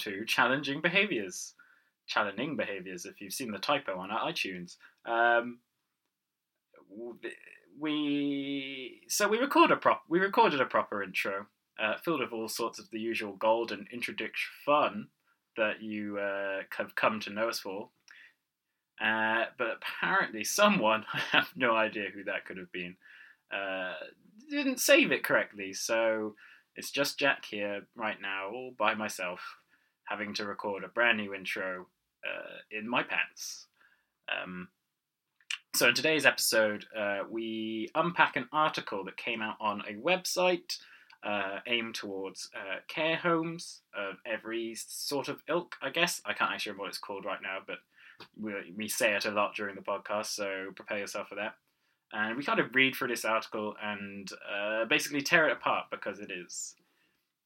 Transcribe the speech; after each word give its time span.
to 0.00 0.24
Challenging 0.24 0.80
Behaviors. 0.80 1.54
Challenging 2.06 2.56
Behaviors, 2.56 3.06
if 3.06 3.20
you've 3.20 3.32
seen 3.32 3.52
the 3.52 3.58
typo 3.58 3.98
on 3.98 4.10
our 4.10 4.30
iTunes. 4.30 4.76
Um, 5.06 5.60
we 7.78 9.02
so 9.08 9.28
we 9.28 9.38
record 9.38 9.70
a 9.70 9.76
prop 9.76 10.02
we 10.08 10.18
recorded 10.18 10.60
a 10.60 10.66
proper 10.66 11.02
intro, 11.02 11.46
uh, 11.80 11.94
filled 12.04 12.20
with 12.20 12.32
all 12.32 12.48
sorts 12.48 12.78
of 12.78 12.90
the 12.90 12.98
usual 12.98 13.34
gold 13.34 13.72
and 13.72 13.86
introduction 13.92 14.50
fun 14.66 15.08
that 15.56 15.82
you 15.82 16.18
uh, 16.18 16.62
have 16.76 16.94
come 16.94 17.20
to 17.20 17.30
know 17.30 17.48
us 17.48 17.60
for. 17.60 17.90
Uh, 19.00 19.44
but 19.56 19.78
apparently, 19.78 20.44
someone 20.44 21.04
I 21.14 21.20
have 21.30 21.48
no 21.56 21.74
idea 21.74 22.10
who 22.12 22.24
that 22.24 22.44
could 22.44 22.58
have 22.58 22.72
been 22.72 22.96
uh, 23.52 23.94
didn't 24.50 24.80
save 24.80 25.12
it 25.12 25.24
correctly. 25.24 25.72
So 25.72 26.34
it's 26.76 26.90
just 26.90 27.18
Jack 27.18 27.44
here 27.44 27.86
right 27.94 28.20
now, 28.20 28.50
all 28.52 28.74
by 28.76 28.94
myself, 28.94 29.40
having 30.10 30.34
to 30.34 30.44
record 30.44 30.82
a 30.84 30.88
brand 30.88 31.18
new 31.18 31.32
intro 31.32 31.86
uh, 32.24 32.58
in 32.70 32.88
my 32.88 33.02
pants. 33.02 33.66
Um, 34.28 34.68
so 35.74 35.88
in 35.88 35.94
today's 35.94 36.26
episode, 36.26 36.84
uh, 36.98 37.20
we 37.30 37.88
unpack 37.94 38.36
an 38.36 38.48
article 38.52 39.04
that 39.04 39.16
came 39.16 39.40
out 39.40 39.56
on 39.60 39.82
a 39.88 39.94
website 39.94 40.78
uh, 41.22 41.60
aimed 41.66 41.94
towards 41.94 42.50
uh, 42.54 42.80
care 42.88 43.16
homes 43.16 43.82
of 43.96 44.16
every 44.26 44.74
sort 44.74 45.28
of 45.28 45.42
ilk. 45.48 45.76
I 45.80 45.90
guess 45.90 46.20
I 46.26 46.32
can't 46.32 46.50
actually 46.50 46.72
remember 46.72 46.82
what 46.82 46.88
it's 46.88 46.98
called 46.98 47.24
right 47.24 47.42
now, 47.42 47.58
but 47.64 47.78
we, 48.38 48.52
we 48.76 48.88
say 48.88 49.14
it 49.14 49.26
a 49.26 49.30
lot 49.30 49.54
during 49.54 49.76
the 49.76 49.82
podcast, 49.82 50.26
so 50.26 50.72
prepare 50.74 50.98
yourself 50.98 51.28
for 51.28 51.36
that. 51.36 51.54
And 52.12 52.36
we 52.36 52.42
kind 52.42 52.58
of 52.58 52.74
read 52.74 52.96
through 52.96 53.08
this 53.08 53.24
article 53.24 53.76
and 53.80 54.28
uh, 54.52 54.86
basically 54.86 55.22
tear 55.22 55.48
it 55.48 55.52
apart 55.52 55.86
because 55.92 56.18
it 56.18 56.32
is 56.32 56.74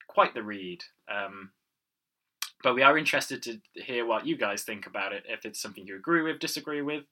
quite 0.09 0.33
the 0.33 0.43
read. 0.43 0.83
Um, 1.15 1.51
but 2.65 2.75
we 2.75 2.83
are 2.83 2.97
interested 2.97 3.43
to 3.43 3.61
hear 3.75 4.07
what 4.07 4.27
you 4.27 4.39
guys 4.39 4.63
think 4.63 4.87
about 4.87 5.13
it, 5.13 5.25
if 5.29 5.45
it's 5.45 5.61
something 5.61 5.87
you 5.87 5.97
agree 5.97 6.23
with, 6.23 6.39
disagree 6.41 6.81
with. 6.81 7.05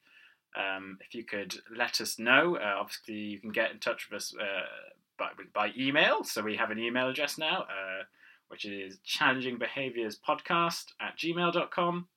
Um, 0.57 0.97
if 1.07 1.15
you 1.15 1.25
could 1.25 1.55
let 1.77 2.01
us 2.01 2.19
know, 2.19 2.57
uh, 2.57 2.77
obviously 2.81 3.15
you 3.15 3.39
can 3.39 3.53
get 3.53 3.71
in 3.71 3.79
touch 3.79 4.09
with 4.11 4.17
us 4.17 4.35
uh, 4.35 4.63
by, 5.19 5.29
by 5.55 5.71
email. 5.79 6.25
So 6.25 6.41
we 6.41 6.57
have 6.57 6.71
an 6.71 6.79
email 6.79 7.11
address 7.11 7.37
now, 7.37 7.65
uh, 7.65 8.05
which 8.49 8.65
is 8.65 8.99
challengingbehaviorspodcast 9.07 10.85
at 11.03 11.19
gmail.com. 11.19 12.09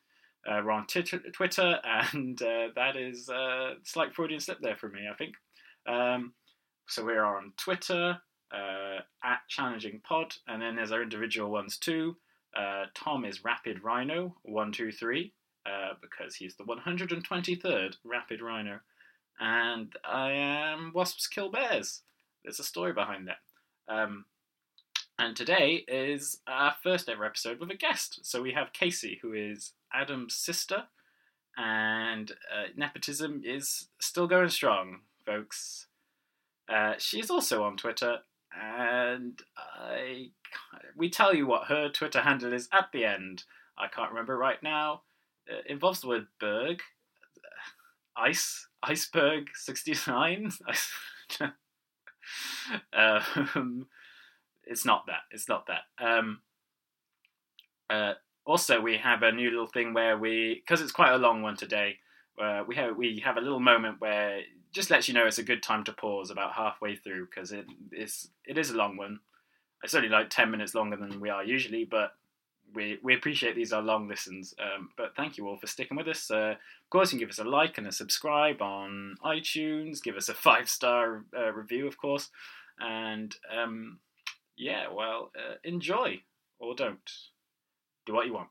Uh, 0.48 0.62
we're 0.64 0.72
on 0.72 0.88
Twitter, 0.88 1.20
Twitter 1.34 1.80
and 2.14 2.42
uh, 2.42 2.70
that 2.76 2.96
is 2.96 3.30
uh, 3.30 3.74
slight 3.84 4.16
Freudian 4.16 4.40
slip 4.40 4.60
there 4.62 4.78
for 4.78 4.88
me, 4.88 5.10
I 5.12 5.16
think. 5.16 5.36
Um, 5.86 6.34
so 6.88 7.04
we're 7.04 7.26
on 7.26 7.52
Twitter 7.58 8.18
uh, 8.54 9.00
at 9.24 9.40
Challenging 9.50 10.00
Pod, 10.08 10.36
and 10.48 10.62
then 10.62 10.78
there's 10.78 10.94
our 10.94 11.04
individual 11.04 11.52
ones 11.52 11.78
too. 11.78 12.16
Uh, 12.56 12.86
Tom 12.94 13.26
is 13.26 13.44
Rapid 13.44 13.84
Rhino 13.84 14.36
one 14.44 14.72
two 14.72 14.92
three 14.92 15.34
uh, 15.66 15.94
because 16.02 16.36
he's 16.36 16.56
the 16.56 16.64
123rd 16.64 17.96
Rapid 18.04 18.42
Rhino, 18.42 18.80
and 19.40 19.94
I 20.04 20.32
am 20.32 20.92
Wasps 20.94 21.28
Kill 21.28 21.52
Bears. 21.52 22.02
There's 22.44 22.60
a 22.60 22.64
story 22.64 22.94
behind 22.94 23.28
that. 23.28 23.94
Um, 23.94 24.26
and 25.18 25.36
today 25.36 25.84
is 25.88 26.40
our 26.48 26.76
first 26.84 27.10
ever 27.10 27.26
episode 27.26 27.60
with 27.60 27.72
a 27.72 27.76
guest. 27.76 28.20
So 28.24 28.42
we 28.42 28.52
have 28.52 28.74
Casey, 28.74 29.20
who 29.22 29.34
is 29.34 29.74
Adam's 29.94 30.36
sister, 30.36 30.84
and 31.58 32.32
uh, 32.32 32.68
nepotism 32.76 33.42
is 33.44 33.88
still 34.00 34.28
going 34.28 34.50
strong, 34.50 35.00
folks. 35.26 35.88
Uh, 36.68 36.94
she 36.98 37.20
is 37.20 37.30
also 37.30 37.64
on 37.64 37.78
Twitter, 37.78 38.20
and 38.62 39.42
I 39.58 40.30
we 40.96 41.10
tell 41.10 41.34
you 41.34 41.48
what 41.48 41.68
her 41.68 41.90
Twitter 41.90 42.22
handle 42.22 42.54
is 42.54 42.70
at 42.72 42.92
the 42.92 43.06
end. 43.06 43.44
I 43.78 43.88
can't 43.88 44.12
remember 44.12 44.38
right 44.38 44.62
now. 44.64 45.02
It 45.48 45.66
involves 45.70 46.02
the 46.02 46.08
word 46.08 46.28
berg, 46.40 46.82
ice, 48.18 48.68
iceberg 48.84 49.50
sixty 49.54 49.94
nine. 50.08 50.52
um, 52.94 53.88
it's 54.66 54.86
not 54.86 55.06
that. 55.08 55.22
It's 55.32 55.50
not 55.50 55.68
that. 55.68 55.84
Um, 56.04 56.40
uh, 57.90 58.14
also, 58.46 58.80
we 58.82 58.98
have 58.98 59.24
a 59.24 59.32
new 59.32 59.50
little 59.50 59.68
thing 59.68 59.94
where 59.94 60.18
we, 60.18 60.62
because 60.64 60.82
it's 60.82 60.92
quite 60.92 61.14
a 61.14 61.18
long 61.18 61.42
one 61.42 61.56
today, 61.56 61.98
uh, 62.42 62.64
we 62.68 62.76
have 62.76 62.96
we 62.96 63.20
have 63.24 63.38
a 63.38 63.42
little 63.42 63.60
moment 63.60 64.00
where 64.00 64.42
just 64.76 64.92
lets 64.92 65.08
you 65.08 65.14
know 65.14 65.26
it's 65.26 65.38
a 65.38 65.44
good 65.44 65.64
time 65.64 65.86
to 65.86 65.94
pause 65.94 66.30
about 66.30 66.52
halfway 66.52 66.98
through 66.98 67.28
because 67.28 67.54
it 67.54 67.66
is 67.94 68.28
it 68.46 68.58
is 68.58 68.70
a 68.70 68.76
long 68.76 68.98
one. 68.98 69.22
It's 69.82 69.96
only 69.96 70.10
like 70.10 70.30
ten 70.30 70.52
minutes 70.52 70.76
longer 70.76 70.98
than 70.98 71.22
we 71.22 71.30
are 71.30 71.44
usually, 71.44 71.86
but 71.86 72.12
we 72.74 73.00
we 73.02 73.16
appreciate 73.16 73.56
these 73.56 73.72
are 73.72 73.82
long 73.82 74.10
listens. 74.10 74.54
Um, 74.60 74.90
but 74.98 75.16
thank 75.16 75.38
you 75.38 75.48
all 75.48 75.56
for 75.56 75.68
sticking 75.68 75.96
with 75.96 76.10
us. 76.10 76.30
Uh, 76.30 76.56
of 76.58 76.90
course, 76.90 77.12
you 77.12 77.18
can 77.18 77.26
give 77.26 77.30
us 77.30 77.40
a 77.40 77.46
like 77.46 77.78
and 77.78 77.88
a 77.88 77.92
subscribe 77.92 78.62
on 78.62 79.16
iTunes. 79.24 80.04
Give 80.04 80.18
us 80.18 80.28
a 80.28 80.34
five 80.48 80.70
star 80.70 81.24
uh, 81.36 81.54
review, 81.54 81.88
of 81.88 81.98
course, 81.98 82.30
and 82.78 83.34
um, 83.58 84.00
yeah, 84.58 84.88
well, 84.94 85.32
uh, 85.38 85.56
enjoy 85.64 86.22
or 86.60 86.76
don't. 86.76 87.10
Do 88.06 88.14
what 88.14 88.28
you 88.28 88.34
want. 88.34 88.50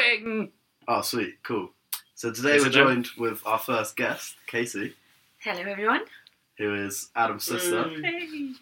I'm 0.00 0.24
going. 0.24 0.52
Oh, 0.88 1.02
sweet, 1.02 1.42
cool. 1.42 1.70
So 2.14 2.32
today 2.32 2.56
Is 2.56 2.62
we're 2.62 2.68
it 2.68 2.72
them? 2.72 2.86
joined 2.86 3.08
with 3.18 3.40
our 3.46 3.58
first 3.58 3.96
guest, 3.96 4.34
Casey, 4.46 4.94
Hello, 5.40 5.60
everyone. 5.60 6.02
who 6.58 6.74
is 6.74 7.08
Adam's 7.16 7.44
sister. 7.44 7.88
Hey. 7.88 8.52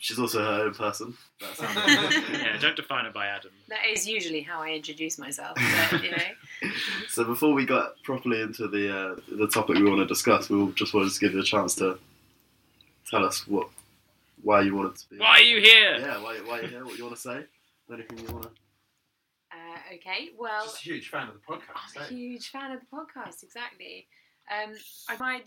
She's 0.00 0.18
also 0.18 0.38
her 0.44 0.64
own 0.66 0.74
person. 0.74 1.14
That 1.40 1.56
sounds 1.56 2.14
yeah, 2.32 2.56
don't 2.60 2.76
define 2.76 3.06
it 3.06 3.12
by 3.14 3.26
Adam. 3.26 3.50
That 3.68 3.80
is 3.90 4.06
usually 4.06 4.42
how 4.42 4.62
I 4.62 4.70
introduce 4.70 5.18
myself, 5.18 5.56
but 5.90 6.02
you 6.04 6.10
know. 6.12 6.70
so 7.08 7.24
before 7.24 7.52
we 7.52 7.66
got 7.66 8.00
properly 8.04 8.40
into 8.42 8.68
the 8.68 8.96
uh, 8.96 9.16
the 9.36 9.48
topic 9.48 9.76
we 9.76 9.84
want 9.84 9.98
to 10.00 10.06
discuss, 10.06 10.48
we 10.50 10.56
will 10.56 10.70
just 10.72 10.94
wanted 10.94 11.12
to 11.12 11.18
give 11.20 11.32
you 11.32 11.40
a 11.40 11.44
chance 11.44 11.74
to 11.76 11.98
tell 13.10 13.24
us 13.24 13.46
what 13.48 13.68
why 14.42 14.60
you 14.60 14.76
wanted 14.76 14.96
to 14.96 15.08
be. 15.10 15.18
Why 15.18 15.38
are 15.38 15.40
you 15.42 15.60
here? 15.60 15.96
Yeah, 15.98 16.22
why, 16.22 16.38
why 16.44 16.60
you 16.60 16.68
here? 16.68 16.84
What 16.84 16.96
you 16.96 17.04
want 17.04 17.16
to 17.16 17.20
say? 17.20 17.44
Anything 17.92 18.18
you 18.18 18.32
want 18.32 18.44
to? 18.44 18.50
Okay, 19.94 20.30
well, 20.38 20.64
Just 20.64 20.80
a 20.80 20.84
huge 20.84 21.08
fan 21.08 21.28
of 21.28 21.34
the 21.34 21.40
podcast. 21.40 21.96
I'm 21.96 22.02
a 22.02 22.04
eh? 22.04 22.08
huge 22.08 22.50
fan 22.50 22.72
of 22.72 22.80
the 22.80 22.86
podcast, 22.94 23.42
exactly. 23.42 24.06
Um, 24.50 24.74
my 25.18 25.42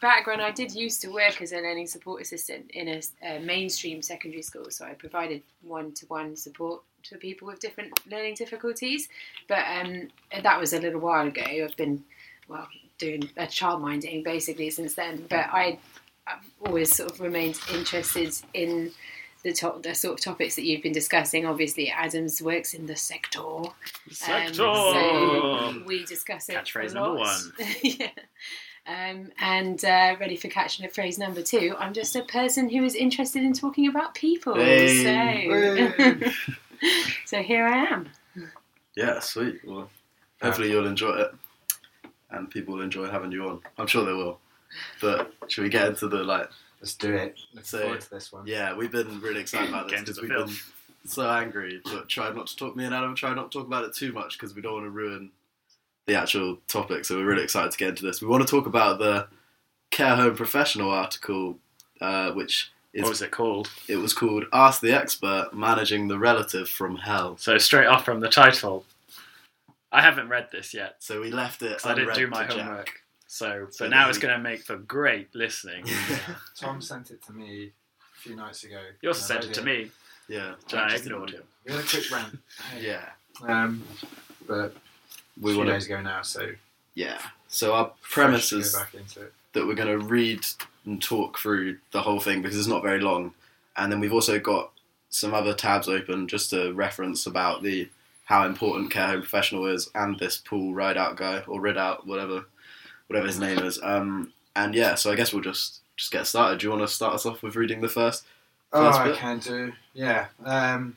background, 0.00 0.42
I 0.42 0.50
did 0.50 0.74
used 0.74 1.00
to 1.02 1.08
work 1.08 1.40
as 1.40 1.52
a 1.52 1.56
learning 1.56 1.86
support 1.86 2.20
assistant 2.20 2.70
in 2.70 3.00
a 3.22 3.38
mainstream 3.40 4.02
secondary 4.02 4.42
school, 4.42 4.66
so 4.70 4.84
I 4.84 4.92
provided 4.92 5.42
one-to-one 5.62 6.36
support 6.36 6.82
to 7.04 7.16
people 7.16 7.48
with 7.48 7.60
different 7.60 7.98
learning 8.10 8.34
difficulties. 8.34 9.08
But 9.48 9.64
um, 9.68 10.08
that 10.42 10.58
was 10.58 10.72
a 10.72 10.80
little 10.80 11.00
while 11.00 11.26
ago. 11.26 11.42
I've 11.42 11.76
been, 11.76 12.04
well, 12.48 12.68
doing 12.98 13.28
a 13.36 13.44
childminding 13.44 14.22
basically 14.24 14.70
since 14.70 14.94
then. 14.94 15.26
But 15.28 15.48
I, 15.50 15.78
I've 16.26 16.38
always 16.66 16.94
sort 16.94 17.10
of 17.10 17.20
remained 17.20 17.58
interested 17.72 18.34
in 18.54 18.92
the 19.42 19.52
top, 19.52 19.82
the 19.82 19.94
sort 19.94 20.18
of 20.18 20.24
topics 20.24 20.56
that 20.56 20.64
you've 20.64 20.82
been 20.82 20.92
discussing. 20.92 21.46
Obviously, 21.46 21.90
Adams 21.90 22.40
works 22.40 22.74
in 22.74 22.86
the 22.86 22.96
sector. 22.96 23.40
Sector. 24.10 24.64
Um, 24.64 25.74
so 25.74 25.82
we 25.86 26.04
discuss 26.04 26.48
it. 26.48 26.56
Catchphrase 26.56 26.92
a 26.92 26.94
number 26.94 27.18
one. 27.18 27.52
yeah. 27.82 28.10
Um, 28.86 29.30
and 29.38 29.84
uh, 29.84 30.16
ready 30.18 30.36
for 30.36 30.48
catching 30.48 30.88
phrase 30.88 31.18
number 31.18 31.42
two. 31.42 31.74
I'm 31.78 31.92
just 31.92 32.16
a 32.16 32.22
person 32.22 32.68
who 32.68 32.84
is 32.84 32.94
interested 32.94 33.42
in 33.42 33.52
talking 33.52 33.88
about 33.88 34.14
people. 34.14 34.54
Hey. 34.54 35.90
So, 35.96 36.30
so 37.26 37.42
here 37.42 37.64
I 37.64 37.84
am. 37.84 38.08
Yeah, 38.96 39.20
sweet. 39.20 39.60
Well, 39.64 39.88
hopefully 40.40 40.70
you'll 40.70 40.86
enjoy 40.86 41.14
it, 41.14 41.34
and 42.30 42.50
people 42.50 42.74
will 42.74 42.82
enjoy 42.82 43.08
having 43.08 43.32
you 43.32 43.48
on. 43.48 43.60
I'm 43.78 43.86
sure 43.86 44.04
they 44.04 44.12
will. 44.12 44.38
But 45.00 45.32
should 45.48 45.64
we 45.64 45.70
get 45.70 45.88
into 45.88 46.08
the 46.08 46.24
like? 46.24 46.48
Let's 46.82 46.94
do 46.94 47.14
it. 47.14 47.38
Looking 47.54 47.64
So, 47.64 47.78
forward 47.82 48.00
to 48.02 48.10
this 48.10 48.32
one. 48.32 48.46
Yeah, 48.46 48.74
we've 48.74 48.90
been 48.90 49.20
really 49.20 49.40
excited 49.40 49.68
about 49.70 49.88
this 49.88 50.00
because 50.00 50.20
we've 50.20 50.28
been 50.30 50.50
so 51.06 51.30
angry, 51.30 51.80
but 51.84 52.08
tried 52.08 52.34
not 52.34 52.48
to 52.48 52.56
talk. 52.56 52.74
Me 52.76 52.84
and 52.84 52.94
Adam 52.94 53.14
tried 53.14 53.34
not 53.36 53.50
to 53.52 53.58
talk 53.58 53.66
about 53.68 53.84
it 53.84 53.94
too 53.94 54.12
much 54.12 54.36
because 54.38 54.54
we 54.54 54.62
don't 54.62 54.74
want 54.74 54.86
to 54.86 54.90
ruin 54.90 55.30
the 56.06 56.16
actual 56.16 56.58
topic. 56.66 57.04
So 57.04 57.16
we're 57.16 57.24
really 57.24 57.44
excited 57.44 57.70
to 57.70 57.78
get 57.78 57.90
into 57.90 58.04
this. 58.04 58.20
We 58.20 58.26
want 58.26 58.44
to 58.46 58.50
talk 58.50 58.66
about 58.66 58.98
the 58.98 59.28
care 59.92 60.16
home 60.16 60.34
professional 60.34 60.90
article, 60.90 61.56
uh, 62.00 62.32
which 62.32 62.72
is 62.92 63.02
What 63.02 63.10
was 63.10 63.22
it 63.22 63.30
called? 63.30 63.70
it 63.86 63.96
was 63.96 64.12
called 64.12 64.46
"Ask 64.52 64.80
the 64.80 64.92
Expert: 64.92 65.50
Managing 65.54 66.08
the 66.08 66.18
Relative 66.18 66.68
from 66.68 66.96
Hell." 66.96 67.36
So 67.36 67.56
straight 67.58 67.86
off 67.86 68.04
from 68.04 68.18
the 68.18 68.28
title, 68.28 68.84
I 69.92 70.02
haven't 70.02 70.28
read 70.28 70.48
this 70.50 70.74
yet 70.74 70.96
So 70.98 71.20
we 71.20 71.30
left 71.30 71.62
it. 71.62 71.76
because 71.76 71.86
I 71.86 71.94
didn't 71.94 72.02
unread 72.10 72.16
do 72.18 72.26
my 72.26 72.44
homework. 72.44 72.86
Jack. 72.86 73.01
Homework. 73.40 73.72
So, 73.72 73.76
So 73.76 73.84
but 73.84 73.90
now 73.90 74.08
it's 74.08 74.18
going 74.18 74.34
to 74.36 74.42
make 74.42 74.62
for 74.62 74.76
great 74.76 75.34
listening. 75.34 75.84
Tom 76.58 76.80
sent 76.80 77.10
it 77.10 77.22
to 77.26 77.32
me 77.32 77.72
a 78.16 78.20
few 78.20 78.36
nights 78.36 78.64
ago. 78.64 78.80
You 79.00 79.10
also 79.10 79.22
sent 79.34 79.44
it 79.44 79.54
to 79.54 79.62
me, 79.62 79.90
Yeah, 80.28 80.54
and 80.70 80.80
I 80.80 80.94
ignored 80.96 81.28
didn't- 81.30 81.40
him. 81.42 81.48
We 81.66 81.72
had 81.72 81.84
a 81.84 81.86
quick 81.86 82.10
rant. 82.10 82.38
Yeah, 82.80 83.04
Um, 83.46 83.84
but 84.48 84.74
we 85.40 85.52
a 85.52 85.54
few 85.54 85.58
want 85.58 85.70
days 85.70 85.86
to. 85.86 85.92
ago 85.94 86.02
now, 86.02 86.22
so 86.22 86.50
yeah. 86.94 87.18
So 87.48 87.72
our 87.74 87.92
premise 88.02 88.52
is 88.52 88.74
back 88.74 88.94
into 88.94 89.22
it. 89.22 89.32
that 89.52 89.66
we're 89.66 89.74
going 89.76 89.98
to 90.00 90.04
read 90.04 90.44
and 90.84 91.00
talk 91.00 91.38
through 91.38 91.78
the 91.92 92.00
whole 92.02 92.18
thing 92.18 92.42
because 92.42 92.58
it's 92.58 92.66
not 92.66 92.82
very 92.82 93.00
long, 93.00 93.32
and 93.76 93.92
then 93.92 94.00
we've 94.00 94.12
also 94.12 94.40
got 94.40 94.72
some 95.10 95.32
other 95.34 95.54
tabs 95.54 95.88
open 95.88 96.26
just 96.26 96.50
to 96.50 96.72
reference 96.72 97.26
about 97.26 97.62
the 97.62 97.88
how 98.24 98.44
important 98.46 98.90
care 98.90 99.06
home 99.08 99.20
professional 99.20 99.66
is 99.66 99.88
and 99.94 100.18
this 100.18 100.36
Paul 100.38 100.74
ride 100.74 100.96
out 100.96 101.16
guy 101.16 101.40
or 101.46 101.60
Ridout, 101.60 102.06
whatever, 102.06 102.46
whatever 103.12 103.26
his 103.26 103.38
name 103.38 103.58
is. 103.58 103.78
Um, 103.82 104.32
and 104.56 104.74
yeah, 104.74 104.94
so 104.94 105.12
I 105.12 105.16
guess 105.16 105.32
we'll 105.32 105.42
just 105.42 105.80
just 105.96 106.10
get 106.10 106.26
started. 106.26 106.58
Do 106.60 106.66
you 106.66 106.70
want 106.70 106.82
to 106.82 106.88
start 106.88 107.14
us 107.14 107.26
off 107.26 107.42
with 107.42 107.56
reading 107.56 107.80
the 107.80 107.88
first? 107.88 108.24
Oh, 108.72 108.86
First 108.86 109.00
I 109.00 109.08
bit? 109.08 109.16
can 109.18 109.38
do. 109.38 109.72
Yeah. 109.92 110.26
Um, 110.44 110.96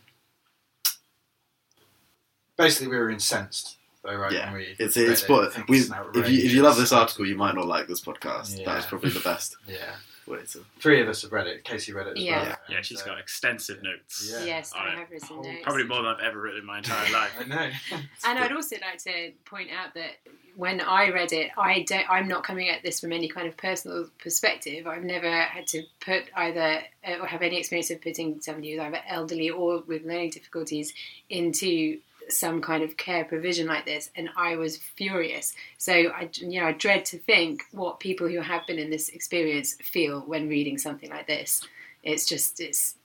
basically, 2.57 2.87
we 2.87 2.97
were 2.97 3.09
incensed, 3.09 3.77
though, 4.03 4.15
right? 4.15 4.31
Yeah, 4.31 4.53
we 4.53 4.75
It's 4.79 4.95
it's 4.97 5.23
it. 5.23 5.27
but 5.27 5.57
I 5.57 5.63
we, 5.67 5.79
it's 5.79 5.89
if 6.15 6.29
you 6.29 6.43
if 6.45 6.53
you 6.53 6.61
love 6.61 6.77
this 6.77 6.91
article, 6.93 7.25
you 7.25 7.35
might 7.35 7.55
not 7.55 7.67
like 7.67 7.87
this 7.87 8.01
podcast. 8.01 8.55
That 8.55 8.61
Yeah. 8.61 8.75
was 8.75 8.85
probably 8.85 9.09
the 9.11 9.19
best 9.19 9.57
Yeah. 9.67 9.95
way 10.25 10.39
to. 10.51 10.65
Three 10.79 11.01
of 11.01 11.09
us 11.09 11.21
have 11.23 11.31
read 11.33 11.47
it. 11.47 11.63
Casey 11.65 11.91
read 11.91 12.07
it 12.07 12.17
as 12.17 12.23
Yeah. 12.23 12.43
well. 12.43 12.55
Yeah, 12.69 12.77
and, 12.77 12.85
she's 12.85 13.01
uh, 13.01 13.05
got 13.05 13.19
extensive 13.19 13.83
notes. 13.83 14.29
Yeah. 14.31 14.45
Yes, 14.45 14.73
I 14.73 14.91
have 14.91 15.11
written 15.11 15.27
Oh, 15.31 15.41
notes. 15.41 15.59
Probably 15.63 15.83
more 15.83 15.97
than 15.97 16.07
I've 16.07 16.21
ever 16.21 16.39
written 16.41 16.61
in 16.61 16.65
my 16.65 16.77
entire 16.77 17.11
life. 17.11 17.31
I 17.39 17.43
know. 17.43 17.69
And 18.25 18.39
I'd 18.39 18.51
also 18.53 18.77
like 18.81 18.99
to 19.03 19.31
point 19.45 19.69
out 19.71 19.93
that 19.95 20.11
when 20.55 20.81
I 20.81 21.09
read 21.09 21.33
it, 21.33 21.51
I 21.57 21.83
don't. 21.87 22.09
I'm 22.09 22.27
not 22.27 22.43
coming 22.43 22.69
at 22.69 22.83
this 22.83 22.99
from 22.99 23.11
any 23.11 23.27
kind 23.27 23.47
of 23.47 23.57
personal 23.57 24.09
perspective. 24.19 24.87
I've 24.87 25.03
never 25.03 25.29
had 25.29 25.67
to 25.67 25.83
put 25.99 26.23
either 26.35 26.81
uh, 27.07 27.17
or 27.21 27.27
have 27.27 27.41
any 27.41 27.57
experience 27.57 27.91
of 27.91 28.01
putting 28.01 28.41
somebody 28.41 28.71
who's 28.71 28.81
either 28.81 28.99
elderly 29.07 29.49
or 29.49 29.83
with 29.85 30.03
learning 30.03 30.31
difficulties 30.31 30.93
into 31.29 31.99
some 32.29 32.61
kind 32.61 32.83
of 32.83 32.97
care 32.97 33.23
provision 33.25 33.67
like 33.67 33.85
this, 33.85 34.09
and 34.15 34.29
I 34.35 34.55
was 34.55 34.77
furious. 34.77 35.53
So 35.77 35.93
I, 35.93 36.29
you 36.33 36.59
know, 36.59 36.67
I 36.67 36.71
dread 36.71 37.05
to 37.05 37.17
think 37.17 37.63
what 37.71 37.99
people 37.99 38.27
who 38.27 38.39
have 38.41 38.65
been 38.65 38.79
in 38.79 38.89
this 38.89 39.09
experience 39.09 39.75
feel 39.75 40.21
when 40.21 40.49
reading 40.49 40.77
something 40.77 41.09
like 41.09 41.27
this. 41.27 41.61
It's 42.03 42.25
just, 42.25 42.59
it's 42.59 42.95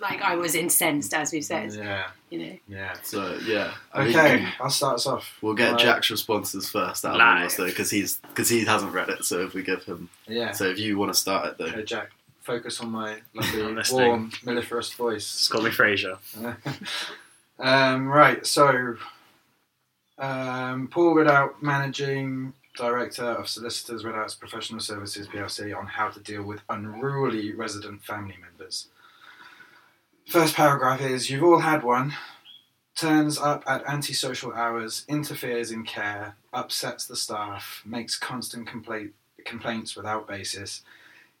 like 0.00 0.20
I 0.22 0.36
was 0.36 0.54
incensed, 0.54 1.14
as 1.14 1.32
we've 1.32 1.44
said. 1.44 1.72
yeah. 1.72 2.08
You 2.30 2.38
know. 2.38 2.56
Yeah. 2.68 2.94
So 3.02 3.38
yeah, 3.44 3.74
I 3.92 4.04
think 4.04 4.16
Okay, 4.16 4.48
I'll 4.60 4.70
start 4.70 4.94
us 4.96 5.06
off. 5.06 5.36
We'll 5.42 5.54
get 5.54 5.72
Right. 5.72 5.80
Jack's 5.80 6.10
responses 6.10 6.70
first 6.70 7.04
out 7.04 7.14
of 7.16 7.20
us 7.20 7.56
though, 7.56 7.66
because 7.66 7.90
he's 7.90 8.16
because 8.16 8.48
he 8.48 8.64
hasn't 8.64 8.92
read 8.92 9.08
it. 9.08 9.24
So 9.24 9.40
if 9.44 9.54
we 9.54 9.62
give 9.62 9.84
him, 9.84 10.08
Yeah. 10.26 10.52
so 10.52 10.64
if 10.64 10.78
you 10.78 10.98
want 10.98 11.12
to 11.12 11.18
start 11.18 11.46
it 11.46 11.58
though, 11.58 11.66
Okay, 11.66 11.84
Jack, 11.84 12.10
focus 12.42 12.80
on 12.80 12.90
my 12.90 13.18
lovely, 13.34 13.62
listening. 13.62 14.06
warm, 14.08 14.32
mellifluous 14.44 14.92
voice. 14.92 15.30
Just 15.38 15.50
call 15.50 15.62
me 15.62 15.70
Frasier. 15.70 16.18
um, 17.58 18.08
right, 18.08 18.46
so 18.46 18.96
um, 20.18 20.88
Paul 20.88 21.14
Ridout, 21.14 21.62
Managing 21.62 22.52
Director 22.76 23.24
of 23.24 23.48
Solicitors 23.48 24.04
Ridout's 24.04 24.34
Professional 24.34 24.80
Services 24.80 25.26
PLC, 25.28 25.76
on 25.76 25.86
how 25.86 26.08
to 26.08 26.20
deal 26.20 26.42
with 26.42 26.60
unruly 26.68 27.52
resident 27.54 28.02
family 28.04 28.36
members. 28.40 28.88
First 30.28 30.54
paragraph 30.54 31.00
is 31.00 31.30
You've 31.30 31.42
all 31.42 31.60
had 31.60 31.82
one. 31.82 32.14
Turns 32.94 33.38
up 33.38 33.64
at 33.66 33.84
antisocial 33.86 34.52
hours, 34.52 35.04
interferes 35.08 35.70
in 35.70 35.84
care, 35.84 36.36
upsets 36.52 37.06
the 37.06 37.16
staff, 37.16 37.82
makes 37.86 38.18
constant 38.18 38.66
complaint, 38.66 39.12
complaints 39.44 39.96
without 39.96 40.28
basis, 40.28 40.82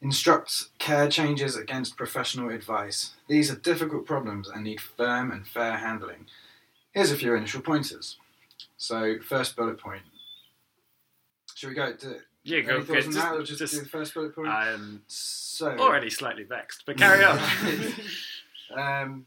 instructs 0.00 0.70
care 0.78 1.08
changes 1.08 1.54
against 1.56 1.96
professional 1.96 2.48
advice. 2.50 3.12
These 3.28 3.50
are 3.50 3.56
difficult 3.56 4.06
problems 4.06 4.48
and 4.48 4.64
need 4.64 4.80
firm 4.80 5.30
and 5.30 5.46
fair 5.46 5.76
handling. 5.76 6.26
Here's 6.92 7.12
a 7.12 7.16
few 7.16 7.34
initial 7.34 7.60
pointers. 7.60 8.16
So, 8.78 9.16
first 9.20 9.54
bullet 9.54 9.78
point. 9.78 10.02
Should 11.54 11.68
we 11.68 11.74
go 11.74 11.92
to 11.92 12.16
Yeah, 12.44 12.60
go 12.60 12.76
any 12.76 12.84
thoughts 12.84 13.06
on 13.06 13.12
Just, 13.12 13.14
that, 13.14 13.44
just, 13.44 13.58
just- 13.58 13.74
do 13.74 13.80
the 13.80 13.88
first 13.88 14.14
bullet 14.14 14.34
point? 14.34 14.48
I'm 14.48 15.02
so, 15.06 15.76
already 15.78 16.10
slightly 16.10 16.44
vexed, 16.44 16.84
but 16.86 16.96
carry 16.96 17.22
on. 17.24 17.38
um, 18.74 19.26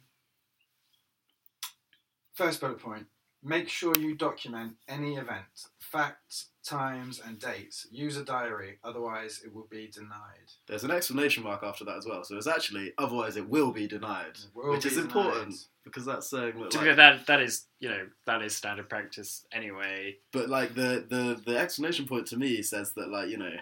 first 2.34 2.60
bullet 2.62 2.80
point. 2.80 3.06
Make 3.44 3.70
sure 3.70 3.94
you 4.00 4.16
document 4.16 4.74
any 4.90 5.18
event, 5.18 5.46
facts, 5.78 6.48
times, 6.68 7.22
and 7.24 7.38
dates. 7.38 7.86
Use 7.92 8.18
a 8.18 8.24
diary, 8.26 8.80
otherwise 8.84 9.42
it 9.46 9.54
will 9.54 9.68
be 9.70 9.88
denied. 9.88 10.50
there's 10.68 10.84
an 10.84 10.90
exclamation 10.90 11.44
mark 11.44 11.62
after 11.62 11.86
that 11.86 11.96
as 11.98 12.08
well. 12.08 12.24
So 12.24 12.38
it's 12.38 12.48
actually 12.48 12.94
otherwise 12.98 13.38
it 13.38 13.48
will 13.48 13.72
be 13.72 13.86
denied, 13.88 14.40
will 14.56 14.72
which 14.72 14.82
be 14.82 14.88
is 14.90 14.96
denied. 14.96 15.06
important 15.06 15.68
because 15.84 16.06
that's 16.06 16.28
saying 16.28 16.60
that. 16.60 16.72
To 16.72 16.80
be 16.80 16.86
Like, 16.88 16.96
fair, 16.96 17.18
that 17.18 17.28
that 17.28 17.42
is 17.42 17.68
you 17.80 17.90
know 17.90 18.08
that 18.26 18.42
is 18.42 18.56
standard 18.56 18.90
practice 18.90 19.46
anyway. 19.52 20.16
but 20.32 20.50
like 20.50 20.74
the 20.74 21.06
the 21.08 21.40
the 21.46 21.56
explanation 21.56 22.08
point 22.08 22.26
to 22.28 22.38
me 22.38 22.64
says 22.64 22.94
that 22.94 23.10
like 23.10 23.30
you 23.30 23.38
know 23.38 23.54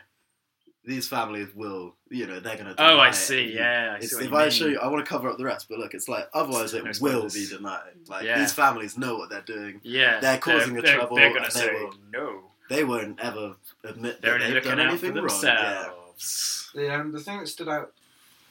these 0.85 1.07
families 1.07 1.47
will 1.55 1.95
you 2.09 2.27
know 2.27 2.39
they're 2.39 2.57
gonna. 2.57 2.75
Oh, 2.77 2.89
deny 2.91 3.03
I 3.05 3.09
it. 3.09 3.15
see. 3.15 3.53
Yeah, 3.55 3.97
I 3.97 4.03
see 4.05 4.15
what 4.15 4.23
if 4.25 4.33
I 4.33 4.41
mean. 4.43 4.51
show 4.51 4.65
you, 4.67 4.79
I 4.79 4.87
want 4.87 5.05
to 5.05 5.09
cover 5.09 5.29
up 5.29 5.37
the 5.37 5.45
rest, 5.45 5.67
but 5.69 5.79
look, 5.79 5.93
it's 5.93 6.07
like 6.09 6.27
otherwise 6.33 6.73
it 6.73 6.83
No 6.83 6.91
will 7.01 7.29
be 7.29 7.47
denied. 7.47 7.81
Like 8.07 8.23
Yeah. 8.25 8.39
these 8.39 8.51
families 8.53 8.97
know 8.97 9.15
what 9.15 9.29
they're 9.29 9.41
doing. 9.41 9.79
yeah, 9.83 10.19
they're 10.19 10.37
causing 10.37 10.73
the 10.75 10.81
they're, 10.81 10.95
trouble 10.95 11.15
They're 11.17 11.29
gonna 11.33 11.45
and 11.45 11.53
they 11.53 11.59
say 11.59 11.73
will- 11.73 11.93
no. 12.11 12.43
They 12.69 12.83
won't 12.85 13.19
ever 13.19 13.55
admit 13.83 14.21
They're 14.21 14.39
that 14.39 14.51
they've 14.53 14.63
done 14.63 14.79
anything 14.79 15.13
wrong. 15.15 15.29
Yeah. 15.43 15.83
themselves. 15.83 16.71
The, 16.73 16.95
um, 16.95 17.11
the 17.11 17.19
thing 17.19 17.39
that 17.39 17.47
stood 17.47 17.67
out 17.69 17.91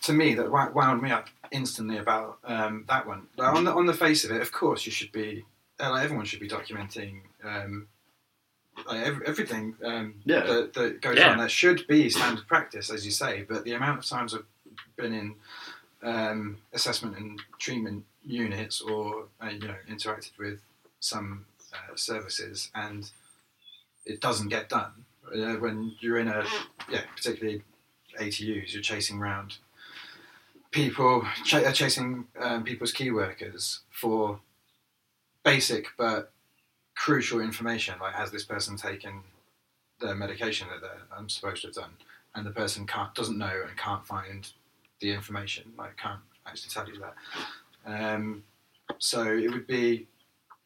to 0.02 0.12
me 0.12 0.34
that 0.34 0.50
wound 0.50 1.00
me 1.02 1.10
up 1.10 1.28
instantly 1.50 1.96
about 1.96 2.38
um, 2.44 2.84
that 2.88 3.06
one, 3.06 3.26
like, 3.36 3.54
on 3.54 3.64
the 3.64 3.72
on 3.72 3.86
the 3.86 3.94
face 3.94 4.24
of 4.24 4.30
it, 4.30 4.42
of 4.42 4.52
course 4.52 4.84
you 4.84 4.92
should 4.92 5.12
be, 5.12 5.44
uh, 5.80 5.90
like, 5.90 6.04
everyone 6.04 6.26
should 6.26 6.40
be 6.40 6.48
documenting 6.48 7.20
um, 7.44 7.48
like, 7.48 7.60
ev- 7.62 7.91
everything 8.90 9.74
um, 9.84 10.14
Yeah. 10.24 10.42
that, 10.46 10.74
that 10.74 11.00
goes 11.00 11.16
Yeah. 11.18 11.30
on. 11.32 11.38
That 11.38 11.50
should 11.50 11.86
be 11.86 12.08
standard 12.10 12.46
practice, 12.46 12.90
as 12.90 13.04
you 13.04 13.10
say. 13.10 13.42
But 13.48 13.64
the 13.64 13.72
amount 13.74 13.98
of 14.00 14.06
times 14.06 14.34
I've 14.34 14.44
been 14.96 15.12
in 15.14 15.34
um, 16.02 16.58
assessment 16.72 17.16
and 17.16 17.40
treatment 17.58 18.04
units, 18.24 18.80
or 18.80 19.26
uh, 19.40 19.48
you 19.50 19.60
know, 19.60 19.74
interacted 19.88 20.32
with 20.38 20.60
some 21.00 21.46
uh, 21.72 21.94
services, 21.96 22.70
and 22.74 23.10
it 24.04 24.20
doesn't 24.20 24.48
get 24.48 24.68
done 24.68 24.92
uh, 25.32 25.54
when 25.54 25.94
you're 26.00 26.18
in 26.18 26.28
a 26.28 26.44
yeah, 26.90 27.02
particularly 27.16 27.62
ATUs, 28.18 28.72
you're 28.72 28.82
chasing 28.82 29.18
around 29.20 29.56
people, 30.70 31.24
ch- 31.44 31.54
uh, 31.54 31.72
chasing 31.72 32.26
um, 32.40 32.64
people's 32.64 32.92
key 32.92 33.10
workers 33.10 33.80
for 33.90 34.40
basic 35.44 35.86
but 35.96 36.30
crucial 36.94 37.40
information, 37.40 37.94
like 38.00 38.14
has 38.14 38.30
this 38.30 38.44
person 38.44 38.76
taken 38.76 39.22
the 40.00 40.14
medication 40.14 40.68
that 40.70 40.80
they're 40.80 41.02
I'm 41.16 41.28
supposed 41.28 41.62
to 41.62 41.68
have 41.68 41.74
done, 41.74 41.90
and 42.34 42.46
the 42.46 42.50
person 42.50 42.86
can't 42.86 43.14
doesn't 43.14 43.38
know 43.38 43.62
and 43.68 43.76
can't 43.76 44.06
find 44.06 44.48
the 45.00 45.12
information, 45.12 45.72
like 45.78 45.96
can't 45.96 46.20
actually 46.46 46.70
tell 46.70 46.88
you 46.88 47.00
that. 47.00 47.14
Um, 48.14 48.44
so 48.98 49.24
it 49.24 49.50
would 49.50 49.66
be. 49.66 50.06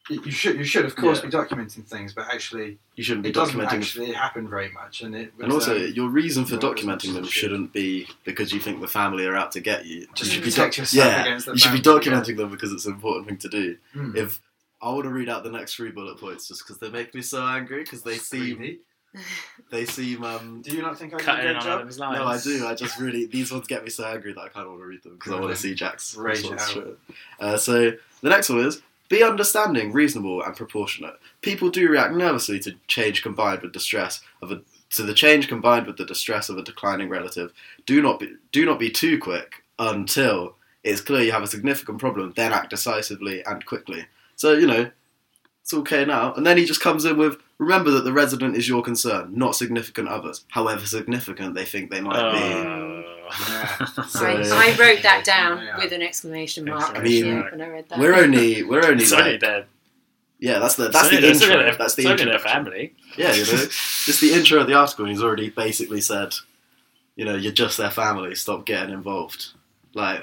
You 0.08 0.30
should, 0.30 0.54
you 0.56 0.62
should 0.62 0.84
of 0.84 0.94
course 0.94 1.18
Yeah. 1.18 1.30
be 1.30 1.36
documenting 1.36 1.84
things, 1.84 2.12
but 2.12 2.28
actually, 2.32 2.78
You 2.94 3.02
shouldn't 3.02 3.24
be 3.24 3.30
it 3.30 3.34
doesn't 3.34 3.58
documenting. 3.58 3.72
actually 3.72 4.12
happen 4.12 4.48
very 4.48 4.70
much, 4.70 5.02
and 5.02 5.16
it. 5.16 5.32
and 5.40 5.50
also, 5.52 5.74
um, 5.74 5.92
your 5.94 6.08
reason 6.10 6.44
for 6.44 6.56
well, 6.58 6.72
as 6.74 6.84
much 6.84 7.02
documenting 7.02 7.14
them 7.14 7.24
should. 7.24 7.32
shouldn't 7.32 7.72
be 7.72 8.06
because 8.22 8.52
you 8.52 8.60
think 8.60 8.80
the 8.80 8.86
family 8.86 9.26
are 9.26 9.34
out 9.34 9.50
to 9.52 9.60
get 9.60 9.84
you. 9.84 10.06
Just 10.14 10.18
you 10.18 10.24
to 10.26 10.30
should 10.30 10.44
be 10.44 10.50
protect 10.50 10.78
yourself 10.78 11.06
yeah, 11.12 11.22
against 11.22 11.46
the 11.46 11.52
you 11.54 11.58
should 11.58 11.72
be 11.72 11.80
documenting 11.80 12.36
them 12.36 12.50
because 12.52 12.70
it's 12.72 12.86
an 12.86 12.92
important 12.92 13.26
thing 13.26 13.38
to 13.38 13.48
do. 13.48 13.76
Hmm. 13.94 14.16
If 14.16 14.40
I 14.80 14.90
want 14.90 15.04
to 15.04 15.10
read 15.10 15.28
out 15.28 15.44
the 15.44 15.50
next 15.50 15.74
three 15.74 15.90
bullet 15.90 16.18
points 16.18 16.48
just 16.48 16.64
because 16.64 16.78
they 16.78 16.90
make 16.90 17.14
me 17.14 17.22
so 17.22 17.42
angry 17.42 17.82
because 17.82 18.02
they 18.02 18.16
seem 18.18 18.56
Greedy. 18.56 18.80
they 19.70 19.86
seem 19.86 20.22
um 20.24 20.62
Do 20.62 20.76
you 20.76 20.82
not 20.82 20.98
think 20.98 21.14
I 21.14 21.16
did 21.16 21.22
a 21.22 21.24
Cutting 21.26 21.46
good 21.46 21.56
on 21.56 21.62
job? 21.62 21.80
Adam's 21.80 21.98
lines. 21.98 22.18
no 22.18 22.26
I 22.26 22.38
do 22.38 22.66
I 22.66 22.74
just 22.74 22.98
really 22.98 23.26
these 23.26 23.50
ones 23.50 23.66
get 23.66 23.82
me 23.82 23.90
so 23.90 24.04
angry 24.04 24.32
that 24.34 24.40
I 24.40 24.48
kind 24.48 24.66
of 24.66 24.72
want 24.72 24.82
to 24.82 24.86
read 24.86 25.02
them 25.02 25.14
because 25.14 25.32
I 25.32 25.40
want 25.40 25.54
to 25.54 25.60
see 25.60 25.74
Jack's 25.74 26.14
Rage 26.14 26.42
response 26.42 26.62
out. 26.62 26.74
to 26.74 26.80
it. 26.80 26.98
Uh, 27.40 27.56
so 27.56 27.92
the 28.20 28.28
next 28.28 28.50
one 28.50 28.58
is 28.60 28.82
be 29.08 29.22
understanding, 29.22 29.92
reasonable, 29.92 30.42
and 30.42 30.56
proportionate. 30.56 31.14
People 31.40 31.70
do 31.70 31.88
react 31.88 32.14
nervously 32.14 32.58
to 32.60 32.74
change 32.88 33.22
combined 33.22 33.62
with 33.62 33.72
distress 33.72 34.20
of 34.42 34.50
a 34.50 34.62
to 34.90 35.02
the 35.02 35.14
change 35.14 35.48
combined 35.48 35.86
with 35.86 35.96
the 35.96 36.04
distress 36.04 36.48
of 36.48 36.58
a 36.58 36.62
declining 36.62 37.08
relative. 37.08 37.52
Do 37.86 38.02
not 38.02 38.20
be 38.20 38.34
do 38.52 38.66
not 38.66 38.78
be 38.78 38.90
too 38.90 39.18
quick 39.18 39.62
until 39.78 40.56
it's 40.82 41.00
clear 41.00 41.22
you 41.22 41.32
have 41.32 41.42
a 41.42 41.48
significant 41.48 41.98
problem. 41.98 42.32
Then 42.36 42.52
act 42.52 42.70
decisively 42.70 43.44
and 43.44 43.64
quickly. 43.64 44.06
So 44.36 44.52
you 44.52 44.66
know 44.66 44.90
it's 45.62 45.74
okay 45.74 46.04
now. 46.04 46.32
And 46.34 46.46
then 46.46 46.56
he 46.56 46.64
just 46.64 46.80
comes 46.80 47.04
in 47.04 47.16
with 47.18 47.36
remember 47.58 47.90
that 47.90 48.04
the 48.04 48.12
resident 48.12 48.56
is 48.56 48.68
your 48.68 48.82
concern, 48.82 49.32
not 49.34 49.56
significant 49.56 50.08
others, 50.08 50.44
however 50.50 50.86
significant 50.86 51.54
they 51.54 51.64
think 51.64 51.90
they 51.90 52.00
might 52.00 52.32
be. 52.32 52.38
Oh. 52.38 53.02
Yeah. 53.48 53.84
So- 54.06 54.24
I, 54.24 54.72
I 54.72 54.76
wrote 54.78 55.02
that 55.02 55.24
down 55.24 55.60
Yeah. 55.64 55.78
with 55.78 55.90
an 55.92 56.00
exclamation 56.02 56.64
mark. 56.66 56.96
I 56.96 57.02
mean, 57.02 57.26
yeah, 57.26 57.50
when 57.50 57.60
I 57.60 57.68
read 57.68 57.88
that. 57.88 57.98
We're 57.98 58.14
only 58.14 58.62
we're 58.62 58.84
only 58.86 59.02
it's 59.02 59.12
only 59.12 59.32
like, 59.32 59.40
their, 59.40 59.64
yeah 60.38 60.60
that's 60.60 60.76
the 60.76 60.88
that's 60.90 61.10
it's 61.10 61.10
the 61.10 61.16
only- 61.16 61.28
it's 61.30 61.42
only 61.42 61.54
intro 61.54 61.62
their- 61.70 61.76
that's 61.76 61.94
the 61.96 62.02
it's 62.02 62.10
only 62.20 62.24
their 62.26 62.38
family. 62.38 62.94
Yeah, 63.18 63.32
you 63.32 63.40
know, 63.40 63.66
just 64.04 64.20
the 64.20 64.32
intro 64.32 64.60
of 64.60 64.66
the 64.68 64.74
article. 64.74 65.06
He's 65.06 65.22
already 65.22 65.50
basically 65.50 66.00
said, 66.02 66.34
you 67.16 67.24
know, 67.24 67.34
you're 67.34 67.52
just 67.52 67.78
their 67.78 67.90
family. 67.90 68.34
Stop 68.36 68.64
getting 68.66 68.92
involved. 68.94 69.46
Like, 69.94 70.22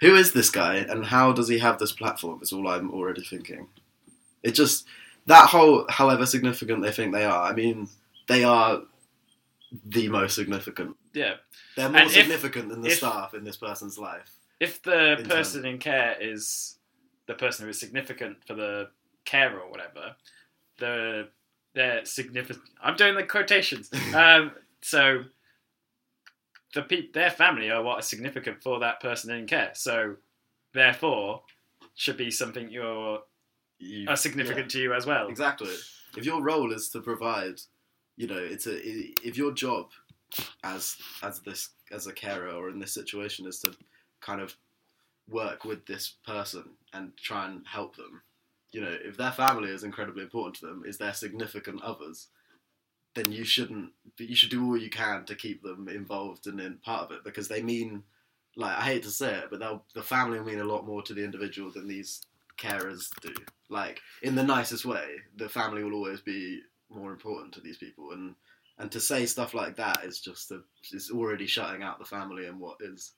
who 0.00 0.14
is 0.14 0.32
this 0.32 0.50
guy, 0.50 0.76
and 0.76 1.06
how 1.06 1.32
does 1.32 1.48
he 1.48 1.58
have 1.58 1.78
this 1.78 1.92
platform? 1.92 2.40
Is 2.42 2.52
all 2.52 2.68
I'm 2.68 2.90
already 2.92 3.22
thinking. 3.22 3.68
It 4.42 4.52
just 4.52 4.86
that 5.26 5.48
whole, 5.50 5.86
however 5.88 6.26
significant 6.26 6.82
they 6.82 6.92
think 6.92 7.12
they 7.14 7.24
are, 7.24 7.42
I 7.50 7.54
mean, 7.54 7.88
they 8.28 8.44
are 8.44 8.82
the 9.84 10.08
most 10.08 10.34
significant. 10.34 10.96
Yeah. 11.14 11.34
They're 11.76 11.88
more 11.88 12.00
And 12.00 12.06
if- 12.08 12.14
significant 12.14 12.68
than 12.68 12.82
the 12.82 12.88
if- 12.88 12.98
staff 12.98 13.34
in 13.34 13.44
this 13.44 13.56
person's 13.56 13.98
life. 13.98 14.30
If 14.60 14.82
the 14.82 15.18
In 15.18 15.26
person 15.26 15.64
in 15.64 15.78
care 15.78 16.16
is 16.20 16.76
the 17.26 17.34
person 17.34 17.64
who 17.64 17.70
is 17.70 17.80
significant 17.80 18.38
for 18.46 18.54
the 18.54 18.90
carer 19.24 19.58
or 19.60 19.70
whatever, 19.70 20.14
the 20.78 21.28
they're 21.74 22.04
significant. 22.04 22.64
I'm 22.80 22.94
doing 22.96 23.16
the 23.16 23.24
quotations. 23.24 23.90
um, 24.14 24.52
so 24.80 25.24
the 26.74 26.82
pe- 26.82 27.10
their 27.12 27.30
family 27.30 27.70
are 27.70 27.82
what 27.82 28.00
is 28.00 28.06
significant 28.06 28.62
for 28.62 28.80
that 28.80 29.00
person 29.00 29.34
in 29.34 29.46
care. 29.46 29.70
So 29.74 30.16
therefore, 30.72 31.42
should 31.94 32.16
be 32.16 32.30
something 32.30 32.70
you're 32.70 33.20
You, 33.78 34.08
are 34.08 34.16
significant 34.16 34.70
to 34.72 34.80
you 34.80 34.94
as 34.94 35.06
well. 35.06 35.28
Exactly. 35.28 35.74
If 36.16 36.24
your 36.24 36.42
role 36.42 36.72
is 36.72 36.88
to 36.90 37.00
provide, 37.00 37.60
you 38.16 38.26
know, 38.26 38.38
it's 38.38 38.66
a 38.66 38.76
if 39.26 39.36
your 39.36 39.52
job 39.52 39.90
as 40.62 40.96
as 41.22 41.40
this 41.40 41.70
as 41.90 42.06
a 42.06 42.12
carer 42.12 42.50
or 42.50 42.68
in 42.68 42.78
this 42.78 42.92
situation 42.92 43.46
is 43.46 43.60
to 43.60 43.74
kind 44.20 44.40
of 44.40 44.56
work 45.28 45.64
with 45.64 45.86
this 45.86 46.14
person 46.26 46.64
and 46.92 47.16
try 47.16 47.46
and 47.46 47.66
help 47.66 47.96
them. 47.96 48.22
You 48.72 48.80
know, 48.80 48.96
if 49.04 49.16
their 49.16 49.32
family 49.32 49.70
is 49.70 49.84
incredibly 49.84 50.22
important 50.22 50.56
to 50.56 50.66
them, 50.66 50.82
is 50.84 50.98
their 50.98 51.14
significant 51.14 51.82
others, 51.82 52.28
then 53.14 53.32
you 53.32 53.44
shouldn't. 53.44 53.90
You 54.18 54.36
should 54.36 54.50
do 54.50 54.64
all 54.64 54.76
you 54.76 54.90
can 54.90 55.24
to 55.24 55.34
keep 55.34 55.62
them 55.62 55.88
involved 55.88 56.46
and 56.46 56.60
in 56.60 56.78
part 56.78 57.10
of 57.10 57.16
it 57.16 57.24
because 57.24 57.48
they 57.48 57.62
mean, 57.62 58.02
like 58.56 58.76
I 58.76 58.82
hate 58.82 59.02
to 59.04 59.10
say 59.10 59.34
it, 59.34 59.46
but 59.50 59.60
they'll 59.60 59.84
the 59.94 60.02
family 60.02 60.38
will 60.38 60.46
mean 60.46 60.60
a 60.60 60.64
lot 60.64 60.86
more 60.86 61.02
to 61.02 61.14
the 61.14 61.24
individual 61.24 61.70
than 61.70 61.88
these 61.88 62.22
carers 62.58 63.08
do. 63.20 63.34
Like 63.68 64.00
in 64.22 64.34
the 64.34 64.42
nicest 64.42 64.84
way, 64.84 65.16
the 65.36 65.48
family 65.48 65.82
will 65.82 65.94
always 65.94 66.20
be 66.20 66.60
more 66.90 67.12
important 67.12 67.52
to 67.54 67.60
these 67.60 67.78
people, 67.78 68.12
and 68.12 68.34
and 68.78 68.90
to 68.90 69.00
say 69.00 69.26
stuff 69.26 69.54
like 69.54 69.76
that 69.76 70.04
is 70.04 70.20
just 70.20 70.50
a, 70.50 70.60
is 70.92 71.10
already 71.10 71.46
shutting 71.46 71.82
out 71.82 71.98
the 71.98 72.04
family 72.04 72.46
and 72.46 72.58
what 72.58 72.76
is 72.80 73.12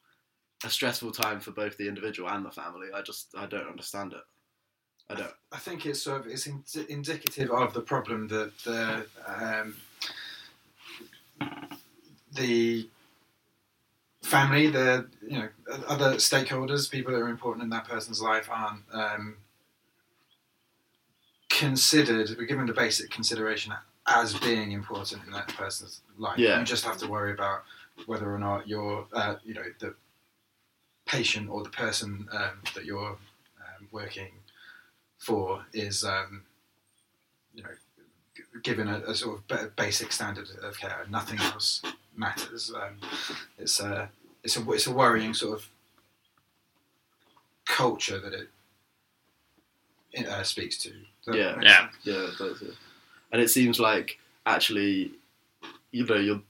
a 0.64 0.70
stressful 0.70 1.12
time 1.12 1.40
for 1.40 1.50
both 1.50 1.76
the 1.76 1.88
individual 1.88 2.28
and 2.28 2.44
the 2.44 2.50
family. 2.50 2.88
I 2.94 3.02
just 3.02 3.34
I 3.36 3.46
don't 3.46 3.68
understand 3.68 4.12
it. 4.12 4.22
I 5.08 5.14
don't. 5.14 5.32
I 5.52 5.58
think 5.58 5.86
it's 5.86 6.02
sort 6.02 6.22
of 6.22 6.26
it's 6.26 6.46
in, 6.46 6.62
indicative 6.88 7.50
of 7.50 7.72
the 7.74 7.80
problem 7.80 8.28
that 8.28 8.58
the 8.64 9.06
um, 9.26 9.76
the 12.36 12.88
family, 14.22 14.68
the 14.68 15.06
you 15.22 15.38
know 15.38 15.48
other 15.88 16.14
stakeholders, 16.14 16.90
people 16.90 17.12
that 17.12 17.20
are 17.20 17.28
important 17.28 17.64
in 17.64 17.70
that 17.70 17.88
person's 17.88 18.20
life, 18.20 18.48
aren't 18.50 18.82
um, 18.92 19.36
considered. 21.48 22.34
We're 22.38 22.46
given 22.46 22.66
the 22.66 22.72
basic 22.72 23.10
consideration 23.10 23.72
as 24.06 24.34
being 24.38 24.72
important 24.72 25.22
in 25.26 25.32
that 25.32 25.48
person's 25.48 26.00
life. 26.18 26.38
Yeah. 26.38 26.58
You 26.58 26.64
just 26.64 26.84
have 26.84 26.98
to 26.98 27.08
worry 27.08 27.32
about 27.32 27.62
whether 28.06 28.32
or 28.32 28.38
not 28.38 28.68
you're, 28.68 29.06
uh, 29.12 29.36
you 29.44 29.54
know, 29.54 29.64
the 29.80 29.94
patient 31.06 31.48
or 31.48 31.62
the 31.62 31.70
person 31.70 32.28
um, 32.32 32.60
that 32.74 32.84
you're 32.84 33.10
um, 33.10 33.88
working 33.90 34.30
for 35.18 35.64
is, 35.72 36.04
um, 36.04 36.42
you 37.54 37.62
know, 37.62 37.70
given 38.62 38.88
a, 38.88 38.98
a 39.08 39.14
sort 39.14 39.40
of 39.50 39.76
basic 39.76 40.12
standard 40.12 40.48
of 40.62 40.78
care. 40.78 41.04
Nothing 41.10 41.40
else 41.40 41.82
matters. 42.16 42.72
Um, 42.74 42.98
it's 43.58 43.80
a 43.80 44.08
it's 44.42 44.56
a 44.56 44.70
it's 44.70 44.86
a 44.86 44.92
worrying 44.92 45.34
sort 45.34 45.58
of 45.58 45.68
culture 47.66 48.18
that 48.20 48.32
it, 48.32 48.48
it 50.12 50.26
uh, 50.26 50.42
speaks 50.42 50.78
to. 50.78 50.92
That 51.26 51.34
Yeah. 51.36 51.58
Yeah. 51.60 51.78
sense? 51.78 51.92
Yeah, 52.04 52.26
that's 52.38 52.62
it. 52.62 52.74
And 53.32 53.42
it 53.42 53.48
seems 53.48 53.80
like 53.80 54.18
actually, 54.46 55.12
you 55.90 56.06
know, 56.06 56.16
you're 56.16 56.42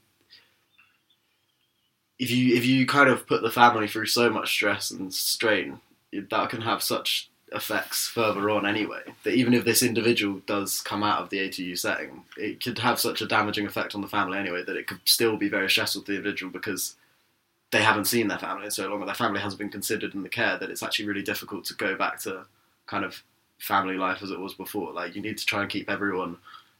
if 2.19 2.31
you 2.31 2.55
if 2.55 2.65
you 2.65 2.85
kind 2.85 3.09
of 3.09 3.27
put 3.27 3.41
the 3.41 3.51
family 3.51 3.87
through 3.87 4.07
so 4.07 4.29
much 4.29 4.49
stress 4.49 4.91
and 4.91 5.13
strain, 5.13 5.79
that 6.13 6.49
can 6.49 6.61
have 6.61 6.81
such 6.81 7.29
effects 7.51 8.07
further 8.07 8.49
on 8.49 8.65
anyway. 8.65 9.01
That 9.23 9.33
even 9.33 9.53
if 9.53 9.65
this 9.65 9.81
individual 9.83 10.41
does 10.45 10.81
come 10.81 11.03
out 11.03 11.21
of 11.21 11.29
the 11.29 11.39
ATU 11.39 11.77
setting, 11.77 12.23
it 12.35 12.63
could 12.63 12.79
have 12.79 12.99
such 12.99 13.21
a 13.21 13.27
damaging 13.27 13.65
effect 13.65 13.95
on 13.95 14.01
the 14.01 14.07
family 14.07 14.37
anyway 14.37 14.63
that 14.63 14.75
it 14.75 14.87
could 14.87 14.99
still 15.05 15.37
be 15.37 15.49
very 15.49 15.69
stressful 15.69 16.01
to 16.03 16.11
the 16.11 16.17
individual 16.17 16.51
because 16.51 16.95
they 17.71 17.81
haven't 17.81 18.05
seen 18.05 18.27
their 18.27 18.39
family 18.39 18.65
in 18.65 18.71
so 18.71 18.87
long, 18.87 19.01
or 19.01 19.05
their 19.05 19.15
family 19.15 19.39
hasn't 19.41 19.59
been 19.59 19.69
considered 19.69 20.13
in 20.13 20.23
the 20.23 20.29
care 20.29 20.57
that 20.57 20.69
it's 20.69 20.83
actually 20.83 21.07
really 21.07 21.23
difficult 21.23 21.65
to 21.65 21.73
go 21.73 21.95
back 21.95 22.19
to 22.21 22.45
kind 22.85 23.03
of 23.03 23.23
family 23.59 23.97
life 23.97 24.21
as 24.23 24.31
it 24.31 24.39
was 24.39 24.53
before. 24.53 24.93
Like 24.93 25.15
you 25.15 25.21
need 25.21 25.37
to 25.37 25.45
try 25.45 25.61
and 25.61 25.69
keep 25.69 25.89
everyone 25.89 26.37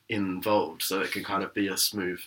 involved 0.09 0.81
so 0.83 1.01
it 1.01 1.11
can 1.11 1.23
kind 1.23 1.43
of 1.43 1.53
be 1.53 1.67
a 1.67 1.77
smooth 1.77 2.19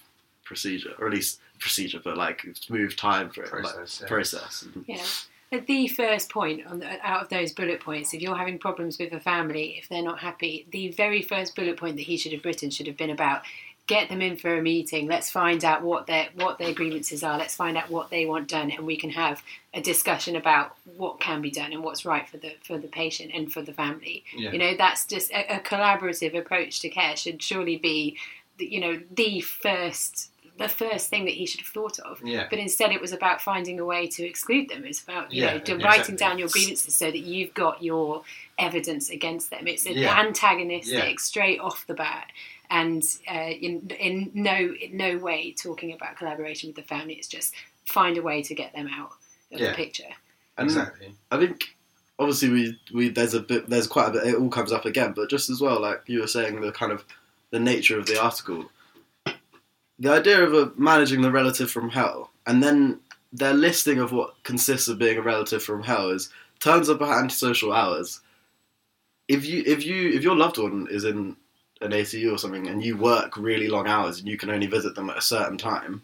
procedure, 0.45 0.95
or 0.99 1.07
at 1.07 1.13
least 1.15 1.41
procedure, 1.59 2.01
but 2.03 2.17
like 2.17 2.47
smooth 2.55 2.97
time 2.97 3.31
for 3.31 3.43
it, 3.45 3.53
like, 3.53 3.63
Process, 3.63 4.01
yeah. 4.01 4.09
process. 4.09 4.65
Yeah. 4.87 5.05
The 5.53 5.89
first 5.89 6.29
point 6.29 6.65
on 6.65 6.79
the, 6.79 7.05
out 7.05 7.23
of 7.23 7.29
those 7.29 7.53
bullet 7.53 7.81
points, 7.81 8.15
if 8.15 8.23
you're 8.23 8.37
having 8.37 8.59
problems 8.59 8.99
with 8.99 9.13
a 9.13 9.19
family, 9.19 9.77
if 9.79 9.89
they're 9.89 10.03
not 10.03 10.21
happy, 10.21 10.67
the 10.71 10.93
very 10.93 11.23
first 11.23 11.57
bullet 11.57 11.77
point 11.77 11.97
that 11.97 12.03
he 12.03 12.17
should 12.17 12.33
have 12.33 12.45
written 12.45 12.71
should 12.71 12.87
have 12.87 12.97
been 12.97 13.11
about 13.11 13.43
get 13.91 14.09
them 14.09 14.23
in 14.23 14.37
for 14.37 14.57
a 14.57 14.63
meeting. 14.63 15.09
Let's 15.09 15.33
find 15.33 15.65
out 15.65 15.83
what 15.83 16.07
their 16.07 16.29
what 16.37 16.59
their 16.59 16.73
grievances 16.73 17.25
are. 17.25 17.37
Let's 17.37 17.57
find 17.57 17.77
out 17.77 17.91
what 17.91 18.11
they 18.11 18.25
want 18.25 18.47
done, 18.47 18.71
and 18.71 18.87
we 18.87 18.97
can 18.97 19.11
have 19.11 19.43
a 19.75 19.81
discussion 19.81 20.37
about 20.37 20.77
what 20.97 21.19
can 21.19 21.43
be 21.43 21.51
done 21.51 21.73
and 21.73 21.83
what's 21.83 22.05
right 22.05 22.29
for 22.29 22.37
the 22.37 22.55
for 22.63 22.79
the 22.79 22.87
patient 22.87 23.33
and 23.35 23.53
for 23.53 23.63
the 23.63 23.73
family. 23.73 24.23
Yeah. 24.37 24.53
You 24.53 24.59
know, 24.59 24.77
that's 24.77 25.05
just 25.07 25.33
a, 25.33 25.57
a 25.57 25.61
collaborative 25.61 26.39
approach 26.39 26.79
to 26.81 26.89
care 26.89 27.17
should 27.17 27.43
surely 27.43 27.79
be, 27.79 28.17
the, 28.59 28.67
you 28.73 28.79
know, 28.79 29.01
the 29.11 29.41
first 29.41 30.31
the 30.61 30.69
first 30.69 31.09
thing 31.11 31.25
that 31.25 31.35
he 31.35 31.47
should 31.47 31.61
have 31.61 31.69
thought 31.69 31.99
of. 32.01 32.21
Yeah. 32.25 32.47
But 32.51 32.59
instead, 32.59 32.93
it 32.93 33.01
was 33.01 33.13
about 33.13 33.41
finding 33.41 33.81
a 33.81 33.85
way 33.85 34.07
to 34.09 34.25
exclude 34.25 34.69
them. 34.69 34.85
It's 34.85 35.03
about 35.03 35.33
you 35.33 35.43
Yeah, 35.43 35.53
know 35.55 35.59
to 35.59 35.75
exactly. 35.75 35.85
writing 35.85 36.17
down 36.17 36.39
your 36.39 36.49
grievances 36.49 36.95
so 36.95 37.07
that 37.11 37.19
you've 37.19 37.55
got 37.55 37.83
your 37.83 38.23
evidence 38.59 39.11
against 39.11 39.51
them. 39.51 39.67
It's 39.67 39.87
an 39.87 39.97
Yeah. 39.97 40.19
antagonistic 40.21 40.93
Yeah. 40.95 41.15
straight 41.19 41.61
off 41.61 41.87
the 41.87 41.95
bat, 41.95 42.31
and 42.71 43.03
uh, 43.29 43.51
in, 43.67 43.91
in 43.99 44.31
no 44.35 44.57
in 44.81 44.97
no 44.97 45.17
way 45.19 45.53
talking 45.53 45.93
about 45.93 46.17
collaboration 46.17 46.69
with 46.69 46.77
the 46.77 46.83
family. 46.83 47.15
It's 47.15 47.29
just 47.29 47.55
find 47.87 48.17
a 48.19 48.23
way 48.23 48.43
to 48.43 48.55
get 48.55 48.73
them 48.75 48.87
out 48.89 49.13
of 49.53 49.61
Yeah. 49.61 49.71
the 49.71 49.75
picture. 49.75 50.13
And 50.59 50.67
Exactly. 50.69 51.15
I 51.31 51.39
think 51.39 51.75
obviously 52.19 52.51
we, 52.51 52.79
we 52.93 53.09
there's 53.09 53.35
a 53.35 53.41
bit 53.41 53.69
there's 53.69 53.87
quite 53.87 54.09
a 54.09 54.13
bit 54.13 54.25
it 54.27 54.35
all 54.37 54.51
comes 54.51 54.73
up 54.73 54.85
again, 54.85 55.13
but 55.17 55.31
just 55.31 55.49
as 55.51 55.61
well, 55.61 55.81
like 55.81 56.03
you 56.07 56.21
were 56.21 56.27
saying, 56.27 56.61
the 56.61 56.71
kind 56.71 56.93
of 56.93 57.05
the 57.51 57.59
nature 57.59 57.99
of 57.99 58.07
the 58.07 58.21
article, 58.23 58.71
the 60.01 60.11
idea 60.11 60.43
of 60.43 60.55
a, 60.55 60.73
managing 60.77 61.21
the 61.21 61.31
relative 61.31 61.71
from 61.71 61.91
hell, 61.91 62.31
and 62.47 62.63
then 62.63 63.01
their 63.33 63.55
listing 63.55 63.99
of 63.99 64.13
what 64.13 64.43
consists 64.43 64.89
of 64.89 64.99
being 64.99 65.19
a 65.19 65.23
relative 65.23 65.63
from 65.63 65.83
hell 65.83 66.11
is 66.11 66.31
turns 66.59 66.89
up 66.89 67.03
at 67.03 67.19
antisocial 67.19 67.73
hours. 67.73 68.21
If 69.29 69.47
you 69.47 69.63
if 69.67 69.85
you 69.85 70.11
if 70.11 70.23
your 70.23 70.35
loved 70.35 70.59
one 70.59 70.89
is 70.91 71.05
in 71.05 71.37
an 71.81 71.93
ATU 71.93 72.33
or 72.33 72.39
something 72.39 72.67
and 72.67 72.83
you 72.83 72.97
work 72.97 73.37
really 73.37 73.69
long 73.69 73.87
hours 73.87 74.19
and 74.19 74.29
you 74.29 74.37
can 74.37 74.51
only 74.51 74.67
visit 74.67 74.95
them 74.95 75.09
at 75.09 75.19
a 75.19 75.23
certain 75.23 75.57
time, 75.57 76.03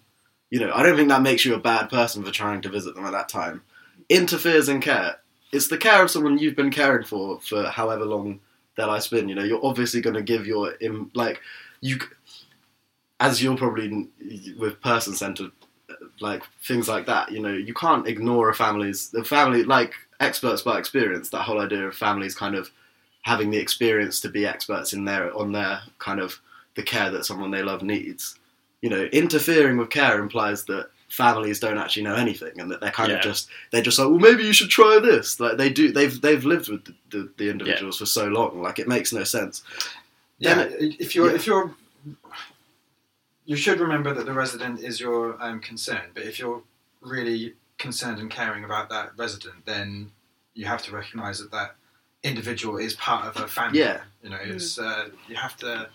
you 0.50 0.60
know, 0.60 0.72
I 0.72 0.82
don't 0.82 0.96
think 0.96 1.08
that 1.08 1.22
makes 1.22 1.44
you 1.44 1.54
a 1.54 1.60
bad 1.60 1.90
person 1.90 2.22
for 2.22 2.30
trying 2.30 2.62
to 2.62 2.68
visit 2.68 2.94
them 2.94 3.04
at 3.04 3.12
that 3.12 3.28
time. 3.28 3.62
Interferes 4.08 4.68
in 4.68 4.80
care. 4.80 5.16
It's 5.52 5.68
the 5.68 5.78
care 5.78 6.02
of 6.02 6.10
someone 6.10 6.38
you've 6.38 6.54
been 6.56 6.70
caring 6.70 7.04
for 7.04 7.40
for 7.40 7.64
however 7.64 8.04
long 8.04 8.40
their 8.76 8.86
life's 8.86 9.08
been. 9.08 9.28
You 9.28 9.34
know, 9.34 9.44
you're 9.44 9.64
obviously 9.64 10.00
going 10.00 10.14
to 10.14 10.22
give 10.22 10.46
your 10.46 10.74
like 11.14 11.40
you, 11.80 11.98
as 13.20 13.42
you're 13.42 13.56
probably 13.56 14.08
with 14.58 14.80
person 14.80 15.14
centered, 15.14 15.50
like 16.20 16.42
things 16.62 16.88
like 16.88 17.06
that. 17.06 17.30
You 17.32 17.40
know, 17.40 17.52
you 17.52 17.74
can't 17.74 18.06
ignore 18.06 18.48
a 18.50 18.54
family's 18.54 19.10
the 19.10 19.24
family 19.24 19.64
like 19.64 19.94
experts 20.20 20.62
by 20.62 20.78
experience. 20.78 21.30
That 21.30 21.42
whole 21.42 21.60
idea 21.60 21.86
of 21.86 21.94
families 21.96 22.34
kind 22.34 22.54
of 22.54 22.70
having 23.22 23.50
the 23.50 23.58
experience 23.58 24.20
to 24.20 24.28
be 24.28 24.46
experts 24.46 24.92
in 24.92 25.04
their 25.04 25.34
on 25.36 25.52
their 25.52 25.80
kind 25.98 26.20
of 26.20 26.40
the 26.74 26.82
care 26.82 27.10
that 27.10 27.24
someone 27.24 27.50
they 27.50 27.62
love 27.62 27.82
needs. 27.82 28.38
You 28.82 28.90
know, 28.90 29.04
interfering 29.04 29.78
with 29.78 29.90
care 29.90 30.20
implies 30.20 30.64
that 30.66 30.90
families 31.08 31.60
don't 31.60 31.78
actually 31.78 32.02
know 32.02 32.14
anything 32.16 32.60
and 32.60 32.70
that 32.70 32.80
they're 32.80 32.90
kind 32.90 33.10
Yeah. 33.10 33.16
of 33.18 33.22
just 33.22 33.48
they're 33.70 33.80
just 33.82 33.98
like, 33.98 34.08
well, 34.08 34.18
maybe 34.18 34.44
you 34.44 34.52
should 34.52 34.68
try 34.70 34.98
this. 35.00 35.40
Like 35.40 35.56
they 35.56 35.70
do, 35.70 35.90
they've 35.90 36.20
they've 36.20 36.44
lived 36.44 36.68
with 36.68 36.84
the, 36.84 36.94
the, 37.10 37.30
the 37.38 37.50
individuals 37.50 37.98
for 37.98 38.06
so 38.06 38.26
long. 38.26 38.60
Like 38.60 38.78
it 38.78 38.88
makes 38.88 39.12
no 39.12 39.24
sense. 39.24 39.62
Yeah, 40.38 40.54
Then 40.64 40.76
if 41.00 41.14
you're 41.14 41.30
yeah. 41.30 41.36
if 41.36 41.46
you're 41.46 41.74
you 43.46 43.56
should 43.56 43.80
remember 43.80 44.12
that 44.12 44.26
the 44.26 44.32
resident 44.32 44.80
is 44.80 45.00
your 45.00 45.40
um, 45.42 45.60
concern. 45.60 46.10
But 46.12 46.24
if 46.24 46.38
you're 46.38 46.62
really 47.00 47.54
concerned 47.78 48.18
and 48.18 48.30
caring 48.30 48.64
about 48.64 48.88
that 48.90 49.12
resident, 49.16 49.64
then 49.64 50.10
you 50.54 50.66
have 50.66 50.82
to 50.82 50.92
recognise 50.92 51.38
that 51.38 51.52
that 51.52 51.76
individual 52.24 52.76
is 52.76 52.94
part 52.94 53.24
of 53.24 53.42
a 53.42 53.46
family. 53.46 53.78
Yeah. 53.78 54.00
you 54.22 54.30
know, 54.30 54.38
it's 54.42 54.78
uh, 54.78 55.10
you 55.28 55.36
have 55.36 55.56
to. 55.58 55.88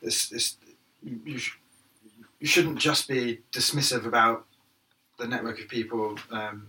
It's, 0.00 0.32
it's 0.32 0.56
you, 1.02 1.20
you, 1.24 1.38
sh- 1.38 1.58
you 2.40 2.46
shouldn't 2.46 2.78
just 2.78 3.08
be 3.08 3.40
dismissive 3.52 4.06
about 4.06 4.46
the 5.18 5.28
network 5.28 5.60
of 5.60 5.68
people 5.68 6.18
um, 6.30 6.66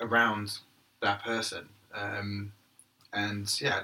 around 0.00 0.58
that 1.02 1.22
person. 1.22 1.68
Um, 1.94 2.52
and 3.12 3.48
yeah, 3.60 3.82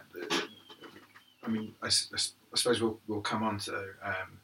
I 1.42 1.48
mean, 1.48 1.74
I 1.82 1.88
suppose 1.88 2.80
we'll 2.80 2.98
we'll 3.06 3.20
come 3.20 3.42
on 3.42 3.58
to. 3.58 3.76
Um, 4.02 4.39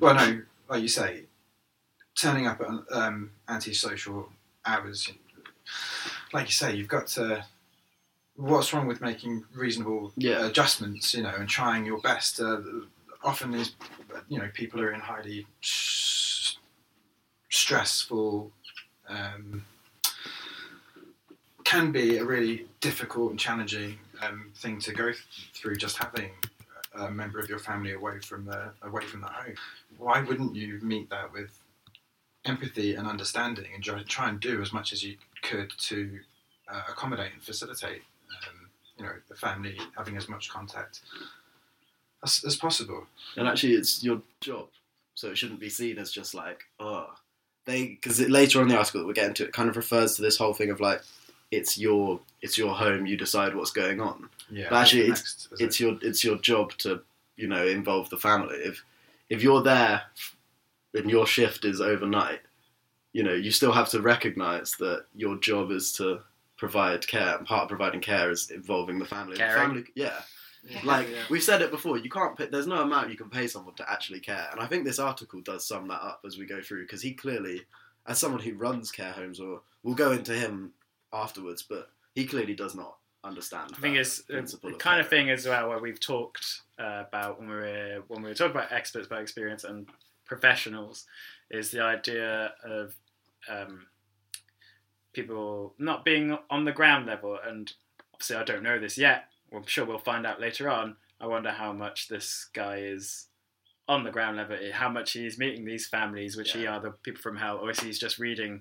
well, 0.00 0.14
no, 0.14 0.42
like 0.68 0.82
you 0.82 0.88
say, 0.88 1.24
turning 2.20 2.46
up 2.46 2.60
at 2.60 2.68
um, 2.96 3.30
antisocial 3.48 4.28
hours. 4.66 5.10
Like 6.32 6.46
you 6.46 6.52
say, 6.52 6.74
you've 6.74 6.88
got 6.88 7.06
to. 7.08 7.44
What's 8.36 8.72
wrong 8.72 8.86
with 8.86 9.00
making 9.00 9.44
reasonable 9.54 10.12
Yeah. 10.16 10.46
adjustments? 10.46 11.12
You 11.14 11.22
know, 11.24 11.34
and 11.34 11.48
trying 11.48 11.84
your 11.84 12.00
best. 12.00 12.40
Uh, 12.40 12.60
often, 13.24 13.50
these 13.50 13.74
you 14.28 14.38
know 14.38 14.48
people 14.54 14.80
are 14.80 14.92
in 14.92 15.00
highly 15.00 15.46
s- 15.62 16.56
stressful. 17.50 18.52
Um, 19.08 19.64
can 21.64 21.92
be 21.92 22.16
a 22.16 22.24
really 22.24 22.66
difficult 22.80 23.30
and 23.30 23.38
challenging 23.38 23.98
um, 24.22 24.50
thing 24.56 24.80
to 24.80 24.92
go 24.92 25.04
th- 25.06 25.50
through. 25.54 25.76
Just 25.76 25.98
having 25.98 26.30
a 26.94 27.10
member 27.10 27.38
of 27.38 27.48
your 27.48 27.58
family 27.58 27.92
away 27.92 28.20
from 28.20 28.44
the 28.44 28.72
away 28.82 29.04
from 29.04 29.20
the 29.20 29.26
home. 29.28 29.54
Why 29.96 30.20
wouldn't 30.20 30.54
you 30.54 30.78
meet 30.82 31.10
that 31.10 31.32
with 31.32 31.50
empathy 32.44 32.94
and 32.94 33.06
understanding, 33.06 33.66
and 33.74 33.84
try, 34.08 34.28
and 34.28 34.40
do 34.40 34.62
as 34.62 34.72
much 34.72 34.92
as 34.92 35.02
you 35.02 35.16
could 35.42 35.70
to 35.78 36.18
uh, 36.72 36.82
accommodate 36.88 37.32
and 37.32 37.42
facilitate, 37.42 38.02
um, 38.30 38.70
you 38.96 39.04
know, 39.04 39.12
the 39.28 39.34
family 39.34 39.78
having 39.96 40.16
as 40.16 40.28
much 40.28 40.48
contact 40.48 41.00
as, 42.24 42.42
as 42.46 42.56
possible. 42.56 43.06
And 43.36 43.46
actually, 43.46 43.74
it's 43.74 44.02
your 44.02 44.22
job, 44.40 44.68
so 45.14 45.28
it 45.28 45.38
shouldn't 45.38 45.60
be 45.60 45.68
seen 45.68 45.98
as 45.98 46.10
just 46.10 46.34
like, 46.34 46.64
oh, 46.80 47.08
they. 47.66 47.88
Because 47.88 48.20
later 48.20 48.60
on 48.60 48.64
in 48.64 48.68
the 48.68 48.78
article 48.78 49.00
that 49.00 49.06
we're 49.06 49.12
getting 49.12 49.34
to, 49.34 49.44
it 49.44 49.52
kind 49.52 49.68
of 49.68 49.76
refers 49.76 50.16
to 50.16 50.22
this 50.22 50.38
whole 50.38 50.54
thing 50.54 50.70
of 50.70 50.80
like, 50.80 51.02
it's 51.50 51.78
your 51.78 52.20
it's 52.42 52.58
your 52.58 52.74
home, 52.74 53.06
you 53.06 53.16
decide 53.16 53.54
what's 53.54 53.70
going 53.70 54.00
on. 54.00 54.28
Yeah, 54.50 54.66
But 54.70 54.76
actually, 54.82 55.02
it's 55.02 55.20
next, 55.20 55.48
is 55.52 55.60
it's 55.60 55.80
your 55.80 55.98
it's 56.02 56.24
your 56.24 56.38
job 56.38 56.72
to 56.78 57.02
you 57.36 57.48
know 57.48 57.66
involve 57.66 58.10
the 58.10 58.18
family. 58.18 58.56
If 58.56 58.84
if 59.28 59.42
you're 59.42 59.62
there 59.62 60.02
and 60.94 61.10
your 61.10 61.26
shift 61.26 61.64
is 61.64 61.80
overnight, 61.80 62.40
you 63.12 63.22
know 63.22 63.34
you 63.34 63.50
still 63.50 63.72
have 63.72 63.88
to 63.90 64.00
recognise 64.00 64.72
that 64.78 65.04
your 65.14 65.36
job 65.36 65.70
is 65.70 65.92
to 65.94 66.20
provide 66.56 67.06
care. 67.06 67.36
And 67.36 67.46
part 67.46 67.62
of 67.62 67.68
providing 67.68 68.00
care 68.00 68.30
is 68.30 68.50
involving 68.50 68.98
the 68.98 69.04
family. 69.06 69.36
The 69.36 69.44
family, 69.44 69.84
yeah. 69.94 70.20
Yeah. 70.64 70.80
Like 70.82 71.08
Yeah. 71.08 71.18
we've 71.30 71.42
said 71.42 71.62
it 71.62 71.70
before, 71.70 71.98
you 71.98 72.10
can't. 72.10 72.36
Pay, 72.36 72.46
there's 72.46 72.66
no 72.66 72.82
amount 72.82 73.10
you 73.10 73.16
can 73.16 73.30
pay 73.30 73.46
someone 73.46 73.76
to 73.76 73.90
actually 73.90 74.18
care, 74.20 74.48
and 74.50 74.60
I 74.60 74.66
think 74.66 74.84
this 74.84 74.98
article 74.98 75.40
does 75.40 75.66
sum 75.66 75.86
that 75.88 76.02
up 76.02 76.20
as 76.26 76.36
we 76.36 76.46
go 76.46 76.60
through 76.60 76.82
because 76.82 77.00
he 77.00 77.12
clearly, 77.14 77.62
as 78.06 78.18
someone 78.18 78.40
who 78.42 78.54
runs 78.54 78.90
care 78.90 79.12
homes, 79.12 79.38
or 79.38 79.60
we'll 79.84 79.94
go 79.94 80.10
into 80.10 80.32
him 80.34 80.72
afterwards, 81.12 81.62
but 81.62 81.90
he 82.14 82.26
clearly 82.26 82.54
does 82.54 82.74
not 82.74 82.96
understand. 83.24 83.72
I 83.76 83.80
think 83.80 83.96
it's 83.96 84.22
the 84.22 84.74
kind 84.78 85.00
of 85.00 85.08
thing 85.08 85.30
as 85.30 85.46
well 85.46 85.68
where 85.68 85.78
we've 85.78 86.00
talked 86.00 86.62
uh, 86.78 87.04
about 87.08 87.38
when 87.38 87.48
we 87.48 87.54
were 87.54 88.02
when 88.08 88.22
we 88.22 88.28
were 88.28 88.34
talking 88.34 88.52
about 88.52 88.72
experts 88.72 89.08
by 89.08 89.20
experience 89.20 89.64
and 89.64 89.88
professionals 90.24 91.06
is 91.50 91.70
the 91.70 91.82
idea 91.82 92.52
of 92.62 92.94
um, 93.48 93.86
people 95.12 95.74
not 95.78 96.04
being 96.04 96.36
on 96.50 96.64
the 96.64 96.72
ground 96.72 97.06
level. 97.06 97.38
And 97.44 97.72
obviously, 98.14 98.36
I 98.36 98.44
don't 98.44 98.62
know 98.62 98.78
this 98.78 98.98
yet. 98.98 99.24
I'm 99.52 99.66
sure 99.66 99.84
we'll 99.84 99.98
find 99.98 100.26
out 100.26 100.40
later 100.40 100.68
on. 100.68 100.96
I 101.20 101.26
wonder 101.26 101.50
how 101.50 101.72
much 101.72 102.08
this 102.08 102.48
guy 102.52 102.76
is 102.76 103.26
on 103.88 104.04
the 104.04 104.10
ground 104.10 104.36
level, 104.36 104.58
how 104.72 104.90
much 104.90 105.12
he's 105.12 105.38
meeting 105.38 105.64
these 105.64 105.88
families, 105.88 106.36
which 106.36 106.52
he 106.52 106.66
are 106.66 106.78
the 106.78 106.90
people 106.90 107.22
from 107.22 107.38
hell, 107.38 107.56
or 107.56 107.70
is 107.70 107.80
he's 107.80 107.98
just 107.98 108.18
reading 108.18 108.60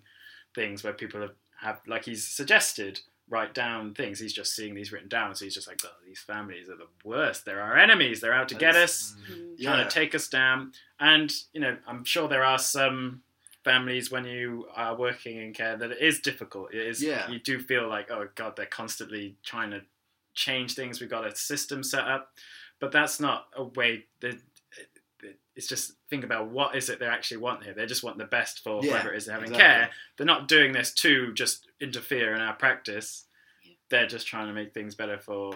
things 0.56 0.84
where 0.84 0.94
people 0.94 1.20
have, 1.22 1.36
have 1.62 1.80
like 1.88 2.06
he's 2.06 2.26
suggested 2.28 3.02
write 3.30 3.54
down 3.54 3.94
things. 3.94 4.20
He's 4.20 4.32
just 4.32 4.56
seeing 4.56 4.74
these 4.74 4.94
written 4.94 5.10
down, 5.10 5.36
so 5.36 5.44
he's 5.44 5.54
just 5.54 5.68
like, 5.68 5.82
oh, 5.84 5.90
these 6.06 6.20
families 6.22 6.70
are 6.70 6.78
the 6.78 6.88
worst. 7.04 7.44
They're 7.44 7.62
our 7.62 7.76
enemies. 7.78 8.22
They're 8.22 8.34
out 8.34 8.48
to 8.50 8.56
get 8.56 8.76
us, 8.76 9.16
Mm. 9.30 9.62
trying 9.62 9.80
Yeah. 9.80 9.84
to 9.84 9.90
take 9.90 10.16
us 10.16 10.30
down. 10.30 10.72
And 11.00 11.34
you 11.52 11.60
know, 11.60 11.78
I'm 11.86 12.06
sure 12.06 12.28
there 12.30 12.46
are 12.46 12.58
some 12.60 13.24
families 13.66 14.10
when 14.10 14.24
you 14.24 14.70
are 14.74 14.96
working 14.96 15.38
in 15.38 15.54
care 15.54 15.76
that 15.76 15.92
it 15.92 16.02
is 16.02 16.22
difficult. 16.22 16.74
It 16.74 16.88
is. 16.88 17.04
Yeah. 17.04 17.30
You 17.30 17.38
do 17.40 17.60
feel 17.60 17.88
like, 17.90 18.10
oh 18.10 18.30
god, 18.36 18.56
they're 18.56 18.66
constantly 18.66 19.36
trying 19.44 19.72
to 19.72 19.82
change 20.34 20.76
things. 20.76 21.02
We've 21.02 21.10
got 21.10 21.28
a 21.28 21.36
system 21.36 21.84
set 21.84 22.06
up, 22.08 22.32
but 22.80 22.92
that's 22.94 23.20
not 23.20 23.48
a 23.54 23.64
way 23.64 24.06
that. 24.22 24.38
It's 25.58 25.68
just 25.68 25.94
think 26.10 26.24
about 26.24 26.48
what 26.50 26.76
is 26.76 26.88
it 26.90 27.00
they 27.00 27.08
actually 27.08 27.38
want 27.38 27.64
here. 27.64 27.74
They 27.74 27.86
just 27.86 28.04
want 28.04 28.18
the 28.18 28.26
best 28.26 28.64
for 28.64 28.80
Yeah, 28.84 28.92
whoever 28.92 29.14
it 29.14 29.18
is 29.18 29.26
they're 29.26 29.36
having 29.36 29.50
exactly. 29.52 29.76
care. 29.86 29.90
They're 30.16 30.26
not 30.26 30.48
doing 30.48 30.72
this 30.72 30.94
to 30.96 31.34
just 31.34 31.68
interfere 31.82 32.34
in 32.36 32.42
our 32.42 32.54
practice. 32.54 33.26
Yeah. 33.64 33.74
They're 33.90 34.08
just 34.08 34.28
trying 34.28 34.48
to 34.48 34.54
make 34.54 34.74
things 34.74 34.96
better 34.96 35.18
for 35.18 35.56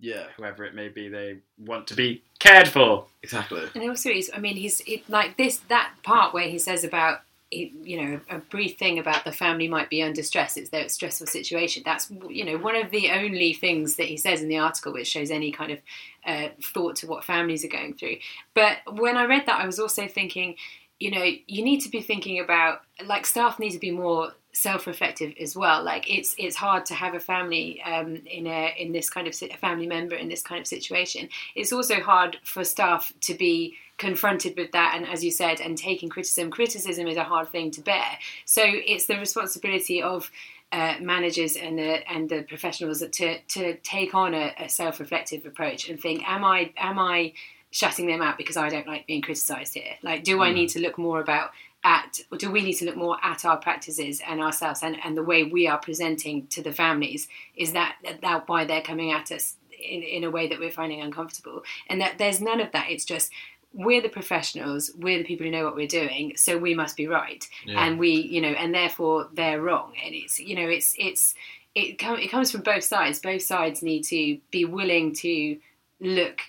Yeah, 0.00 0.24
whoever 0.36 0.64
it 0.64 0.74
may 0.74 0.88
be 0.88 1.08
they 1.08 1.38
want 1.58 1.86
to 1.86 1.94
be 1.94 2.22
cared 2.40 2.68
for. 2.68 3.06
exactly. 3.22 3.62
And 3.74 3.88
also, 3.88 4.10
he's, 4.10 4.28
I 4.34 4.38
mean, 4.38 4.56
he's 4.56 4.80
it, 4.86 5.08
like 5.08 5.36
this 5.36 5.58
that 5.68 5.92
part 6.02 6.34
where 6.34 6.48
he 6.48 6.58
says 6.58 6.84
about 6.84 7.14
it, 7.14 7.20
you 7.50 8.02
know 8.02 8.20
a 8.28 8.38
brief 8.38 8.76
thing 8.76 8.98
about 8.98 9.24
the 9.24 9.32
family 9.32 9.68
might 9.68 9.88
be 9.88 10.02
under 10.02 10.22
stress. 10.22 10.56
It's 10.56 10.70
their 10.70 10.88
stressful 10.88 11.28
situation. 11.28 11.82
That's 11.84 12.10
you 12.28 12.44
know 12.44 12.58
one 12.58 12.76
of 12.76 12.90
the 12.90 13.10
only 13.10 13.52
things 13.52 13.96
that 13.96 14.06
he 14.06 14.16
says 14.16 14.42
in 14.42 14.48
the 14.48 14.58
article 14.58 14.92
which 14.92 15.06
shows 15.06 15.30
any 15.30 15.52
kind 15.52 15.72
of 15.72 15.78
uh, 16.26 16.48
thought 16.62 16.96
to 16.96 17.06
what 17.06 17.24
families 17.24 17.64
are 17.64 17.68
going 17.68 17.94
through. 17.94 18.16
But 18.54 18.78
when 18.90 19.16
I 19.16 19.26
read 19.26 19.46
that, 19.46 19.60
I 19.60 19.66
was 19.66 19.78
also 19.78 20.08
thinking, 20.08 20.56
you 20.98 21.10
know, 21.10 21.24
you 21.46 21.62
need 21.62 21.80
to 21.80 21.88
be 21.88 22.00
thinking 22.00 22.40
about 22.40 22.80
like 23.04 23.26
staff 23.26 23.58
need 23.58 23.70
to 23.70 23.78
be 23.78 23.92
more 23.92 24.32
self-reflective 24.52 25.34
as 25.38 25.54
well 25.54 25.84
like 25.84 26.10
it's 26.10 26.34
it's 26.38 26.56
hard 26.56 26.86
to 26.86 26.94
have 26.94 27.12
a 27.12 27.20
family 27.20 27.78
um, 27.82 28.16
in 28.24 28.46
a 28.46 28.74
in 28.78 28.90
this 28.90 29.10
kind 29.10 29.26
of 29.26 29.34
si- 29.34 29.50
a 29.50 29.56
family 29.58 29.86
member 29.86 30.14
in 30.14 30.30
this 30.30 30.42
kind 30.42 30.62
of 30.62 30.66
situation 30.66 31.28
it's 31.54 31.74
also 31.74 32.00
hard 32.00 32.38
for 32.42 32.64
staff 32.64 33.12
to 33.20 33.34
be 33.34 33.76
confronted 33.98 34.56
with 34.56 34.72
that 34.72 34.92
and 34.94 35.06
as 35.06 35.24
you 35.24 35.30
said 35.30 35.60
and 35.60 35.76
taking 35.78 36.08
criticism. 36.08 36.50
Criticism 36.50 37.06
is 37.06 37.16
a 37.16 37.24
hard 37.24 37.48
thing 37.48 37.70
to 37.72 37.80
bear. 37.80 38.18
So 38.44 38.62
it's 38.64 39.06
the 39.06 39.18
responsibility 39.18 40.02
of 40.02 40.30
uh, 40.72 40.96
managers 41.00 41.56
and 41.56 41.78
the 41.78 42.10
and 42.10 42.28
the 42.28 42.42
professionals 42.42 43.02
to 43.10 43.38
to 43.40 43.76
take 43.78 44.14
on 44.14 44.34
a, 44.34 44.52
a 44.58 44.68
self-reflective 44.68 45.46
approach 45.46 45.88
and 45.88 45.98
think 46.00 46.28
am 46.28 46.44
I 46.44 46.72
am 46.76 46.98
I 46.98 47.32
shutting 47.70 48.06
them 48.06 48.22
out 48.22 48.36
because 48.36 48.56
I 48.56 48.68
don't 48.68 48.86
like 48.86 49.06
being 49.06 49.22
criticised 49.22 49.74
here? 49.74 49.94
Like 50.02 50.24
do 50.24 50.42
I 50.42 50.50
Mm. 50.50 50.54
need 50.54 50.68
to 50.70 50.80
look 50.80 50.98
more 50.98 51.20
about 51.20 51.50
at 51.84 52.20
or 52.32 52.38
do 52.38 52.50
we 52.50 52.62
need 52.62 52.74
to 52.74 52.84
look 52.84 52.96
more 52.96 53.16
at 53.22 53.44
our 53.44 53.56
practices 53.58 54.20
and 54.26 54.40
ourselves 54.42 54.82
and, 54.82 54.96
and 55.04 55.16
the 55.16 55.22
way 55.22 55.44
we 55.44 55.68
are 55.68 55.78
presenting 55.78 56.46
to 56.48 56.62
the 56.62 56.72
families? 56.72 57.28
Is 57.54 57.72
that 57.72 57.96
that 58.22 58.48
why 58.48 58.64
they're 58.64 58.82
coming 58.82 59.12
at 59.12 59.30
us 59.30 59.54
in, 59.78 60.02
in 60.02 60.24
a 60.24 60.30
way 60.30 60.48
that 60.48 60.58
we're 60.58 60.70
finding 60.70 61.00
uncomfortable? 61.00 61.62
And 61.88 62.00
that 62.00 62.18
there's 62.18 62.40
none 62.40 62.60
of 62.60 62.72
that. 62.72 62.90
It's 62.90 63.04
just 63.04 63.30
we're 63.76 64.00
the 64.00 64.08
professionals 64.08 64.90
we're 64.98 65.18
the 65.18 65.24
people 65.24 65.44
who 65.44 65.52
know 65.52 65.64
what 65.64 65.76
we're 65.76 65.86
doing 65.86 66.32
so 66.34 66.56
we 66.56 66.74
must 66.74 66.96
be 66.96 67.06
right. 67.06 67.46
Yeah. 67.64 67.84
and 67.84 67.98
we 67.98 68.10
you 68.10 68.40
know 68.40 68.48
and 68.48 68.74
therefore 68.74 69.28
they're 69.34 69.60
wrong. 69.60 69.92
And 70.04 70.14
it's 70.14 70.40
you 70.40 70.56
know 70.56 70.68
it's 70.68 70.94
it's 70.98 71.34
it, 71.74 71.98
com- 71.98 72.18
it 72.18 72.30
comes 72.30 72.50
from 72.50 72.62
both 72.62 72.84
sides. 72.84 73.18
Both 73.18 73.42
sides 73.42 73.82
need 73.82 74.02
to 74.04 74.38
be 74.50 74.64
willing 74.64 75.14
to 75.16 75.58
look 76.00 76.40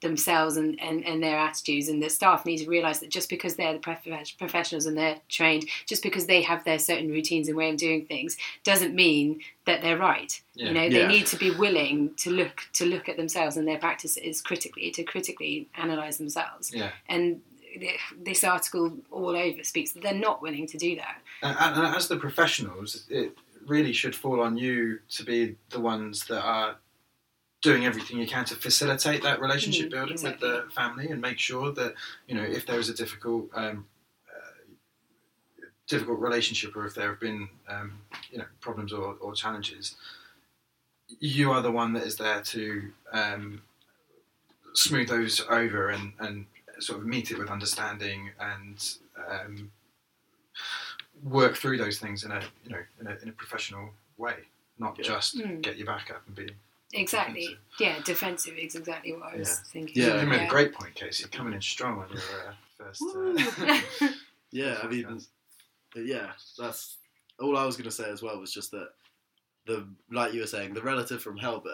themselves 0.00 0.56
and, 0.56 0.80
and, 0.80 1.04
and 1.04 1.22
their 1.22 1.36
attitudes 1.38 1.88
and 1.88 2.02
the 2.02 2.08
staff 2.08 2.46
need 2.46 2.58
to 2.58 2.68
realize 2.68 3.00
that 3.00 3.10
just 3.10 3.28
because 3.28 3.56
they're 3.56 3.72
the 3.72 3.78
prof- 3.80 4.06
professionals 4.38 4.86
and 4.86 4.96
they're 4.96 5.18
trained 5.28 5.66
just 5.86 6.02
because 6.02 6.26
they 6.26 6.40
have 6.42 6.62
their 6.64 6.78
certain 6.78 7.08
routines 7.10 7.48
and 7.48 7.56
way 7.56 7.70
of 7.70 7.76
doing 7.76 8.04
things 8.06 8.36
doesn't 8.62 8.94
mean 8.94 9.40
that 9.66 9.82
they're 9.82 9.98
right 9.98 10.40
Yeah. 10.54 10.66
you 10.68 10.72
know 10.74 10.88
they 10.88 11.00
Yeah. 11.00 11.08
need 11.08 11.26
to 11.26 11.36
be 11.36 11.50
willing 11.50 12.14
to 12.18 12.30
look 12.30 12.62
to 12.74 12.84
look 12.86 13.08
at 13.08 13.16
themselves 13.16 13.56
and 13.56 13.66
their 13.66 13.78
practices 13.78 14.40
critically 14.40 14.90
to 14.92 15.02
critically 15.02 15.68
analyze 15.76 16.16
themselves 16.18 16.72
yeah. 16.72 16.90
and 17.08 17.40
th- 17.80 17.98
this 18.22 18.44
article 18.44 18.96
all 19.10 19.34
over 19.36 19.64
speaks 19.64 19.92
that 19.92 20.02
they're 20.04 20.14
not 20.14 20.40
willing 20.40 20.66
to 20.68 20.78
do 20.78 20.94
that 20.96 21.16
And, 21.42 21.56
and 21.58 21.86
and 21.86 21.96
as 21.96 22.06
the 22.08 22.16
professionals, 22.16 23.04
it 23.10 23.36
really 23.66 23.92
should 23.92 24.14
fall 24.14 24.40
on 24.40 24.56
you 24.56 25.00
to 25.10 25.24
be 25.24 25.56
the 25.70 25.80
ones 25.80 26.24
that 26.26 26.42
are 26.42 26.76
doing 27.60 27.84
everything 27.86 28.18
you 28.18 28.26
can 28.26 28.44
to 28.44 28.54
facilitate 28.54 29.22
that 29.22 29.40
relationship 29.40 29.88
Mm, 29.88 29.90
building 29.90 30.12
exactly. 30.12 30.48
with 30.48 30.66
the 30.66 30.70
family 30.72 31.08
and 31.08 31.20
make 31.20 31.38
sure 31.38 31.72
that 31.72 31.94
you 32.28 32.34
know 32.34 32.42
if 32.42 32.64
there 32.66 32.78
is 32.78 32.88
a 32.88 32.94
difficult 32.94 33.48
um, 33.54 33.86
uh, 34.34 34.62
difficult 35.88 36.20
relationship 36.20 36.76
or 36.76 36.86
if 36.86 36.94
there 36.94 37.08
have 37.08 37.20
been 37.20 37.48
um, 37.68 37.98
you 38.30 38.38
know 38.38 38.44
problems 38.60 38.92
or, 38.92 39.16
or 39.20 39.34
challenges, 39.34 39.96
you 41.20 41.50
are 41.50 41.60
the 41.62 41.72
one 41.72 41.92
that 41.94 42.04
is 42.04 42.16
there 42.16 42.40
to 42.42 42.92
um, 43.12 43.62
smooth 44.74 45.08
those 45.08 45.40
over 45.50 45.88
and, 45.90 46.12
and 46.20 46.46
sort 46.78 47.00
of 47.00 47.06
meet 47.06 47.30
it 47.32 47.38
with 47.38 47.50
understanding 47.50 48.30
and 48.38 48.94
um, 49.28 49.70
work 51.24 51.56
through 51.56 51.76
those 51.78 51.98
things 51.98 52.22
in 52.22 52.30
a 52.30 52.40
you 52.64 52.70
know 52.70 52.82
in 53.00 53.06
a, 53.08 53.16
in 53.22 53.28
a 53.30 53.32
professional 53.32 53.90
way, 54.16 54.36
not 54.78 54.96
Yeah. 54.96 55.04
just 55.04 55.38
Mm. 55.38 55.60
get 55.60 55.76
your 55.76 55.86
back 55.86 56.10
up 56.12 56.22
and 56.28 56.36
be. 56.36 56.50
Exactly 56.92 57.40
Defensive. 57.42 57.58
yeah 57.80 57.98
defensive 58.04 58.58
is 58.58 58.74
exactly 58.74 59.12
what 59.12 59.34
i 59.34 59.36
was 59.36 59.48
Yeah. 59.48 59.54
thinking 59.72 60.02
Yeah. 60.02 60.20
You 60.22 60.26
made 60.26 60.42
a 60.46 60.48
great 60.48 60.72
point, 60.72 60.94
Casey. 60.94 61.28
Coming 61.28 61.52
in 61.54 61.60
strong 61.60 61.98
on 61.98 62.08
your 62.10 62.18
uh, 62.18 62.52
first. 62.78 63.02
Uh, 64.02 64.08
Yeah, 64.50 64.78
I 64.82 64.86
mean, 64.86 65.20
yeah, 65.94 66.30
that's 66.58 66.96
all 67.38 67.56
I 67.58 67.66
was 67.66 67.76
going 67.76 67.84
to 67.90 67.94
say 67.94 68.08
as 68.10 68.22
well 68.22 68.38
was 68.40 68.50
just 68.52 68.70
that 68.70 68.88
the 69.66 69.86
like 70.10 70.32
you 70.32 70.40
were 70.40 70.46
saying 70.46 70.72
the 70.72 70.80
relative 70.80 71.22
from 71.22 71.36
hell 71.36 71.60
bit 71.60 71.72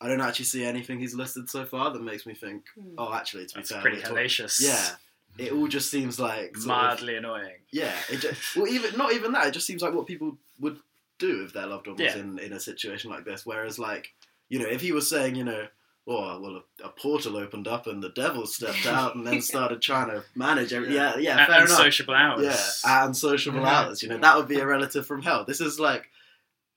I 0.00 0.06
don't 0.06 0.20
actually 0.20 0.44
see 0.44 0.64
anything 0.64 1.00
he's 1.00 1.14
listed 1.14 1.50
so 1.50 1.64
far 1.64 1.90
that 1.92 2.00
makes 2.00 2.24
me 2.24 2.32
think, 2.34 2.66
Hmm. 2.76 2.94
oh, 2.98 3.12
actually, 3.12 3.46
to 3.46 3.54
be 3.56 3.58
That's 3.62 3.72
fair, 3.72 3.80
pretty 3.80 3.96
we're 3.96 4.02
talking- 4.04 4.16
hellacious. 4.18 4.60
Yeah, 4.60 5.44
it 5.44 5.50
all 5.52 5.66
just 5.66 5.90
seems 5.90 6.20
like 6.20 6.54
sort 6.56 6.58
of- 6.58 6.66
Mildly 6.66 7.16
annoying. 7.16 7.56
yeah. 7.72 7.98
It 8.08 8.18
just, 8.20 8.54
well, 8.54 8.68
even 8.68 8.96
not 8.96 9.12
even 9.12 9.32
that. 9.32 9.48
It 9.48 9.54
just 9.54 9.66
seems 9.66 9.82
like 9.82 9.92
what 9.92 10.06
people 10.06 10.38
would 10.60 10.78
do 11.18 11.42
if 11.44 11.52
their 11.52 11.66
loved 11.66 11.88
one 11.88 11.96
was 11.96 12.14
Yeah. 12.14 12.20
in 12.20 12.38
in 12.38 12.52
a 12.52 12.60
situation 12.60 13.10
like 13.10 13.24
this. 13.24 13.44
Whereas, 13.44 13.76
like, 13.80 14.14
you 14.48 14.58
know, 14.58 14.66
if 14.66 14.80
he 14.80 14.92
was 14.92 15.08
saying, 15.08 15.34
you 15.36 15.44
know. 15.44 15.66
Oh 16.10 16.40
well, 16.40 16.62
a, 16.82 16.86
a 16.86 16.88
portal 16.88 17.36
opened 17.36 17.68
up 17.68 17.86
and 17.86 18.02
the 18.02 18.08
devil 18.08 18.46
stepped 18.46 18.86
out 18.96 19.14
and 19.14 19.26
then 19.26 19.42
started 19.42 19.82
trying 19.82 20.08
to 20.08 20.24
manage 20.34 20.72
everything. 20.72 20.96
Yeah, 20.96 21.18
yeah, 21.18 21.36
and, 21.36 21.46
fair 21.46 21.60
and 21.60 21.66
enough. 21.68 21.76
sociable 21.76 22.14
hours. 22.14 22.80
Yeah, 22.82 23.04
and 23.04 23.14
sociable 23.14 23.60
Yeah. 23.60 23.80
hours. 23.84 24.02
You 24.02 24.08
know, 24.08 24.16
that 24.16 24.34
would 24.38 24.48
be 24.48 24.58
a 24.58 24.66
relative 24.66 25.06
from 25.06 25.20
hell. 25.20 25.44
This 25.44 25.60
is 25.60 25.78
like 25.78 26.08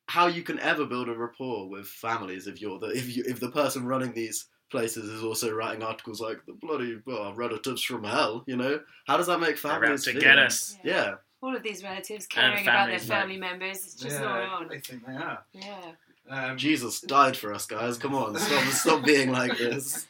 how 0.07 0.27
you 0.27 0.43
can 0.43 0.59
ever 0.59 0.85
build 0.85 1.07
a 1.07 1.15
rapport 1.15 1.69
with 1.69 1.87
families 1.87 2.45
if 2.45 2.61
you're 2.61 2.77
the 2.77 2.87
if 2.87 3.15
you 3.15 3.23
if 3.25 3.39
the 3.39 3.49
person 3.51 3.85
running 3.85 4.11
these 4.11 4.47
places 4.69 5.07
is 5.09 5.23
also 5.23 5.49
writing 5.49 5.81
articles 5.81 6.19
like 6.19 6.45
the 6.45 6.51
bloody 6.51 6.99
well, 7.05 7.33
relatives 7.33 7.81
from 7.81 8.03
hell. 8.03 8.43
You 8.47 8.57
know, 8.57 8.81
how 9.07 9.15
does 9.15 9.27
that 9.27 9.39
make 9.39 9.61
They're 9.61 9.71
families 9.71 10.03
to 10.03 10.13
get 10.13 10.39
us. 10.39 10.77
Yeah, 10.83 11.15
All 11.41 11.55
of 11.55 11.63
these 11.63 11.85
relatives 11.85 12.27
caring 12.27 12.63
about 12.63 12.87
their 12.87 12.99
families, 12.99 13.09
like- 13.09 13.19
family 13.19 13.37
members. 13.37 13.77
It's 13.77 13.95
just 13.95 14.19
yeah, 14.19 14.25
not 14.25 14.41
on. 14.41 14.71
I 14.73 14.79
think 14.81 15.05
they 15.05 15.13
are. 15.13 15.45
Yeah. 15.53 15.91
Um, 16.31 16.57
Jesus 16.57 17.01
died 17.01 17.35
for 17.35 17.53
us, 17.53 17.65
guys. 17.65 17.97
Come 17.97 18.15
on, 18.15 18.37
stop 18.37 18.63
stop 18.71 19.05
being 19.05 19.31
like 19.31 19.57
this. 19.57 20.07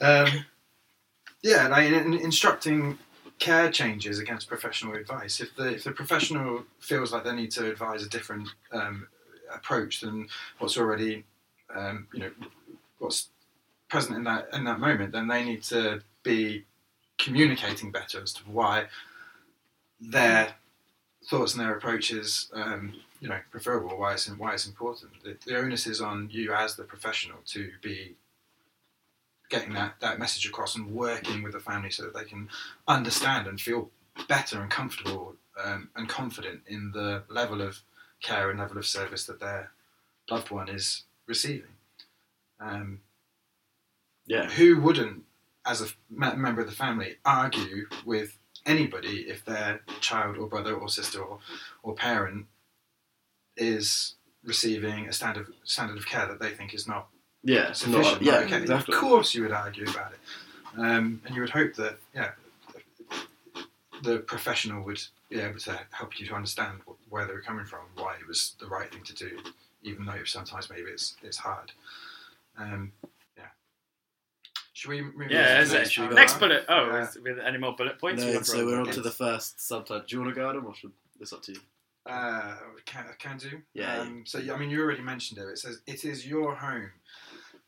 um, 0.00 0.44
yeah, 1.42 1.68
like 1.68 1.86
in, 1.86 1.94
in 1.94 2.14
instructing 2.14 2.98
care 3.38 3.70
changes 3.70 4.18
against 4.18 4.48
professional 4.48 4.94
advice. 4.94 5.40
If 5.40 5.54
the 5.54 5.74
if 5.74 5.84
the 5.84 5.92
professional 5.92 6.64
feels 6.80 7.12
like 7.12 7.22
they 7.22 7.36
need 7.36 7.52
to 7.52 7.70
advise 7.70 8.02
a 8.04 8.08
different 8.08 8.48
um, 8.72 9.06
approach 9.54 10.00
than 10.00 10.26
what's 10.58 10.76
already, 10.76 11.24
um, 11.72 12.08
you 12.12 12.20
know, 12.20 12.30
what's 12.98 13.28
present 13.88 14.16
in 14.16 14.24
that 14.24 14.48
in 14.52 14.64
that 14.64 14.80
moment, 14.80 15.12
then 15.12 15.28
they 15.28 15.44
need 15.44 15.62
to 15.64 16.02
be 16.24 16.64
communicating 17.18 17.92
better 17.92 18.20
as 18.20 18.32
to 18.32 18.42
why 18.42 18.86
their 20.00 20.54
thoughts 21.30 21.54
and 21.54 21.62
their 21.62 21.76
approaches, 21.76 22.50
um, 22.54 22.94
you 23.22 23.28
know, 23.28 23.38
preferable. 23.52 23.96
Why 23.96 24.14
it's 24.14 24.28
why 24.28 24.52
it's 24.52 24.66
important. 24.66 25.12
The, 25.22 25.36
the 25.46 25.56
onus 25.56 25.86
is 25.86 26.00
on 26.00 26.28
you 26.32 26.52
as 26.52 26.74
the 26.74 26.82
professional 26.82 27.38
to 27.46 27.70
be 27.80 28.16
getting 29.48 29.74
that, 29.74 29.94
that 30.00 30.18
message 30.18 30.44
across 30.44 30.74
and 30.74 30.90
working 30.90 31.42
with 31.42 31.52
the 31.52 31.60
family 31.60 31.90
so 31.90 32.02
that 32.02 32.14
they 32.14 32.24
can 32.24 32.48
understand 32.88 33.46
and 33.46 33.60
feel 33.60 33.90
better 34.26 34.60
and 34.60 34.70
comfortable 34.70 35.36
um, 35.62 35.88
and 35.94 36.08
confident 36.08 36.62
in 36.66 36.90
the 36.92 37.22
level 37.28 37.62
of 37.62 37.80
care 38.20 38.50
and 38.50 38.58
level 38.58 38.78
of 38.78 38.86
service 38.86 39.24
that 39.26 39.38
their 39.38 39.70
loved 40.28 40.50
one 40.50 40.68
is 40.68 41.04
receiving. 41.26 41.74
Um, 42.58 43.00
Yeah, 44.26 44.46
who 44.50 44.80
wouldn't, 44.80 45.24
as 45.64 45.80
a 45.80 45.86
me- 46.10 46.34
member 46.36 46.60
of 46.60 46.66
the 46.66 46.74
family, 46.74 47.18
argue 47.24 47.86
with 48.04 48.38
anybody 48.66 49.26
if 49.28 49.44
their 49.44 49.82
child 50.00 50.38
or 50.38 50.48
brother 50.48 50.74
or 50.74 50.88
sister 50.88 51.20
or, 51.20 51.38
or 51.82 51.94
parent 51.94 52.46
is 53.56 54.14
receiving 54.44 55.08
a 55.08 55.12
standard 55.12 55.46
standard 55.64 55.96
of 55.98 56.06
care 56.06 56.26
that 56.26 56.40
they 56.40 56.50
think 56.50 56.74
is 56.74 56.86
not 56.88 57.08
yeah, 57.44 57.72
sufficient. 57.72 58.22
not, 58.22 58.22
yeah, 58.22 58.38
okay. 58.46 58.62
exactly. 58.62 58.94
Of 58.94 59.00
course, 59.00 59.34
you 59.34 59.42
would 59.42 59.52
argue 59.52 59.84
about 59.88 60.12
it, 60.12 60.78
um, 60.78 61.20
and 61.24 61.34
you 61.34 61.40
would 61.40 61.50
hope 61.50 61.74
that 61.74 61.98
yeah, 62.14 62.30
the 64.02 64.18
professional 64.18 64.82
would 64.84 65.00
be 65.28 65.40
able 65.40 65.58
to 65.60 65.78
help 65.90 66.18
you 66.20 66.26
to 66.26 66.34
understand 66.34 66.80
where 67.08 67.26
they 67.26 67.32
were 67.32 67.40
coming 67.40 67.64
from, 67.64 67.80
why 67.96 68.14
it 68.20 68.26
was 68.26 68.54
the 68.60 68.66
right 68.66 68.90
thing 68.92 69.02
to 69.04 69.14
do, 69.14 69.38
even 69.82 70.04
though 70.04 70.24
sometimes 70.24 70.70
maybe 70.70 70.90
it's 70.90 71.16
it's 71.22 71.36
hard. 71.36 71.72
Um, 72.58 72.92
yeah. 73.36 73.44
Should 74.72 74.90
we 74.90 75.02
move 75.02 75.30
Yeah, 75.30 75.58
on 75.60 75.64
to 75.64 75.70
the 75.70 75.78
next 75.78 75.90
Should 75.90 76.02
we 76.02 76.08
go 76.10 76.14
Next 76.14 76.38
bullet. 76.38 76.64
Oh, 76.68 76.86
Yeah. 76.86 77.08
is, 77.08 77.18
with 77.22 77.38
any 77.38 77.58
more 77.58 77.74
bullet 77.74 77.98
points? 77.98 78.22
No, 78.22 78.30
We 78.30 78.42
so 78.44 78.66
we're 78.66 78.80
on 78.80 78.90
to 78.90 79.00
the 79.00 79.10
first 79.10 79.60
subtitle. 79.66 80.04
Do 80.06 80.16
you 80.16 80.22
want 80.22 80.34
to 80.34 80.40
go, 80.40 80.50
Adam, 80.50 80.66
or 80.66 80.74
should 80.74 80.92
this 81.18 81.32
up 81.32 81.42
to 81.44 81.52
you? 81.52 81.60
Uh, 82.04 82.56
can, 82.84 83.04
can 83.18 83.38
do. 83.38 83.62
Yeah, 83.74 84.00
Um, 84.00 84.24
so 84.26 84.38
I 84.40 84.58
mean, 84.58 84.70
you 84.70 84.80
already 84.82 85.02
mentioned 85.02 85.38
it. 85.38 85.48
It 85.48 85.58
says 85.58 85.80
it 85.86 86.04
is 86.04 86.26
your 86.26 86.54
home. 86.54 86.90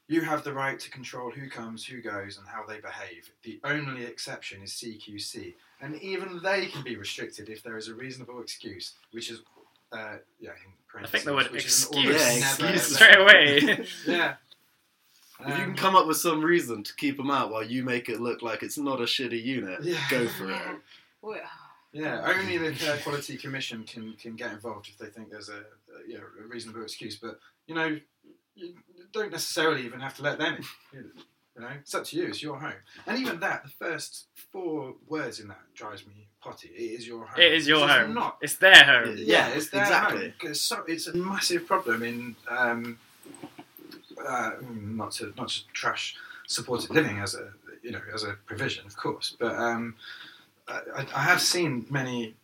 You 0.08 0.20
have 0.22 0.44
the 0.44 0.52
right 0.52 0.78
to 0.78 0.90
control 0.90 1.30
who 1.30 1.48
comes, 1.48 1.86
who 1.86 2.02
goes, 2.02 2.36
and 2.36 2.46
how 2.46 2.66
they 2.66 2.78
behave. 2.80 3.30
The 3.42 3.58
only 3.64 4.04
exception 4.04 4.62
is 4.62 4.72
CQC, 4.72 5.54
and 5.80 5.96
even 6.02 6.40
they 6.42 6.66
can 6.66 6.82
be 6.82 6.96
restricted 6.96 7.48
if 7.48 7.62
there 7.62 7.78
is 7.78 7.88
a 7.88 7.94
reasonable 7.94 8.40
excuse, 8.40 8.94
which 9.12 9.30
is, 9.30 9.40
uh, 9.92 10.16
yeah, 10.40 10.50
in 10.96 11.04
I 11.04 11.06
think 11.06 11.24
the 11.24 11.32
word 11.32 11.46
parentheses, 11.46 11.88
which 11.88 12.04
is 12.06 12.10
an 12.26 12.38
excuse 12.38 12.60
Yeah, 12.60 12.68
excuse 12.70 12.94
straight 12.96 13.18
away. 13.18 13.86
Yeah. 14.06 14.34
If 15.40 15.48
you 15.48 15.54
can 15.54 15.70
Um, 15.70 15.74
come 15.76 15.96
up 15.96 16.06
with 16.06 16.16
some 16.18 16.42
reason 16.44 16.82
to 16.84 16.94
keep 16.96 17.16
them 17.16 17.30
out 17.30 17.50
while 17.50 17.64
you 17.64 17.82
make 17.82 18.08
it 18.08 18.20
look 18.20 18.42
like 18.42 18.62
it's 18.62 18.78
not 18.78 19.00
a 19.00 19.04
shitty 19.04 19.42
unit, 19.42 19.82
Yeah. 19.82 19.98
go 20.10 20.26
for 20.28 20.50
it. 20.50 20.58
Well, 21.22 21.40
Yeah, 21.94 22.22
only 22.26 22.58
the 22.58 22.72
Care 22.72 22.98
Quality 22.98 23.36
Commission 23.36 23.84
can, 23.84 24.14
can 24.20 24.34
get 24.34 24.50
involved 24.50 24.88
if 24.88 24.98
they 24.98 25.06
think 25.06 25.30
there's 25.30 25.48
a, 25.48 25.52
a, 25.52 26.08
you 26.08 26.14
know, 26.14 26.24
a 26.44 26.48
reasonable 26.48 26.82
excuse. 26.82 27.16
But 27.16 27.38
you 27.68 27.74
know, 27.76 27.96
you 28.56 28.74
don't 29.12 29.30
necessarily 29.30 29.86
even 29.86 30.00
have 30.00 30.16
to 30.16 30.22
let 30.22 30.38
them 30.38 30.56
in. 30.92 31.12
You 31.56 31.62
know, 31.62 31.68
it's 31.80 31.94
up 31.94 32.02
to 32.06 32.16
you. 32.16 32.26
It's 32.26 32.42
your 32.42 32.58
home, 32.58 32.72
and 33.06 33.16
even 33.16 33.38
that, 33.40 33.62
the 33.62 33.70
first 33.70 34.26
four 34.50 34.94
words 35.06 35.38
in 35.38 35.46
that 35.46 35.60
drives 35.74 36.04
me 36.04 36.26
potty. 36.42 36.68
It 36.68 36.98
is 36.98 37.06
your 37.06 37.26
home. 37.26 37.40
It 37.40 37.52
is 37.52 37.68
your 37.68 37.84
It's 37.84 37.92
home. 37.92 38.14
Not. 38.14 38.38
It's 38.42 38.56
their 38.56 38.84
home. 38.84 39.14
Yeah, 39.16 39.50
it's 39.50 39.70
their 39.70 39.82
exactly. 39.82 40.34
home. 40.42 40.54
So, 40.54 40.82
it's 40.88 41.06
a 41.06 41.16
massive 41.16 41.64
problem 41.64 42.02
in 42.02 42.34
um, 42.48 42.98
uh, 44.26 44.50
not 44.60 45.12
to 45.12 45.32
not 45.36 45.48
to 45.50 45.60
trash 45.72 46.16
supported 46.48 46.90
living 46.90 47.20
as 47.20 47.36
a 47.36 47.50
you 47.82 47.92
know 47.92 48.00
as 48.12 48.24
a 48.24 48.32
provision, 48.46 48.84
of 48.84 48.96
course, 48.96 49.36
but 49.38 49.54
um, 49.54 49.94
I, 50.68 51.06
I- 51.14 51.20
have 51.20 51.40
seen 51.40 51.86
many 51.90 52.34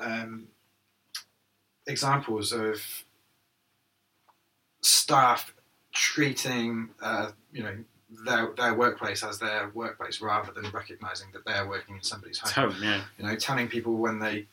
um, 0.00 0.48
examples 1.86 2.52
of 2.52 2.80
staff 4.82 5.52
treating 5.92 6.90
uh, 7.02 7.30
you 7.52 7.62
know 7.62 7.76
their 8.24 8.50
their 8.56 8.74
workplace 8.74 9.22
as 9.22 9.38
their 9.38 9.70
workplace 9.74 10.20
rather 10.20 10.52
than 10.52 10.70
recognizing 10.72 11.28
that 11.32 11.44
they 11.44 11.52
are 11.52 11.68
working 11.68 11.96
in 11.96 12.02
somebody's 12.02 12.38
home 12.38 12.70
home, 12.70 12.82
yeah. 12.82 13.02
you 13.18 13.26
know, 13.26 13.36
telling 13.36 13.68
people 13.68 13.94
when 13.94 14.18
they 14.18 14.46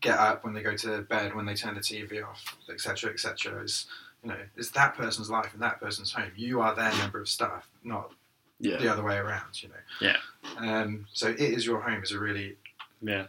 get 0.00 0.18
up, 0.18 0.44
when 0.44 0.54
they 0.54 0.62
go 0.62 0.74
to 0.76 1.02
bed, 1.02 1.34
when 1.34 1.46
they 1.46 1.54
turn 1.54 1.74
the 1.74 1.80
TV 1.80 2.24
off, 2.26 2.56
etc., 2.70 3.10
etc. 3.10 3.62
Is 3.62 3.86
you 4.22 4.30
know, 4.30 4.36
is 4.56 4.70
that 4.72 4.94
person's 4.96 5.30
life 5.30 5.52
and 5.52 5.62
that 5.62 5.80
person's 5.80 6.12
home. 6.12 6.32
You 6.36 6.60
are 6.60 6.74
their 6.74 6.92
member 6.94 7.20
of 7.20 7.28
staff, 7.28 7.68
not 7.84 8.12
Yeah. 8.60 8.76
the 8.78 8.88
other 8.92 9.02
way 9.02 9.16
around. 9.16 9.62
You 9.62 9.70
know. 9.70 9.74
Yeah. 10.00 10.16
Um, 10.58 11.06
so 11.12 11.28
it 11.28 11.40
is 11.40 11.64
your 11.66 11.80
home 11.80 12.02
is 12.02 12.12
a 12.12 12.18
really 12.18 12.56
Yeah. 13.02 13.26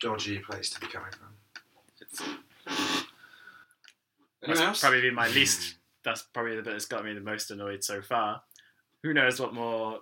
dodgy 0.00 0.38
place 0.38 0.70
to 0.70 0.80
be 0.80 0.86
coming 0.86 1.10
from. 1.12 1.28
It's, 2.00 2.20
Anyone 4.42 4.56
that's 4.56 4.60
else? 4.60 4.80
probably 4.80 5.02
been 5.02 5.14
my 5.14 5.28
least. 5.28 5.76
That's 6.04 6.22
probably 6.22 6.56
the 6.56 6.62
bit 6.62 6.72
that's 6.72 6.86
got 6.86 7.04
me 7.04 7.12
the 7.12 7.20
most 7.20 7.50
annoyed 7.50 7.84
so 7.84 8.00
far. 8.00 8.42
Who 9.02 9.12
knows 9.12 9.38
what 9.40 9.52
more 9.52 10.00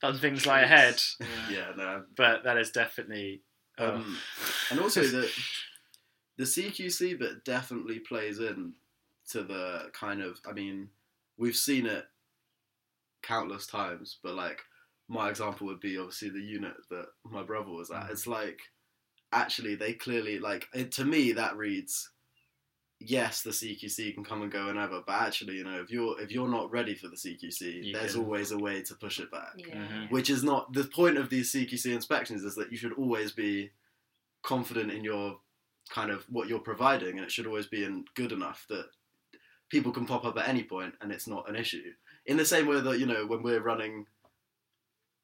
fun 0.00 0.18
things 0.18 0.46
lie 0.46 0.60
ahead? 0.62 0.96
Yeah, 1.50 1.72
no. 1.76 2.04
But 2.16 2.44
that 2.44 2.56
is 2.56 2.70
definitely. 2.70 3.42
oh. 3.78 3.96
Um, 3.96 4.16
and 4.70 4.80
also 4.80 5.02
the 5.06 5.30
the 6.38 6.44
CQC 6.44 7.18
bit 7.18 7.44
definitely 7.44 7.98
plays 7.98 8.38
in 8.38 8.72
to 9.30 9.42
the 9.42 9.90
kind 9.92 10.22
of. 10.22 10.40
I 10.48 10.52
mean, 10.52 10.88
we've 11.36 11.56
seen 11.56 11.84
it 11.86 12.06
countless 13.26 13.66
times, 13.66 14.18
but 14.22 14.34
like 14.34 14.60
my 15.08 15.28
example 15.30 15.66
would 15.66 15.80
be 15.80 15.98
obviously 15.98 16.30
the 16.30 16.40
unit 16.40 16.74
that 16.90 17.06
my 17.24 17.42
brother 17.42 17.70
was 17.70 17.90
at. 17.90 18.04
Mm. 18.04 18.10
It's 18.10 18.26
like 18.26 18.60
actually 19.32 19.74
they 19.74 19.92
clearly 19.92 20.38
like 20.38 20.66
it, 20.74 20.92
to 20.92 21.04
me 21.04 21.32
that 21.32 21.56
reads. 21.56 22.10
Yes, 22.98 23.42
the 23.42 23.50
CQC 23.50 24.14
can 24.14 24.24
come 24.24 24.40
and 24.40 24.50
go 24.50 24.68
whenever, 24.68 25.02
but 25.06 25.20
actually, 25.20 25.56
you 25.56 25.64
know, 25.64 25.78
if 25.82 25.90
you're 25.90 26.18
if 26.18 26.32
you're 26.32 26.48
not 26.48 26.70
ready 26.70 26.94
for 26.94 27.08
the 27.08 27.16
CQC, 27.16 27.84
You 27.84 27.92
there's 27.92 28.14
can- 28.14 28.24
always 28.24 28.52
a 28.52 28.58
way 28.58 28.80
to 28.84 28.94
push 28.94 29.20
it 29.20 29.30
back 29.30 29.52
yeah. 29.58 29.74
Mhm. 29.86 30.10
which 30.10 30.30
is 30.30 30.42
not 30.42 30.72
the 30.72 30.84
point 30.84 31.18
of 31.18 31.28
these 31.28 31.52
CQC 31.52 31.92
inspections 31.92 32.42
is 32.42 32.54
that 32.54 32.72
you 32.72 32.78
should 32.78 32.94
always 32.94 33.32
be 33.32 33.70
confident 34.42 34.90
in 34.92 35.04
your 35.04 35.40
kind 35.90 36.10
of 36.10 36.24
what 36.30 36.48
you're 36.48 36.58
providing 36.58 37.16
and 37.18 37.20
it 37.26 37.30
should 37.30 37.46
always 37.46 37.66
be 37.66 37.84
in 37.84 38.06
good 38.14 38.32
enough 38.32 38.64
that 38.70 38.86
people 39.68 39.92
can 39.92 40.06
pop 40.06 40.24
up 40.24 40.38
at 40.38 40.48
any 40.48 40.62
point 40.62 40.94
and 41.02 41.12
it's 41.12 41.26
not 41.28 41.48
an 41.50 41.54
issue 41.56 41.92
in 42.26 42.36
the 42.36 42.44
same 42.44 42.66
way 42.66 42.80
that 42.80 42.98
you 42.98 43.06
know 43.06 43.26
when 43.26 43.42
we're 43.42 43.60
running 43.60 44.06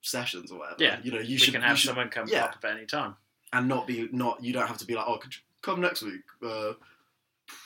sessions 0.02 0.50
or 0.50 0.58
whatever 0.60 0.82
Yeah, 0.82 0.98
you 1.02 1.12
know 1.12 1.18
you 1.20 1.34
we 1.34 1.36
should 1.38 1.54
can 1.54 1.62
you 1.62 1.68
have 1.68 1.78
should- 1.78 1.88
someone 1.88 2.08
come 2.08 2.26
yeah. 2.28 2.46
pop 2.46 2.56
up 2.56 2.64
at 2.64 2.76
any 2.76 2.86
time. 2.86 3.14
and 3.52 3.68
not 3.68 3.86
be 3.86 4.08
not 4.12 4.42
you 4.42 4.52
don't 4.52 4.66
have 4.66 4.78
to 4.78 4.84
be 4.86 4.94
like 4.94 5.04
oh 5.06 5.18
could 5.18 5.34
you 5.34 5.40
come 5.62 5.80
next 5.80 6.02
week 6.02 6.22
uh, 6.44 6.72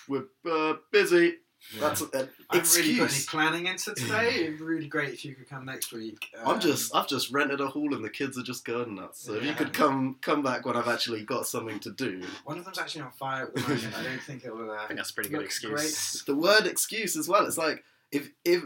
we're 0.08 0.24
uh, 0.50 0.74
busy 0.92 1.36
That's 1.80 2.00
an 2.02 2.28
I 2.50 2.56
haven't 2.56 2.76
really 2.76 2.98
put 2.98 3.10
any 3.12 3.22
planning 3.28 3.66
into 3.66 3.94
today. 4.02 4.34
It'd 4.42 4.58
be 4.58 4.64
really 4.64 4.86
great 4.86 5.14
if 5.14 5.24
you 5.24 5.34
could 5.34 5.48
come 5.48 5.64
next 5.64 5.92
week. 5.92 6.26
I'm 6.44 6.54
Um, 6.54 6.60
just 6.60 6.94
I've 6.94 7.08
just 7.08 7.32
rented 7.32 7.60
a 7.60 7.66
hall 7.68 7.92
and 7.94 8.04
the 8.04 8.10
kids 8.10 8.38
are 8.38 8.42
just 8.42 8.64
going 8.64 8.94
nuts. 8.96 9.22
So 9.24 9.34
if 9.34 9.44
you 9.44 9.54
could 9.54 9.72
come 9.72 10.16
come 10.20 10.42
back 10.42 10.64
when 10.66 10.76
I've 10.76 10.86
actually 10.88 11.24
got 11.24 11.46
something 11.46 11.80
to 11.80 11.90
do. 11.90 12.22
One 12.44 12.58
of 12.58 12.64
them's 12.64 12.78
actually 12.78 13.02
on 13.02 13.10
fire 13.12 13.46
at 13.46 13.54
the 13.54 13.60
moment. 13.62 13.96
I 13.98 14.02
don't 14.04 14.22
think 14.22 14.44
it 14.44 14.54
will. 14.54 14.70
Uh, 14.70 14.74
I 14.82 14.86
think 14.86 14.98
that's 14.98 15.10
a 15.10 15.14
pretty 15.14 15.30
good 15.30 15.38
look 15.38 15.46
excuse. 15.46 16.22
The 16.24 16.36
word 16.36 16.66
excuse 16.66 17.16
as 17.16 17.26
well. 17.28 17.46
It's 17.46 17.58
like 17.58 17.82
if 18.12 18.28
if 18.44 18.62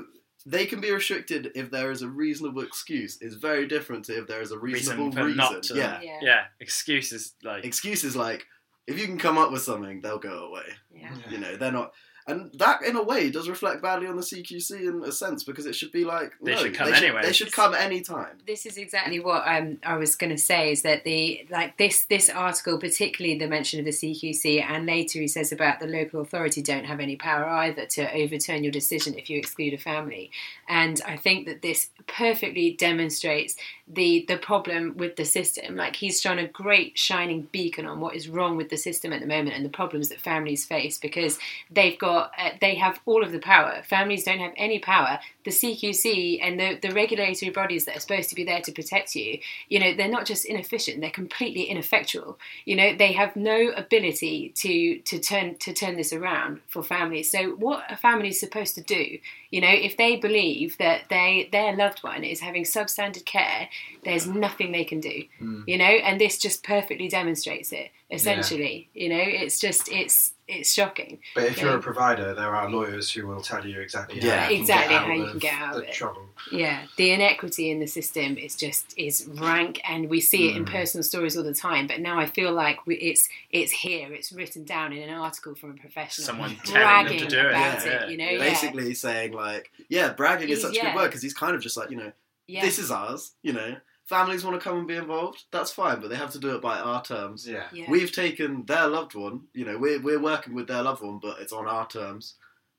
they 0.46 0.66
can 0.66 0.80
be 0.80 0.90
restricted 0.90 1.50
if 1.54 1.70
there 1.70 1.90
is 1.90 2.02
a 2.02 2.08
reasonable 2.08 2.62
excuse 2.62 3.18
It's 3.20 3.34
very 3.34 3.66
different 3.66 4.04
to 4.06 4.18
if 4.18 4.26
there 4.26 4.40
is 4.42 4.52
a 4.52 4.58
reasonable 4.58 5.06
Reason 5.06 5.24
reason. 5.24 5.36
not 5.36 5.62
to. 5.64 5.74
Yeah. 5.76 6.00
Yeah. 6.02 6.18
Yeah, 6.22 6.44
excuses 6.60 7.34
like 7.42 7.64
excuses 7.64 8.16
like 8.16 8.46
if 8.86 8.98
you 8.98 9.06
can 9.06 9.18
come 9.18 9.38
up 9.38 9.52
with 9.52 9.62
something, 9.62 10.00
they'll 10.00 10.18
go 10.18 10.46
away. 10.48 10.64
Yeah. 10.92 11.10
Yeah. 11.24 11.30
You 11.30 11.38
know, 11.38 11.56
they're 11.56 11.70
not 11.72 11.92
and 12.26 12.52
that 12.54 12.82
in 12.82 12.96
a 12.96 13.02
way 13.02 13.30
does 13.30 13.48
reflect 13.48 13.82
badly 13.82 14.06
on 14.06 14.16
the 14.16 14.22
CQC 14.22 14.80
in 14.80 15.02
a 15.04 15.12
sense 15.12 15.42
because 15.44 15.66
it 15.66 15.74
should 15.74 15.92
be 15.92 16.04
like 16.04 16.32
They 16.42 16.52
no, 16.52 16.58
should 16.58 16.74
come 16.74 16.90
they 16.90 16.96
should, 16.96 17.04
anyway. 17.04 17.22
They 17.22 17.32
should 17.32 17.52
come 17.52 17.74
any 17.74 18.00
time. 18.00 18.38
this 18.46 18.66
is 18.66 18.76
exactly 18.76 19.20
what 19.20 19.42
um, 19.46 19.78
I 19.84 19.96
was 19.96 20.16
going 20.16 20.30
to 20.30 20.38
say 20.38 20.72
is 20.72 20.82
that 20.82 21.04
the 21.04 21.46
like 21.50 21.76
this 21.78 22.04
this 22.04 22.28
article, 22.28 22.78
particularly 22.78 23.38
the 23.38 23.48
mention 23.48 23.78
of 23.78 23.84
the 23.84 23.92
CQC, 23.92 24.62
and 24.62 24.86
later 24.86 25.20
he 25.20 25.28
says 25.28 25.52
about 25.52 25.80
the 25.80 25.86
local 25.86 26.20
authority 26.20 26.62
don't 26.62 26.84
have 26.84 27.00
any 27.00 27.16
power 27.16 27.44
either 27.44 27.86
to 27.86 28.12
overturn 28.14 28.64
your 28.64 28.72
decision 28.72 29.18
if 29.18 29.30
you 29.30 29.38
exclude 29.38 29.74
a 29.74 29.78
family, 29.78 30.30
and 30.68 31.00
I 31.06 31.16
think 31.16 31.46
that 31.46 31.62
this 31.62 31.90
perfectly 32.06 32.72
demonstrates 32.72 33.56
the 33.92 34.24
the 34.28 34.36
problem 34.36 34.96
with 34.96 35.16
the 35.16 35.24
system. 35.24 35.76
Like 35.76 35.96
he's 35.96 36.20
shown 36.20 36.38
a 36.38 36.46
great 36.46 36.96
shining 36.98 37.48
beacon 37.52 37.86
on 37.86 38.00
what 38.00 38.14
is 38.14 38.28
wrong 38.28 38.56
with 38.56 38.70
the 38.70 38.76
system 38.76 39.12
at 39.12 39.20
the 39.20 39.26
moment 39.26 39.56
and 39.56 39.64
the 39.64 39.70
problems 39.70 40.08
that 40.08 40.20
families 40.20 40.64
face 40.64 40.98
because 40.98 41.38
they've 41.70 41.98
got 41.98 42.32
uh, 42.38 42.50
they 42.60 42.76
have 42.76 43.00
all 43.06 43.24
of 43.24 43.32
the 43.32 43.38
power. 43.40 43.82
Families 43.84 44.24
don't 44.24 44.38
have 44.38 44.52
any 44.56 44.78
power. 44.78 45.18
The 45.44 45.50
CQC 45.50 46.38
and 46.42 46.60
the, 46.60 46.78
the 46.80 46.94
regulatory 46.94 47.50
bodies 47.50 47.86
that 47.86 47.96
are 47.96 48.00
supposed 48.00 48.28
to 48.28 48.34
be 48.34 48.44
there 48.44 48.60
to 48.60 48.72
protect 48.72 49.14
you, 49.14 49.38
you 49.68 49.80
know, 49.80 49.94
they're 49.94 50.08
not 50.08 50.26
just 50.26 50.44
inefficient; 50.44 51.00
they're 51.00 51.10
completely 51.10 51.62
ineffectual. 51.62 52.38
You 52.64 52.76
know, 52.76 52.96
they 52.96 53.12
have 53.12 53.34
no 53.36 53.72
ability 53.76 54.52
to 54.56 54.98
to 55.00 55.18
turn 55.18 55.56
to 55.56 55.72
turn 55.72 55.96
this 55.96 56.12
around 56.12 56.60
for 56.68 56.82
families. 56.82 57.30
So, 57.30 57.50
what 57.56 57.84
a 57.90 57.96
family 57.96 58.28
is 58.28 58.40
supposed 58.40 58.74
to 58.76 58.82
do, 58.82 59.18
you 59.50 59.60
know, 59.60 59.68
if 59.70 59.96
they 59.96 60.16
believe 60.16 60.78
that 60.78 61.02
they 61.10 61.48
their 61.50 61.74
loved 61.76 62.00
one 62.00 62.22
is 62.24 62.40
having 62.40 62.64
substandard 62.64 63.24
care, 63.24 63.68
there's 64.04 64.26
nothing 64.26 64.72
they 64.72 64.84
can 64.84 65.00
do 65.00 65.22
Mm. 65.40 65.64
you 65.66 65.78
know 65.78 65.84
and 65.84 66.20
this 66.20 66.38
just 66.38 66.62
perfectly 66.62 67.08
demonstrates 67.08 67.72
it 67.72 67.90
essentially 68.10 68.88
you 68.94 69.08
know 69.08 69.22
it's 69.42 69.58
just 69.60 69.90
it's 69.90 70.32
it's 70.58 70.72
shocking 70.74 71.18
But 71.34 71.44
if 71.44 71.60
you're 71.60 71.76
a 71.76 71.80
provider, 71.80 72.34
there 72.34 72.54
are 72.54 72.68
lawyers 72.70 73.10
who 73.10 73.26
will 73.26 73.40
tell 73.40 73.64
you 73.66 73.80
exactly 73.80 74.20
Yeah. 74.20 74.44
how 74.44 74.50
you 74.50 74.60
Exactly 74.60 74.96
can 74.96 74.98
get 74.98 75.02
how 75.04 75.10
out 75.12 75.16
you 75.16 75.24
of 75.24 75.30
can 75.30 75.38
get 75.38 75.54
out 75.54 75.74
of 75.76 75.82
the 75.82 75.88
it. 75.88 75.94
trouble. 75.94 76.22
yeah 76.52 76.78
the 76.96 77.10
inequity 77.12 77.70
in 77.70 77.80
the 77.80 77.86
system 77.86 78.36
is 78.36 78.56
just 78.56 78.94
is 78.96 79.28
rank 79.34 79.80
and 79.88 80.08
we 80.08 80.20
see 80.20 80.48
it 80.50 80.56
in 80.56 80.64
Mm. 80.64 80.72
personal 80.72 81.02
stories 81.04 81.36
all 81.36 81.44
the 81.44 81.54
time 81.54 81.86
but 81.86 82.00
now 82.00 82.18
i 82.18 82.26
feel 82.26 82.52
like 82.52 82.86
we, 82.86 82.94
it's 82.96 83.28
it's 83.50 83.72
here 83.72 84.12
it's 84.12 84.32
written 84.32 84.64
down 84.64 84.92
in 84.92 85.02
an 85.08 85.14
article 85.14 85.54
from 85.54 85.70
a 85.72 85.74
professional 85.74 86.24
someone 86.26 86.50
telling 86.64 86.72
them 86.74 86.82
bragging 86.82 87.18
to 87.20 87.26
do 87.26 87.38
it. 87.38 87.52
yeah, 87.52 88.04
it 88.04 88.10
you 88.10 88.16
know 88.16 88.24
yeah. 88.24 88.30
yeah 88.32 88.38
Basically 88.50 88.94
saying 88.94 89.32
like, 89.32 89.70
yeah, 89.88 90.12
bragging 90.12 90.48
is 90.48 90.58
He's- 90.58 90.62
such 90.74 90.76
a 90.76 90.86
good 90.86 90.94
word 90.94 91.06
because 91.08 91.22
he's 91.22 91.34
kind 91.34 91.54
of 91.54 91.60
just 91.62 91.76
like, 91.76 91.90
you 91.90 91.96
know, 91.96 92.12
yeah 92.46 92.62
this 92.64 92.78
is 92.78 92.90
ours. 92.90 93.32
You 93.42 93.52
know, 93.52 93.76
families 94.10 94.44
want 94.44 94.60
to 94.60 94.68
come 94.68 94.76
and 94.76 94.88
be 94.88 94.96
involved. 94.96 95.44
That's 95.52 95.70
fine, 95.70 96.00
but 96.00 96.10
they 96.10 96.16
have 96.16 96.32
to 96.32 96.40
do 96.40 96.54
it 96.56 96.60
by 96.60 96.78
our 96.80 97.00
terms. 97.02 97.46
Yeah. 97.48 97.66
yeah. 97.72 97.86
We've 97.88 98.12
taken 98.12 98.66
their 98.66 98.88
loved 98.88 99.14
one. 99.14 99.42
You 99.54 99.64
know, 99.64 99.78
we're 99.78 100.00
we're 100.00 100.20
working 100.20 100.52
with 100.52 100.66
their 100.66 100.82
loved 100.82 101.00
one, 101.02 101.20
but 101.22 101.38
it's 101.40 101.52
on 101.52 101.66
our 101.68 101.86
terms. 101.86 102.34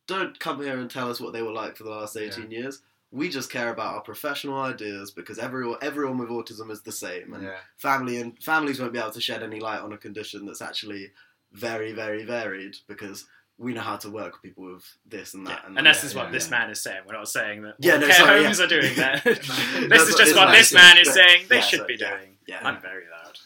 Don't 0.07 0.37
come 0.39 0.61
here 0.61 0.77
and 0.77 0.91
tell 0.91 1.09
us 1.09 1.21
what 1.21 1.31
they 1.31 1.41
were 1.41 1.53
like 1.53 1.77
for 1.77 1.85
the 1.85 1.89
last 1.89 2.17
eighteen 2.17 2.51
years. 2.51 2.81
We 3.13 3.29
just 3.29 3.49
care 3.51 3.69
about 3.69 3.95
our 3.95 4.01
professional 4.01 4.59
ideas 4.59 5.11
because 5.11 5.39
everyone 5.39 5.77
everyone 5.81 6.17
with 6.17 6.29
autism 6.29 6.69
is 6.69 6.81
the 6.81 6.91
same, 6.91 7.33
and 7.33 7.43
Yeah. 7.43 7.57
family 7.77 8.17
and 8.21 8.37
families 8.43 8.79
won't 8.79 8.93
be 8.93 8.99
able 8.99 9.11
to 9.11 9.21
shed 9.21 9.41
any 9.41 9.59
light 9.61 9.81
on 9.81 9.93
a 9.93 9.97
condition 9.97 10.45
that's 10.45 10.61
actually 10.61 11.11
very 11.53 11.91
very 11.93 12.23
varied 12.23 12.75
because 12.87 13.25
we 13.61 13.73
know 13.73 13.81
how 13.81 13.95
to 13.97 14.09
work 14.09 14.33
with 14.33 14.41
people 14.41 14.73
with 14.73 14.85
this 15.05 15.33
and 15.35 15.47
Yeah. 15.47 15.55
that. 15.55 15.67
And 15.67 15.85
this 15.87 15.99
yeah, 16.01 16.05
is 16.09 16.15
what 16.15 16.25
yeah, 16.25 16.31
this 16.31 16.45
yeah. 16.49 16.57
man 16.59 16.69
is 16.71 16.81
saying. 16.81 17.01
We're 17.07 17.13
not 17.13 17.27
saying 17.29 17.61
that 17.63 17.75
Yeah, 17.79 17.93
all 17.93 17.99
no, 17.99 18.07
care 18.07 18.15
sorry, 18.15 18.43
homes 18.43 18.59
yeah. 18.59 18.65
are 18.65 18.67
doing 18.67 18.95
that. 18.95 19.23
This 19.25 20.01
is 20.09 20.15
just 20.15 20.21
it's 20.31 20.35
what 20.35 20.51
this 20.51 20.73
man 20.73 20.97
is 20.97 21.07
yeah, 21.07 21.13
saying 21.13 21.45
they 21.47 21.55
yeah, 21.57 21.61
should 21.61 21.79
so- 21.81 21.87
be 21.87 21.97
doing. 21.97 22.37
Yeah, 22.47 22.59
I'm 22.67 22.81
very 22.81 23.03
loud. 23.15 23.37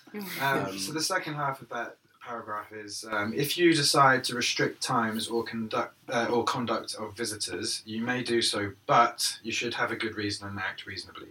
Um, 0.42 0.66
Um, 0.68 0.80
so 0.80 0.94
the 0.94 1.02
second 1.02 1.34
half 1.36 1.62
of 1.62 1.70
that 1.70 1.98
paragraph 2.26 2.72
is 2.72 3.06
um, 3.12 3.34
if 3.36 3.58
you 3.58 3.74
decide 3.74 4.24
to 4.24 4.36
restrict 4.36 4.82
times 4.82 5.28
or 5.28 5.44
conduct 5.44 5.94
uh, 6.10 6.26
or 6.32 6.44
conduct 6.46 6.96
of 6.96 7.16
visitors, 7.16 7.84
you 7.86 8.02
may 8.02 8.24
do 8.24 8.42
so, 8.42 8.72
but 8.88 9.38
you 9.44 9.52
should 9.52 9.74
have 9.76 9.92
a 9.92 9.96
good 9.96 10.16
reason 10.16 10.48
and 10.48 10.58
act 10.58 10.86
reasonably. 10.88 11.28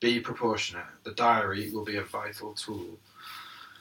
Be 0.00 0.20
proportionate. 0.20 0.86
The 1.04 1.12
diary 1.12 1.70
will 1.72 1.84
be 1.84 1.96
a 1.96 2.02
vital 2.02 2.54
tool. 2.54 2.98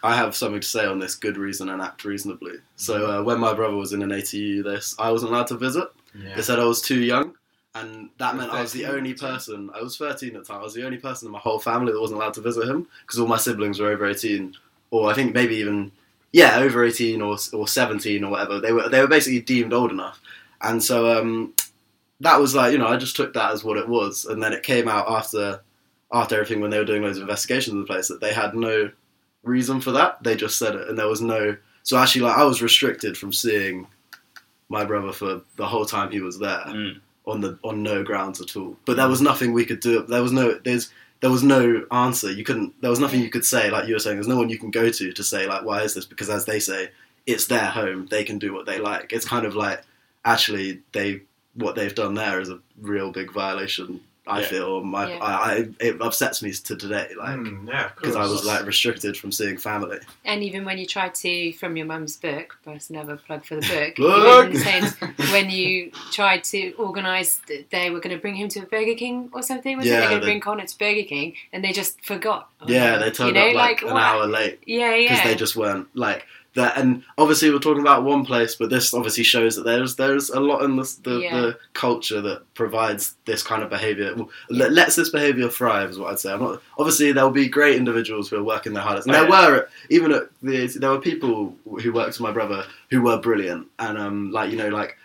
I 0.03 0.15
have 0.15 0.35
something 0.35 0.61
to 0.61 0.67
say 0.67 0.85
on 0.85 0.99
this. 0.99 1.15
Good 1.15 1.37
reason 1.37 1.69
and 1.69 1.81
act 1.81 2.05
reasonably. 2.05 2.55
So 2.75 3.19
uh, 3.19 3.23
when 3.23 3.39
my 3.39 3.53
brother 3.53 3.75
was 3.75 3.93
in 3.93 4.01
an 4.01 4.09
ATU, 4.09 4.63
this 4.63 4.95
I 4.97 5.11
wasn't 5.11 5.31
allowed 5.31 5.47
to 5.47 5.57
visit. 5.57 5.89
Yeah. 6.17 6.35
They 6.35 6.41
said 6.41 6.59
I 6.59 6.65
was 6.65 6.81
too 6.81 6.99
young, 6.99 7.35
and 7.75 8.09
that 8.17 8.35
meant 8.35 8.51
I 8.51 8.61
was 8.61 8.73
the 8.73 8.85
only 8.85 9.11
at 9.11 9.17
the 9.17 9.21
time? 9.21 9.33
person. 9.35 9.69
I 9.73 9.81
was 9.81 9.97
13 9.97 10.35
at 10.35 10.41
the 10.41 10.53
time. 10.53 10.61
I 10.61 10.63
was 10.63 10.73
the 10.73 10.85
only 10.85 10.97
person 10.97 11.27
in 11.27 11.31
my 11.31 11.39
whole 11.39 11.59
family 11.59 11.93
that 11.93 12.01
wasn't 12.01 12.19
allowed 12.19 12.33
to 12.35 12.41
visit 12.41 12.67
him 12.67 12.87
because 13.01 13.19
all 13.19 13.27
my 13.27 13.37
siblings 13.37 13.79
were 13.79 13.89
over 13.89 14.05
18, 14.05 14.55
or 14.89 15.09
I 15.09 15.13
think 15.13 15.33
maybe 15.33 15.55
even 15.55 15.91
yeah, 16.31 16.57
over 16.59 16.83
18 16.83 17.21
or 17.21 17.37
or 17.53 17.67
17 17.67 18.23
or 18.23 18.31
whatever. 18.31 18.59
They 18.59 18.71
were 18.71 18.89
they 18.89 19.01
were 19.01 19.07
basically 19.07 19.41
deemed 19.41 19.73
old 19.73 19.91
enough, 19.91 20.21
and 20.61 20.81
so 20.83 21.19
um, 21.19 21.53
that 22.21 22.39
was 22.39 22.55
like 22.55 22.71
you 22.71 22.77
know 22.77 22.87
I 22.87 22.97
just 22.97 23.15
took 23.15 23.33
that 23.33 23.51
as 23.51 23.63
what 23.63 23.77
it 23.77 23.87
was, 23.87 24.25
and 24.25 24.41
then 24.41 24.53
it 24.53 24.63
came 24.63 24.87
out 24.87 25.09
after 25.09 25.61
after 26.11 26.35
everything 26.35 26.59
when 26.59 26.71
they 26.71 26.77
were 26.77 26.85
doing 26.85 27.03
loads 27.03 27.17
of 27.17 27.23
investigations 27.23 27.73
of 27.75 27.81
the 27.81 27.85
place 27.85 28.07
that 28.07 28.19
they 28.19 28.33
had 28.33 28.53
no 28.55 28.91
reason 29.43 29.81
for 29.81 29.91
that. 29.91 30.21
They 30.23 30.35
just 30.35 30.57
said 30.57 30.75
it, 30.75 30.87
and 30.89 30.97
there 30.97 31.07
was 31.07 31.21
no. 31.21 31.57
So 31.83 31.97
actually, 31.97 32.21
like 32.21 32.37
I 32.37 32.43
was 32.43 32.61
restricted 32.61 33.17
from 33.17 33.33
seeing 33.33 33.87
my 34.69 34.85
brother 34.85 35.11
for 35.11 35.41
the 35.57 35.65
whole 35.67 35.85
time 35.85 36.11
he 36.11 36.21
was 36.21 36.39
there 36.39 36.63
Mm. 36.67 36.99
on 37.25 37.41
the 37.41 37.57
on 37.63 37.83
no 37.83 38.03
grounds 38.03 38.39
at 38.41 38.55
all. 38.55 38.77
But 38.85 38.97
there 38.97 39.07
was 39.09 39.21
nothing 39.21 39.51
we 39.53 39.65
could 39.65 39.79
do. 39.79 40.03
There 40.03 40.23
was 40.23 40.31
no 40.31 40.59
there's 40.63 40.89
there 41.21 41.31
was 41.31 41.43
no 41.43 41.85
answer. 41.91 42.31
You 42.31 42.43
couldn't. 42.43 42.79
There 42.81 42.89
was 42.89 42.99
nothing 42.99 43.21
you 43.21 43.29
could 43.29 43.45
say. 43.45 43.69
Like 43.69 43.87
you 43.87 43.93
were 43.93 43.99
saying, 43.99 44.15
there's 44.17 44.27
no 44.27 44.37
one 44.37 44.49
you 44.49 44.57
can 44.57 44.71
go 44.71 44.89
to 44.89 45.11
to 45.13 45.23
say 45.23 45.45
like 45.47 45.63
why 45.65 45.81
is 45.81 45.93
this? 45.93 46.05
Because 46.05 46.29
as 46.29 46.45
they 46.45 46.59
say, 46.59 46.89
it's 47.25 47.47
their 47.47 47.65
home. 47.65 48.07
They 48.09 48.23
can 48.23 48.39
do 48.39 48.53
what 48.53 48.65
they 48.65 48.79
like. 48.79 49.11
It's 49.13 49.25
kind 49.27 49.45
of 49.45 49.55
like 49.55 49.83
actually 50.25 50.81
they 50.93 51.21
what 51.55 51.75
they've 51.75 51.93
done 51.93 52.13
there 52.13 52.39
is 52.39 52.49
a 52.49 52.59
real 52.79 53.11
big 53.11 53.31
violation. 53.33 53.99
I 54.27 54.41
Yeah. 54.41 54.45
feel 54.47 54.83
my 54.83 55.09
Yeah. 55.09 55.17
I, 55.19 55.51
I 55.51 55.67
it 55.79 55.99
upsets 56.01 56.43
me 56.43 56.51
to 56.51 56.75
today 56.75 57.07
like 57.17 57.37
Mm, 57.39 57.67
yeah, 57.67 57.89
because 57.95 58.15
I 58.15 58.21
was 58.21 58.45
like 58.45 58.65
restricted 58.65 59.17
from 59.17 59.31
seeing 59.31 59.57
family. 59.57 59.97
and 60.25 60.43
even 60.43 60.63
when 60.63 60.77
you 60.77 60.85
try 60.85 61.09
to 61.09 61.51
from 61.53 61.75
your 61.75 61.87
mum's 61.87 62.17
book 62.17 62.57
that's 62.63 62.89
another 62.91 63.17
plug 63.17 63.43
for 63.45 63.55
the 63.55 63.61
book 63.67 63.95
Plug! 63.95 64.49
even 64.53 64.61
said 64.61 64.83
when 65.31 65.49
you 65.49 65.89
tried 66.11 66.43
to 66.45 66.71
organise 66.73 67.41
they 67.71 67.89
were 67.89 67.99
going 67.99 68.15
to 68.15 68.21
bring 68.21 68.35
him 68.35 68.47
to 68.49 68.61
Burger 68.61 68.93
King 68.95 69.29
or 69.33 69.41
something 69.41 69.75
was 69.77 69.87
it 69.87 69.89
Yeah, 69.89 69.99
they're 70.01 70.09
going 70.09 70.21
to 70.21 70.25
they- 70.25 70.31
bring 70.33 70.41
Connor 70.41 70.65
to 70.67 70.77
Burger 70.77 71.03
King 71.03 71.33
and 71.51 71.63
they 71.63 71.71
just 71.71 71.99
forgot 72.05 72.47
Yeah, 72.67 72.97
they 72.97 73.09
turned 73.09 73.29
you 73.29 73.33
know, 73.41 73.47
up 73.49 73.55
like, 73.55 73.81
like, 73.81 73.81
an 73.81 73.93
what- 73.95 74.03
hour 74.03 74.27
late. 74.27 74.59
yeah 74.67 74.93
yeah, 74.95 75.09
because 75.15 75.23
they 75.31 75.35
just 75.35 75.55
weren't 75.55 75.87
like 75.95 76.25
that. 76.55 76.77
And 76.77 77.03
obviously, 77.17 77.49
we're 77.49 77.59
talking 77.59 77.81
about 77.81 78.03
one 78.03 78.25
place, 78.25 78.55
but 78.55 78.69
this 78.69 78.93
obviously 78.93 79.23
shows 79.23 79.55
that 79.55 79.63
there's 79.63 79.95
there's 79.95 80.29
a 80.29 80.39
lot 80.39 80.63
in 80.63 80.75
the 80.75 80.83
the, 81.03 81.19
Yeah. 81.19 81.39
the 81.41 81.59
culture 81.73 82.21
that 82.21 82.53
provides 82.53 83.15
this 83.25 83.41
kind 83.43 83.63
of 83.63 83.69
behavior, 83.69 84.15
let- 84.49 84.73
lets 84.73 84.95
this 84.95 85.09
behavior 85.09 85.49
thrive. 85.49 85.89
Is 85.91 85.97
what 85.99 86.11
I'd 86.11 86.19
say. 86.19 86.33
I'm 86.33 86.39
not 86.41 86.61
obviously 86.77 87.11
there 87.11 87.23
will 87.23 87.31
be 87.31 87.47
great 87.47 87.75
individuals 87.77 88.29
who 88.29 88.37
are 88.37 88.43
working 88.43 88.73
their 88.73 88.83
hardest, 88.83 89.07
and 89.07 89.15
Oh, 89.15 89.21
there 89.21 89.29
yeah. 89.29 89.49
were 89.49 89.69
even 89.89 90.11
at 90.11 90.23
the 90.41 90.67
there 90.67 90.89
were 90.91 90.99
people 90.99 91.55
who 91.81 91.91
worked 91.93 92.09
with 92.09 92.21
my 92.21 92.31
brother 92.31 92.65
who 92.89 93.01
were 93.01 93.17
brilliant, 93.19 93.67
and 93.79 93.97
um 93.97 94.31
like 94.31 94.51
you 94.51 94.57
know 94.57 94.69
like 94.69 94.97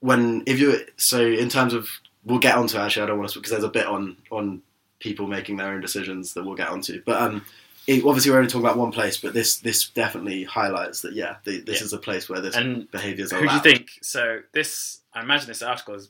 when 0.00 0.42
if 0.46 0.60
you 0.60 0.78
so 0.96 1.20
in 1.24 1.48
terms 1.48 1.72
of 1.74 1.88
we'll 2.24 2.38
get 2.38 2.56
onto 2.56 2.78
actually 2.78 3.02
I 3.02 3.06
don't 3.06 3.18
want 3.18 3.30
to 3.30 3.38
because 3.38 3.50
there's 3.52 3.64
a 3.64 3.68
bit 3.68 3.86
on 3.86 4.16
on 4.30 4.62
people 5.00 5.26
making 5.26 5.56
their 5.58 5.72
own 5.72 5.80
decisions 5.80 6.32
that 6.34 6.44
we'll 6.44 6.54
get 6.54 6.68
onto, 6.68 7.02
but 7.04 7.20
um 7.20 7.42
it, 7.86 8.04
obviously 8.04 8.30
we're 8.30 8.38
only 8.38 8.48
talking 8.50 8.64
about 8.66 8.78
one 8.78 8.92
place, 8.92 9.16
but 9.16 9.34
this 9.34 9.58
this 9.58 9.88
definitely 9.88 10.44
highlights 10.44 11.02
that 11.02 11.12
yeah, 11.14 11.36
the, 11.44 11.60
this 11.60 11.80
Yeah. 11.80 11.84
is 11.86 11.92
a 11.92 11.98
place 11.98 12.28
where 12.28 12.40
this 12.40 12.56
And 12.56 12.90
behaviours 12.90 13.32
are 13.32 13.40
Who 13.40 13.48
do 13.48 13.54
you 13.54 13.60
think? 13.60 13.90
So 14.02 14.40
this, 14.52 15.00
I 15.12 15.22
imagine 15.22 15.48
this 15.48 15.62
article 15.62 15.94
is 15.94 16.08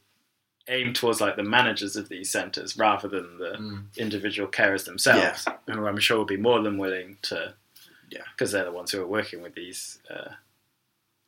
aimed 0.69 0.97
towards 0.97 1.21
like 1.21 1.37
the 1.37 1.43
managers 1.43 1.95
of 1.97 2.09
these 2.09 2.31
centres 2.31 2.77
rather 2.79 3.07
than 3.09 3.39
the 3.39 3.57
Mm. 3.59 3.85
individual 3.99 4.49
carers 4.49 4.85
themselves, 4.87 5.45
who 5.67 5.87
I'm 5.87 5.99
sure 5.99 6.17
will 6.19 6.25
be 6.25 6.37
more 6.39 6.63
than 6.63 6.79
willing 6.79 7.19
to, 7.23 7.55
Yeah. 8.11 8.23
because 8.37 8.53
they're 8.53 8.65
the 8.65 8.73
ones 8.73 8.91
who 8.93 9.03
are 9.03 9.07
working 9.07 9.43
with 9.43 9.55
these. 9.55 9.99
Uh, 10.09 10.31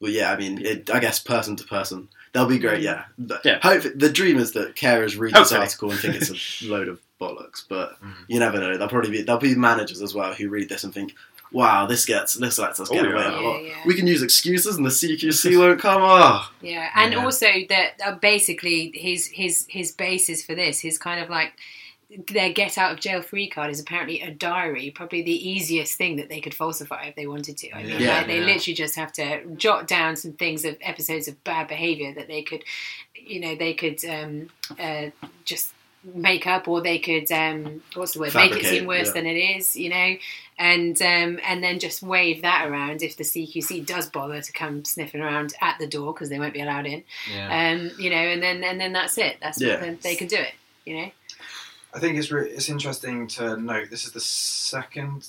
Well, 0.00 0.10
yeah, 0.12 0.30
I 0.32 0.36
mean, 0.36 0.64
it, 0.64 0.90
I 0.90 1.00
guess 1.00 1.18
person 1.18 1.56
to 1.56 1.64
person, 1.64 2.08
they'll 2.32 2.46
be 2.46 2.58
great. 2.58 2.82
Yeah, 2.82 3.04
But 3.18 3.44
Yeah. 3.44 3.58
Hope 3.62 3.82
the 3.94 4.10
dream 4.10 4.38
is 4.38 4.52
that 4.52 4.74
carers 4.76 5.18
read 5.18 5.34
this 5.34 5.52
article 5.52 5.90
and 5.90 5.98
think 6.00 6.14
it's 6.16 6.62
a 6.62 6.66
load 6.66 6.88
of 6.88 7.00
bollocks, 7.20 7.62
but 7.68 8.00
Mm. 8.02 8.14
you 8.28 8.38
never 8.38 8.58
know. 8.58 8.72
There'll 8.72 8.88
probably 8.88 9.10
be 9.10 9.22
there'll 9.22 9.40
be 9.40 9.54
managers 9.54 10.02
as 10.02 10.14
well 10.14 10.34
who 10.34 10.48
read 10.48 10.68
this 10.68 10.84
and 10.84 10.92
think, 10.92 11.14
wow, 11.52 11.86
this 11.86 12.04
gets 12.04 12.34
this 12.34 12.58
lets 12.58 12.78
us 12.80 12.90
Oh, 12.90 12.94
get 12.94 13.04
yeah. 13.04 13.10
away 13.12 13.24
with 13.24 13.34
a 13.34 13.36
Yeah, 13.40 13.48
lot. 13.48 13.64
yeah. 13.64 13.74
We 13.86 13.94
can 13.94 14.06
use 14.06 14.22
excuses, 14.22 14.76
and 14.76 14.84
the 14.84 14.90
CQC 14.90 15.56
won't 15.58 15.80
come. 15.80 16.02
Oh, 16.02 16.50
Yeah, 16.60 16.90
and 16.94 17.12
Yeah. 17.14 17.24
also 17.24 17.46
that 17.68 18.00
uh, 18.04 18.12
basically 18.16 18.92
his 18.94 19.26
his 19.28 19.66
his 19.68 19.92
basis 19.92 20.44
for 20.44 20.54
this, 20.54 20.80
his 20.80 20.98
kind 20.98 21.22
of 21.22 21.30
like 21.30 21.52
their 22.28 22.52
get 22.52 22.78
out 22.78 22.92
of 22.92 23.00
jail 23.00 23.20
free 23.20 23.48
card 23.48 23.68
is 23.68 23.80
apparently 23.80 24.20
a 24.20 24.30
diary, 24.30 24.92
probably 24.94 25.22
the 25.22 25.48
easiest 25.50 25.98
thing 25.98 26.14
that 26.16 26.28
they 26.28 26.40
could 26.40 26.54
falsify 26.54 27.06
if 27.06 27.16
they 27.16 27.26
wanted 27.26 27.56
to. 27.58 27.72
I 27.72 27.82
mean, 27.82 28.00
Yeah. 28.00 28.18
like, 28.18 28.26
they 28.28 28.38
Yeah. 28.38 28.44
literally 28.46 28.74
just 28.74 28.94
have 28.94 29.12
to 29.14 29.44
jot 29.56 29.88
down 29.88 30.14
some 30.14 30.32
things 30.34 30.64
of 30.64 30.76
episodes 30.82 31.26
of 31.26 31.42
bad 31.42 31.66
behavior 31.66 32.14
that 32.14 32.28
they 32.28 32.42
could, 32.42 32.62
you 33.16 33.40
know, 33.40 33.56
they 33.56 33.74
could 33.74 34.04
um, 34.04 34.48
uh, 34.78 35.06
just 35.44 35.72
make 36.04 36.46
up 36.46 36.68
or 36.68 36.80
they 36.80 36.98
could 36.98 37.30
um, 37.32 37.82
what's 37.94 38.12
the 38.12 38.20
word 38.20 38.34
make 38.34 38.52
it 38.52 38.64
seem 38.64 38.86
worse 38.86 39.08
yeah. 39.08 39.12
than 39.14 39.26
it 39.26 39.36
is 39.36 39.76
you 39.76 39.88
know 39.88 40.16
and 40.58 41.00
um, 41.02 41.38
and 41.46 41.62
then 41.62 41.78
just 41.78 42.02
wave 42.02 42.42
that 42.42 42.66
around 42.68 43.02
if 43.02 43.16
the 43.16 43.24
CQC 43.24 43.84
does 43.84 44.08
bother 44.08 44.40
to 44.40 44.52
come 44.52 44.84
sniffing 44.84 45.20
around 45.20 45.54
at 45.60 45.78
the 45.78 45.86
door 45.86 46.12
because 46.14 46.30
they 46.30 46.38
won't 46.38 46.54
be 46.54 46.62
allowed 46.62 46.86
in 46.86 47.04
Yeah. 47.30 47.72
um, 47.74 47.90
you 47.98 48.10
know, 48.10 48.16
and 48.16 48.42
then 48.42 48.64
and 48.64 48.80
then 48.80 48.92
that's 48.92 49.18
it. 49.18 49.36
That's 49.40 49.60
Yeah. 49.60 49.72
what 49.72 49.80
then 49.80 49.98
they 50.02 50.16
can 50.16 50.28
do 50.28 50.36
it. 50.36 50.54
You 50.86 50.96
know, 50.96 51.10
I 51.92 51.98
think 51.98 52.16
it's 52.16 52.30
re- 52.30 52.48
it's 52.48 52.68
interesting 52.68 53.26
to 53.28 53.56
note 53.56 53.90
this 53.90 54.06
is 54.06 54.12
the 54.12 54.20
second 54.20 55.28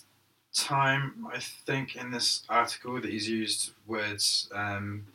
time 0.53 1.27
I 1.31 1.39
think 1.39 1.95
in 1.95 2.11
this 2.11 2.43
article 2.47 3.01
that 3.01 3.09
he's 3.09 3.27
used 3.29 3.71
words 3.85 4.49
um, 4.55 5.07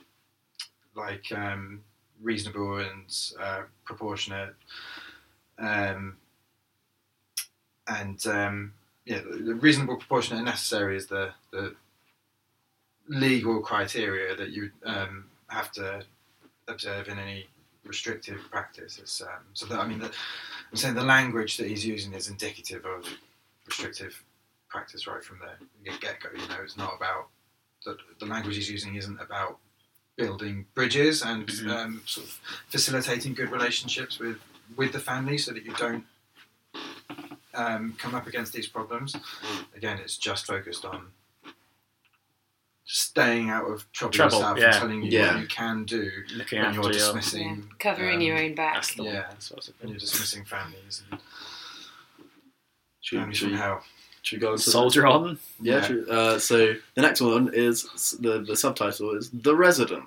like 0.94 1.32
um, 1.32 1.82
reasonable 2.20 2.78
and 2.78 3.30
uh, 3.40 3.62
proportionate, 3.84 4.54
um, 5.62 6.16
and 7.86 8.24
um, 8.26 8.72
yeah, 9.06 9.20
the 9.20 9.36
the 9.38 9.54
reasonable, 9.54 9.96
proportionate, 9.96 10.38
and 10.38 10.46
necessary 10.46 10.96
is 10.96 11.06
the 11.06 11.30
the 11.50 11.74
legal 13.08 13.60
criteria 13.60 14.36
that 14.36 14.50
you 14.50 14.70
um, 14.84 15.24
have 15.48 15.72
to 15.72 16.04
observe 16.68 17.08
in 17.08 17.18
any 17.18 17.46
restrictive 17.84 18.40
practice. 18.50 19.22
Um, 19.22 19.42
so 19.54 19.66
that 19.66 19.78
I 19.78 19.86
mean, 19.86 19.98
the, 19.98 20.06
I'm 20.06 20.76
saying 20.76 20.94
the 20.94 21.02
language 21.04 21.56
that 21.56 21.66
he's 21.68 21.84
using 21.84 22.12
is 22.14 22.28
indicative 22.28 22.84
of 22.86 23.06
restrictive 23.66 24.22
practice 24.68 25.06
right 25.06 25.22
from 25.22 25.38
the 25.40 25.90
get 26.00 26.20
go. 26.20 26.28
You 26.32 26.48
know, 26.48 26.62
it's 26.62 26.76
not 26.76 26.94
about 26.96 27.28
the, 27.84 27.96
the 28.20 28.26
language 28.26 28.56
he's 28.56 28.70
using 28.70 28.94
isn't 28.94 29.20
about 29.20 29.58
building 30.16 30.66
bridges 30.74 31.22
and 31.22 31.46
Mhm. 31.48 31.70
um, 31.70 32.02
sort 32.06 32.26
of 32.26 32.40
facilitating 32.68 33.34
good 33.34 33.50
relationships 33.50 34.18
with 34.18 34.38
with 34.76 34.92
the 34.92 34.98
family 35.00 35.38
so 35.38 35.52
that 35.52 35.64
you 35.64 35.74
don't 35.74 36.04
um, 37.54 37.94
come 37.98 38.14
up 38.14 38.26
against 38.26 38.52
these 38.52 38.66
problems. 38.66 39.14
Again, 39.76 39.98
it's 39.98 40.16
just 40.16 40.46
focused 40.46 40.84
on 40.84 41.06
staying 42.84 43.48
out 43.50 43.64
of 43.70 43.90
trouble, 43.92 44.12
Trouble, 44.12 44.38
yourself 44.38 44.58
yeah. 44.58 44.64
and 44.66 44.74
telling 44.74 45.02
you 45.02 45.10
Yeah. 45.10 45.32
what 45.34 45.40
you 45.42 45.46
can 45.48 45.84
do 45.84 46.10
Looking 46.36 46.60
when 46.60 46.74
you're 46.74 46.82
your. 46.84 46.92
dismissing 46.92 47.56
yeah. 47.68 47.74
covering 47.78 48.16
um, 48.16 48.20
your 48.22 48.38
own 48.38 48.54
back. 48.54 48.74
That's 48.74 48.94
the 48.94 49.04
one. 49.04 49.14
Yeah. 49.14 49.26
That's 49.30 49.50
what 49.50 49.56
I 49.56 49.60
was 49.60 49.72
when 49.80 49.88
you're 49.90 49.98
dismissing 49.98 50.44
families 50.44 51.02
and 51.10 51.20
should, 53.00 53.18
families 53.18 53.36
should, 53.38 53.48
from 53.50 53.56
hell. 53.58 53.82
should 54.22 54.38
we 54.38 54.40
go 54.40 54.52
on 54.52 54.56
to 54.58 54.62
Soldier 54.62 55.02
next 55.02 55.14
on. 55.14 55.38
Yeah. 55.60 55.74
Yeah. 55.80 55.86
True. 55.86 56.06
Uh, 56.10 56.38
so 56.38 56.74
the 56.94 57.02
next 57.02 57.20
one 57.20 57.50
is 57.54 58.16
the 58.20 58.40
the 58.40 58.56
subtitle 58.56 59.16
is 59.16 59.30
the 59.30 59.54
resident, 59.54 60.04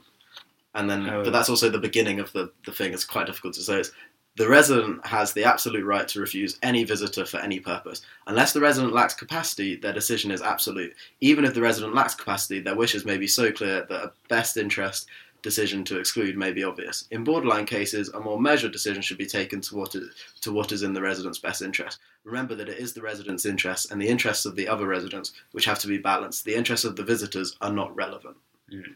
and 0.76 0.90
then 0.90 1.10
Oh. 1.10 1.24
but 1.24 1.32
that's 1.32 1.50
also 1.50 1.70
the 1.70 1.80
beginning 1.80 2.20
of 2.20 2.32
the 2.34 2.52
the 2.66 2.72
thing. 2.72 2.94
It's 2.94 3.06
quite 3.06 3.26
difficult 3.28 3.54
to 3.56 3.62
say. 3.62 3.80
It's 3.80 3.92
the 4.38 4.50
resident 4.50 5.06
has 5.06 5.32
the 5.32 5.46
absolute 5.46 5.86
right 5.86 6.08
to 6.10 6.20
refuse 6.20 6.60
any 6.62 6.84
visitor 6.84 7.26
for 7.26 7.38
any 7.38 7.60
purpose, 7.60 8.02
unless 8.28 8.52
the 8.52 8.60
resident 8.60 8.94
lacks 8.94 9.14
capacity. 9.14 9.76
Their 9.78 9.94
decision 9.94 10.30
is 10.32 10.42
absolute. 10.42 10.94
Even 11.22 11.46
if 11.46 11.54
the 11.54 11.62
resident 11.62 11.96
lacks 11.96 12.16
capacity, 12.16 12.60
their 12.60 12.76
wishes 12.76 13.06
may 13.06 13.18
be 13.18 13.28
so 13.28 13.52
clear 13.52 13.86
that 13.88 14.04
a 14.04 14.12
best 14.28 14.58
interest 14.58 15.08
decision 15.42 15.84
to 15.86 16.00
exclude 16.00 16.36
may 16.36 16.52
be 16.52 16.64
obvious. 16.64 17.08
In 17.12 17.24
borderline 17.24 17.66
cases, 17.68 18.10
a 18.10 18.20
more 18.20 18.42
measured 18.42 18.72
decision 18.72 19.02
should 19.02 19.20
be 19.20 19.28
taken 19.28 19.62
to 19.62 19.76
what 19.76 19.94
is, 19.96 20.10
to 20.42 20.52
what 20.52 20.72
is 20.72 20.82
in 20.84 20.92
the 20.92 21.02
resident's 21.02 21.38
best 21.38 21.62
interest. 21.62 22.00
Remember 22.24 22.56
that 22.56 22.68
it 22.68 22.80
is 22.80 22.94
the 22.94 23.02
resident's 23.04 23.46
interests 23.46 23.92
and 23.92 24.02
the 24.02 24.08
interests 24.08 24.46
of 24.46 24.56
the 24.56 24.68
other 24.68 24.88
residents 24.88 25.34
which 25.52 25.66
have 25.66 25.78
to 25.80 25.88
be 25.88 26.00
balanced. 26.00 26.44
The 26.46 26.56
interests 26.56 26.84
of 26.84 26.96
the 26.96 27.04
visitors 27.04 27.56
are 27.62 27.72
not 27.72 27.96
relevant. 27.96 28.36
Mm. 28.74 28.96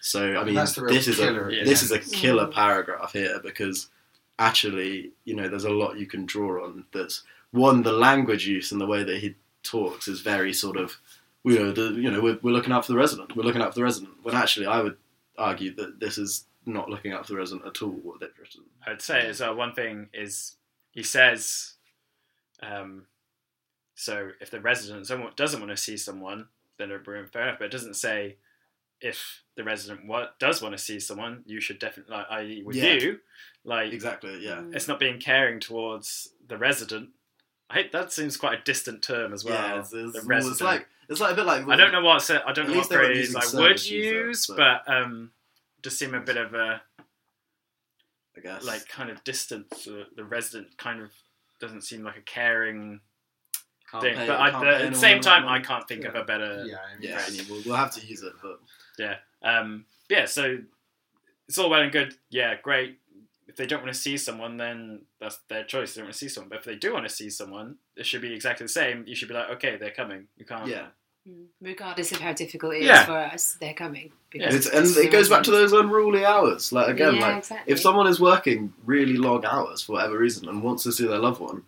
So 0.00 0.36
I 0.36 0.44
mean, 0.44 0.54
That's 0.54 0.74
the 0.74 0.82
this 0.82 1.08
is 1.08 1.18
a 1.18 1.24
killer, 1.26 1.50
yeah. 1.50 1.64
this 1.64 1.82
is 1.82 1.90
a 1.90 1.98
killer 1.98 2.46
Mm. 2.46 2.52
paragraph 2.54 3.12
here 3.12 3.40
because 3.42 3.90
actually, 4.38 5.12
you 5.24 5.34
know, 5.34 5.48
there's 5.48 5.64
a 5.64 5.70
lot 5.70 5.98
you 5.98 6.06
can 6.06 6.26
draw 6.26 6.64
on. 6.64 6.84
That's 6.92 7.22
one, 7.50 7.82
the 7.82 7.92
language 7.92 8.46
use 8.46 8.72
and 8.72 8.80
the 8.80 8.86
way 8.86 9.04
that 9.04 9.18
he 9.18 9.34
talks 9.62 10.08
is 10.08 10.20
very 10.20 10.52
sort 10.52 10.76
of, 10.76 10.98
you 11.44 11.58
know, 11.58 11.72
the 11.72 11.92
you 12.00 12.10
know, 12.10 12.20
we're, 12.20 12.38
we're 12.42 12.52
looking 12.52 12.72
out 12.72 12.86
for 12.86 12.92
the 12.92 12.98
resident. 12.98 13.36
We're 13.36 13.42
looking 13.44 13.62
out 13.62 13.72
for 13.74 13.80
the 13.80 13.84
resident. 13.84 14.12
When 14.22 14.34
actually, 14.34 14.66
I 14.66 14.80
would 14.80 14.96
argue 15.38 15.74
that 15.76 16.00
this 16.00 16.18
is 16.18 16.44
not 16.66 16.88
looking 16.88 17.12
out 17.12 17.26
for 17.26 17.32
the 17.32 17.38
resident 17.38 17.66
at 17.66 17.82
all. 17.82 17.90
What 17.90 18.20
they've 18.20 18.30
written. 18.38 18.62
I'd 18.86 19.02
say 19.02 19.26
as 19.26 19.40
well, 19.40 19.54
one 19.54 19.74
thing 19.74 20.08
is 20.14 20.56
he 20.92 21.02
says, 21.02 21.74
um, 22.62 23.06
so 23.94 24.30
if 24.40 24.50
the 24.50 24.60
resident 24.60 25.06
someone 25.06 25.32
doesn't 25.36 25.60
want 25.60 25.70
to 25.70 25.76
see 25.76 25.96
someone, 25.96 26.46
then 26.78 26.88
fair 27.04 27.42
enough. 27.42 27.58
But 27.58 27.66
it 27.66 27.72
doesn't 27.72 27.94
say 27.94 28.36
if 29.00 29.42
the 29.56 29.64
resident 29.64 30.06
wa- 30.06 30.28
does 30.38 30.62
want 30.62 30.72
to 30.76 30.78
see 30.82 31.00
someone, 31.00 31.42
you 31.46 31.60
should 31.60 31.78
definitely, 31.78 32.14
like, 32.16 32.26
i.e., 32.30 32.62
with 32.64 32.76
Yeah. 32.76 32.92
you, 32.94 33.18
like 33.64 33.92
Exactly. 33.92 34.38
Yeah. 34.44 34.56
Mm. 34.56 34.74
it's 34.74 34.88
not 34.88 34.98
being 34.98 35.18
caring 35.20 35.60
towards 35.60 36.30
the 36.48 36.56
resident. 36.58 37.10
I 37.70 37.74
hate 37.74 37.92
that 37.92 38.12
seems 38.12 38.36
quite 38.36 38.58
a 38.58 38.62
distant 38.62 39.02
term 39.02 39.32
as 39.32 39.44
well. 39.44 39.54
yeah. 39.54 39.78
It's, 39.80 39.92
it's, 39.92 40.12
the 40.12 40.18
well, 40.20 40.28
resident. 40.28 40.52
it's 40.52 40.60
like 40.60 40.86
it's 41.08 41.20
like 41.20 41.32
a 41.32 41.34
bit 41.36 41.46
like 41.46 41.66
I 41.68 41.76
don't 41.76 41.92
know 41.92 42.02
what 42.02 42.28
I 42.30 42.52
don't 42.52 42.66
know 42.68 42.72
what 42.72 42.76
least 42.76 42.90
they're 42.90 43.02
not 43.02 43.06
phrase 43.08 43.34
I 43.34 43.38
would 43.38 43.44
service 43.48 43.90
user, 43.90 44.26
use, 44.28 44.46
but- 44.46 44.56
but 44.84 44.92
um, 44.94 45.30
just 45.82 45.98
seem 45.98 46.14
a 46.14 46.20
bit 46.20 46.36
of 46.36 46.54
a 46.54 46.80
I 48.36 48.40
guess 48.40 48.64
like 48.64 48.88
kind 48.88 49.10
of 49.10 49.22
distant. 49.24 49.68
The, 49.70 50.06
the 50.16 50.24
resident 50.24 50.76
kind 50.78 51.00
of 51.02 51.10
doesn't 51.60 51.82
seem 51.82 52.02
like 52.02 52.16
a 52.16 52.22
caring 52.22 53.00
Can't 53.90 54.02
thing. 54.02 54.14
pay- 54.16 54.26
but 54.26 54.40
I, 54.40 54.50
the, 54.64 54.84
at 54.84 54.92
the 54.92 54.98
same 54.98 55.20
time, 55.20 55.46
I 55.46 55.60
can't 55.60 55.86
think 55.86 56.04
of 56.04 56.14
a 56.14 56.24
better. 56.24 56.64
Yeah, 56.66 56.76
I 56.76 56.98
mean, 56.98 57.10
Yeah, 57.10 57.16
Right. 57.16 57.46
We'll, 57.50 57.62
we'll 57.66 57.76
have 57.76 57.92
to 57.92 58.06
use 58.06 58.22
it, 58.22 58.32
but 58.42 58.58
yeah, 58.98 59.16
Um, 59.42 59.84
yeah, 60.08 60.24
so 60.26 60.58
it's 61.48 61.58
all 61.58 61.68
well 61.70 61.82
and 61.82 61.92
good. 61.92 62.14
Yeah, 62.30 62.54
great. 62.62 62.98
If 63.52 63.56
they 63.56 63.66
don't 63.66 63.82
want 63.82 63.92
to 63.94 64.00
see 64.00 64.16
someone, 64.16 64.56
then 64.56 65.02
that's 65.20 65.38
their 65.48 65.62
choice. 65.62 65.92
They 65.94 66.00
don't 66.00 66.06
want 66.06 66.14
to 66.14 66.18
see 66.18 66.28
someone. 66.30 66.48
But 66.48 66.58
if 66.60 66.64
they 66.64 66.74
do 66.74 66.94
want 66.94 67.06
to 67.06 67.14
see 67.14 67.28
someone, 67.28 67.76
it 67.96 68.06
should 68.06 68.22
be 68.22 68.32
exactly 68.32 68.64
the 68.64 68.72
same. 68.72 69.04
You 69.06 69.14
should 69.14 69.28
be 69.28 69.34
like, 69.34 69.50
okay, 69.50 69.76
they're 69.76 69.90
coming. 69.90 70.26
You 70.38 70.46
can't. 70.46 70.66
yeah. 70.66 70.86
Mm. 71.28 71.44
Regardless 71.60 72.10
of 72.12 72.18
how 72.18 72.32
difficult 72.32 72.74
it 72.74 72.78
is 72.80 72.86
Yeah. 72.86 73.04
for 73.04 73.12
us, 73.12 73.56
they're 73.60 73.74
coming. 73.74 74.10
Yeah. 74.32 74.48
It's, 74.54 74.66
and 74.66 74.86
it 74.96 75.12
goes 75.12 75.28
back 75.28 75.42
to 75.44 75.50
those 75.50 75.72
unruly 75.72 76.24
hours. 76.24 76.72
Like 76.72 76.88
again, 76.88 77.16
yeah, 77.16 77.20
like 77.20 77.36
exactly. 77.38 77.72
if 77.72 77.78
someone 77.78 78.06
is 78.06 78.18
working 78.18 78.72
really 78.86 79.16
long 79.18 79.44
hours 79.44 79.82
for 79.82 79.92
whatever 79.92 80.18
reason 80.18 80.48
and 80.48 80.62
wants 80.62 80.82
to 80.84 80.92
see 80.92 81.06
their 81.06 81.18
loved 81.18 81.40
one, 81.40 81.62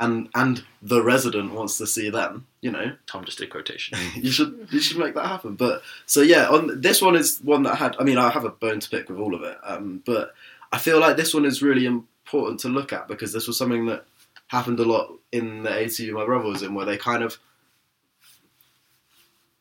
and 0.00 0.28
and 0.34 0.64
the 0.80 1.02
resident 1.02 1.52
wants 1.52 1.76
to 1.78 1.86
see 1.86 2.08
them, 2.08 2.46
you 2.62 2.70
know, 2.70 2.96
Tom 3.06 3.24
just 3.26 3.38
did 3.38 3.50
quotation. 3.50 3.98
you 4.14 4.30
should 4.30 4.68
you 4.70 4.80
should 4.80 4.96
make 4.98 5.14
that 5.14 5.26
happen. 5.26 5.54
But 5.54 5.82
so 6.06 6.22
yeah, 6.22 6.48
on 6.48 6.80
this 6.80 7.02
one 7.02 7.14
is 7.14 7.38
one 7.42 7.62
that 7.64 7.74
had. 7.76 7.96
I 8.00 8.04
mean, 8.04 8.16
I 8.16 8.30
have 8.30 8.44
a 8.44 8.50
bone 8.50 8.80
to 8.80 8.88
pick 8.88 9.08
with 9.10 9.18
all 9.18 9.34
of 9.34 9.42
it, 9.42 9.58
um, 9.64 10.02
but 10.06 10.32
I 10.74 10.78
feel 10.78 10.98
like 10.98 11.16
this 11.16 11.32
one 11.32 11.44
is 11.44 11.62
really 11.62 11.86
important 11.86 12.58
to 12.60 12.68
look 12.68 12.92
at 12.92 13.06
because 13.06 13.32
this 13.32 13.46
was 13.46 13.56
something 13.56 13.86
that 13.86 14.06
happened 14.48 14.80
a 14.80 14.84
lot 14.84 15.08
in 15.30 15.62
the 15.62 15.70
ATU 15.70 16.12
my 16.12 16.24
brother 16.24 16.48
was 16.48 16.62
in, 16.62 16.74
where 16.74 16.84
they 16.84 16.96
kind 16.96 17.22
of 17.22 17.38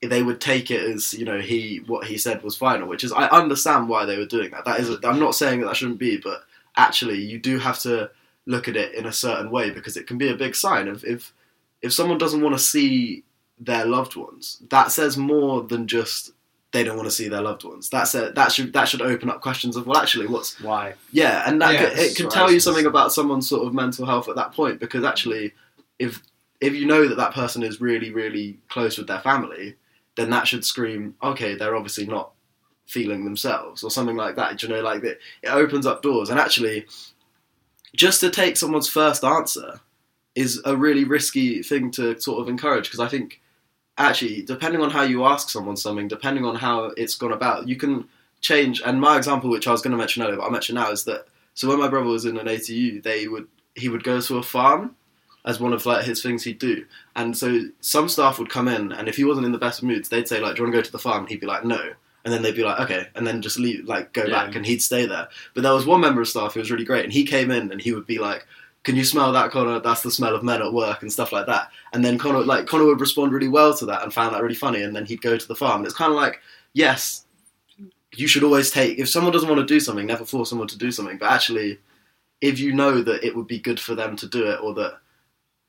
they 0.01 0.23
would 0.23 0.41
take 0.41 0.71
it 0.71 0.81
as 0.81 1.13
you 1.13 1.23
know 1.23 1.39
he 1.39 1.83
what 1.85 2.07
he 2.07 2.17
said 2.17 2.41
was 2.41 2.57
final, 2.57 2.87
which 2.87 3.03
is 3.03 3.11
I 3.13 3.27
understand 3.27 3.89
why 3.89 4.05
they 4.05 4.17
were 4.17 4.25
doing 4.25 4.49
that. 4.51 4.65
That 4.65 4.79
is 4.79 4.89
I'm 5.03 5.19
not 5.19 5.35
saying 5.35 5.59
that 5.59 5.67
that 5.67 5.75
shouldn't 5.75 5.99
be, 5.99 6.17
but 6.17 6.45
actually 6.75 7.19
you 7.21 7.37
do 7.37 7.59
have 7.59 7.77
to 7.81 8.09
look 8.47 8.67
at 8.67 8.75
it 8.75 8.95
in 8.95 9.05
a 9.05 9.13
certain 9.13 9.51
way 9.51 9.69
because 9.69 9.95
it 9.95 10.07
can 10.07 10.17
be 10.17 10.29
a 10.29 10.35
big 10.35 10.55
sign 10.55 10.87
of 10.87 11.05
if 11.05 11.31
if 11.83 11.93
someone 11.93 12.17
doesn't 12.17 12.41
want 12.41 12.55
to 12.55 12.59
see 12.59 13.23
their 13.59 13.85
loved 13.85 14.15
ones, 14.15 14.63
that 14.71 14.91
says 14.91 15.15
more 15.15 15.61
than 15.61 15.85
just 15.85 16.31
they 16.73 16.83
don't 16.83 16.97
want 16.97 17.07
to 17.07 17.15
see 17.15 17.29
their 17.29 17.41
loved 17.41 17.63
ones. 17.63 17.87
That's 17.87 18.15
a, 18.15 18.31
that 18.31 18.51
should 18.51 18.73
that 18.73 18.89
should 18.89 19.01
open 19.01 19.29
up 19.29 19.41
questions 19.41 19.75
of 19.75 19.85
well, 19.85 20.01
actually, 20.01 20.27
what's 20.27 20.59
Why? 20.59 20.95
yeah, 21.11 21.43
and 21.47 21.61
that 21.61 21.73
Yeah, 21.73 21.89
could, 21.89 21.99
it 21.99 22.17
could 22.17 22.31
tell 22.31 22.51
you 22.51 22.59
something 22.59 22.87
about 22.87 23.13
someone's 23.13 23.47
sort 23.47 23.65
of 23.65 23.73
mental 23.73 24.05
health 24.07 24.27
at 24.27 24.35
that 24.35 24.53
point 24.53 24.79
because 24.79 25.03
actually, 25.03 25.53
if 25.99 26.21
if 26.59 26.73
you 26.73 26.85
know 26.85 27.07
that 27.07 27.15
that 27.15 27.33
person 27.33 27.61
is 27.63 27.79
really 27.79 28.11
really 28.11 28.59
close 28.69 28.97
with 28.97 29.07
their 29.07 29.19
family, 29.19 29.75
then 30.17 30.31
that 30.31 30.47
should 30.47 30.65
scream 30.65 31.15
okay, 31.23 31.55
they're 31.55 31.75
obviously 31.75 32.07
not 32.07 32.31
feeling 32.87 33.23
themselves 33.23 33.83
or 33.83 33.91
something 33.91 34.17
like 34.17 34.35
that. 34.35 34.57
Do 34.57 34.67
you 34.67 34.73
know, 34.73 34.81
like 34.81 35.03
it, 35.03 35.19
it 35.43 35.49
opens 35.49 35.85
up 35.85 36.01
doors 36.01 36.31
and 36.31 36.39
actually, 36.39 36.87
just 37.95 38.19
to 38.21 38.31
take 38.31 38.57
someone's 38.57 38.89
first 38.89 39.23
answer 39.23 39.79
is 40.33 40.59
a 40.65 40.75
really 40.75 41.03
risky 41.03 41.61
thing 41.61 41.91
to 41.91 42.19
sort 42.19 42.41
of 42.41 42.49
encourage 42.49 42.85
because 42.85 42.99
I 42.99 43.07
think 43.07 43.39
actually 43.97 44.41
depending 44.41 44.81
on 44.81 44.89
how 44.89 45.03
you 45.03 45.25
ask 45.25 45.49
someone 45.49 45.77
something, 45.77 46.07
depending 46.07 46.45
on 46.45 46.55
how 46.55 46.85
it's 46.97 47.15
gone 47.15 47.31
about, 47.33 47.67
you 47.67 47.75
can 47.75 48.07
change. 48.41 48.81
And 48.85 48.99
my 48.99 49.17
example, 49.17 49.49
which 49.49 49.67
I 49.67 49.71
was 49.71 49.81
going 49.81 49.91
to 49.91 49.97
mention 49.97 50.23
earlier, 50.23 50.37
but 50.37 50.43
I'll 50.43 50.51
mention 50.51 50.75
now, 50.75 50.91
is 50.91 51.03
that 51.05 51.27
so 51.53 51.67
when 51.67 51.79
my 51.79 51.87
brother 51.87 52.07
was 52.07 52.25
in 52.25 52.37
an 52.37 52.47
ATU, 52.47 53.01
they 53.03 53.27
would 53.27 53.47
he 53.75 53.89
would 53.89 54.03
go 54.03 54.21
to 54.21 54.37
a 54.37 54.43
farm, 54.43 54.95
as 55.45 55.59
one 55.59 55.73
of 55.73 55.85
like 55.85 56.05
his 56.05 56.21
things 56.21 56.43
he'd 56.43 56.59
do. 56.59 56.85
And 57.15 57.35
so 57.37 57.61
some 57.81 58.07
staff 58.09 58.39
would 58.39 58.49
come 58.49 58.67
in, 58.67 58.91
and 58.91 59.07
if 59.07 59.15
he 59.17 59.23
wasn't 59.23 59.45
in 59.45 59.51
the 59.51 59.57
best 59.57 59.83
moods, 59.83 60.09
they'd 60.09 60.27
say 60.27 60.39
like, 60.39 60.55
"Do 60.55 60.61
you 60.61 60.63
want 60.65 60.73
to 60.73 60.77
go 60.79 60.83
to 60.83 60.91
the 60.91 60.99
farm?" 60.99 61.21
And 61.21 61.29
he'd 61.29 61.39
be 61.41 61.47
like, 61.47 61.65
"No." 61.65 61.93
And 62.25 62.33
then 62.33 62.41
they'd 62.41 62.55
be 62.55 62.63
like, 62.63 62.79
"Okay," 62.79 63.07
and 63.15 63.27
then 63.27 63.41
just 63.41 63.59
leave, 63.59 63.85
like 63.87 64.13
go 64.13 64.23
Yeah. 64.23 64.45
back, 64.45 64.55
and 64.55 64.65
he'd 64.65 64.81
stay 64.81 65.05
there. 65.05 65.27
But 65.53 65.63
there 65.63 65.73
was 65.73 65.85
one 65.85 66.01
member 66.01 66.21
of 66.21 66.27
staff 66.27 66.53
who 66.53 66.59
was 66.61 66.71
really 66.71 66.85
great, 66.85 67.03
and 67.03 67.11
he 67.13 67.25
came 67.25 67.51
in 67.51 67.71
and 67.71 67.81
he 67.81 67.91
would 67.93 68.07
be 68.07 68.17
like. 68.19 68.47
Can 68.83 68.95
you 68.97 69.05
smell 69.05 69.31
that, 69.31 69.51
Connor? 69.51 69.79
That's 69.79 70.01
the 70.01 70.11
smell 70.11 70.35
of 70.35 70.43
men 70.43 70.61
at 70.61 70.73
work 70.73 71.01
and 71.01 71.11
stuff 71.11 71.31
like 71.31 71.45
that. 71.45 71.69
And 71.93 72.03
then 72.03 72.17
Connor, 72.17 72.43
like 72.43 72.67
Connor, 72.67 72.85
would 72.85 72.99
respond 72.99 73.31
really 73.31 73.47
well 73.47 73.73
to 73.77 73.85
that 73.85 74.03
and 74.03 74.13
found 74.13 74.35
that 74.35 74.43
really 74.43 74.55
funny. 74.55 74.83
And 74.83 74.95
then 74.95 75.05
he'd 75.05 75.21
go 75.21 75.37
to 75.37 75.47
the 75.47 75.55
farm. 75.55 75.77
And 75.77 75.85
it's 75.85 75.95
kind 75.95 76.11
of 76.11 76.17
like, 76.17 76.41
yes, 76.73 77.25
you 78.15 78.27
should 78.27 78.43
always 78.43 78.71
take 78.71 78.99
if 78.99 79.09
someone 79.09 79.31
doesn't 79.31 79.49
want 79.49 79.59
to 79.59 79.73
do 79.73 79.79
something, 79.79 80.05
never 80.05 80.25
force 80.25 80.49
someone 80.49 80.67
to 80.67 80.77
do 80.77 80.91
something. 80.91 81.17
But 81.17 81.31
actually, 81.31 81.79
if 82.41 82.59
you 82.59 82.73
know 82.73 83.01
that 83.01 83.23
it 83.23 83.35
would 83.35 83.47
be 83.47 83.59
good 83.59 83.79
for 83.79 83.95
them 83.95 84.17
to 84.17 84.27
do 84.27 84.47
it, 84.47 84.59
or 84.61 84.73
that 84.73 84.99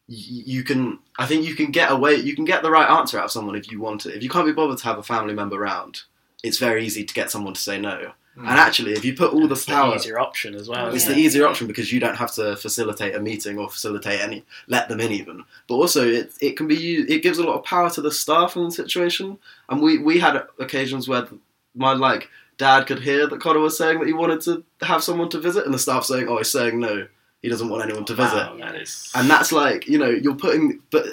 you 0.08 0.64
can, 0.64 0.98
I 1.18 1.26
think 1.26 1.46
you 1.46 1.54
can 1.54 1.70
get 1.70 1.92
away, 1.92 2.16
you 2.16 2.34
can 2.34 2.44
get 2.44 2.62
the 2.62 2.70
right 2.70 2.90
answer 2.90 3.18
out 3.18 3.26
of 3.26 3.30
someone 3.30 3.54
if 3.54 3.70
you 3.70 3.80
want 3.80 4.06
it. 4.06 4.16
If 4.16 4.22
you 4.22 4.28
can't 4.28 4.44
be 4.44 4.52
bothered 4.52 4.78
to 4.78 4.84
have 4.84 4.98
a 4.98 5.02
family 5.02 5.34
member 5.34 5.56
around, 5.56 6.02
it's 6.42 6.58
very 6.58 6.84
easy 6.84 7.04
to 7.04 7.14
get 7.14 7.30
someone 7.30 7.54
to 7.54 7.60
say 7.60 7.78
no. 7.80 8.12
Mm. 8.36 8.48
And 8.48 8.58
actually, 8.58 8.92
if 8.92 9.04
you 9.04 9.14
put 9.14 9.32
all 9.32 9.46
the 9.46 9.54
It's 9.54 9.64
power, 9.64 9.90
the 9.90 9.96
easier 9.96 10.18
option 10.18 10.54
as 10.56 10.68
well. 10.68 10.88
it's 10.88 11.04
isn't 11.04 11.14
the 11.14 11.20
easier 11.20 11.46
option 11.46 11.68
because 11.68 11.92
you 11.92 12.00
don't 12.00 12.16
have 12.16 12.32
to 12.34 12.56
facilitate 12.56 13.14
a 13.14 13.20
meeting 13.20 13.58
or 13.58 13.68
facilitate 13.68 14.20
any, 14.20 14.44
let 14.66 14.88
them 14.88 15.00
in 15.00 15.12
even. 15.12 15.44
But 15.68 15.76
also, 15.76 16.04
it 16.06 16.32
it 16.40 16.56
can 16.56 16.66
be 16.66 16.74
used, 16.74 17.10
it 17.10 17.22
gives 17.22 17.38
a 17.38 17.44
lot 17.44 17.54
of 17.56 17.64
power 17.64 17.90
to 17.90 18.00
the 18.00 18.10
staff 18.10 18.56
in 18.56 18.64
the 18.64 18.72
situation. 18.72 19.38
And 19.68 19.80
we 19.80 19.98
we 19.98 20.18
had 20.18 20.42
occasions 20.58 21.06
where 21.06 21.28
my 21.76 21.92
like 21.92 22.28
dad 22.58 22.86
could 22.86 23.00
hear 23.00 23.26
that 23.28 23.40
Connor 23.40 23.60
was 23.60 23.78
saying 23.78 24.00
that 24.00 24.06
he 24.06 24.12
wanted 24.12 24.40
to 24.42 24.64
have 24.82 25.02
someone 25.04 25.28
to 25.28 25.38
visit, 25.38 25.64
and 25.64 25.74
the 25.74 25.78
staff 25.78 26.04
saying, 26.04 26.28
"Oh, 26.28 26.38
he's 26.38 26.50
saying 26.50 26.80
no, 26.80 27.06
he 27.40 27.48
doesn't 27.48 27.68
want 27.68 27.84
anyone 27.84 28.04
to 28.06 28.14
visit." 28.14 28.34
Wow, 28.34 28.56
that 28.58 28.74
is. 28.74 29.12
And 29.14 29.30
that's 29.30 29.52
like 29.52 29.86
you 29.86 29.98
know 29.98 30.10
you're 30.10 30.34
putting, 30.34 30.80
but 30.90 31.06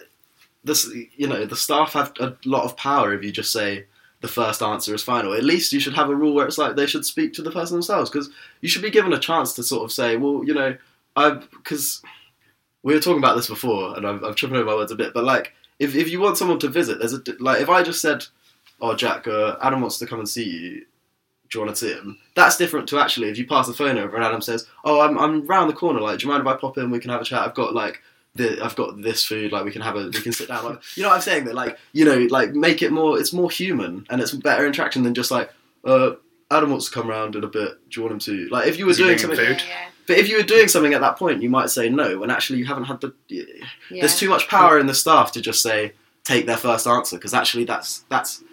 this 0.63 0.91
you 1.15 1.27
know 1.27 1.45
the 1.45 1.55
staff 1.55 1.93
have 1.93 2.13
a 2.19 2.35
lot 2.45 2.63
of 2.63 2.75
power 2.77 3.13
if 3.13 3.23
you 3.23 3.31
just 3.31 3.51
say 3.51 3.85
the 4.21 4.27
first 4.27 4.61
answer 4.61 4.93
is 4.93 5.03
final. 5.03 5.33
At 5.33 5.43
least 5.43 5.73
you 5.73 5.79
should 5.79 5.95
have 5.95 6.09
a 6.09 6.15
rule 6.15 6.33
where 6.33 6.45
it's 6.45 6.57
like 6.57 6.75
they 6.75 6.85
should 6.85 7.05
speak 7.05 7.33
to 7.33 7.41
the 7.41 7.51
person 7.51 7.75
themselves 7.75 8.09
because 8.09 8.29
you 8.61 8.69
should 8.69 8.83
be 8.83 8.91
given 8.91 9.13
a 9.13 9.19
chance 9.19 9.53
to 9.53 9.63
sort 9.63 9.83
of 9.83 9.91
say, 9.91 10.15
well, 10.15 10.43
you 10.45 10.53
know, 10.53 10.77
I 11.15 11.31
because 11.31 12.01
we 12.83 12.93
were 12.93 12.99
talking 12.99 13.17
about 13.17 13.35
this 13.35 13.47
before 13.47 13.97
and 13.97 14.07
I'm, 14.07 14.23
I've 14.23 14.35
tripping 14.35 14.57
over 14.57 14.65
my 14.65 14.75
words 14.75 14.91
a 14.91 14.95
bit, 14.95 15.13
but 15.13 15.23
like 15.23 15.53
if 15.79 15.95
if 15.95 16.09
you 16.09 16.21
want 16.21 16.37
someone 16.37 16.59
to 16.59 16.69
visit, 16.69 16.99
there's 16.99 17.13
a 17.13 17.21
like 17.39 17.61
if 17.61 17.69
I 17.69 17.83
just 17.83 18.01
said, 18.01 18.25
oh 18.79 18.95
Jack, 18.95 19.27
uh, 19.27 19.57
Adam 19.61 19.81
wants 19.81 19.97
to 19.99 20.07
come 20.07 20.19
and 20.19 20.29
see 20.29 20.49
you. 20.49 20.85
Do 21.49 21.59
you 21.59 21.65
want 21.65 21.75
to 21.75 21.85
see 21.85 21.93
him? 21.93 22.17
That's 22.33 22.55
different 22.55 22.87
to 22.89 22.99
actually 22.99 23.27
if 23.27 23.37
you 23.37 23.45
pass 23.45 23.67
the 23.67 23.73
phone 23.73 23.97
over 23.97 24.15
and 24.15 24.23
Adam 24.23 24.41
says, 24.41 24.67
"Oh, 24.85 25.01
I'm 25.01 25.19
I'm 25.19 25.45
round 25.47 25.69
the 25.69 25.73
corner. 25.73 25.99
Like, 25.99 26.19
do 26.19 26.25
you 26.25 26.31
mind 26.31 26.41
if 26.41 26.47
I 26.47 26.55
pop 26.55 26.77
in? 26.77 26.91
We 26.91 26.99
can 26.99 27.09
have 27.09 27.19
a 27.19 27.25
chat. 27.25 27.45
I've 27.45 27.55
got 27.55 27.73
like 27.73 28.01
the, 28.35 28.63
I've 28.63 28.75
got 28.75 29.01
this 29.01 29.25
food. 29.25 29.51
Like, 29.51 29.65
we 29.65 29.71
can 29.71 29.81
have 29.81 29.95
a 29.95 30.05
we 30.05 30.21
can 30.21 30.31
sit 30.31 30.47
down. 30.47 30.63
Like, 30.63 30.97
you 30.97 31.03
know 31.03 31.09
what 31.09 31.15
I'm 31.15 31.21
saying? 31.21 31.45
That 31.45 31.55
like 31.55 31.77
you 31.93 32.05
know 32.05 32.27
like 32.29 32.53
make 32.53 32.81
it 32.81 32.91
more. 32.91 33.19
It's 33.19 33.33
more 33.33 33.49
human 33.49 34.05
and 34.09 34.21
it's 34.21 34.31
better 34.31 34.65
interaction 34.65 35.03
than 35.03 35.13
just 35.13 35.31
like 35.31 35.51
uh, 35.83 36.11
Adam 36.49 36.69
wants 36.69 36.87
to 36.87 36.91
come 36.91 37.07
round 37.07 37.35
in 37.35 37.43
a 37.43 37.47
bit. 37.47 37.77
Do 37.89 37.99
you 37.99 38.01
want 38.03 38.13
him 38.13 38.19
to? 38.19 38.49
Like, 38.49 38.67
if 38.67 38.77
you 38.77 38.85
were 38.85 38.91
Is 38.91 38.97
doing 38.97 39.17
something, 39.17 39.37
food? 39.37 39.61
Yeah, 39.67 39.87
but 40.07 40.17
if 40.17 40.29
you 40.29 40.37
were 40.37 40.43
doing 40.43 40.67
something 40.67 40.93
at 40.93 41.01
that 41.01 41.17
point, 41.17 41.41
you 41.41 41.49
might 41.49 41.69
say 41.69 41.89
no 41.89 42.19
when 42.19 42.29
actually 42.29 42.59
you 42.59 42.65
haven't 42.65 42.85
had 42.85 43.01
the. 43.01 43.13
yeah. 43.27 43.43
There's 43.89 44.17
too 44.17 44.29
much 44.29 44.47
power 44.47 44.79
in 44.79 44.87
the 44.87 44.93
staff 44.95 45.31
to 45.33 45.41
just 45.41 45.61
say 45.61 45.93
take 46.23 46.45
their 46.45 46.57
first 46.57 46.87
answer 46.87 47.17
because 47.17 47.33
actually 47.33 47.65
that's 47.65 47.99
that's. 48.09 48.43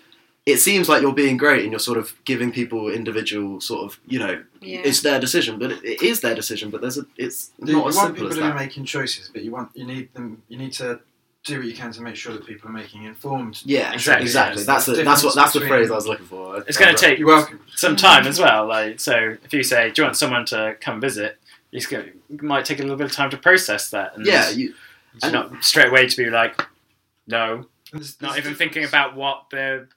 It 0.48 0.58
seems 0.58 0.88
like 0.88 1.02
you're 1.02 1.12
being 1.14 1.36
great 1.36 1.62
and 1.62 1.70
you're 1.72 1.78
sort 1.78 1.98
of 1.98 2.12
giving 2.24 2.50
people 2.52 2.88
individual 2.90 3.60
sort 3.60 3.84
of 3.84 4.00
you 4.06 4.18
know 4.18 4.42
yeah. 4.60 4.80
it's 4.84 5.00
their 5.02 5.20
decision, 5.20 5.58
but 5.58 5.72
it, 5.72 5.84
it 5.84 6.02
is 6.02 6.20
their 6.20 6.34
decision. 6.34 6.70
But 6.70 6.80
there's 6.80 6.98
a 6.98 7.04
it's 7.16 7.50
You, 7.58 7.74
not 7.74 7.82
you 7.82 7.88
as 7.88 7.96
want 7.96 8.06
simple 8.06 8.14
people 8.14 8.28
as 8.28 8.34
to 8.36 8.40
be 8.42 8.48
that. 8.48 8.56
making 8.56 8.84
choices, 8.84 9.30
but 9.32 9.42
you 9.44 9.50
want 9.50 9.70
you 9.74 9.84
need 9.86 10.12
them. 10.14 10.42
You 10.48 10.58
need 10.58 10.72
to 10.74 11.00
do 11.44 11.58
what 11.58 11.66
you 11.66 11.74
can 11.74 11.92
to 11.92 12.02
make 12.02 12.16
sure 12.16 12.32
that 12.34 12.44
people 12.46 12.68
are 12.68 12.72
making 12.72 13.04
informed. 13.04 13.62
Yeah, 13.64 13.92
Exactly, 13.92 14.24
exactly. 14.26 14.64
That's 14.64 14.86
the, 14.86 14.92
The 14.94 15.02
that's 15.04 15.22
what 15.22 15.34
that's 15.34 15.52
the 15.52 15.60
difference 15.60 15.80
phrase 15.88 15.90
I 15.90 15.94
was 15.94 16.06
looking 16.06 16.26
for. 16.26 16.58
It's 16.66 16.76
going 16.76 16.94
to 16.94 17.00
take 17.00 17.18
You're 17.18 17.28
welcome. 17.28 17.60
some 17.74 17.96
time 17.96 18.26
as 18.26 18.38
well. 18.40 18.66
Like, 18.66 19.00
so 19.00 19.36
if 19.44 19.52
you 19.52 19.62
say, 19.62 19.90
"Do 19.92 20.02
you 20.02 20.06
want 20.06 20.16
someone 20.16 20.44
to 20.46 20.76
come 20.80 21.00
visit?" 21.00 21.38
It's 21.72 21.86
going 21.86 22.10
it 22.30 22.42
might 22.42 22.64
take 22.64 22.78
a 22.78 22.82
little 22.82 22.96
bit 22.96 23.04
of 23.06 23.12
time 23.12 23.30
to 23.30 23.36
process 23.36 23.90
that. 23.90 24.16
And 24.16 24.26
Yeah, 24.26 24.48
you, 24.50 24.74
it's 25.14 25.30
not 25.30 25.62
straight 25.62 25.88
away 25.88 26.06
to 26.08 26.16
be 26.16 26.28
like, 26.30 26.60
"No," 27.26 27.66
There's- 27.92 28.16
not 28.20 28.36
even 28.38 28.54
thinking 28.54 28.84
about 28.84 29.14
what 29.14 29.44
they're 29.50 29.88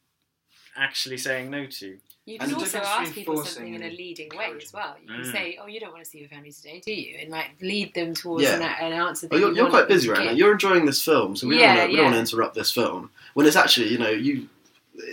actually 0.76 1.18
saying 1.18 1.50
no 1.50 1.66
to. 1.66 1.98
You 2.26 2.38
And 2.40 2.52
can 2.52 2.60
also 2.60 2.78
ask 2.78 3.14
people 3.14 3.36
forcing 3.36 3.54
something 3.54 3.74
in 3.74 3.84
a 3.84 3.90
leading 3.90 4.30
way 4.38 4.52
as 4.62 4.72
well. 4.72 4.96
You 5.02 5.08
can 5.12 5.24
Mm. 5.24 5.32
say, 5.32 5.58
"Oh, 5.62 5.66
you 5.66 5.80
don't 5.80 5.92
want 5.92 6.04
to 6.04 6.10
see 6.10 6.20
your 6.20 6.30
family 6.30 6.52
today, 6.52 6.80
do 6.86 6.94
you?" 6.94 7.18
And 7.20 7.32
like 7.32 7.50
lead 7.62 7.94
them 7.96 8.14
towards 8.14 8.44
Yeah. 8.44 8.56
an, 8.58 8.62
an 8.62 8.94
answer. 8.94 9.28
That 9.28 9.36
Oh, 9.36 9.40
you're, 9.40 9.50
you 9.50 9.56
you're 9.58 9.70
quite 9.70 9.88
busy 9.88 10.08
right 10.10 10.26
now. 10.26 10.32
You're 10.32 10.52
enjoying 10.52 10.86
this 10.86 11.04
film, 11.04 11.36
so 11.36 11.48
we 11.48 11.58
Yeah, 11.58 11.68
don't 11.68 11.78
want 11.78 11.80
to, 11.80 11.88
we 11.92 11.96
don't 11.96 12.06
yeah. 12.06 12.12
want 12.18 12.28
to 12.28 12.36
interrupt 12.36 12.56
this 12.56 12.72
film. 12.72 13.10
When 13.34 13.48
it's 13.48 13.56
actually, 13.56 13.88
you 13.90 13.98
know, 13.98 14.10
you 14.12 14.48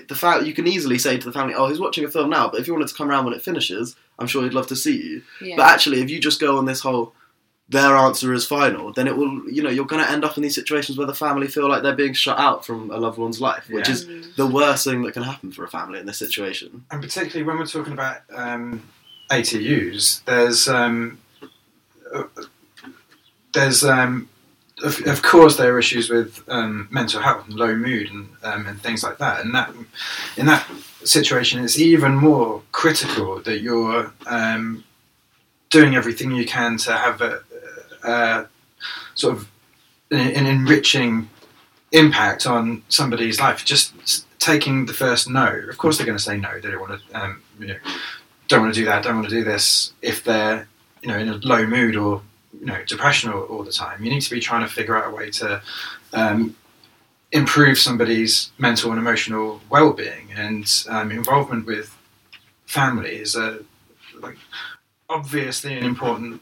the 0.09 0.15
fact 0.15 0.45
you 0.45 0.53
can 0.53 0.67
easily 0.67 0.99
say 0.99 1.17
to 1.17 1.25
the 1.25 1.33
family, 1.33 1.55
"Oh, 1.55 1.69
he's 1.69 1.79
watching 1.81 2.05
a 2.05 2.09
film 2.11 2.29
now," 2.29 2.49
but 2.49 2.61
if 2.61 2.67
you 2.67 2.75
wanted 2.75 2.89
to 2.89 2.95
come 2.95 3.09
around 3.11 3.25
when 3.25 3.33
it 3.35 3.43
finishes, 3.43 3.97
I'm 4.19 4.27
sure 4.27 4.43
he'd 4.43 4.53
love 4.53 4.67
to 4.67 4.77
see 4.77 4.97
you. 5.03 5.23
Yeah. 5.41 5.57
But 5.57 5.67
actually, 5.71 6.01
if 6.03 6.11
you 6.11 6.21
just 6.21 6.41
go 6.41 6.59
on 6.59 6.67
this 6.67 6.81
whole 6.81 7.15
their 7.71 7.95
answer 7.97 8.33
is 8.33 8.47
final, 8.47 8.93
then 8.95 9.07
it 9.07 9.16
will, 9.16 9.43
you 9.51 9.62
know, 9.62 9.69
you're 9.69 9.85
going 9.85 10.03
to 10.03 10.11
end 10.11 10.25
up 10.25 10.37
in 10.39 10.43
these 10.43 10.55
situations 10.55 10.97
where 10.97 11.07
the 11.07 11.14
family 11.14 11.47
feel 11.47 11.69
like 11.69 11.83
they're 11.83 11.95
being 11.95 12.14
shut 12.14 12.39
out 12.39 12.64
from 12.64 12.91
a 12.91 12.97
loved 12.97 13.19
one's 13.19 13.41
life, 13.43 13.69
which 13.69 13.89
Yeah. 13.89 13.95
is 13.95 14.35
the 14.37 14.47
worst 14.47 14.85
thing 14.85 15.03
that 15.03 15.12
can 15.12 15.23
happen 15.23 15.53
for 15.53 15.64
a 15.64 15.69
family 15.69 15.99
in 16.01 16.07
this 16.07 16.16
situation. 16.19 16.85
and 16.91 17.03
particularly 17.03 17.43
when 17.47 17.59
we're 17.59 17.66
talking 17.66 17.93
about 17.93 18.19
um, 18.35 18.83
ATUs, 19.31 20.25
there's 20.25 20.66
um, 20.66 21.19
uh, 22.14 22.23
there's 23.53 23.85
um, 23.85 24.29
of, 24.83 25.07
of 25.07 25.23
course 25.23 25.57
there 25.57 25.75
are 25.75 25.79
issues 25.79 26.09
with 26.09 26.43
um, 26.49 26.89
mental 26.91 27.21
health 27.21 27.47
and 27.49 27.57
low 27.57 27.75
mood 27.75 28.11
and 28.11 28.29
um, 28.45 28.66
and 28.66 28.81
things 28.81 29.03
like 29.03 29.19
that. 29.19 29.45
And 29.45 29.55
that 29.55 29.73
in 30.37 30.47
that 30.47 30.66
situation, 31.05 31.62
it's 31.64 31.79
even 31.79 32.14
more 32.16 32.62
critical 32.73 33.41
that 33.43 33.61
you're 33.61 34.12
um, 34.27 34.85
doing 35.71 35.95
everything 35.97 36.31
you 36.33 36.47
can 36.47 36.77
to 36.79 36.93
have 36.93 37.21
a, 37.21 37.43
a 38.03 38.46
sort 39.14 39.36
of 39.36 39.49
an, 40.11 40.18
an 40.18 40.46
enriching 40.46 41.28
impact 41.92 42.46
on 42.46 42.82
somebody's 42.88 43.40
life. 43.40 43.64
Just 43.64 44.26
taking 44.38 44.86
the 44.86 44.92
first 44.92 45.28
no. 45.28 45.46
Of 45.46 45.78
course, 45.78 45.99
they're 45.99 46.07
going 46.07 46.18
to 46.18 46.22
say 46.22 46.36
no. 46.36 46.61
They 46.61 46.70
don't 46.70 46.80
want 46.80 47.01
to, 47.01 47.20
um, 47.20 47.42
you 47.59 47.68
know, 47.68 47.76
don't 48.49 48.62
want 48.62 48.74
to 48.74 48.80
do 48.80 48.86
that. 48.86 49.03
Don't 49.03 49.16
want 49.16 49.28
to 49.28 49.34
do 49.34 49.44
this. 49.44 49.92
If 50.03 50.24
they're, 50.24 50.68
you 51.03 51.09
know, 51.09 51.18
in 51.18 51.28
a 51.28 51.36
low 51.36 51.66
mood 51.66 51.96
or 51.96 52.22
you 52.59 52.66
know 52.66 52.82
depression 52.86 53.30
all, 53.32 53.42
all 53.42 53.62
the 53.62 53.72
time, 53.72 54.03
you 54.03 54.11
need 54.11 54.22
to 54.22 54.30
be 54.30 54.40
trying 54.40 54.66
to 54.66 54.72
figure 54.72 54.96
out 54.96 55.12
a 55.12 55.14
way 55.14 55.30
to 55.30 55.62
um, 56.12 56.55
improve 57.32 57.78
somebody's 57.78 58.51
mental 58.59 58.90
and 58.90 58.99
emotional 58.99 59.61
well-being 59.68 60.32
and 60.34 60.84
um, 60.88 61.11
involvement 61.11 61.66
with 61.66 61.94
family 62.64 63.16
is 63.16 63.34
a 63.34 63.59
like 64.20 64.36
obviously 65.09 65.76
an 65.76 65.84
important 65.84 66.40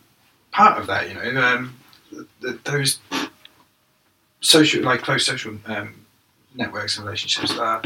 part 0.57 0.78
of 0.80 0.86
that. 0.86 1.09
You 1.09 1.14
know, 1.14 1.42
um, 1.46 1.76
th- 2.11 2.26
th- 2.42 2.64
those 2.64 2.98
social, 4.40 4.82
like 4.82 5.02
close 5.02 5.26
social 5.26 5.54
um, 5.66 5.94
networks 6.54 6.96
and 6.96 7.04
relationships 7.07 7.57
are 7.59 7.82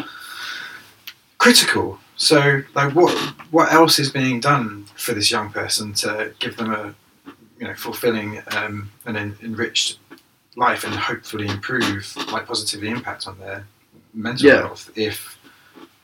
critical. 1.38 1.98
So, 2.16 2.62
like, 2.74 2.94
what 2.94 3.12
what 3.50 3.72
else 3.72 3.98
is 3.98 4.10
being 4.10 4.40
done 4.40 4.84
for 4.94 5.12
this 5.14 5.30
young 5.30 5.50
person 5.50 5.92
to 5.94 6.32
give 6.38 6.56
them 6.56 6.72
a 6.72 6.94
you 7.58 7.66
know 7.66 7.74
fulfilling 7.74 8.42
um, 8.56 8.90
and 9.06 9.16
en- 9.16 9.36
enriched 9.42 9.98
life 10.56 10.84
and 10.84 10.94
hopefully 10.94 11.46
improve, 11.46 12.02
like, 12.32 12.44
positively 12.46 12.88
impact 12.90 13.26
on 13.26 13.38
their 13.38 13.64
mental 14.12 14.46
Yeah. 14.46 14.56
health 14.66 14.90
if 14.96 15.38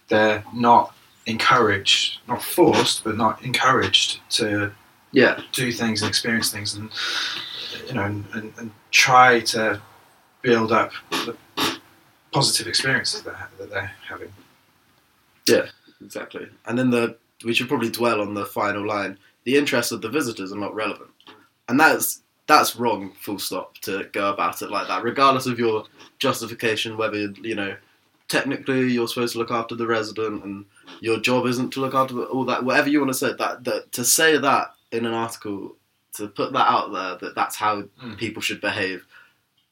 they're 0.08 0.42
not 0.54 0.94
encouraged, 1.26 2.20
not 2.28 2.40
forced, 2.42 3.02
but 3.04 3.16
not 3.16 3.42
encouraged 3.44 4.20
to 4.30 4.72
Yeah, 5.12 5.40
do 5.52 5.72
things 5.72 6.02
and 6.02 6.08
experience 6.08 6.50
things 6.50 6.74
and 6.74 6.90
you 7.86 7.94
know 7.94 8.04
and, 8.04 8.24
and, 8.34 8.52
and 8.58 8.70
try 8.90 9.40
to 9.40 9.80
build 10.42 10.72
up 10.72 10.92
the 11.10 11.36
positive 12.32 12.66
experiences 12.66 13.22
that, 13.22 13.50
that 13.58 13.70
they're 13.70 13.92
having. 14.08 14.32
Yeah, 15.48 15.66
exactly. 16.04 16.46
And 16.66 16.78
then 16.78 16.90
the 16.90 17.16
we 17.44 17.54
should 17.54 17.68
probably 17.68 17.90
dwell 17.90 18.20
on 18.20 18.34
the 18.34 18.46
final 18.46 18.86
line. 18.86 19.18
The 19.44 19.56
interests 19.56 19.92
of 19.92 20.02
the 20.02 20.08
visitors 20.08 20.52
are 20.52 20.58
not 20.58 20.74
relevant, 20.74 21.10
and 21.68 21.78
that's 21.78 22.22
that's 22.46 22.76
wrong. 22.76 23.12
Full 23.20 23.38
stop. 23.38 23.78
To 23.82 24.08
go 24.12 24.32
about 24.32 24.62
it 24.62 24.70
like 24.70 24.88
that, 24.88 25.02
regardless 25.02 25.46
of 25.46 25.58
your 25.58 25.84
justification, 26.18 26.96
whether 26.96 27.30
you 27.42 27.54
know 27.54 27.76
technically 28.28 28.88
you're 28.92 29.08
supposed 29.08 29.34
to 29.34 29.38
look 29.38 29.50
after 29.50 29.74
the 29.74 29.86
resident 29.86 30.42
and 30.44 30.64
your 31.00 31.20
job 31.20 31.46
isn't 31.46 31.70
to 31.72 31.80
look 31.80 31.94
after 31.94 32.24
all 32.24 32.44
that. 32.44 32.64
Whatever 32.64 32.88
you 32.88 33.00
want 33.00 33.10
to 33.10 33.18
say, 33.18 33.32
that 33.38 33.64
that 33.64 33.92
to 33.92 34.04
say 34.04 34.38
that 34.38 34.74
in 34.92 35.04
an 35.06 35.14
article, 35.14 35.76
to 36.14 36.28
put 36.28 36.52
that 36.52 36.68
out 36.68 36.92
there 36.92 37.16
that 37.18 37.34
that's 37.34 37.56
how 37.56 37.82
Mm. 38.02 38.16
people 38.16 38.40
should 38.42 38.60
behave 38.60 39.04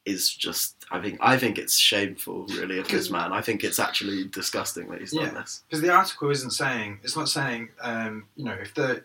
is 0.05 0.31
just 0.31 0.75
I 0.91 0.99
think 1.01 1.17
I 1.21 1.37
think 1.37 1.57
it's 1.57 1.77
shameful 1.77 2.45
really 2.47 2.77
of 2.77 2.87
this 2.87 3.09
man. 3.09 3.33
I 3.33 3.41
think 3.41 3.63
it's 3.63 3.79
actually 3.79 4.25
disgusting 4.25 4.87
that 4.89 4.99
he's 4.99 5.13
done 5.13 5.33
this. 5.33 5.63
Because 5.67 5.81
the 5.81 5.89
article 5.91 6.29
isn't 6.29 6.51
saying 6.51 6.99
it's 7.03 7.15
not 7.15 7.27
saying 7.29 7.69
um, 7.81 8.25
you 8.35 8.45
know 8.45 8.53
if 8.53 8.73
the 8.75 9.03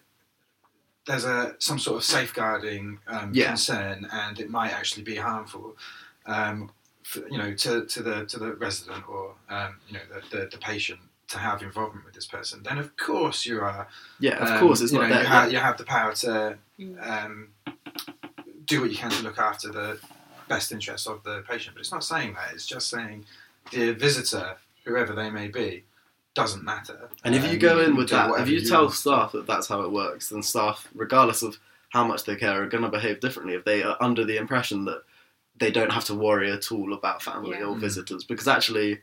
there's 1.07 1.25
a 1.25 1.57
some 1.59 1.79
sort 1.79 1.97
of 1.97 2.05
safeguarding 2.05 2.99
um, 3.09 3.31
Yeah. 3.33 3.49
concern, 3.49 4.07
and 4.13 4.39
it 4.39 4.51
might 4.51 4.73
actually 4.73 5.03
be 5.03 5.17
harmful, 5.17 5.77
um, 6.27 6.71
for, 7.03 7.27
you 7.29 7.39
know, 7.39 7.55
to, 7.55 7.87
to 7.87 8.03
the 8.03 8.27
to 8.27 8.39
the 8.39 8.53
resident 8.55 9.09
or 9.09 9.35
um, 9.49 9.77
you 9.89 9.95
know 9.95 10.01
the, 10.13 10.37
the, 10.37 10.47
the 10.53 10.59
patient 10.59 11.01
to 11.31 11.39
have 11.39 11.63
involvement 11.63 12.05
with 12.05 12.15
this 12.15 12.27
person, 12.27 12.63
then 12.63 12.79
of 12.79 12.97
course 12.97 13.47
you 13.47 13.61
are. 13.61 13.87
Yeah, 14.19 14.37
of 14.43 14.49
um, 14.49 14.61
course, 14.61 14.81
it's 14.81 14.93
you 14.93 14.99
not 14.99 15.09
know, 15.09 15.15
there. 15.15 15.23
You, 15.23 15.29
ha- 15.29 15.45
you 15.47 15.59
have 15.59 15.77
the 15.79 15.85
power 15.85 16.13
to 16.15 16.59
Mm. 16.79 16.97
um, 17.11 17.49
do 18.65 18.81
what 18.81 18.91
you 18.91 18.97
can 18.97 19.11
to 19.11 19.23
look 19.23 19.39
after 19.39 19.71
the 19.71 19.99
best 20.49 20.73
interests 20.73 21.07
of 21.07 21.23
the 21.25 21.43
patient, 21.49 21.75
but 21.75 21.81
it's 21.81 21.93
not 21.93 22.03
saying 22.05 22.35
that. 22.35 22.55
It's 22.55 22.67
just 22.67 22.89
saying 22.89 23.27
the 23.71 23.93
visitor, 23.93 24.57
whoever 24.85 25.15
they 25.15 25.31
may 25.31 25.49
be, 25.49 25.85
doesn't 26.35 26.65
matter. 26.65 27.09
And 27.25 27.35
if 27.35 27.45
you 27.45 27.51
Um, 27.53 27.59
go 27.59 27.81
in 27.81 27.97
with 27.97 28.09
that, 28.11 28.27
if 28.27 28.31
whatever 28.31 28.51
you 28.51 28.61
tell 28.67 28.85
want. 28.85 28.95
staff 28.95 29.33
that 29.33 29.47
that's 29.47 29.69
how 29.69 29.83
it 29.83 29.91
works, 29.91 30.29
then 30.31 30.43
staff, 30.43 30.89
regardless 30.95 31.43
of 31.43 31.59
how 31.91 32.05
much 32.05 32.25
they 32.25 32.37
care, 32.37 32.63
are 32.63 32.67
going 32.69 32.85
to 32.85 32.89
behave 32.89 33.21
differently 33.21 33.55
if 33.55 33.65
they 33.65 33.83
are 33.83 33.97
under 34.01 34.25
the 34.25 34.37
impression 34.37 34.85
that 34.87 35.03
they 35.59 35.71
don't 35.71 35.93
have 35.93 36.05
to 36.07 36.15
worry 36.15 36.51
at 36.51 36.73
all 36.73 36.93
about 36.95 37.23
family 37.23 37.59
Yeah. 37.59 37.65
or 37.67 37.77
Mm. 37.77 37.81
visitors. 37.81 38.25
Because 38.25 38.49
actually, 38.49 39.01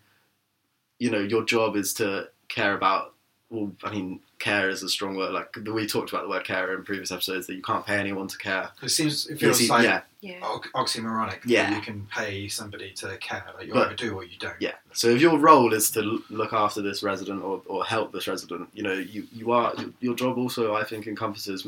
you 1.00 1.10
know, 1.12 1.20
your 1.20 1.44
job 1.44 1.76
is 1.76 1.94
to 1.96 2.30
care 2.50 2.74
about. 2.76 3.14
Well, 3.50 3.72
I 3.82 3.92
mean, 3.92 4.20
care 4.40 4.70
is 4.70 4.84
a 4.84 4.90
strong 4.90 5.16
word. 5.16 5.32
Like 5.32 5.56
we 5.66 5.88
talked 5.88 6.10
about 6.10 6.24
the 6.24 6.30
word 6.30 6.44
care 6.44 6.74
in 6.76 6.84
previous 6.84 7.14
episodes, 7.14 7.48
that 7.48 7.56
you 7.56 7.62
can't 7.62 7.86
pay 7.86 7.98
anyone 7.98 8.28
to 8.28 8.38
care. 8.38 8.72
it 8.82 8.90
seems 8.90 9.26
it 9.28 9.32
You 9.32 9.38
feels 9.38 9.58
see- 9.60 9.70
like 9.70 9.86
yeah, 9.86 10.02
Yeah. 10.20 10.40
ox- 10.42 10.68
oxymoronic. 10.76 11.44
that 11.44 11.48
Yeah. 11.48 11.74
you 11.74 11.82
can 11.82 12.06
pay 12.14 12.50
somebody 12.50 12.92
to 12.96 13.16
care. 13.20 13.46
Like 13.58 13.68
you 13.68 13.74
But- 13.74 13.88
either 13.88 13.96
do 13.96 14.16
or 14.16 14.26
you 14.26 14.38
don't. 14.38 14.56
Yeah. 14.60 14.74
So 14.92 15.08
if 15.08 15.22
your 15.22 15.38
role 15.40 15.72
is 15.74 15.90
to 15.92 16.22
look 16.30 16.52
after 16.52 16.82
this 16.82 17.02
resident 17.04 17.42
or, 17.42 17.62
or 17.68 17.86
help 17.86 18.12
this 18.12 18.28
resident, 18.28 18.68
you 18.74 18.84
know, 18.84 18.94
you, 18.94 19.26
you 19.32 19.52
are 19.54 19.74
your 20.02 20.14
job 20.16 20.38
also 20.38 20.76
I 20.76 20.84
think 20.84 21.08
encompasses 21.08 21.66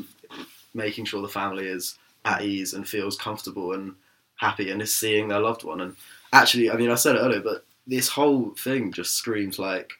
making 0.74 1.06
sure 1.06 1.22
the 1.22 1.28
family 1.28 1.66
is 1.66 1.96
at 2.26 2.42
ease 2.42 2.74
and 2.74 2.86
feels 2.86 3.16
comfortable 3.16 3.72
and 3.72 3.94
happy 4.36 4.70
and 4.70 4.82
is 4.82 4.94
seeing 4.94 5.28
their 5.28 5.40
loved 5.40 5.64
one. 5.64 5.80
And 5.80 5.96
actually, 6.30 6.70
I 6.70 6.76
mean, 6.76 6.90
I 6.90 6.94
said 6.96 7.16
it 7.16 7.20
earlier, 7.20 7.40
but 7.40 7.64
this 7.90 8.08
whole 8.08 8.50
thing 8.50 8.92
just 8.92 9.16
screams 9.16 9.58
like 9.58 9.92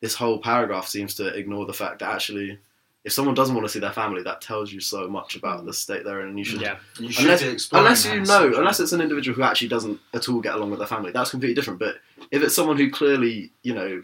this 0.00 0.14
whole 0.14 0.38
paragraph 0.38 0.88
seems 0.88 1.14
to 1.14 1.26
ignore 1.28 1.66
the 1.66 1.72
fact 1.72 1.98
that 1.98 2.12
actually, 2.12 2.58
if 3.04 3.12
someone 3.12 3.34
doesn't 3.34 3.54
want 3.54 3.66
to 3.66 3.72
see 3.72 3.78
their 3.78 3.92
family, 3.92 4.22
that 4.22 4.40
tells 4.40 4.72
you 4.72 4.80
so 4.80 5.06
much 5.06 5.36
about 5.36 5.66
the 5.66 5.72
state 5.72 6.02
they're 6.02 6.22
in, 6.22 6.28
and 6.28 6.38
you 6.38 6.44
should 6.44 6.62
Yeah. 6.62 6.78
You 6.98 7.12
should 7.12 7.24
unless, 7.24 7.42
be 7.42 7.76
unless 7.78 8.06
you 8.06 8.20
know, 8.22 8.54
unless 8.56 8.80
it's 8.80 8.92
an 8.92 9.02
individual 9.02 9.36
who 9.36 9.42
actually 9.42 9.68
doesn't 9.68 10.00
at 10.14 10.28
all 10.30 10.40
get 10.40 10.54
along 10.54 10.70
with 10.70 10.78
their 10.78 10.88
family, 10.88 11.12
that's 11.12 11.30
completely 11.30 11.54
different. 11.54 11.78
But 11.78 11.96
if 12.30 12.42
it's 12.42 12.54
someone 12.54 12.78
who 12.78 12.90
clearly, 12.90 13.50
you 13.62 13.74
know, 13.74 14.02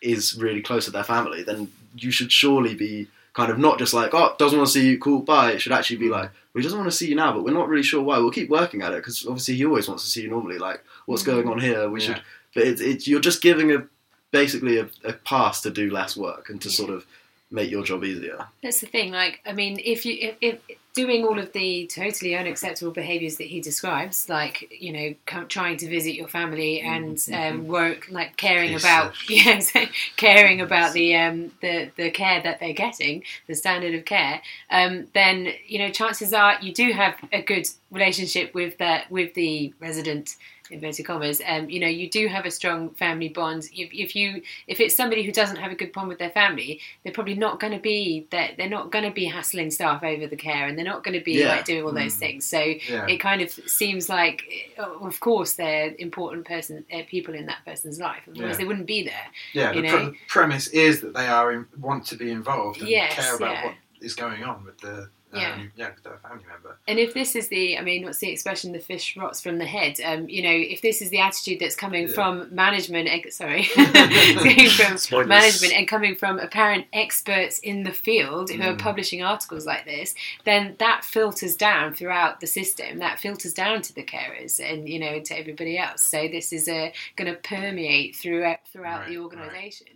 is 0.00 0.36
really 0.38 0.62
close 0.62 0.86
to 0.86 0.90
their 0.90 1.04
family, 1.04 1.42
then 1.42 1.70
you 1.94 2.10
should 2.10 2.32
surely 2.32 2.74
be 2.74 3.08
kind 3.34 3.52
of 3.52 3.58
not 3.58 3.78
just 3.78 3.94
like, 3.94 4.14
oh, 4.14 4.34
doesn't 4.38 4.58
want 4.58 4.68
to 4.68 4.72
see 4.72 4.88
you, 4.88 4.98
cool, 4.98 5.20
bye. 5.20 5.52
It 5.52 5.60
should 5.60 5.72
actually 5.72 5.98
be 5.98 6.08
mm. 6.08 6.12
like, 6.12 6.30
we 6.52 6.62
doesn't 6.62 6.78
want 6.78 6.90
to 6.90 6.96
see 6.96 7.08
you 7.08 7.14
now, 7.14 7.32
but 7.32 7.44
we're 7.44 7.52
not 7.52 7.68
really 7.68 7.82
sure 7.82 8.02
why. 8.02 8.18
We'll 8.18 8.32
keep 8.32 8.50
working 8.50 8.82
at 8.82 8.92
it 8.92 8.96
because 8.96 9.24
obviously 9.26 9.54
he 9.54 9.64
always 9.64 9.86
wants 9.86 10.04
to 10.04 10.10
see 10.10 10.22
you 10.22 10.30
normally. 10.30 10.58
Like, 10.58 10.82
what's 11.06 11.22
mm. 11.22 11.26
going 11.26 11.48
on 11.48 11.60
here? 11.60 11.88
We 11.88 12.00
Yeah. 12.00 12.06
should. 12.06 12.22
But 12.54 12.64
it's, 12.64 12.80
it's 12.80 13.06
you're 13.08 13.20
just 13.20 13.42
giving 13.42 13.72
a 13.72 13.84
basically 14.30 14.78
a, 14.78 14.88
a 15.04 15.12
pass 15.12 15.60
to 15.62 15.70
do 15.70 15.90
less 15.90 16.16
work 16.16 16.50
and 16.50 16.60
to 16.62 16.68
Yeah. 16.68 16.74
sort 16.74 16.90
of 16.90 17.06
make 17.52 17.68
your 17.70 17.82
job 17.82 18.04
easier. 18.04 18.46
That's 18.62 18.80
the 18.80 18.86
thing. 18.86 19.10
Like, 19.10 19.40
I 19.44 19.52
mean, 19.52 19.80
if 19.84 20.06
you 20.06 20.16
if, 20.20 20.36
if 20.40 20.58
doing 20.94 21.24
all 21.24 21.38
of 21.38 21.52
the 21.52 21.88
totally 21.92 22.36
unacceptable 22.36 22.92
behaviours 22.92 23.36
that 23.36 23.46
he 23.46 23.60
describes, 23.60 24.28
like 24.28 24.72
you 24.78 24.92
know, 24.92 25.14
come, 25.26 25.48
trying 25.48 25.76
to 25.78 25.88
visit 25.88 26.14
your 26.14 26.28
family 26.28 26.80
and 26.80 27.20
um, 27.32 27.66
work, 27.66 28.06
like 28.10 28.36
caring 28.36 28.70
Piece 28.70 28.82
about, 28.84 29.06
of 29.10 29.16
yeah, 29.30 29.58
so 29.58 29.84
caring 30.16 30.60
about 30.60 30.92
the 30.92 31.16
um, 31.16 31.50
the 31.60 31.90
the 31.96 32.10
care 32.10 32.40
that 32.42 32.60
they're 32.60 32.72
getting, 32.72 33.24
the 33.48 33.54
standard 33.56 33.94
of 33.94 34.04
care, 34.04 34.40
um, 34.70 35.08
then 35.12 35.52
you 35.66 35.78
know, 35.80 35.90
chances 35.90 36.32
are 36.32 36.56
you 36.60 36.72
do 36.72 36.92
have 36.92 37.16
a 37.32 37.42
good 37.42 37.66
relationship 37.90 38.54
with 38.54 38.78
that 38.78 39.10
with 39.10 39.34
the 39.34 39.74
resident 39.80 40.36
inverted 40.70 41.04
commas 41.06 41.40
um, 41.46 41.68
you 41.68 41.80
know 41.80 41.86
you 41.86 42.08
do 42.08 42.28
have 42.28 42.44
a 42.46 42.50
strong 42.50 42.90
family 42.90 43.28
bond 43.28 43.68
if, 43.72 43.90
if 43.92 44.14
you 44.16 44.42
if 44.66 44.80
it's 44.80 44.94
somebody 44.94 45.22
who 45.22 45.32
doesn't 45.32 45.56
have 45.56 45.72
a 45.72 45.74
good 45.74 45.92
bond 45.92 46.08
with 46.08 46.18
their 46.18 46.30
family 46.30 46.80
they're 47.02 47.12
probably 47.12 47.34
not 47.34 47.58
going 47.60 47.72
to 47.72 47.78
be 47.78 48.26
they're, 48.30 48.50
they're 48.56 48.68
not 48.68 48.90
going 48.90 49.04
to 49.04 49.10
be 49.10 49.24
hassling 49.24 49.70
staff 49.70 50.02
over 50.02 50.26
the 50.26 50.36
care 50.36 50.66
and 50.66 50.76
they're 50.78 50.84
not 50.84 51.02
going 51.04 51.18
to 51.18 51.24
be 51.24 51.32
Yeah. 51.40 51.48
like 51.48 51.64
doing 51.64 51.84
all 51.84 51.92
those 51.92 52.14
Mm. 52.16 52.18
things 52.18 52.46
so 52.46 52.60
Yeah. 52.60 53.06
it 53.06 53.18
kind 53.18 53.40
of 53.42 53.50
seems 53.50 54.08
like 54.08 54.42
oh, 54.78 55.06
of 55.06 55.20
course 55.20 55.54
they're 55.54 55.94
important 55.98 56.46
person 56.46 56.84
uh, 56.92 57.02
people 57.08 57.34
in 57.34 57.46
that 57.46 57.58
person's 57.64 57.98
life 58.00 58.22
otherwise 58.28 58.52
Yeah. 58.52 58.56
they 58.58 58.64
wouldn't 58.64 58.86
be 58.86 59.02
there 59.04 59.26
Yeah, 59.52 59.72
you 59.72 59.82
the, 59.82 59.88
know? 59.88 59.96
pre- 59.96 60.06
the 60.12 60.16
premise 60.28 60.68
is 60.68 61.00
that 61.02 61.14
they 61.14 61.26
are 61.26 61.52
in, 61.52 61.66
want 61.78 62.06
to 62.06 62.16
be 62.16 62.30
involved 62.30 62.80
and 62.80 62.88
Yes, 62.88 63.14
care 63.14 63.36
about 63.36 63.52
yeah. 63.54 63.64
what 63.66 63.74
is 64.00 64.14
going 64.14 64.42
on 64.44 64.64
with 64.64 64.78
the 64.78 65.10
um, 65.32 65.40
Yeah. 65.40 65.62
yeah. 65.76 65.90
with 65.94 66.02
their 66.02 66.18
family 66.18 66.44
member. 66.48 66.78
And 66.88 66.98
if 66.98 67.14
this 67.14 67.36
is 67.36 67.48
the, 67.48 67.78
I 67.78 67.82
mean, 67.82 68.04
what's 68.04 68.18
the 68.18 68.30
expression? 68.30 68.72
The 68.72 68.80
fish 68.80 69.16
rots 69.16 69.40
from 69.40 69.58
the 69.58 69.64
head. 69.66 70.00
Um, 70.04 70.28
you 70.28 70.42
know, 70.42 70.50
if 70.52 70.82
this 70.82 71.00
is 71.00 71.10
the 71.10 71.20
attitude 71.20 71.58
that's 71.60 71.76
coming 71.76 72.08
Yeah. 72.08 72.14
from 72.14 72.54
management, 72.54 73.08
sorry, 73.32 73.64
coming 73.74 74.68
from 74.70 74.96
Spoilers. 74.98 75.28
management 75.28 75.72
and 75.74 75.86
coming 75.88 76.14
from 76.16 76.38
apparent 76.38 76.86
experts 76.92 77.58
in 77.60 77.82
the 77.84 77.92
field 77.92 78.50
who 78.50 78.62
are 78.62 78.74
Mm. 78.74 78.78
publishing 78.78 79.22
articles 79.22 79.66
like 79.66 79.84
this, 79.84 80.14
then 80.44 80.74
that 80.78 81.04
filters 81.04 81.56
down 81.56 81.94
throughout 81.94 82.40
the 82.40 82.46
system. 82.46 82.98
That 82.98 83.18
filters 83.20 83.54
down 83.54 83.82
to 83.82 83.94
the 83.94 84.02
carers 84.04 84.60
and 84.60 84.88
you 84.88 84.98
know 84.98 85.20
to 85.20 85.38
everybody 85.38 85.78
else. 85.78 86.02
So 86.02 86.28
this 86.28 86.52
is 86.52 86.68
uh, 86.68 86.90
going 87.16 87.32
to 87.32 87.38
permeate 87.40 88.16
throughout 88.16 88.58
throughout 88.72 89.00
Right, 89.00 89.08
the 89.10 89.18
organisation. 89.18 89.86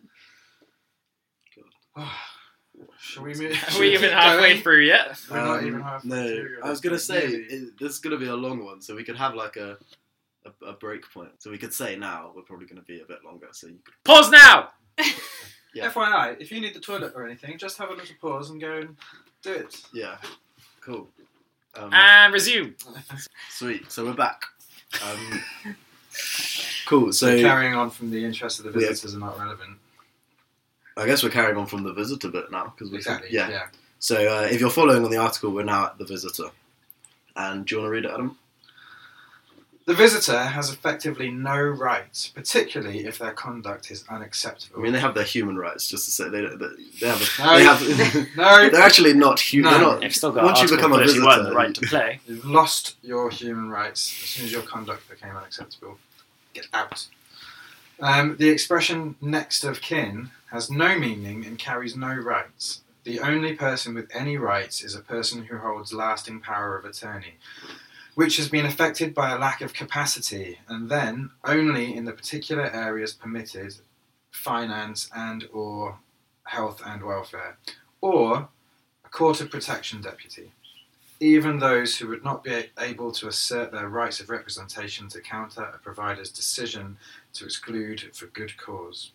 right. 1.97 2.07
organisation. 3.19 3.21
Shall 3.21 3.23
we 3.25 3.35
move? 3.49 3.75
Are 3.77 3.81
we 3.81 3.93
even 3.95 4.11
halfway 4.13 4.51
Going? 4.53 4.63
through 4.63 4.81
yet? 4.83 5.21
We're 5.31 5.37
not 5.45 5.59
Um, 5.61 5.67
even 5.67 5.81
halfway 5.81 6.09
no, 6.11 6.27
through. 6.27 6.59
I 6.65 6.71
was 6.71 6.81
gonna 6.81 6.99
say 6.99 7.21
Nearly. 7.27 7.45
it, 7.45 7.79
this 7.79 7.93
is 7.93 7.99
gonna 7.99 8.17
be 8.19 8.27
a 8.27 8.35
long 8.37 8.65
one, 8.65 8.81
so 8.81 8.95
we 8.95 9.05
could 9.05 9.17
have 9.17 9.35
like 9.35 9.57
a, 9.57 9.77
a 10.47 10.67
a 10.67 10.73
break 10.75 11.11
point. 11.13 11.31
So 11.39 11.51
we 11.51 11.59
could 11.59 11.73
say 11.75 11.97
now 11.97 12.33
we're 12.35 12.43
probably 12.43 12.67
gonna 12.67 12.83
be 12.83 13.01
a 13.01 13.05
bit 13.05 13.25
longer. 13.25 13.49
So 13.53 13.67
you 13.69 13.79
could, 13.85 13.95
Pause 14.05 14.31
now. 14.31 14.69
Yeah. 15.77 15.91
FYI, 15.91 16.41
if 16.41 16.53
you 16.53 16.61
need 16.61 16.73
the 16.73 16.79
toilet 16.79 17.15
or 17.17 17.27
anything, 17.27 17.59
just 17.59 17.77
have 17.79 17.91
a 17.91 17.95
little 17.95 18.15
pause 18.21 18.51
and 18.51 18.61
go 18.61 18.75
and 18.77 18.97
do 19.43 19.53
it. 19.55 19.83
yeah, 19.93 20.19
cool, 20.81 21.09
um, 21.75 21.93
And 21.93 22.33
resume. 22.33 22.75
sweet. 23.51 23.91
So 23.91 24.05
we're 24.05 24.15
back. 24.15 24.45
Um, 25.05 25.43
cool. 26.87 27.13
So 27.13 27.27
So 27.37 27.41
carrying 27.43 27.75
on 27.75 27.91
from 27.91 28.13
the 28.13 28.25
interest 28.25 28.61
of 28.61 28.67
the 28.67 28.71
visitors 28.71 29.17
are 29.17 29.19
not 29.19 29.37
relevant. 29.37 29.79
I 30.97 31.07
guess 31.07 31.23
we're 31.23 31.31
carrying 31.31 31.57
on 31.57 31.67
from 31.67 31.83
the 31.83 31.93
visitor 31.93 32.29
bit 32.29 32.51
now 32.51 32.73
because 32.77 32.91
we 32.91 32.99
Exactly. 32.99 33.29
yeah. 33.33 33.49
yeah. 33.49 33.67
So 33.99 34.17
uh, 34.17 34.43
if 34.51 34.61
you're 34.61 34.71
following 34.71 35.05
on 35.05 35.11
the 35.11 35.17
article, 35.17 35.51
we're 35.51 35.65
now 35.65 35.87
at 35.87 35.99
the 35.99 36.05
visitor. 36.05 36.51
And 37.37 37.65
do 37.67 37.75
you 37.75 37.81
want 37.81 37.89
to 37.89 37.93
read 37.93 38.05
it, 38.05 38.11
Adam? 38.13 38.39
The 39.87 39.93
visitor 39.95 40.39
has 40.39 40.71
effectively 40.71 41.31
no 41.31 41.59
rights, 41.61 42.29
particularly 42.29 43.05
if 43.05 43.19
their 43.19 43.33
conduct 43.33 43.91
is 43.91 44.03
unacceptable. 44.09 44.79
I 44.81 44.83
mean, 44.83 44.93
they 44.95 45.01
have 45.01 45.15
their 45.15 45.25
human 45.25 45.59
rights, 45.59 45.87
just 45.89 46.07
to 46.07 46.11
say 46.11 46.29
they 46.31 46.41
don't- 46.41 46.59
they, 46.59 46.69
they 47.01 47.09
have. 47.09 47.21
A, 47.21 47.43
No. 47.43 47.59
they 47.59 47.65
have 47.65 48.37
no, 48.37 48.71
they're 48.71 48.81
actually 48.81 49.13
not 49.13 49.39
human. 49.41 49.73
No. 49.73 49.79
They're 49.79 49.87
not, 49.89 50.03
You've 50.05 50.17
still 50.17 50.33
got 50.33 50.45
Once 50.45 50.63
you 50.63 50.69
become 50.75 50.93
a 50.95 50.99
visitor, 50.99 51.43
the 51.43 51.53
right 51.55 51.75
to 51.75 51.81
play. 51.83 52.21
You've 52.27 52.47
lost 52.47 52.97
your 53.03 53.29
human 53.31 53.69
rights 53.69 54.11
as 54.23 54.29
soon 54.31 54.45
as 54.47 54.53
your 54.53 54.63
conduct 54.63 55.07
became 55.11 55.37
unacceptable. 55.37 55.99
Get 56.55 56.67
out. 56.73 57.07
Um, 58.05 58.37
the 58.37 58.51
expression 58.51 59.17
next 59.23 59.65
of 59.65 59.81
kin 59.81 60.31
has 60.51 60.71
no 60.71 60.99
meaning 60.99 61.47
and 61.47 61.59
carries 61.59 61.97
no 61.97 62.15
rights. 62.15 62.83
The 63.05 63.21
only 63.21 63.55
person 63.55 63.95
with 63.95 64.11
any 64.15 64.37
rights 64.37 64.85
is 64.85 64.95
a 64.95 65.01
person 65.01 65.45
who 65.45 65.57
holds 65.57 65.95
lasting 65.95 66.41
power 66.41 66.77
of 66.77 66.85
attorney, 66.85 67.39
which 68.15 68.37
has 68.37 68.51
been 68.51 68.67
affected 68.67 69.15
by 69.15 69.31
a 69.31 69.39
lack 69.39 69.63
of 69.63 69.73
capacity, 69.73 70.59
and 70.69 70.91
then 70.91 71.31
only 71.45 71.97
in 71.97 72.05
the 72.05 72.13
particular 72.13 72.71
areas 72.71 73.15
permitted 73.15 73.77
finance 74.31 75.09
and 75.17 75.49
or 75.51 75.97
health 76.43 76.83
and 76.85 77.05
welfare, 77.05 77.57
or 78.03 78.51
a 79.03 79.09
court 79.09 79.41
of 79.41 79.51
protection 79.51 80.03
deputy 80.03 80.53
even 81.21 81.59
those 81.59 81.97
who 81.97 82.09
would 82.09 82.25
not 82.25 82.43
be 82.43 82.65
able 82.79 83.13
to 83.13 83.29
assert 83.29 83.73
their 83.73 83.89
rights 83.89 84.21
of 84.21 84.29
representation 84.29 85.09
to 85.09 85.21
counter 85.21 85.63
a 85.63 85.79
provider's 85.79 86.31
decision 86.31 86.97
to 87.35 87.45
exclude 87.45 88.01
for 88.15 88.27
good 88.27 88.57
cause. 88.57 89.13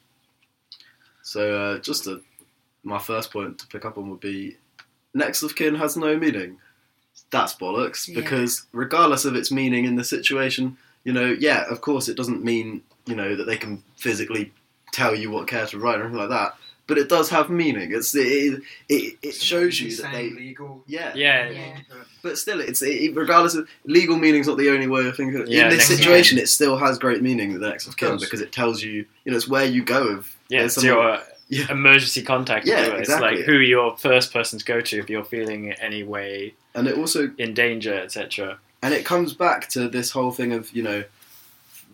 So 1.23 1.55
uh, 1.59 1.79
just 1.79 2.05
to, 2.05 2.21
my 2.83 2.99
first 2.99 3.31
point 3.31 3.59
to 3.59 3.67
pick 3.67 3.85
up 3.85 3.97
on 3.97 4.09
would 4.09 4.19
be 4.19 4.57
next 5.13 5.43
of 5.43 5.55
kin 5.55 5.75
has 5.75 5.97
no 5.97 6.17
meaning. 6.17 6.57
That's 7.31 7.53
bollocks 7.53 8.07
Yeah. 8.07 8.15
because 8.15 8.65
regardless 8.71 9.25
of 9.25 9.35
its 9.35 9.51
meaning 9.51 9.85
in 9.85 9.95
the 9.95 10.03
situation, 10.03 10.77
you 11.03 11.13
know, 11.13 11.35
yeah, 11.39 11.65
of 11.69 11.81
course 11.81 12.07
it 12.07 12.17
doesn't 12.17 12.43
mean 12.43 12.81
you 13.05 13.15
know 13.15 13.35
that 13.35 13.45
they 13.45 13.57
can 13.57 13.83
physically 13.97 14.53
tell 14.91 15.15
you 15.15 15.29
what 15.31 15.47
care 15.47 15.65
to 15.67 15.79
write 15.79 15.99
or 15.99 16.03
anything 16.03 16.19
like 16.19 16.29
that. 16.29 16.55
But 16.89 16.97
it 16.97 17.07
does 17.07 17.29
have 17.29 17.49
meaning. 17.49 17.93
It's 17.93 18.13
it 18.15 18.61
it, 18.89 19.17
it 19.21 19.35
shows 19.35 19.79
you 19.79 19.95
that 19.97 20.11
they 20.11 20.29
legal. 20.31 20.83
yeah. 20.87 21.13
Yeah. 21.15 21.49
Yeah. 21.49 21.77
But 22.21 22.37
still, 22.37 22.59
it's 22.59 22.81
it, 22.81 23.15
regardless 23.15 23.55
of 23.55 23.69
legal 23.85 24.17
meaning's 24.17 24.47
not 24.47 24.57
the 24.57 24.69
only 24.71 24.87
way 24.87 25.07
of 25.07 25.15
thinking. 25.15 25.45
Yeah, 25.47 25.65
in 25.65 25.69
this 25.69 25.87
next 25.87 25.91
of 25.91 25.97
situation, 25.99 26.37
it 26.39 26.49
still 26.49 26.75
has 26.77 26.97
great 26.99 27.21
meaning. 27.21 27.57
The 27.57 27.69
next 27.69 27.85
of 27.85 27.91
Of 27.93 27.97
kin 27.97 28.17
because 28.19 28.41
it 28.41 28.51
tells 28.51 28.83
you, 28.83 29.05
you 29.23 29.31
know, 29.31 29.37
it's 29.37 29.47
where 29.47 29.63
you 29.65 29.83
go. 29.83 30.17
If 30.19 30.37
Yeah, 30.49 30.63
it's 30.65 30.75
someone- 30.75 30.97
your 30.97 31.19
Yeah. 31.47 31.71
emergency 31.71 32.21
contact. 32.23 32.65
Yeah, 32.67 32.85
do. 32.85 32.91
It's 32.91 33.09
exactly. 33.09 33.37
like 33.37 33.45
who 33.45 33.53
are 33.53 33.61
your 33.61 33.97
first 33.97 34.33
person 34.33 34.59
to 34.59 34.65
go 34.65 34.81
to 34.81 34.99
if 34.99 35.09
you're 35.09 35.23
feeling 35.23 35.71
any 35.73 36.03
way 36.03 36.53
And 36.75 36.87
it 36.87 36.97
also 36.97 37.31
in 37.37 37.53
danger, 37.53 37.93
etc. 37.93 38.57
and 38.81 38.93
it 38.93 39.05
comes 39.05 39.33
back 39.33 39.69
to 39.69 39.87
this 39.87 40.09
whole 40.11 40.31
thing 40.31 40.51
of 40.53 40.71
you 40.75 40.83
know 40.83 41.03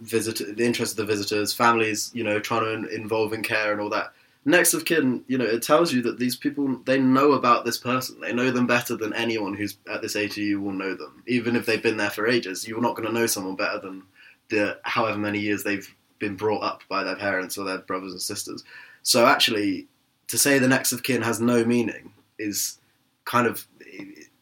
visitor 0.01 0.51
the 0.51 0.65
interest 0.65 0.91
of 0.93 0.97
the 0.97 1.05
visitors 1.05 1.53
families 1.53 2.11
you 2.13 2.21
know 2.23 2.37
trying 2.39 2.83
to 2.83 2.89
involve 2.93 3.31
in 3.31 3.41
care 3.41 3.71
and 3.71 3.79
all 3.79 3.89
that 3.89 4.11
next 4.45 4.75
of 4.75 4.85
kin 4.85 5.23
you 5.27 5.37
know 5.37 5.45
it 5.45 5.63
tells 5.63 5.91
you 5.91 6.01
that 6.03 6.19
these 6.19 6.35
people 6.35 6.77
they 6.85 6.99
know 6.99 7.33
about 7.33 7.65
this 7.65 7.77
person. 7.77 8.19
They 8.21 8.33
know 8.33 8.51
them 8.51 8.67
better 8.67 8.95
than 8.95 9.13
anyone 9.13 9.55
who's 9.55 9.77
at 9.91 10.01
this 10.01 10.15
age 10.15 10.37
you 10.37 10.61
will 10.61 10.71
know 10.71 10.95
them. 10.95 11.23
Even 11.27 11.55
if 11.55 11.65
they've 11.65 11.81
been 11.81 11.97
there 11.97 12.11
for 12.11 12.27
ages 12.27 12.67
you're 12.67 12.81
not 12.81 12.95
going 12.95 13.07
to 13.07 13.13
know 13.13 13.25
someone 13.25 13.55
better 13.55 13.79
than 13.79 14.03
the 14.49 14.77
however 14.83 15.17
many 15.17 15.39
years 15.39 15.63
they've 15.63 15.93
been 16.19 16.35
brought 16.35 16.63
up 16.63 16.81
by 16.87 17.03
their 17.03 17.15
parents 17.15 17.57
or 17.57 17.65
their 17.65 17.79
brothers 17.79 18.13
and 18.13 18.21
sisters. 18.21 18.63
So 19.03 19.25
actually 19.25 19.87
to 20.27 20.37
say 20.37 20.59
the 20.59 20.67
next 20.67 20.91
of 20.91 21.03
kin 21.03 21.21
has 21.23 21.41
no 21.41 21.65
meaning 21.65 22.13
is 22.37 22.79
kind 23.25 23.47
of 23.47 23.65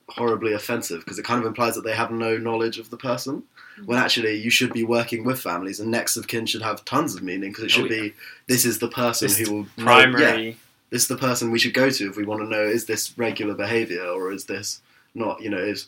horribly 0.09 0.53
offensive 0.53 0.99
because 0.99 1.17
it 1.17 1.25
kind 1.25 1.39
of 1.39 1.47
implies 1.47 1.75
that 1.75 1.83
they 1.83 1.95
have 1.95 2.11
no 2.11 2.37
knowledge 2.37 2.77
of 2.77 2.89
the 2.89 2.97
person 2.97 3.43
when 3.85 3.97
actually 3.97 4.35
you 4.35 4.49
should 4.49 4.71
be 4.73 4.83
working 4.83 5.23
with 5.23 5.39
families 5.41 5.79
and 5.79 5.89
next 5.91 6.15
of 6.17 6.27
kin 6.27 6.45
should 6.45 6.61
have 6.61 6.83
tons 6.85 7.15
of 7.15 7.23
meaning 7.23 7.49
because 7.51 7.65
it 7.65 7.71
should 7.71 7.91
Oh, 7.91 7.95
yeah. 7.95 8.01
be 8.03 8.13
this 8.47 8.65
is 8.65 8.79
the 8.79 8.87
person 8.89 9.27
This 9.27 9.37
who 9.39 9.53
will 9.53 9.61
know- 9.63 9.67
yeah, 9.77 9.83
Primary. 9.83 10.57
this 10.89 11.01
is 11.03 11.07
the 11.07 11.17
person 11.17 11.51
we 11.51 11.59
should 11.59 11.73
go 11.73 11.89
to 11.89 12.09
if 12.09 12.15
we 12.17 12.23
want 12.25 12.41
to 12.41 12.47
know 12.47 12.63
is 12.63 12.85
this 12.85 13.17
regular 13.17 13.53
behavior 13.55 14.03
or 14.05 14.31
is 14.31 14.45
this 14.45 14.81
not 15.15 15.41
you 15.41 15.49
know 15.49 15.57
is 15.57 15.87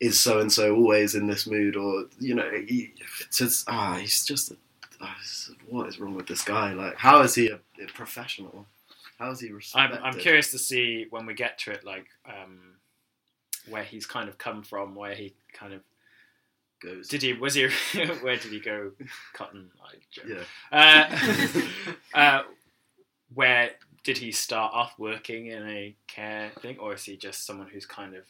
is 0.00 0.18
so 0.18 0.40
and 0.40 0.50
so 0.52 0.74
always 0.74 1.14
in 1.14 1.26
this 1.26 1.46
mood 1.46 1.76
or 1.76 2.06
you 2.18 2.34
know 2.34 2.50
he, 2.66 2.92
it's 3.38 3.64
ah 3.68 3.96
he's 4.00 4.24
just 4.24 4.50
a, 4.50 4.56
ah, 5.00 5.16
what 5.68 5.88
is 5.88 6.00
wrong 6.00 6.14
with 6.14 6.26
this 6.26 6.42
guy 6.42 6.72
like 6.72 6.96
how 6.96 7.20
is 7.20 7.34
he 7.34 7.48
a, 7.48 7.56
a 7.82 7.86
professional 7.94 8.66
how 9.18 9.30
is 9.30 9.40
he 9.40 9.50
I'm, 9.74 9.92
I'm 10.02 10.14
curious 10.18 10.50
to 10.52 10.58
see 10.58 11.06
when 11.10 11.26
we 11.26 11.34
get 11.34 11.58
to 11.58 11.72
it, 11.72 11.84
like 11.84 12.06
um, 12.24 12.58
where 13.68 13.82
he's 13.84 14.06
kind 14.06 14.30
of 14.30 14.38
come 14.38 14.62
from, 14.62 14.94
where 14.94 15.14
he 15.14 15.34
kind 15.52 15.74
of 15.74 15.82
goes 16.80 17.08
did 17.08 17.22
he 17.22 17.32
was 17.32 17.54
he 17.54 17.66
where 18.22 18.36
did 18.36 18.52
he 18.52 18.60
go 18.60 18.92
cotton? 19.32 19.70
I 19.82 19.94
joke. 20.10 20.24
yeah 20.28 21.62
Uh, 22.14 22.18
uh, 22.18 22.42
where 23.34 23.70
did 24.02 24.18
he 24.18 24.32
start 24.32 24.72
off 24.74 24.94
working 24.98 25.46
in 25.46 25.68
a 25.68 25.94
care 26.06 26.50
thing, 26.60 26.78
or 26.78 26.94
is 26.94 27.04
he 27.04 27.16
just 27.16 27.46
someone 27.46 27.68
who's 27.68 27.86
kind 27.86 28.14
of 28.14 28.24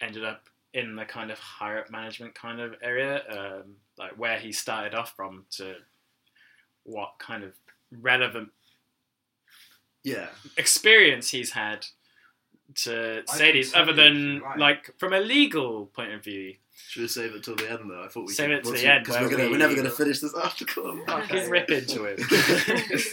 ended 0.00 0.24
up 0.24 0.44
in 0.72 0.96
the 0.96 1.04
kind 1.04 1.30
of 1.30 1.38
higher 1.38 1.80
up 1.80 1.90
management 1.90 2.34
kind 2.34 2.60
of 2.60 2.74
area, 2.82 3.22
um, 3.30 3.76
like 3.98 4.12
where 4.18 4.38
he 4.38 4.52
started 4.52 4.94
off 4.94 5.14
from 5.16 5.44
to 5.50 5.74
what 6.84 7.12
kind 7.18 7.44
of 7.44 7.52
relevant 8.00 8.50
yeah 10.02 10.28
experience 10.56 11.30
he's 11.30 11.50
had 11.50 11.84
to 12.74 13.22
I 13.28 13.36
say 13.36 13.52
these, 13.52 13.74
other 13.74 13.92
than 13.92 14.40
right. 14.40 14.58
like 14.58 14.98
from 14.98 15.12
a 15.12 15.20
legal 15.20 15.86
point 15.86 16.12
of 16.12 16.22
view. 16.22 16.54
Should 16.88 17.02
we 17.02 17.08
save 17.08 17.34
it 17.34 17.44
till 17.44 17.56
the 17.56 17.70
end 17.70 17.90
though? 17.90 18.02
I 18.02 18.08
thought 18.08 18.26
we 18.26 18.32
Save 18.32 18.48
could, 18.48 18.58
it 18.58 18.64
to 18.64 18.70
the 18.72 18.86
end, 18.92 19.06
'cause 19.06 19.16
where 19.20 19.28
we're, 19.28 19.36
we- 19.44 19.50
we're 19.52 19.58
never 19.58 19.74
going 19.74 19.84
to 19.86 19.92
finish 19.92 20.20
this 20.20 20.34
article. 20.34 21.00
Fucking 21.06 21.50
rip 21.50 21.70
into 21.70 22.04
it. 22.04 22.20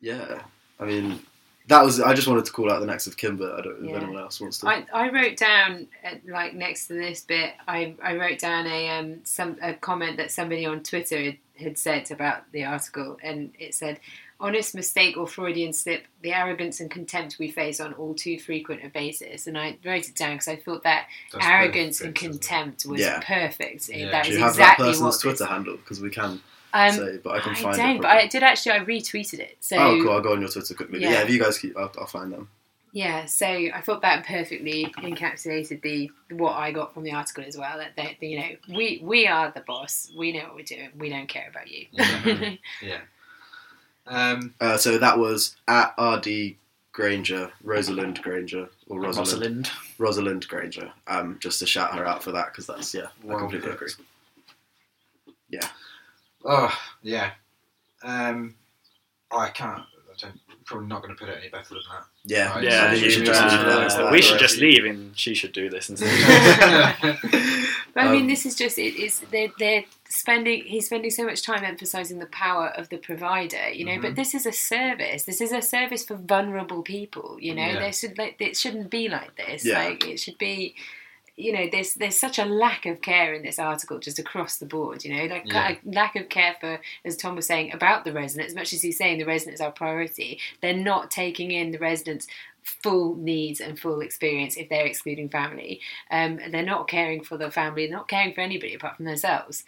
yeah, 0.00 0.42
I 0.80 0.84
mean, 0.84 1.20
that 1.68 1.84
was. 1.84 2.00
I 2.00 2.14
just 2.14 2.28
wanted 2.28 2.44
to 2.46 2.52
call 2.52 2.70
out 2.72 2.80
the 2.80 2.86
next 2.86 3.06
of 3.06 3.16
Kimber. 3.16 3.54
I 3.58 3.60
don't 3.62 3.82
know 3.82 3.90
Yeah. 3.90 3.96
if 3.96 4.02
anyone 4.02 4.22
else 4.22 4.40
wants 4.40 4.58
to. 4.58 4.68
I, 4.68 4.86
I 4.92 5.10
wrote 5.10 5.36
down 5.36 5.88
uh, 6.04 6.14
like 6.28 6.54
next 6.54 6.86
to 6.88 6.94
this 6.94 7.20
bit 7.22 7.54
I, 7.66 7.94
I 8.02 8.16
wrote 8.16 8.38
down 8.38 8.66
a 8.66 8.88
um 8.90 9.20
some 9.24 9.56
a 9.62 9.74
comment 9.74 10.16
that 10.18 10.30
somebody 10.30 10.64
on 10.66 10.82
Twitter 10.82 11.20
had, 11.22 11.38
had 11.58 11.78
said 11.78 12.10
about 12.10 12.50
the 12.52 12.64
article 12.64 13.18
and 13.22 13.52
it 13.58 13.74
said 13.74 13.98
honest 14.38 14.74
mistake 14.74 15.16
or 15.16 15.26
Freudian 15.26 15.72
slip 15.72 16.04
the 16.20 16.32
arrogance 16.32 16.78
and 16.80 16.90
contempt 16.90 17.36
we 17.38 17.50
face 17.50 17.80
on 17.80 17.94
all 17.94 18.14
too 18.14 18.38
frequent 18.38 18.84
a 18.84 18.88
basis 18.90 19.46
and 19.46 19.56
I 19.56 19.78
wrote 19.84 20.08
it 20.08 20.14
down 20.14 20.34
because 20.34 20.48
I 20.48 20.56
thought 20.56 20.82
that 20.84 21.06
That's 21.32 21.46
arrogance 21.46 22.00
and 22.02 22.14
perfect, 22.14 22.30
isn't 22.30 22.42
contempt 22.42 22.86
was 22.86 23.00
Yeah. 23.00 23.20
perfect 23.26 23.88
Yeah. 23.88 24.10
that 24.10 24.24
Do 24.24 24.32
is 24.32 24.38
have 24.38 24.50
exactly 24.50 24.84
that 24.84 24.90
person's 24.90 25.04
what 25.14 25.20
Twitter 25.20 25.46
handle? 25.46 25.76
Because 25.78 26.00
we 26.00 26.10
can 26.10 26.40
um, 26.84 26.92
say, 26.92 27.16
but 27.22 27.30
I 27.36 27.40
can 27.40 27.52
I 27.52 27.54
find 27.62 27.76
don't 27.76 27.96
it. 27.96 28.02
but 28.02 28.10
I 28.10 28.26
did 28.26 28.42
actually 28.42 28.72
I 28.72 28.78
retweeted 28.80 29.38
it 29.40 29.56
so 29.60 29.76
oh, 29.78 30.00
cool! 30.02 30.12
I'll 30.12 30.20
go 30.20 30.32
on 30.32 30.40
your 30.40 30.50
Twitter 30.50 30.74
quickly. 30.74 31.00
Yeah, 31.00 31.10
Yeah. 31.12 31.22
if 31.22 31.30
you 31.30 31.38
guys 31.40 31.58
keep, 31.58 31.76
I'll, 31.76 31.92
I'll 31.98 32.06
find 32.06 32.32
them. 32.32 32.48
Yeah, 32.92 33.26
so 33.26 33.46
I 33.46 33.82
thought 33.82 34.00
that 34.02 34.24
perfectly 34.24 34.86
encapsulated 34.98 35.82
the 35.82 36.10
what 36.30 36.52
I 36.54 36.72
got 36.72 36.94
from 36.94 37.02
the 37.04 37.12
article 37.12 37.44
as 37.46 37.56
well. 37.56 37.76
That 37.76 37.90
they, 37.96 38.26
you 38.26 38.38
know, 38.40 38.48
we 38.74 39.00
we 39.02 39.26
are 39.26 39.50
the 39.50 39.60
boss. 39.60 40.10
We 40.16 40.32
know 40.32 40.44
what 40.44 40.54
we're 40.54 40.64
doing. 40.64 40.90
We 40.96 41.10
don't 41.10 41.28
care 41.28 41.48
about 41.50 41.68
you. 41.70 41.86
Mhm. 41.94 42.58
Yeah. 42.82 43.00
Um, 44.06 44.54
Uh, 44.60 44.76
so 44.78 44.96
that 44.98 45.18
was 45.18 45.56
at 45.68 45.94
RD 46.00 46.56
Granger, 46.92 47.52
Rosalind 47.62 48.22
Granger, 48.22 48.70
or 48.88 49.00
Rosalind 49.00 49.26
Rosalind. 49.28 49.70
Rosalind 49.98 50.48
Granger. 50.48 50.90
Um, 51.06 51.36
just 51.40 51.58
to 51.58 51.66
shout 51.66 51.92
her 51.94 52.06
out 52.06 52.22
for 52.22 52.32
that 52.32 52.46
because 52.52 52.66
that's 52.66 52.94
yeah, 52.94 53.08
I 53.28 53.34
completely 53.34 53.70
agree. 53.72 53.88
agree. 55.50 55.60
Oh, 56.46 56.72
yeah. 57.02 57.30
Um, 58.02 58.54
I 59.30 59.48
can't. 59.50 59.80
I 59.82 60.18
don't, 60.18 60.40
probably 60.64 60.86
not 60.88 61.02
going 61.02 61.14
to 61.14 61.18
put 61.18 61.28
it 61.28 61.38
any 61.40 61.48
better 61.48 61.68
than 61.74 61.82
that. 61.90 62.04
Yeah, 62.24 62.54
Right, 62.54 62.64
Yeah, 62.64 62.86
I 62.86 62.90
think 62.90 63.02
we 63.04 63.10
should 63.10 63.26
just 63.26 63.40
uh, 63.42 63.46
leave 63.46 63.66
that 63.66 63.82
as 63.84 63.96
that. 63.96 64.10
we 64.12 64.22
should 64.22 64.38
just 64.40 64.58
leave 64.58 64.84
and 64.84 65.16
she 65.18 65.34
should 65.34 65.52
do 65.52 65.68
this 65.70 65.90
instead. 65.90 66.08
But 67.94 68.04
I 68.04 68.12
mean, 68.12 68.22
Um, 68.22 68.28
this 68.28 68.44
is 68.44 68.54
just 68.56 68.76
it 68.78 68.94
is 68.96 69.20
they're, 69.30 69.48
they're 69.58 69.84
spending. 70.08 70.64
He's 70.64 70.84
spending 70.86 71.10
so 71.10 71.24
much 71.24 71.42
time 71.42 71.64
emphasising 71.64 72.18
the 72.18 72.26
power 72.26 72.68
of 72.76 72.90
the 72.90 72.98
provider, 72.98 73.70
you 73.70 73.86
know. 73.86 73.92
Mhm. 73.92 74.02
But 74.02 74.16
this 74.16 74.34
is 74.34 74.44
a 74.44 74.52
service. 74.52 75.22
This 75.22 75.40
is 75.40 75.50
a 75.50 75.62
service 75.62 76.04
for 76.04 76.16
vulnerable 76.16 76.82
people. 76.82 77.38
You 77.40 77.54
know, 77.54 77.64
Yeah. 77.66 77.78
there 77.78 77.92
should 77.94 78.18
like 78.18 78.36
it 78.38 78.54
shouldn't 78.56 78.90
be 78.90 79.08
like 79.08 79.34
this. 79.36 79.64
Yeah. 79.64 79.82
Like 79.82 80.06
it 80.06 80.18
should 80.20 80.36
be. 80.36 80.74
You 81.36 81.52
know, 81.52 81.68
there's 81.70 81.94
there's 81.94 82.18
such 82.18 82.38
a 82.38 82.46
lack 82.46 82.86
of 82.86 83.02
care 83.02 83.34
in 83.34 83.42
this 83.42 83.58
article, 83.58 83.98
just 83.98 84.18
across 84.18 84.56
the 84.56 84.64
board. 84.66 85.04
You 85.04 85.14
know, 85.14 85.24
like 85.26 85.46
Yeah. 85.46 85.72
a 85.72 85.90
lack 85.90 86.16
of 86.16 86.28
care 86.30 86.56
for, 86.60 86.80
as 87.04 87.16
Tom 87.16 87.36
was 87.36 87.46
saying, 87.46 87.72
about 87.74 88.04
the 88.04 88.12
resident. 88.12 88.48
As 88.48 88.54
much 88.54 88.72
as 88.72 88.80
he's 88.82 88.96
saying 88.96 89.18
the 89.18 89.26
resident 89.26 89.54
is 89.54 89.60
our 89.60 89.70
priority, 89.72 90.40
they're 90.62 90.72
not 90.72 91.10
taking 91.10 91.50
in 91.50 91.72
the 91.72 91.78
residents' 91.78 92.26
full 92.62 93.14
needs 93.16 93.60
and 93.60 93.78
full 93.78 94.00
experience 94.00 94.56
if 94.56 94.68
they're 94.68 94.86
excluding 94.86 95.28
family. 95.28 95.80
Um, 96.10 96.40
they're 96.50 96.62
not 96.64 96.88
caring 96.88 97.22
for 97.22 97.36
the 97.36 97.50
family, 97.50 97.86
they're 97.86 97.96
not 97.96 98.08
caring 98.08 98.34
for 98.34 98.40
anybody 98.40 98.74
apart 98.74 98.96
from 98.96 99.04
themselves. 99.04 99.64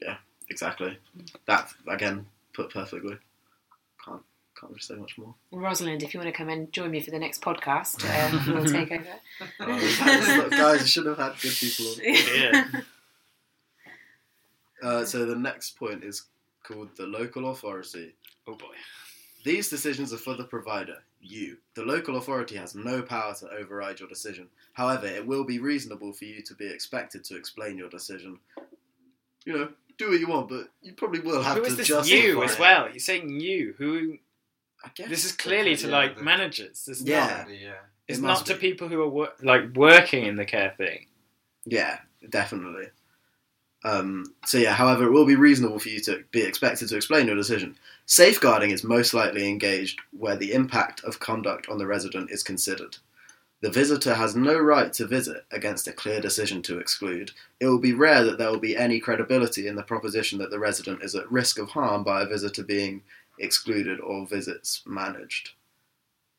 Yeah, 0.00 0.16
exactly. 0.48 0.98
That 1.46 1.68
again 1.86 2.26
put 2.54 2.70
perfectly. 2.70 3.18
Can't 4.54 4.60
can't 4.60 4.70
really 4.70 4.80
say 4.80 4.94
much 4.94 5.18
more. 5.18 5.34
Rosalind, 5.52 6.02
if 6.02 6.14
you 6.14 6.20
want 6.20 6.32
to 6.32 6.36
come 6.36 6.48
and 6.48 6.72
join 6.72 6.90
me 6.90 7.00
for 7.00 7.10
the 7.10 7.18
next 7.18 7.40
podcast, 7.42 8.04
um, 8.04 8.54
we'll 8.54 8.64
take 8.64 8.92
over. 8.92 9.04
Oh, 9.60 10.48
guys, 10.50 10.80
you 10.82 10.86
should 10.86 11.06
have 11.06 11.18
had 11.18 11.34
good 11.40 11.52
people 11.52 11.86
on. 11.86 11.98
Yeah. 12.04 12.64
Uh, 14.82 15.04
so 15.04 15.24
the 15.24 15.36
next 15.36 15.78
point 15.78 16.04
is 16.04 16.26
called 16.62 16.90
the 16.96 17.06
local 17.06 17.50
authority. 17.50 18.14
Oh 18.46 18.54
boy. 18.54 18.74
These 19.44 19.68
decisions 19.68 20.12
are 20.12 20.18
for 20.18 20.34
the 20.34 20.44
provider, 20.44 20.98
you. 21.20 21.58
The 21.74 21.82
local 21.82 22.16
authority 22.16 22.56
has 22.56 22.74
no 22.74 23.02
power 23.02 23.34
to 23.40 23.48
override 23.50 24.00
your 24.00 24.08
decision. 24.08 24.48
However, 24.72 25.06
it 25.06 25.26
will 25.26 25.44
be 25.44 25.58
reasonable 25.58 26.12
for 26.12 26.24
you 26.24 26.42
to 26.42 26.54
be 26.54 26.66
expected 26.66 27.24
to 27.24 27.36
explain 27.36 27.76
your 27.76 27.90
decision. 27.90 28.38
You 29.44 29.52
know, 29.52 29.68
do 29.98 30.10
what 30.10 30.20
you 30.20 30.26
want, 30.26 30.48
but 30.48 30.68
you 30.82 30.92
probably 30.94 31.20
will 31.20 31.42
have 31.42 31.56
Who 31.58 31.62
to 31.64 31.68
is 31.68 31.76
this 31.76 31.88
justify 31.88 32.16
you 32.16 32.42
as 32.42 32.54
it. 32.54 32.58
well? 32.60 32.88
You're 32.88 32.98
saying 32.98 33.40
you. 33.40 33.74
Who? 33.78 34.18
I 34.84 34.90
guess. 34.94 35.08
This 35.08 35.24
is 35.24 35.32
clearly 35.32 35.76
to 35.76 35.86
Yeah, 35.88 35.92
like 35.92 36.16
the- 36.16 36.22
managers. 36.22 36.86
It's 36.88 37.00
Yeah. 37.02 37.44
not. 37.46 37.54
Yeah. 37.58 37.72
It's 38.06 38.18
It 38.18 38.22
not 38.22 38.28
must 38.28 38.46
to 38.46 38.54
be. 38.54 38.60
people 38.60 38.88
who 38.88 39.00
are 39.02 39.08
wor- 39.08 39.32
like 39.42 39.74
working 39.74 40.24
in 40.26 40.36
the 40.36 40.44
care 40.44 40.74
thing. 40.76 41.06
Yeah, 41.64 42.00
definitely. 42.28 42.88
Um, 43.84 44.34
so 44.46 44.56
yeah, 44.58 44.72
however, 44.74 45.04
it 45.04 45.10
will 45.10 45.26
be 45.26 45.36
reasonable 45.36 45.78
for 45.78 45.88
you 45.90 46.00
to 46.00 46.24
be 46.30 46.42
expected 46.42 46.88
to 46.88 46.96
explain 46.96 47.26
your 47.26 47.36
decision. 47.36 47.76
Safeguarding 48.06 48.70
is 48.70 48.82
most 48.84 49.12
likely 49.14 49.46
engaged 49.48 50.00
where 50.12 50.36
the 50.36 50.52
impact 50.52 51.02
of 51.04 51.20
conduct 51.20 51.68
on 51.68 51.78
the 51.78 51.86
resident 51.86 52.30
is 52.30 52.42
considered. 52.42 52.96
The 53.60 53.70
visitor 53.70 54.14
has 54.14 54.36
no 54.36 54.58
right 54.58 54.92
to 54.94 55.06
visit 55.06 55.44
against 55.50 55.86
a 55.88 55.92
clear 55.92 56.20
decision 56.20 56.60
to 56.62 56.78
exclude. 56.78 57.30
It 57.60 57.66
will 57.66 57.78
be 57.78 57.94
rare 57.94 58.22
that 58.24 58.36
there 58.36 58.50
will 58.50 58.58
be 58.58 58.76
any 58.76 59.00
credibility 59.00 59.66
in 59.68 59.76
the 59.76 59.82
proposition 59.82 60.38
that 60.38 60.50
the 60.50 60.58
resident 60.58 61.02
is 61.02 61.14
at 61.14 61.30
risk 61.32 61.58
of 61.58 61.70
harm 61.70 62.04
by 62.04 62.22
a 62.22 62.26
visitor 62.26 62.62
being 62.62 63.02
excluded 63.38 64.00
or 64.00 64.26
visits 64.26 64.82
managed. 64.86 65.50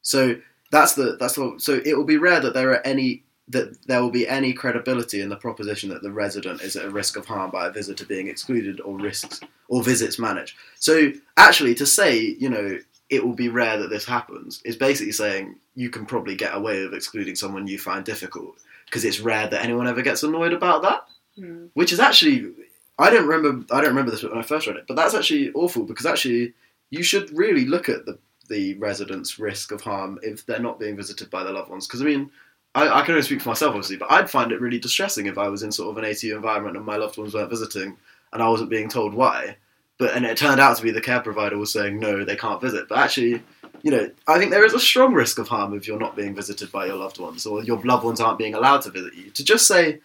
So 0.02 0.36
that's 0.72 0.94
the 0.94 1.18
that's 1.20 1.36
the 1.36 1.56
so 1.58 1.82
it 1.86 1.96
will 1.96 2.06
be 2.06 2.18
rare 2.18 2.40
that 2.40 2.54
there 2.54 2.72
are 2.72 2.86
any 2.86 3.24
that 3.48 3.86
there 3.86 4.02
will 4.02 4.12
be 4.12 4.28
any 4.28 4.54
credibility 4.54 5.22
in 5.22 5.30
the 5.30 5.36
proposition 5.36 5.90
that 5.90 6.02
the 6.02 6.12
resident 6.12 6.62
is 6.62 6.76
at 6.76 6.86
a 6.86 6.90
risk 6.90 7.16
of 7.16 7.26
harm 7.26 7.52
by 7.52 7.68
a 7.68 7.72
visitor 7.72 8.06
being 8.06 8.28
excluded 8.28 8.82
or 8.82 8.98
risks 8.98 9.40
or 9.68 9.84
visits 9.84 10.18
managed. 10.18 10.56
So 10.80 11.12
actually, 11.38 11.76
to 11.76 11.86
say 11.86 12.18
you 12.18 12.50
know 12.50 12.80
it 13.10 13.26
will 13.26 13.36
be 13.36 13.50
rare 13.50 13.78
that 13.78 13.90
this 13.90 14.06
happens 14.06 14.62
is 14.66 14.76
basically 14.76 15.12
saying 15.12 15.56
you 15.76 15.90
can 15.90 16.06
probably 16.06 16.36
get 16.36 16.56
away 16.56 16.84
with 16.84 16.94
excluding 16.94 17.36
someone 17.36 17.68
you 17.68 17.78
find 17.78 18.04
difficult 18.04 18.56
because 18.86 19.06
it's 19.06 19.20
rare 19.20 19.48
that 19.48 19.64
anyone 19.64 19.88
ever 19.88 20.02
gets 20.02 20.24
annoyed 20.24 20.54
about 20.54 20.82
that. 20.82 21.06
Hmm. 21.36 21.68
Which 21.74 21.92
is 21.92 22.00
actually 22.00 22.52
I 22.98 23.10
don't 23.10 23.28
remember 23.28 23.66
I 23.74 23.82
don't 23.82 23.90
remember 23.90 24.12
this 24.12 24.24
when 24.24 24.38
I 24.38 24.42
first 24.42 24.68
read 24.68 24.78
it, 24.78 24.88
but 24.88 24.96
that's 24.96 25.14
actually 25.14 25.52
awful 25.54 25.84
because 25.84 26.06
actually 26.06 26.54
you 26.90 27.04
should 27.04 27.36
really 27.36 27.66
look 27.66 27.90
at 27.90 28.06
the 28.06 28.18
the 28.48 28.76
residents' 28.76 29.40
risk 29.40 29.72
of 29.72 29.82
harm 29.82 30.20
if 30.22 30.46
they're 30.46 30.60
not 30.60 30.80
being 30.80 30.96
visited 30.96 31.30
by 31.30 31.44
their 31.44 31.54
loved 31.54 31.70
ones. 31.70 31.88
Because 31.88 32.02
I 32.02 32.06
mean, 32.06 32.30
I, 32.76 33.00
I 33.00 33.02
can 33.02 33.12
only 33.12 33.24
speak 33.24 33.42
for 33.42 33.50
myself, 33.50 33.72
obviously, 33.72 33.98
but 33.98 34.12
I'd 34.12 34.30
find 34.30 34.52
it 34.52 34.62
really 34.62 34.80
distressing 34.80 35.26
if 35.26 35.38
I 35.38 35.48
was 35.48 35.64
in 35.64 35.72
sort 35.72 35.90
of 35.90 36.04
an 36.04 36.10
ATU 36.10 36.36
environment 36.36 36.78
and 36.78 36.86
my 36.86 36.98
loved 36.98 37.18
ones 37.18 37.34
weren't 37.34 37.50
visiting 37.50 37.98
and 38.34 38.44
I 38.44 38.50
wasn't 38.50 38.70
being 38.70 38.90
told 38.90 39.14
why. 39.14 39.58
But 39.98 40.14
and 40.14 40.26
it 40.26 40.38
turned 40.38 40.60
out 40.60 40.76
to 40.78 40.84
be 40.84 40.92
the 40.92 41.02
care 41.02 41.22
provider 41.22 41.58
was 41.58 41.72
saying 41.72 42.00
no, 42.00 42.26
they 42.26 42.36
can't 42.36 42.62
visit. 42.62 42.90
But 42.90 43.00
actually, 43.00 43.42
you 43.82 43.92
know, 43.92 44.12
I 44.28 44.38
think 44.38 44.52
there 44.52 44.66
is 44.66 44.74
a 44.74 44.80
strong 44.80 45.14
risk 45.14 45.40
of 45.40 45.48
harm 45.48 45.74
if 45.74 45.88
you're 45.88 46.00
not 46.00 46.18
being 46.18 46.36
visited 46.36 46.72
by 46.72 46.86
your 46.86 46.98
loved 46.98 47.18
ones 47.18 47.46
or 47.46 47.64
your 47.64 47.82
loved 47.84 48.04
ones 48.04 48.20
aren't 48.20 48.40
being 48.40 48.56
allowed 48.56 48.82
to 48.82 48.92
visit 48.92 49.14
you. 49.16 49.32
To 49.32 49.44
just 49.44 49.68
say, 49.68 50.02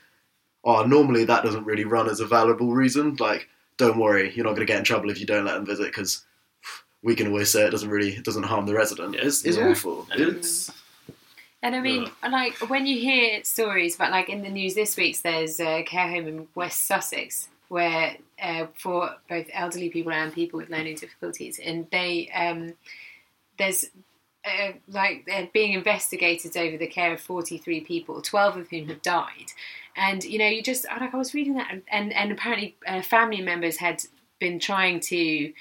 oh, 0.64 0.84
normally 0.84 1.24
that 1.24 1.42
doesn't 1.42 1.64
really 1.64 1.84
run 1.84 2.08
as 2.08 2.20
a 2.20 2.26
valuable 2.26 2.72
reason. 2.72 3.16
Like, 3.18 3.48
don't 3.78 3.98
worry, 3.98 4.32
you're 4.32 4.44
not 4.44 4.50
going 4.50 4.66
to 4.66 4.72
get 4.72 4.78
in 4.78 4.84
trouble 4.84 5.10
if 5.10 5.18
you 5.18 5.26
don't 5.26 5.44
let 5.44 5.54
them 5.54 5.66
visit 5.66 5.86
because 5.86 6.24
we 7.02 7.14
can 7.14 7.28
always 7.28 7.50
say 7.50 7.64
it 7.64 7.70
doesn't 7.70 7.90
really 7.90 8.14
it 8.16 8.24
doesn't 8.24 8.44
harm 8.44 8.66
the 8.66 8.74
resident. 8.74 9.14
It's, 9.16 9.44
it's 9.44 9.56
Yeah. 9.56 9.68
awful. 9.68 10.06
It's 10.12 10.70
And 11.62 11.76
I 11.76 11.80
mean, 11.80 12.10
like 12.22 12.54
when 12.70 12.86
you 12.86 12.98
hear 12.98 13.44
stories 13.44 13.96
but 13.96 14.10
like 14.10 14.28
in 14.28 14.42
the 14.42 14.50
news 14.50 14.74
this 14.74 14.96
week, 14.96 15.20
there's 15.22 15.60
a 15.60 15.82
care 15.82 16.08
home 16.08 16.26
in 16.26 16.48
West 16.54 16.86
Sussex 16.86 17.48
where 17.68 18.16
uh, 18.42 18.66
for 18.74 19.14
both 19.28 19.46
elderly 19.52 19.90
people 19.90 20.12
and 20.12 20.32
people 20.32 20.58
with 20.58 20.70
learning 20.70 20.96
difficulties, 20.96 21.60
and 21.64 21.86
they 21.90 22.28
um, 22.34 22.74
there's 23.58 23.84
uh, 24.44 24.72
like 24.88 25.24
they're 25.26 25.48
being 25.52 25.72
investigated 25.72 26.56
over 26.56 26.76
the 26.76 26.86
care 26.86 27.12
of 27.12 27.20
43 27.20 27.80
people, 27.82 28.20
12 28.20 28.56
of 28.56 28.68
whom 28.70 28.88
have 28.88 29.02
died. 29.02 29.52
And 29.96 30.24
you 30.24 30.38
know, 30.38 30.46
you 30.48 30.62
just 30.62 30.84
like 30.84 31.14
I 31.14 31.16
was 31.16 31.32
reading 31.32 31.54
that, 31.54 31.68
and 31.70 31.82
and, 31.90 32.12
and 32.12 32.32
apparently 32.32 32.76
uh, 32.86 33.02
family 33.02 33.40
members 33.40 33.76
had 33.76 34.02
been 34.40 34.58
trying 34.58 34.98
to 35.00 35.46
uh, 35.48 35.52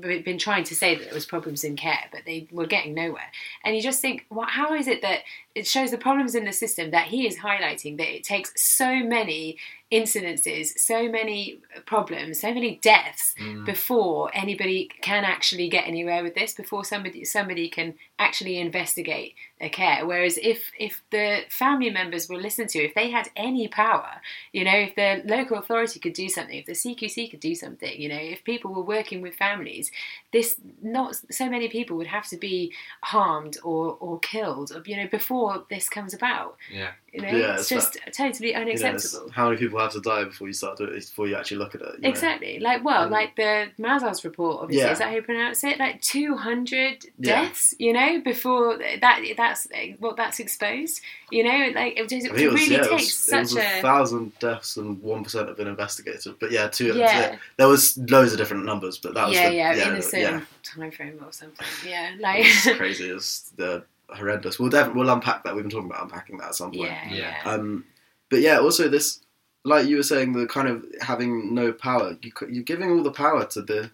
been 0.00 0.38
trying 0.38 0.64
to 0.64 0.74
say 0.74 0.94
that 0.94 1.04
there 1.04 1.14
was 1.14 1.26
problems 1.26 1.64
in 1.64 1.76
care, 1.76 2.04
but 2.12 2.22
they 2.26 2.48
were 2.50 2.66
getting 2.66 2.94
nowhere. 2.94 3.30
And 3.64 3.76
you 3.76 3.82
just 3.82 4.00
think, 4.00 4.26
well, 4.30 4.46
how 4.46 4.74
is 4.74 4.88
it 4.88 5.02
that 5.02 5.20
it 5.56 5.66
shows 5.66 5.90
the 5.90 5.98
problems 6.08 6.34
in 6.34 6.44
the 6.44 6.52
system 6.52 6.90
that 6.90 7.06
he 7.08 7.26
is 7.26 7.38
highlighting 7.38 7.96
that 7.96 8.14
it 8.16 8.22
takes 8.24 8.50
so 8.60 8.90
many 9.16 9.56
incidences, 9.92 10.76
so 10.78 11.08
many 11.08 11.58
problems, 11.86 12.40
so 12.40 12.52
many 12.52 12.72
deaths 12.82 13.34
Mm. 13.38 13.64
before 13.64 14.30
anybody 14.34 14.80
can 15.00 15.22
actually 15.24 15.68
get 15.68 15.86
anywhere 15.86 16.22
with 16.24 16.34
this, 16.34 16.52
before 16.54 16.84
somebody 16.84 17.24
somebody 17.24 17.68
can 17.68 17.94
actually 18.18 18.56
investigate 18.68 19.34
their 19.60 19.68
care. 19.80 20.00
Whereas 20.10 20.36
if 20.52 20.60
if 20.86 20.94
the 21.16 21.26
family 21.62 21.90
members 22.00 22.28
were 22.28 22.40
listened 22.46 22.70
to, 22.70 22.80
if 22.88 22.94
they 22.94 23.08
had 23.10 23.26
any 23.36 23.68
power, 23.68 24.12
you 24.56 24.64
know, 24.64 24.78
if 24.88 24.92
the 25.00 25.10
local 25.36 25.56
authority 25.58 25.98
could 26.00 26.14
do 26.14 26.28
something, 26.36 26.58
if 26.58 26.66
the 26.66 26.80
CQC 26.82 27.16
could 27.30 27.40
do 27.50 27.54
something, 27.54 27.94
you 28.02 28.08
know, 28.12 28.22
if 28.34 28.42
people 28.52 28.70
were 28.74 28.82
working 28.96 29.20
with 29.22 29.34
families, 29.46 29.86
this 30.32 30.48
not 30.82 31.08
so 31.30 31.44
many 31.48 31.68
people 31.68 31.96
would 31.96 32.12
have 32.18 32.26
to 32.34 32.36
be 32.48 32.72
harmed 33.14 33.56
or 33.62 33.96
or 34.00 34.18
killed, 34.32 34.68
you 34.90 34.96
know, 34.96 35.08
before 35.18 35.45
this 35.70 35.88
comes 35.88 36.12
about. 36.14 36.56
Yeah. 36.72 36.90
You 37.12 37.22
know, 37.22 37.28
Yeah, 37.28 37.52
it's 37.54 37.72
it's 37.72 37.86
just 37.94 37.98
totally 38.14 38.48
you 38.48 38.54
know, 38.56 38.60
unacceptable. 38.62 39.30
how 39.30 39.46
many 39.46 39.56
people 39.56 39.78
have 39.80 39.92
to 39.92 40.00
die 40.00 40.24
before 40.24 40.46
you 40.48 40.52
start 40.52 40.76
doing 40.76 40.90
it, 40.94 41.00
before 41.00 41.26
you 41.28 41.34
actually 41.36 41.56
look 41.58 41.74
at 41.74 41.80
it. 41.80 41.94
you 41.96 42.00
know? 42.02 42.08
Exactly. 42.10 42.58
Like, 42.58 42.84
well, 42.84 43.04
Um, 43.04 43.10
like 43.10 43.36
the 43.36 43.68
Mazars 43.78 44.22
report, 44.24 44.60
obviously, 44.62 44.84
Yeah. 44.84 44.92
is 44.92 44.98
that 44.98 45.08
how 45.08 45.14
you 45.14 45.22
pronounce 45.22 45.64
it? 45.64 45.78
Like 45.78 46.02
200 46.02 47.06
Yeah. 47.18 47.42
deaths, 47.42 47.74
you 47.78 47.92
know, 47.92 48.20
before 48.20 48.76
that 48.78 49.00
that's 49.36 49.66
what 49.98 50.16
that's 50.16 50.38
exposed. 50.40 51.00
You 51.30 51.44
know, 51.44 51.70
like 51.74 51.96
it, 51.98 52.08
just, 52.08 52.26
it 52.26 52.32
think 52.34 52.40
it 52.40 52.52
was, 52.52 52.60
really 52.60 52.74
yeah, 52.74 52.84
it 52.84 52.90
takes 52.90 52.92
was, 52.92 53.28
it 53.32 53.36
was 53.40 53.50
such 53.52 53.62
a 53.64 53.78
a. 53.78 53.82
thousand 53.82 54.38
deaths 54.38 54.76
and 54.76 55.00
one 55.02 55.24
percent 55.24 55.48
have 55.48 55.56
been 55.56 55.68
investigated. 55.68 56.34
But 56.38 56.50
yeah, 56.50 56.68
two. 56.68 56.88
Yeah. 56.88 57.18
Yeah. 57.20 57.36
There 57.56 57.68
was 57.68 57.96
loads 57.98 58.32
of 58.32 58.38
different 58.38 58.64
numbers, 58.66 58.98
but 58.98 59.14
that 59.14 59.26
was 59.28 59.36
yeah, 59.36 59.48
the, 59.48 59.54
yeah, 59.56 59.74
yeah, 59.74 59.88
in 59.88 59.92
a 59.94 59.96
the- 59.96 60.02
certain 60.02 60.20
yeah. 60.40 60.40
time 60.62 60.90
frame 60.90 61.18
or 61.24 61.32
something. 61.32 61.66
Yeah, 61.86 62.14
like. 62.20 62.44
It's 62.44 62.76
crazy. 62.76 63.08
It's 63.10 63.50
the 63.56 63.84
horrendous. 64.08 64.58
We'll 64.58 64.70
definitely 64.70 65.00
we'll 65.02 65.10
unpack 65.10 65.44
that. 65.44 65.54
We've 65.54 65.64
been 65.64 65.70
talking 65.70 65.90
about 65.90 66.02
unpacking 66.04 66.38
that 66.38 66.48
at 66.48 66.54
some 66.54 66.70
point. 66.70 66.90
yeah, 66.90 67.12
Yeah. 67.14 67.34
yeah. 67.44 67.50
Um, 67.52 67.84
but 68.30 68.40
yeah, 68.40 68.58
also 68.58 68.88
this, 68.88 69.20
like 69.64 69.86
you 69.86 69.96
were 69.96 70.02
saying, 70.02 70.32
the 70.32 70.46
kind 70.46 70.68
of 70.68 70.84
having 71.00 71.54
no 71.54 71.72
power. 71.72 72.16
You, 72.22 72.32
you're 72.48 72.62
giving 72.64 72.90
all 72.90 73.02
the 73.02 73.10
power 73.12 73.44
to 73.46 73.62
the 73.62 73.90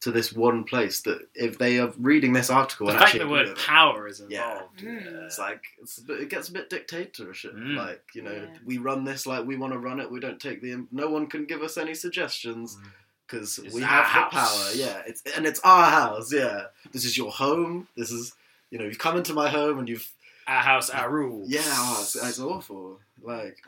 to 0.00 0.10
this 0.10 0.32
one 0.32 0.64
place. 0.64 1.00
That 1.02 1.28
if 1.34 1.58
they 1.58 1.78
are 1.78 1.92
reading 1.98 2.32
this 2.32 2.50
article, 2.50 2.86
The 2.86 2.92
and 2.92 2.98
fact 3.00 3.14
actually 3.14 3.26
the 3.26 3.30
word 3.30 3.48
with 3.48 3.58
it, 3.58 3.64
power 3.64 4.08
is 4.08 4.22
Yeah. 4.28 4.52
involved. 4.52 4.80
Mm. 4.80 5.24
it's 5.26 5.38
like 5.38 5.62
it's 5.80 6.00
it 6.08 6.28
gets 6.28 6.48
a 6.48 6.52
bit 6.52 6.68
dictatorship. 6.70 7.54
Mm. 7.54 7.76
Like 7.76 8.02
you 8.14 8.22
know, 8.22 8.32
Yeah. 8.32 8.58
we 8.64 8.78
run 8.78 9.04
this 9.04 9.26
like 9.26 9.46
we 9.46 9.56
want 9.56 9.72
to 9.74 9.78
run 9.78 10.00
it. 10.00 10.10
We 10.10 10.18
don't 10.20 10.40
take 10.40 10.60
the. 10.62 10.86
No 10.90 11.08
one 11.08 11.26
can 11.28 11.44
give 11.46 11.62
us 11.62 11.76
any 11.78 11.94
suggestions 11.94 12.76
Mm. 12.76 12.88
because 13.26 13.60
we 13.72 13.80
have 13.82 14.04
house. 14.04 14.32
the 14.32 14.38
power. 14.38 14.70
Yeah, 14.86 15.02
it's 15.06 15.22
and 15.36 15.46
it's 15.46 15.60
our 15.60 15.90
house. 15.90 16.32
Yeah, 16.32 16.64
this 16.92 17.04
is 17.04 17.16
your 17.16 17.30
home. 17.30 17.86
This 17.96 18.10
is 18.10 18.32
you 18.72 18.78
know 18.78 18.84
you've 18.86 18.98
come 18.98 19.16
into 19.16 19.34
my 19.34 19.48
home 19.48 19.78
and 19.78 19.88
you've 19.88 20.10
Our 20.48 20.62
house, 20.62 20.90
our 20.90 21.10
rules. 21.10 21.48
yeah. 21.48 21.60
Oh, 21.64 21.98
it's, 22.00 22.16
it's 22.16 22.40
awful. 22.40 22.98
Like 23.22 23.58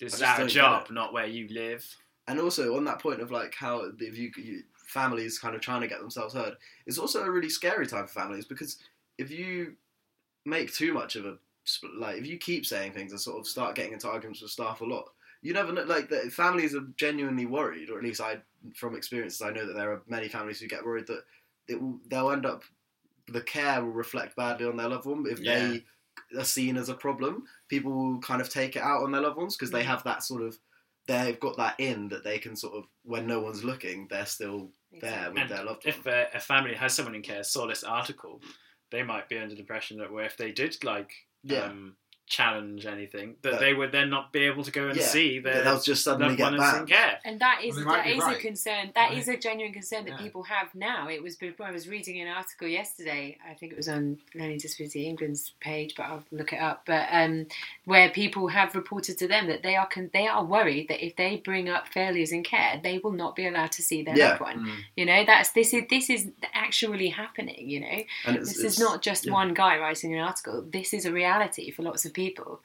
This 0.00 0.14
is 0.14 0.22
our 0.22 0.46
job, 0.48 0.90
not 0.90 1.12
where 1.12 1.26
you 1.26 1.46
live. 1.48 1.84
and 2.26 2.40
also 2.40 2.76
on 2.76 2.84
that 2.86 2.98
point 3.00 3.20
of 3.20 3.30
like 3.30 3.54
how 3.54 3.84
if 4.00 4.16
you, 4.18 4.30
you 4.36 4.62
families 4.86 5.38
kind 5.38 5.54
of 5.54 5.60
trying 5.60 5.82
to 5.82 5.88
get 5.88 6.00
themselves 6.00 6.34
heard, 6.34 6.54
it's 6.86 6.98
also 6.98 7.22
a 7.22 7.30
really 7.30 7.48
scary 7.50 7.86
time 7.86 8.06
for 8.06 8.12
families 8.20 8.46
because 8.46 8.78
if 9.18 9.30
you 9.30 9.74
make 10.44 10.72
too 10.72 10.92
much 10.92 11.14
of 11.16 11.24
a 11.26 11.36
like 11.96 12.16
if 12.16 12.26
you 12.26 12.38
keep 12.38 12.66
saying 12.66 12.92
things 12.92 13.12
and 13.12 13.20
sort 13.20 13.38
of 13.38 13.46
start 13.46 13.76
getting 13.76 13.92
into 13.92 14.08
arguments 14.08 14.42
with 14.42 14.50
staff 14.50 14.80
a 14.80 14.84
lot, 14.84 15.04
you 15.42 15.52
never 15.52 15.72
know. 15.72 15.84
Like 15.84 16.08
the 16.08 16.28
families 16.30 16.74
are 16.74 16.86
genuinely 16.96 17.46
worried, 17.46 17.88
or 17.90 17.98
at 17.98 18.04
least 18.04 18.20
I, 18.20 18.38
from 18.74 18.96
experiences, 18.96 19.42
I 19.42 19.50
know 19.52 19.66
that 19.66 19.74
there 19.74 19.92
are 19.92 20.02
many 20.08 20.28
families 20.28 20.58
who 20.58 20.66
get 20.66 20.84
worried 20.84 21.06
that 21.06 21.22
it 21.68 21.80
will, 21.80 22.00
they'll 22.08 22.32
end 22.32 22.46
up 22.46 22.64
the 23.28 23.40
care 23.42 23.82
will 23.84 23.92
reflect 23.92 24.36
badly 24.36 24.66
on 24.66 24.76
their 24.76 24.88
loved 24.88 25.06
one 25.06 25.24
if 25.28 25.40
Yeah. 25.40 25.54
they 26.32 26.38
are 26.38 26.44
seen 26.44 26.76
as 26.76 26.88
a 26.88 26.94
problem. 26.94 27.44
People 27.68 27.92
will 27.92 28.20
kind 28.20 28.40
of 28.40 28.48
take 28.48 28.76
it 28.76 28.82
out 28.82 29.02
on 29.02 29.12
their 29.12 29.20
loved 29.20 29.36
ones 29.36 29.56
because 29.56 29.70
they 29.70 29.82
Mm. 29.82 29.86
have 29.86 30.04
that 30.04 30.22
sort 30.22 30.42
of 30.42 30.58
they've 31.06 31.40
got 31.40 31.56
that 31.56 31.74
in 31.80 32.08
that 32.08 32.22
they 32.22 32.38
can 32.38 32.54
sort 32.54 32.74
of 32.74 32.84
when 33.02 33.26
no 33.26 33.40
one's 33.40 33.64
looking, 33.64 34.06
they're 34.08 34.24
still 34.26 34.70
there 35.00 35.30
with 35.30 35.38
And 35.40 35.50
their 35.50 35.64
loved 35.64 35.84
one. 35.84 35.94
If 35.94 36.06
a, 36.06 36.28
a 36.34 36.40
family 36.40 36.74
has 36.74 36.94
someone 36.94 37.14
in 37.16 37.22
care 37.22 37.42
saw 37.42 37.66
this 37.66 37.82
article, 37.82 38.40
they 38.90 39.02
might 39.02 39.28
be 39.28 39.36
under 39.38 39.54
the 39.54 39.60
impression 39.62 39.98
that 39.98 40.12
well, 40.12 40.24
if 40.24 40.36
they 40.36 40.52
did 40.52 40.82
like 40.84 41.12
Yeah. 41.42 41.64
um, 41.64 41.96
challenge 42.26 42.86
anything, 42.86 43.36
that 43.42 43.52
But- 43.52 43.60
they 43.60 43.74
would 43.74 43.92
then 43.92 44.08
not 44.08 44.32
be 44.32 44.40
able 44.44 44.64
to 44.64 44.70
go 44.70 44.88
and 44.88 44.96
Yeah. 44.96 45.04
see 45.04 45.38
their 45.38 45.62
they'll 45.62 45.80
just 45.80 46.02
suddenly 46.04 46.28
loved 46.28 46.38
get 46.38 46.44
one 46.44 46.56
that's 46.56 46.78
in 46.78 46.86
care. 46.86 47.18
And 47.24 47.40
that 47.40 47.62
is 47.62 47.76
Well, 47.76 47.84
they 47.84 47.90
might 47.90 47.96
that 47.98 48.04
be 48.06 48.18
is 48.18 48.24
a 48.26 48.40
concern. 48.40 48.92
That 48.94 49.10
Right. 49.10 49.18
is 49.18 49.28
a 49.28 49.36
genuine 49.36 49.72
concern 49.74 50.04
that 50.06 50.12
Yeah. 50.12 50.16
people 50.16 50.44
have 50.44 50.74
now. 50.74 51.08
It 51.08 51.22
was 51.22 51.36
before 51.36 51.66
I 51.66 51.70
was 51.72 51.88
reading 51.88 52.20
an 52.20 52.28
article 52.28 52.68
yesterday. 52.68 53.36
I 53.46 53.54
think 53.54 53.72
it 53.72 53.76
was 53.76 53.88
on 53.88 54.18
Learning 54.34 54.56
Disability 54.58 55.06
England's 55.06 55.50
page, 55.60 55.94
but 55.94 56.04
I'll 56.04 56.24
look 56.32 56.52
it 56.54 56.60
up. 56.60 56.84
But 56.86 57.08
um, 57.10 57.46
where 57.84 58.08
people 58.08 58.48
have 58.48 58.74
reported 58.74 59.18
to 59.18 59.28
them 59.28 59.46
that 59.48 59.62
they 59.62 59.76
are 59.76 59.86
con- 59.86 60.10
they 60.14 60.26
are 60.26 60.44
worried 60.44 60.88
that 60.88 61.04
if 61.04 61.16
they 61.16 61.36
bring 61.36 61.68
up 61.68 61.88
failures 61.88 62.32
in 62.32 62.42
care, 62.44 62.80
they 62.82 62.98
will 62.98 63.12
not 63.12 63.36
be 63.36 63.46
allowed 63.46 63.72
to 63.72 63.82
see 63.82 64.02
their 64.02 64.16
Yeah. 64.16 64.28
loved 64.30 64.40
one. 64.40 64.58
Mm. 64.66 64.76
You 64.96 65.04
know, 65.06 65.24
that's 65.24 65.50
this 65.50 65.74
is 65.74 65.82
this 65.90 66.08
is 66.08 66.30
actually 66.54 67.08
happening. 67.10 67.68
You 67.68 67.80
know, 67.80 68.04
And 68.24 68.36
it's, 68.36 68.48
this 68.48 68.58
it's- 68.60 68.72
is 68.74 68.78
not 68.80 69.02
just 69.02 69.26
yeah. 69.26 69.32
one 69.32 69.52
guy 69.54 69.76
writing 69.78 70.14
an 70.14 70.20
article. 70.20 70.62
This 70.62 70.94
is 70.94 71.04
a 71.04 71.12
reality 71.12 71.70
for 71.70 71.82
lots 71.82 72.04
of 72.06 72.11
people. 72.12 72.60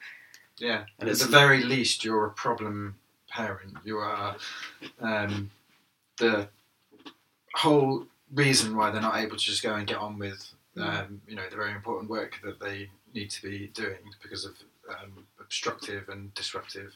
Yeah, 0.58 0.84
And 0.98 1.08
at 1.08 1.18
the 1.18 1.26
very 1.26 1.62
least, 1.62 2.04
you're 2.04 2.26
a 2.26 2.30
problem 2.30 2.96
parent. 3.30 3.76
You 3.84 3.98
are 3.98 4.36
um, 5.00 5.50
the 6.18 6.48
whole 7.54 8.06
reason 8.34 8.76
why 8.76 8.90
they're 8.90 9.00
not 9.00 9.16
able 9.18 9.36
to 9.36 9.42
just 9.42 9.62
go 9.62 9.74
and 9.76 9.86
get 9.86 9.98
on 9.98 10.18
with, 10.18 10.52
um, 10.76 11.20
you 11.28 11.36
know, 11.36 11.48
the 11.48 11.56
very 11.56 11.72
important 11.72 12.10
work 12.10 12.40
that 12.44 12.58
they 12.60 12.88
need 13.14 13.30
to 13.30 13.42
be 13.42 13.68
doing 13.74 13.98
because 14.22 14.44
of 14.44 14.54
um, 14.90 15.24
obstructive 15.40 16.08
and 16.08 16.34
disruptive 16.34 16.94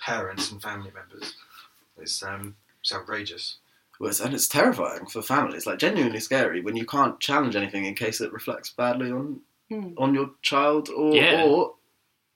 parents 0.00 0.50
and 0.52 0.62
family 0.62 0.92
members. 0.94 1.34
It's 1.96 2.22
um, 2.22 2.54
it's 2.80 2.92
outrageous. 2.92 3.56
Well, 3.98 4.10
it's- 4.10 4.24
and 4.24 4.32
it's 4.32 4.46
terrifying 4.46 5.06
for 5.06 5.22
families, 5.22 5.66
like 5.66 5.80
genuinely 5.80 6.20
scary 6.20 6.60
when 6.60 6.76
you 6.76 6.86
can't 6.86 7.18
challenge 7.18 7.56
anything 7.56 7.84
in 7.84 7.94
case 7.96 8.20
it 8.20 8.32
reflects 8.32 8.70
badly 8.70 9.10
on 9.10 9.40
Hmm. 9.70 9.92
on 9.98 10.14
your 10.14 10.30
child, 10.42 10.88
or 10.88 11.14
Yeah. 11.14 11.44
or 11.44 11.74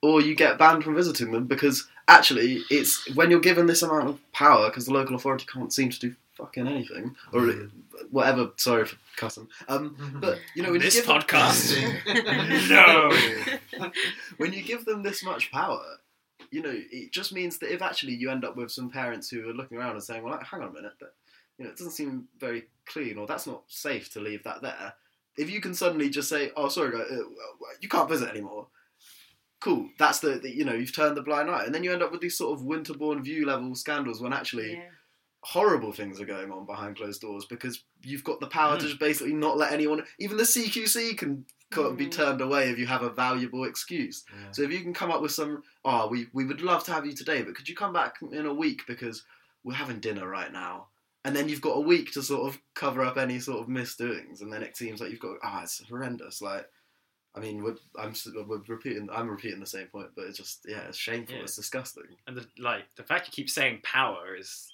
or 0.03 0.20
you 0.20 0.35
get 0.35 0.59
banned 0.59 0.83
from 0.85 0.95
visiting 0.97 1.30
them 1.33 1.47
because 1.47 1.87
actually 2.09 2.62
it's 2.70 3.09
when 3.14 3.30
you're 3.30 3.39
given 3.41 3.66
this 3.66 3.83
amount 3.83 4.09
of 4.09 4.33
power 4.33 4.68
because 4.68 4.85
the 4.87 4.93
local 4.93 5.14
authority 5.14 5.47
can't 5.47 5.72
seem 5.72 5.91
to 5.91 5.99
do 6.01 6.14
fucking 6.37 6.66
anything 6.66 7.14
or 7.33 7.68
whatever. 8.11 8.51
Sorry 8.57 8.85
for 8.85 8.97
cussing. 9.16 9.47
Um, 9.68 10.18
but 10.20 10.41
you 10.57 10.62
know 10.62 10.72
when 10.72 10.80
this 10.80 10.97
you 10.97 11.03
give 11.03 11.07
them- 11.09 11.20
podcast, 11.20 12.68
no. 13.78 13.91
when 14.39 14.53
you 14.53 14.62
give 14.62 14.85
them 14.85 15.03
this 15.03 15.22
much 15.24 15.51
power, 15.53 15.83
you 16.51 16.61
know, 16.62 16.74
it 16.74 17.12
just 17.12 17.33
means 17.33 17.59
that 17.59 17.72
if 17.72 17.80
actually 17.80 18.14
you 18.14 18.30
end 18.30 18.45
up 18.45 18.57
with 18.57 18.70
some 18.70 18.91
parents 18.91 19.30
who 19.30 19.49
are 19.49 19.55
looking 19.55 19.78
around 19.78 19.93
and 19.93 20.03
saying, 20.03 20.22
"Well, 20.22 20.39
hang 20.39 20.62
on 20.62 20.68
a 20.68 20.72
minute, 20.72 20.93
that 21.01 21.12
you 21.59 21.64
know, 21.64 21.70
it 21.70 21.76
doesn't 21.78 21.93
seem 21.93 22.28
very 22.39 22.64
clean, 22.87 23.16
or 23.18 23.26
that's 23.26 23.47
not 23.47 23.62
safe 23.68 24.12
to 24.12 24.20
leave 24.20 24.43
that 24.45 24.61
there." 24.62 24.95
If 25.37 25.51
you 25.51 25.61
can 25.61 25.74
suddenly 25.74 26.11
just 26.11 26.28
say, 26.28 26.51
"Oh, 26.57 26.68
sorry, 26.68 26.93
guys, 26.93 27.11
uh, 27.11 27.22
you 27.80 27.89
can't 27.89 28.09
visit 28.09 28.28
anymore," 28.28 28.68
cool. 29.61 29.89
That's 29.99 30.20
the, 30.20 30.39
the 30.39 30.51
you 30.55 30.64
know 30.64 30.74
you've 30.74 30.95
turned 30.95 31.16
the 31.16 31.22
blind 31.22 31.51
eye, 31.51 31.64
and 31.64 31.74
then 31.74 31.85
you 31.85 31.93
end 31.93 32.03
up 32.03 32.12
with 32.12 32.20
these 32.20 32.37
sort 32.37 32.59
of 32.59 32.64
Winterbourne 32.66 33.22
view 33.22 33.47
level 33.47 33.74
scandals 33.74 34.20
when 34.20 34.33
actually 34.33 34.72
Yeah. 34.72 34.89
horrible 35.45 35.93
things 35.93 36.20
are 36.20 36.24
going 36.26 36.53
on 36.53 36.66
behind 36.66 36.97
closed 36.97 37.20
doors 37.20 37.45
because 37.47 37.83
you've 38.03 38.22
got 38.24 38.41
the 38.41 38.47
power 38.47 38.76
to 38.78 38.85
Mm. 38.85 38.89
just 38.89 39.01
basically 39.01 39.33
not 39.33 39.57
let 39.59 39.72
anyone, 39.72 40.05
even 40.20 40.37
the 40.37 40.45
CQC 40.45 41.14
can 41.16 41.47
co- 41.72 41.93
be 41.95 42.07
Mm. 42.07 42.12
turned 42.12 42.41
away 42.41 42.70
if 42.70 42.78
you 42.78 42.87
have 42.87 43.03
a 43.03 43.11
valuable 43.11 43.64
excuse. 43.64 44.24
Yeah. 44.33 44.51
So 44.53 44.62
if 44.62 44.70
you 44.70 44.80
can 44.83 44.95
come 44.95 45.11
up 45.11 45.20
with 45.22 45.33
some, 45.33 45.62
oh, 45.85 46.07
we, 46.09 46.28
we 46.33 46.45
would 46.45 46.61
love 46.61 46.85
to 46.85 46.93
have 46.93 47.07
you 47.07 47.12
today, 47.12 47.43
but 47.43 47.57
could 47.57 47.68
you 47.68 47.74
come 47.74 47.93
back 47.93 48.16
in 48.30 48.47
a 48.47 48.55
week 48.55 48.83
because 48.87 49.24
we're 49.64 49.74
having 49.74 49.99
dinner 49.99 50.28
right 50.28 50.53
now? 50.53 50.89
And 51.24 51.36
then 51.36 51.48
you've 51.48 51.60
got 51.60 51.76
a 51.76 51.80
week 51.80 52.12
to 52.12 52.22
sort 52.22 52.48
of 52.52 52.60
cover 52.74 53.02
up 53.02 53.16
any 53.16 53.38
sort 53.38 53.60
of 53.60 53.68
misdoings, 53.68 54.40
and 54.40 54.52
then 54.52 54.62
it 54.62 54.76
seems 54.76 55.00
like 55.00 55.10
you've 55.10 55.20
got 55.20 55.36
ah, 55.44 55.62
it's 55.62 55.80
horrendous. 55.88 56.42
Like, 56.42 56.66
I 57.36 57.40
mean, 57.40 57.62
we're, 57.62 57.76
I'm 57.96 58.12
we're 58.48 58.58
repeating, 58.66 59.08
I'm 59.12 59.28
repeating 59.30 59.60
the 59.60 59.66
same 59.66 59.86
point, 59.86 60.08
but 60.16 60.24
it's 60.26 60.36
just 60.36 60.66
yeah, 60.68 60.80
it's 60.88 60.98
shameful, 60.98 61.36
Yeah. 61.36 61.42
it's 61.42 61.54
disgusting. 61.56 62.04
And 62.26 62.36
the, 62.36 62.46
like 62.58 62.84
the 62.96 63.04
fact 63.04 63.28
you 63.28 63.32
keep 63.32 63.48
saying 63.48 63.80
power 63.84 64.34
is, 64.36 64.72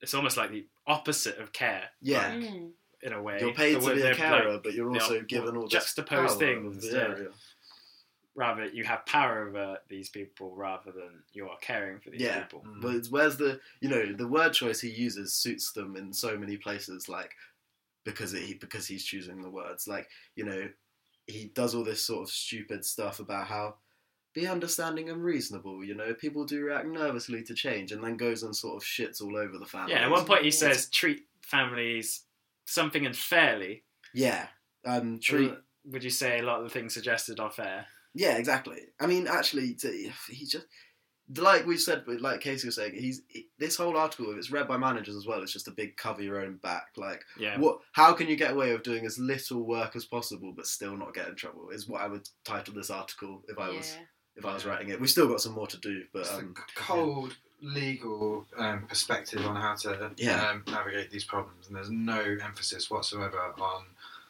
it's 0.00 0.14
almost 0.14 0.36
like 0.38 0.50
the 0.50 0.66
opposite 0.86 1.38
of 1.38 1.52
care. 1.52 1.84
Yeah. 2.00 2.28
like, 2.34 2.44
Mm. 2.50 2.70
in 3.02 3.12
a 3.12 3.22
way. 3.22 3.38
You're 3.40 3.52
paid 3.52 3.80
The 3.82 3.88
to 3.90 3.94
be 3.96 4.00
a 4.02 4.14
carer, 4.14 4.52
like, 4.54 4.62
but 4.62 4.72
you're 4.72 4.90
also 4.90 5.20
given 5.20 5.54
all 5.56 5.64
this 5.64 5.72
juxtaposed 5.72 6.38
things 6.38 6.82
the 6.82 6.96
that- 6.96 7.10
area. 7.10 7.28
Rather 8.36 8.66
you 8.66 8.84
have 8.84 9.06
power 9.06 9.46
over 9.48 9.78
these 9.88 10.08
people 10.08 10.54
rather 10.56 10.90
than 10.90 11.22
you 11.32 11.48
are 11.48 11.56
caring 11.60 12.00
for 12.00 12.10
these 12.10 12.20
Yeah. 12.22 12.40
people. 12.42 12.64
Mm. 12.66 12.80
But 12.80 13.06
where's 13.10 13.36
the 13.36 13.60
you 13.80 13.88
know 13.88 14.12
the 14.12 14.26
word 14.28 14.52
choice 14.52 14.80
he 14.80 14.90
uses 14.90 15.32
suits 15.34 15.72
them 15.72 15.96
in 15.96 16.12
so 16.12 16.36
many 16.36 16.56
places, 16.56 17.08
like 17.08 17.32
because 18.04 18.32
he 18.32 18.54
because 18.54 18.86
he's 18.86 19.04
choosing 19.04 19.40
the 19.42 19.50
words. 19.50 19.86
Like 19.88 20.08
you 20.34 20.44
know, 20.44 20.68
he 21.26 21.50
does 21.54 21.74
all 21.74 21.84
this 21.84 22.02
sort 22.04 22.22
of 22.22 22.30
stupid 22.34 22.84
stuff 22.84 23.20
about 23.20 23.46
how 23.46 23.76
be 24.34 24.48
understanding 24.48 25.10
and 25.10 25.22
reasonable. 25.22 25.84
You 25.84 25.94
know, 25.94 26.12
people 26.12 26.44
do 26.44 26.64
react 26.64 26.86
nervously 26.88 27.42
to 27.44 27.54
change, 27.54 27.92
and 27.92 28.02
then 28.02 28.16
goes 28.16 28.42
and 28.42 28.54
sort 28.54 28.76
of 28.76 28.82
shits 28.82 29.22
all 29.22 29.36
over 29.36 29.58
the 29.58 29.64
family. 29.66 29.92
Yeah, 29.92 30.04
at 30.06 30.10
one 30.10 30.24
point 30.26 30.44
he 30.44 30.50
says 30.50 30.90
treat 30.90 31.22
families 31.42 32.22
something 32.66 33.06
unfairly. 33.06 33.84
yeah, 34.12 34.48
um, 34.84 35.20
treat. 35.20 35.52
Uh, 35.52 35.56
Would 35.84 36.02
you 36.02 36.10
say 36.10 36.40
a 36.40 36.42
lot 36.42 36.58
of 36.58 36.64
the 36.64 36.70
things 36.70 36.94
suggested 36.94 37.38
are 37.38 37.50
fair? 37.50 37.86
Yeah, 38.14 38.36
exactly. 38.36 38.78
I 39.00 39.06
mean, 39.06 39.26
actually, 39.26 39.74
to, 39.74 39.88
he 40.30 40.46
just 40.46 40.66
like 41.36 41.64
we 41.66 41.78
said, 41.78 42.04
like 42.06 42.40
Casey 42.42 42.68
was 42.68 42.76
saying, 42.76 42.94
he's 42.94 43.22
he, 43.28 43.46
this 43.58 43.76
whole 43.76 43.96
article. 43.96 44.30
If 44.30 44.36
it's 44.36 44.50
read 44.50 44.68
by 44.68 44.76
managers 44.76 45.16
as 45.16 45.26
well, 45.26 45.42
it's 45.42 45.52
just 45.52 45.68
a 45.68 45.72
big 45.72 45.96
cover 45.96 46.22
your 46.22 46.38
own 46.44 46.56
back. 46.62 46.88
Like, 46.96 47.22
Yeah. 47.38 47.58
what? 47.58 47.78
How 47.92 48.12
can 48.12 48.28
you 48.28 48.36
get 48.36 48.52
away 48.52 48.72
with 48.72 48.82
doing 48.82 49.06
as 49.06 49.18
little 49.18 49.62
work 49.66 49.96
as 49.96 50.04
possible 50.04 50.52
but 50.54 50.66
still 50.66 50.96
not 50.96 51.14
get 51.14 51.28
in 51.28 51.34
trouble? 51.34 51.70
Is 51.70 51.88
what 51.88 52.02
I 52.02 52.08
would 52.08 52.28
title 52.44 52.74
this 52.74 52.90
article 52.90 53.42
if 53.48 53.58
I 53.58 53.70
was 53.70 53.96
if 54.36 54.44
I 54.44 54.52
was 54.52 54.66
writing 54.66 54.88
it. 54.90 55.00
We've 55.00 55.08
still 55.10 55.28
got 55.28 55.40
some 55.40 55.52
more 55.54 55.66
to 55.68 55.78
do, 55.78 56.02
but 56.12 56.20
It's 56.22 56.30
um, 56.32 56.54
the 56.54 56.62
cold 56.74 57.36
legal 57.62 58.44
um, 58.58 58.86
perspective 58.86 59.44
on 59.46 59.56
how 59.56 59.74
to 59.76 60.10
Yeah. 60.18 60.50
um, 60.50 60.62
navigate 60.66 61.10
these 61.10 61.24
problems, 61.24 61.68
and 61.68 61.76
there's 61.76 61.90
no 61.90 62.20
emphasis 62.44 62.90
whatsoever 62.90 63.38
on 63.40 63.84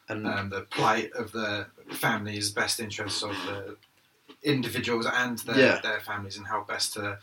and 0.08 0.26
um, 0.26 0.50
the 0.50 0.62
plight 0.62 1.12
of 1.12 1.32
the 1.32 1.66
families, 1.92 2.50
best 2.50 2.80
interests 2.80 3.22
of 3.22 3.30
the 3.46 3.76
individuals 4.42 5.06
and 5.06 5.38
their, 5.40 5.58
Yeah. 5.58 5.80
their 5.80 6.00
families, 6.00 6.36
and 6.36 6.46
how 6.46 6.62
best 6.64 6.92
to 6.94 7.18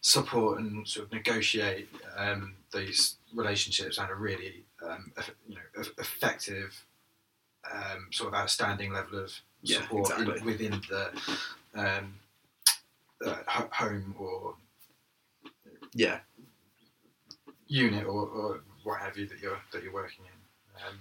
support 0.00 0.58
and 0.58 0.86
sort 0.88 1.06
of 1.06 1.12
negotiate 1.12 1.88
um, 2.16 2.54
these 2.72 3.16
relationships 3.34 3.98
at 3.98 4.10
a 4.10 4.14
really 4.14 4.64
um, 4.84 5.12
you 5.48 5.54
know 5.56 5.82
effective, 5.98 6.84
um, 7.72 8.08
sort 8.10 8.28
of 8.28 8.34
outstanding 8.34 8.92
level 8.92 9.18
of 9.18 9.32
Yeah, 9.62 9.76
support 9.82 10.18
in- 10.18 10.44
within 10.44 10.82
the 10.88 11.10
um, 11.74 12.14
uh, 13.24 13.36
home 13.70 14.14
or 14.18 14.56
yeah, 15.94 16.20
unit 17.68 18.04
or, 18.06 18.26
or 18.28 18.60
what 18.82 19.00
have 19.00 19.16
you 19.16 19.26
that 19.28 19.38
you're 19.40 19.60
that 19.72 19.82
you're 19.82 19.92
working 19.92 20.24
in. 20.24 20.86
Um, 20.88 20.98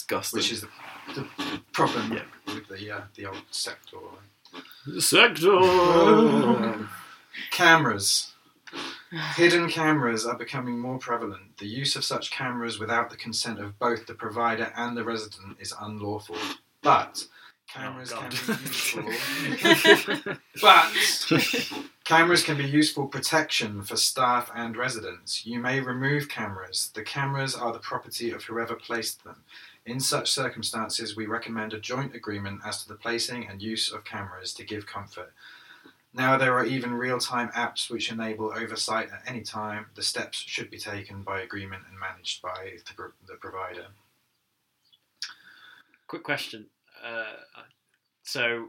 disgusting. 0.00 0.38
which 0.38 0.52
is 0.52 0.60
the, 0.62 0.68
the 1.14 1.26
problem 1.72 2.12
Yeah. 2.12 2.54
with 2.54 2.68
the 2.68 2.90
uh, 2.90 3.00
the 3.14 3.26
old 3.26 3.42
sector. 3.50 3.96
Sector. 4.98 5.58
Cameras. 7.50 8.32
Hidden 9.36 9.70
cameras 9.70 10.26
are 10.26 10.36
becoming 10.36 10.78
more 10.78 10.98
prevalent. 10.98 11.56
The 11.58 11.66
use 11.66 11.96
of 11.96 12.04
such 12.04 12.30
cameras 12.30 12.78
without 12.78 13.08
the 13.10 13.16
consent 13.16 13.58
of 13.60 13.78
both 13.78 14.06
the 14.06 14.14
provider 14.14 14.72
and 14.76 14.96
the 14.96 15.04
resident 15.04 15.56
is 15.60 15.72
unlawful. 15.80 16.36
But 16.82 17.24
cameras 17.72 18.12
Oh, 18.14 18.18
can 18.18 18.30
be 18.30 18.36
useful. 19.62 20.34
but 20.60 20.92
cameras 22.04 22.42
can 22.42 22.56
be 22.56 22.64
useful 22.64 23.06
protection 23.06 23.82
for 23.82 23.96
staff 23.96 24.50
and 24.54 24.76
residents. 24.76 25.46
You 25.46 25.60
may 25.60 25.80
remove 25.80 26.28
cameras. 26.28 26.90
The 26.94 27.02
cameras 27.02 27.54
are 27.54 27.72
the 27.72 27.78
property 27.78 28.30
of 28.32 28.42
whoever 28.44 28.74
placed 28.74 29.22
them. 29.24 29.36
In 29.86 30.00
such 30.00 30.32
circumstances, 30.32 31.14
we 31.16 31.26
recommend 31.26 31.72
a 31.72 31.78
joint 31.78 32.14
agreement 32.14 32.60
as 32.66 32.82
to 32.82 32.88
the 32.88 32.96
placing 32.96 33.46
and 33.46 33.62
use 33.62 33.92
of 33.92 34.04
cameras 34.04 34.52
to 34.54 34.64
give 34.64 34.84
comfort. 34.84 35.32
Now 36.12 36.36
there 36.36 36.54
are 36.58 36.64
even 36.64 36.92
real-time 36.94 37.50
apps 37.50 37.88
which 37.88 38.10
enable 38.10 38.46
oversight 38.52 39.10
at 39.12 39.22
any 39.26 39.42
time. 39.42 39.86
The 39.94 40.02
steps 40.02 40.38
should 40.38 40.70
be 40.70 40.78
taken 40.78 41.22
by 41.22 41.40
agreement 41.40 41.84
and 41.88 41.98
managed 41.98 42.42
by 42.42 42.78
the, 42.86 42.94
pro- 42.94 43.12
the 43.28 43.34
provider. 43.34 43.86
Quick 46.08 46.24
question. 46.24 46.66
Uh, 47.04 47.34
so, 48.24 48.68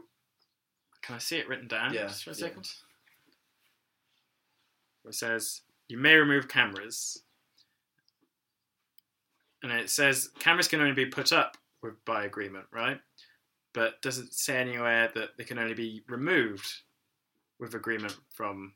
can 1.02 1.16
I 1.16 1.18
see 1.18 1.38
it 1.38 1.48
written 1.48 1.66
down 1.66 1.92
Yeah, 1.94 2.02
just 2.06 2.24
for 2.24 2.30
a 2.30 2.34
yeah. 2.34 2.38
second? 2.38 2.68
It 5.04 5.14
says 5.14 5.62
you 5.88 5.96
may 5.96 6.14
remove 6.14 6.48
cameras, 6.48 7.22
and 9.62 9.72
it 9.72 9.90
says 9.90 10.30
cameras 10.38 10.68
can 10.68 10.80
only 10.80 10.92
be 10.94 11.06
put 11.06 11.32
up 11.32 11.56
with 11.82 12.02
by 12.04 12.24
agreement, 12.24 12.66
right? 12.72 13.00
But 13.74 14.00
does 14.02 14.18
it 14.18 14.32
say 14.32 14.56
anywhere 14.58 15.10
that 15.14 15.30
they 15.36 15.44
can 15.44 15.58
only 15.58 15.74
be 15.74 16.02
removed 16.08 16.66
with 17.60 17.74
agreement 17.74 18.16
from? 18.32 18.72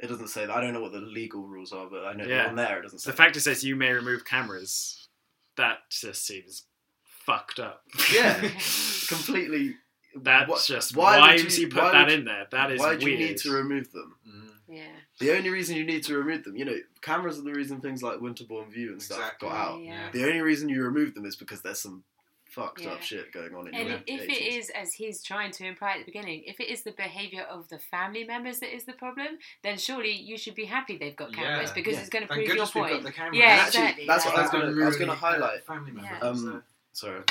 it 0.00 0.06
doesn't 0.06 0.28
say 0.28 0.46
that. 0.46 0.56
I 0.56 0.60
don't 0.60 0.72
know 0.72 0.80
what 0.80 0.92
the 0.92 1.00
legal 1.00 1.42
rules 1.48 1.72
are, 1.72 1.86
but 1.90 2.04
I 2.04 2.12
know 2.12 2.24
Yeah. 2.24 2.46
on 2.46 2.54
there 2.54 2.78
it 2.78 2.82
doesn't 2.82 3.00
say. 3.00 3.10
the 3.10 3.16
fact 3.16 3.36
it 3.36 3.40
says 3.40 3.64
you 3.64 3.74
may 3.74 3.90
remove 3.90 4.24
cameras, 4.24 5.08
that 5.56 5.78
just 5.90 6.24
seems 6.24 6.66
fucked 7.02 7.58
up. 7.58 7.82
Yeah. 8.14 8.34
completely. 9.08 9.74
That's 10.14 10.48
what- 10.48 10.64
just 10.64 10.94
why 10.96 11.18
why, 11.18 11.34
would 11.34 11.44
would 11.46 11.56
you- 11.56 11.62
you, 11.62 11.68
put 11.68 11.82
why 11.82 11.92
that 11.92 12.06
would- 12.06 12.18
in 12.20 12.24
there? 12.26 12.46
That 12.52 12.70
is 12.70 12.78
Why 12.78 12.94
do 12.96 13.06
weird. 13.06 13.18
you 13.20 13.26
need 13.26 13.36
to 13.38 13.50
remove 13.50 13.90
them? 13.92 14.14
Mm. 14.28 14.50
Yeah. 14.68 14.86
The 15.18 15.36
only 15.36 15.50
reason 15.50 15.76
you 15.76 15.84
need 15.84 16.02
to 16.04 16.16
remove 16.16 16.44
them, 16.44 16.56
you 16.56 16.64
know, 16.64 16.76
cameras 17.00 17.38
are 17.38 17.42
the 17.42 17.52
reason 17.52 17.80
things 17.80 18.02
like 18.02 18.20
Winterbourne 18.20 18.70
View 18.70 18.92
and 18.92 19.02
stuff 19.02 19.18
Exactly. 19.18 19.48
got 19.48 19.56
out. 19.56 19.80
Yeah. 19.82 20.10
The 20.12 20.24
only 20.26 20.40
reason 20.42 20.68
you 20.68 20.82
remove 20.82 21.14
them 21.14 21.24
is 21.24 21.36
because 21.36 21.62
there's 21.62 21.80
some 21.80 22.04
fucked 22.44 22.80
Yeah. 22.82 22.90
up 22.92 23.02
shit 23.02 23.30
going 23.32 23.54
on 23.54 23.68
in 23.68 23.74
And 23.74 23.88
your 23.88 23.98
if 24.06 24.22
it 24.22 24.30
agencies. 24.32 24.64
is, 24.64 24.70
as 24.70 24.92
he's 24.94 25.22
trying 25.22 25.52
to 25.52 25.64
imply 25.66 25.92
at 25.92 25.98
the 26.00 26.04
beginning, 26.06 26.44
if 26.46 26.60
it 26.60 26.68
is 26.68 26.82
the 26.82 26.92
behaviour 26.92 27.42
of 27.42 27.68
the 27.68 27.78
family 27.78 28.24
members 28.24 28.60
that 28.60 28.74
is 28.74 28.84
the 28.84 28.94
problem, 28.94 29.38
then 29.62 29.76
surely 29.78 30.12
you 30.12 30.36
should 30.38 30.54
be 30.54 30.64
happy 30.64 30.96
they've 30.96 31.14
got 31.16 31.32
cameras 31.32 31.70
Yeah. 31.70 31.74
because 31.74 31.94
Yeah. 31.94 32.00
it's 32.00 32.08
going 32.08 32.26
to 32.26 32.32
prove 32.32 32.46
your 32.46 32.56
goodness 32.56 32.70
got 32.72 32.88
point. 32.90 33.02
the 33.02 33.12
cameras. 33.12 33.38
Yeah, 33.38 33.44
actually, 33.46 33.80
exactly. 33.82 34.06
that's 34.06 34.24
what 34.24 34.36
I 34.36 34.42
was 34.42 34.50
gonna- 34.50 34.84
I 34.84 34.86
was 34.86 34.96
gonna 34.96 35.14
highlight. 35.14 35.66
Family 35.66 35.92
members. 35.92 36.10
Yeah. 36.22 36.28
Um, 36.28 36.56
uh, 36.56 36.60
Sorry. 36.92 37.22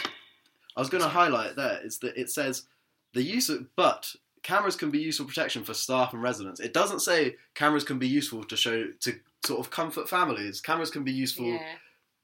I 0.76 0.80
was 0.80 0.90
going 0.90 1.04
to 1.04 1.10
highlight 1.10 1.56
there 1.56 1.82
is 1.84 1.98
that 2.00 2.16
it 2.20 2.30
says 2.30 2.68
the 3.14 3.24
use 3.24 3.50
of, 3.50 3.76
but 3.76 4.16
cameras 4.48 4.78
can 4.78 4.90
be 4.90 5.00
useful 5.00 5.26
protection 5.26 5.62
for 5.66 5.74
staff 5.74 6.14
and 6.14 6.22
residents. 6.24 6.62
It 6.62 6.74
doesn't 6.74 7.02
say 7.02 7.36
cameras 7.54 7.84
can 7.84 8.00
be 8.00 8.08
useful 8.08 8.44
to 8.46 8.56
show, 8.56 8.88
to 9.02 9.20
sort 9.46 9.60
of 9.60 9.70
comfort 9.70 10.08
families. 10.08 10.62
Cameras 10.62 10.90
can 10.90 11.04
be 11.04 11.12
useful 11.12 11.46
Yeah. 11.46 11.76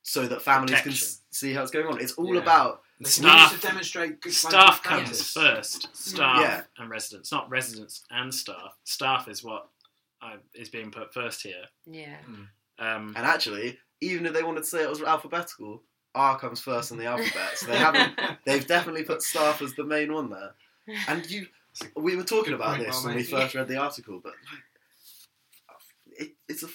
so 0.03 0.25
that 0.27 0.41
families 0.41 0.71
can 0.75 0.83
Protection. 0.91 1.07
s- 1.07 1.21
see 1.31 1.51
how 1.53 1.61
it's 1.61 1.71
going 1.71 1.85
on. 1.87 1.99
It's 1.99 2.13
all 2.13 2.33
Yeah. 2.35 2.41
about, 2.41 2.81
they 3.01 3.09
Staff- 3.09 3.51
to 3.55 3.59
demonstrate 3.67 4.21
good 4.21 4.33
Staff 4.33 4.81
comes 4.83 5.01
practice. 5.03 5.33
first. 5.33 5.95
Staff 5.95 6.39
Yeah. 6.41 6.63
and 6.77 6.89
residents, 6.89 7.29
not 7.29 7.49
residents 7.49 8.05
and 8.09 8.33
staff. 8.33 8.71
Staff 8.85 9.27
is 9.27 9.43
what 9.43 9.69
uh, 10.21 10.37
is 10.53 10.69
being 10.69 10.89
put 10.89 11.13
first 11.13 11.41
here. 11.43 11.65
Yeah. 11.85 12.15
Um, 12.79 13.13
and 13.17 13.17
actually, 13.17 13.77
even 13.99 14.25
if 14.25 14.31
they 14.31 14.41
wanted 14.43 14.61
to 14.61 14.67
say 14.69 14.81
it 14.81 14.89
was 14.89 15.01
alphabetical, 15.03 15.83
R 16.15 16.39
comes 16.39 16.61
first 16.61 16.91
in 16.91 16.97
the 16.97 17.05
alphabet. 17.07 17.57
So 17.57 17.65
they 17.65 17.77
haven't, 17.77 18.17
they've 18.45 18.65
definitely 18.65 19.03
put 19.03 19.21
staff 19.21 19.61
as 19.61 19.73
the 19.75 19.83
main 19.83 20.13
one 20.13 20.29
there. 20.29 20.55
And 21.09 21.29
you, 21.29 21.47
we 21.95 22.15
were 22.15 22.23
talking 22.23 22.53
about 22.53 22.79
this 22.79 22.87
well 22.95 23.05
when 23.07 23.15
we 23.15 23.23
first 23.23 23.55
read 23.55 23.67
the 23.67 23.77
article, 23.77 24.19
but 24.23 24.33
like, 24.51 26.19
it, 26.19 26.31
it's 26.47 26.63
a 26.63 26.67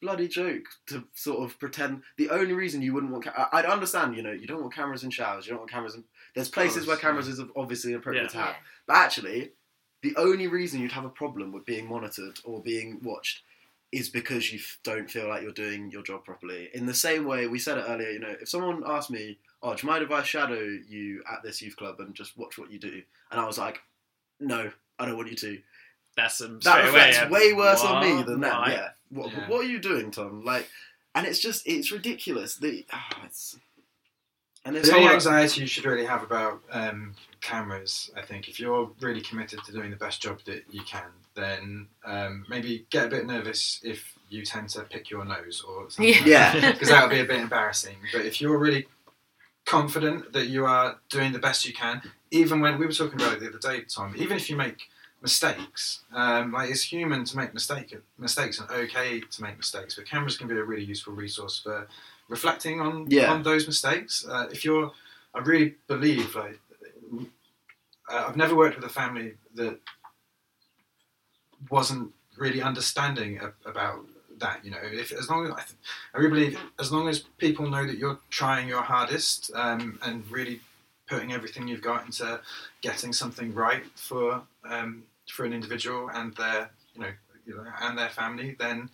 bloody 0.00 0.28
joke 0.28 0.64
to 0.88 1.04
sort 1.14 1.40
of 1.48 1.58
pretend. 1.58 2.02
The 2.18 2.30
only 2.30 2.52
reason 2.52 2.82
you 2.82 2.92
wouldn't 2.92 3.12
want, 3.12 3.24
ca- 3.24 3.48
I- 3.52 3.58
I'd 3.60 3.64
understand, 3.66 4.16
you 4.16 4.22
know, 4.22 4.32
you 4.32 4.46
don't 4.46 4.60
want 4.60 4.74
cameras 4.74 5.04
in 5.04 5.10
showers, 5.10 5.46
you 5.46 5.50
don't 5.50 5.60
want 5.60 5.70
cameras 5.70 5.94
in. 5.94 6.04
There's 6.34 6.48
places 6.48 6.78
course, 6.84 6.88
where 6.88 6.96
cameras 6.96 7.26
yeah. 7.28 7.34
is 7.34 7.40
obviously 7.56 7.92
appropriate 7.92 8.24
Yeah. 8.24 8.28
to 8.28 8.36
have, 8.38 8.48
Yeah. 8.48 8.56
but 8.86 8.96
actually, 8.96 9.52
the 10.02 10.16
only 10.16 10.48
reason 10.48 10.80
you'd 10.80 10.92
have 10.92 11.04
a 11.04 11.08
problem 11.10 11.52
with 11.52 11.64
being 11.64 11.88
monitored 11.88 12.40
or 12.44 12.60
being 12.60 12.98
watched 13.02 13.42
is 13.92 14.08
because 14.08 14.50
you 14.52 14.58
f- 14.58 14.78
don't 14.82 15.10
feel 15.10 15.28
like 15.28 15.42
you're 15.42 15.52
doing 15.52 15.90
your 15.90 16.02
job 16.02 16.24
properly. 16.24 16.70
In 16.74 16.86
the 16.86 16.94
same 16.94 17.24
way, 17.24 17.46
we 17.46 17.58
said 17.58 17.78
it 17.78 17.84
earlier, 17.86 18.10
you 18.10 18.18
know, 18.18 18.34
if 18.40 18.48
someone 18.48 18.82
asked 18.86 19.10
me, 19.10 19.38
oh, 19.62 19.74
do 19.74 19.86
you 19.86 19.92
mind 19.92 20.02
if 20.02 20.10
I 20.10 20.22
shadow 20.22 20.58
you 20.88 21.22
at 21.30 21.42
this 21.44 21.60
youth 21.62 21.76
club 21.76 22.00
and 22.00 22.14
just 22.14 22.36
watch 22.36 22.58
what 22.58 22.70
you 22.72 22.78
do? 22.80 23.02
And 23.30 23.38
I 23.40 23.46
was 23.46 23.58
like, 23.58 23.80
no, 24.42 24.70
I 24.98 25.06
don't 25.06 25.16
want 25.16 25.30
you 25.30 25.36
to. 25.36 25.58
that's 26.16 26.40
um, 26.40 26.60
That 26.64 26.88
straight 26.88 27.26
away. 27.26 27.30
way 27.30 27.52
worse 27.52 27.82
on 27.82 28.02
me 28.02 28.22
than 28.22 28.40
that. 28.40 28.58
Why? 28.60 28.72
Yeah. 28.72 28.88
What, 29.10 29.32
Yeah. 29.32 29.48
what 29.48 29.60
are 29.64 29.68
you 29.68 29.78
doing, 29.78 30.10
Tom? 30.10 30.44
Like, 30.44 30.68
and 31.14 31.26
it's 31.26 31.38
just 31.38 31.66
it's 31.66 31.90
ridiculous. 31.92 32.56
The 32.56 32.84
ah, 32.92 33.20
it's 33.24 33.58
and 34.64 34.76
this 34.76 34.86
The 34.88 34.94
only 34.94 35.06
whole 35.06 35.14
anxiety 35.14 35.60
you 35.62 35.66
should 35.66 35.84
really 35.84 36.04
have 36.06 36.22
about 36.22 36.60
um, 36.70 37.14
cameras, 37.40 38.10
I 38.16 38.22
think, 38.22 38.48
if 38.48 38.60
you're 38.60 38.90
really 39.00 39.20
committed 39.20 39.58
to 39.64 39.72
doing 39.72 39.90
the 39.90 39.96
best 39.96 40.22
job 40.22 40.38
that 40.46 40.62
you 40.70 40.82
can, 40.82 41.10
then 41.34 41.88
um, 42.04 42.46
maybe 42.48 42.86
get 42.90 43.06
a 43.06 43.08
bit 43.08 43.26
nervous 43.26 43.80
if 43.82 44.14
you 44.28 44.44
tend 44.44 44.68
to 44.70 44.82
pick 44.82 45.10
your 45.10 45.24
nose 45.24 45.64
or 45.68 45.90
something. 45.90 46.14
Yeah. 46.24 46.56
yeah. 46.56 46.72
because 46.72 46.88
that 46.90 47.02
would 47.02 47.10
be 47.10 47.20
a 47.20 47.24
bit 47.24 47.40
embarrassing. 47.40 47.96
But 48.12 48.24
if 48.24 48.40
you're 48.40 48.56
really 48.58 48.86
confident 49.64 50.32
that 50.32 50.46
you 50.46 50.64
are 50.64 50.98
doing 51.08 51.32
the 51.32 51.38
best 51.38 51.66
you 51.66 51.72
can, 51.74 52.00
even 52.32 52.60
when 52.60 52.78
we 52.78 52.86
were 52.86 52.92
talking 52.92 53.20
about 53.20 53.34
it 53.34 53.40
the 53.40 53.48
other 53.48 53.58
day, 53.58 53.82
Tom, 53.84 54.14
even 54.16 54.36
if 54.36 54.48
you 54.50 54.56
make 54.56 54.88
mistakes, 55.20 56.00
um, 56.12 56.50
like 56.52 56.70
it's 56.70 56.82
human 56.82 57.24
to 57.24 57.36
make 57.36 57.52
mistake 57.54 57.94
mistakes 58.18 58.58
and 58.58 58.68
okay 58.70 59.20
to 59.20 59.42
make 59.42 59.56
mistakes. 59.56 59.94
But 59.94 60.06
cameras 60.06 60.36
can 60.38 60.48
be 60.48 60.56
a 60.56 60.64
really 60.64 60.84
useful 60.84 61.12
resource 61.12 61.60
for 61.62 61.86
reflecting 62.28 62.80
on 62.80 63.06
Yeah. 63.08 63.30
on 63.32 63.42
those 63.42 63.66
mistakes. 63.66 64.26
Uh, 64.28 64.46
if 64.50 64.64
you're, 64.64 64.90
I 65.34 65.38
really 65.40 65.76
believe 65.86 66.34
like. 66.34 66.58
Uh, 68.10 68.24
I've 68.28 68.36
never 68.36 68.54
worked 68.54 68.76
with 68.76 68.84
a 68.84 68.92
family 68.92 69.34
that 69.54 69.78
wasn't 71.70 72.12
really 72.36 72.60
understanding 72.62 73.38
a- 73.40 73.68
about 73.68 74.04
that. 74.38 74.64
You 74.64 74.70
know, 74.72 74.78
if 74.82 75.12
as 75.12 75.28
long 75.30 75.46
as 75.46 75.52
I, 75.52 75.62
th- 75.68 75.78
I 76.14 76.18
really 76.18 76.30
believe, 76.30 76.60
as 76.78 76.90
long 76.92 77.08
as 77.08 77.20
people 77.38 77.68
know 77.70 77.86
that 77.86 77.98
you're 77.98 78.18
trying 78.30 78.68
your 78.68 78.82
hardest 78.82 79.50
um, 79.54 79.98
and 80.02 80.28
really 80.30 80.60
putting 81.12 81.32
everything 81.32 81.68
you've 81.68 81.82
got 81.82 82.04
into 82.06 82.40
getting 82.80 83.12
something 83.12 83.52
right 83.54 83.84
for 83.94 84.42
um, 84.64 85.02
for 85.30 85.44
an 85.44 85.52
individual 85.52 86.10
and 86.14 86.34
their 86.36 86.70
you 86.94 87.00
know, 87.02 87.12
you 87.46 87.54
know 87.56 87.66
and 87.82 87.98
their 87.98 88.08
family, 88.08 88.56
then 88.58 88.88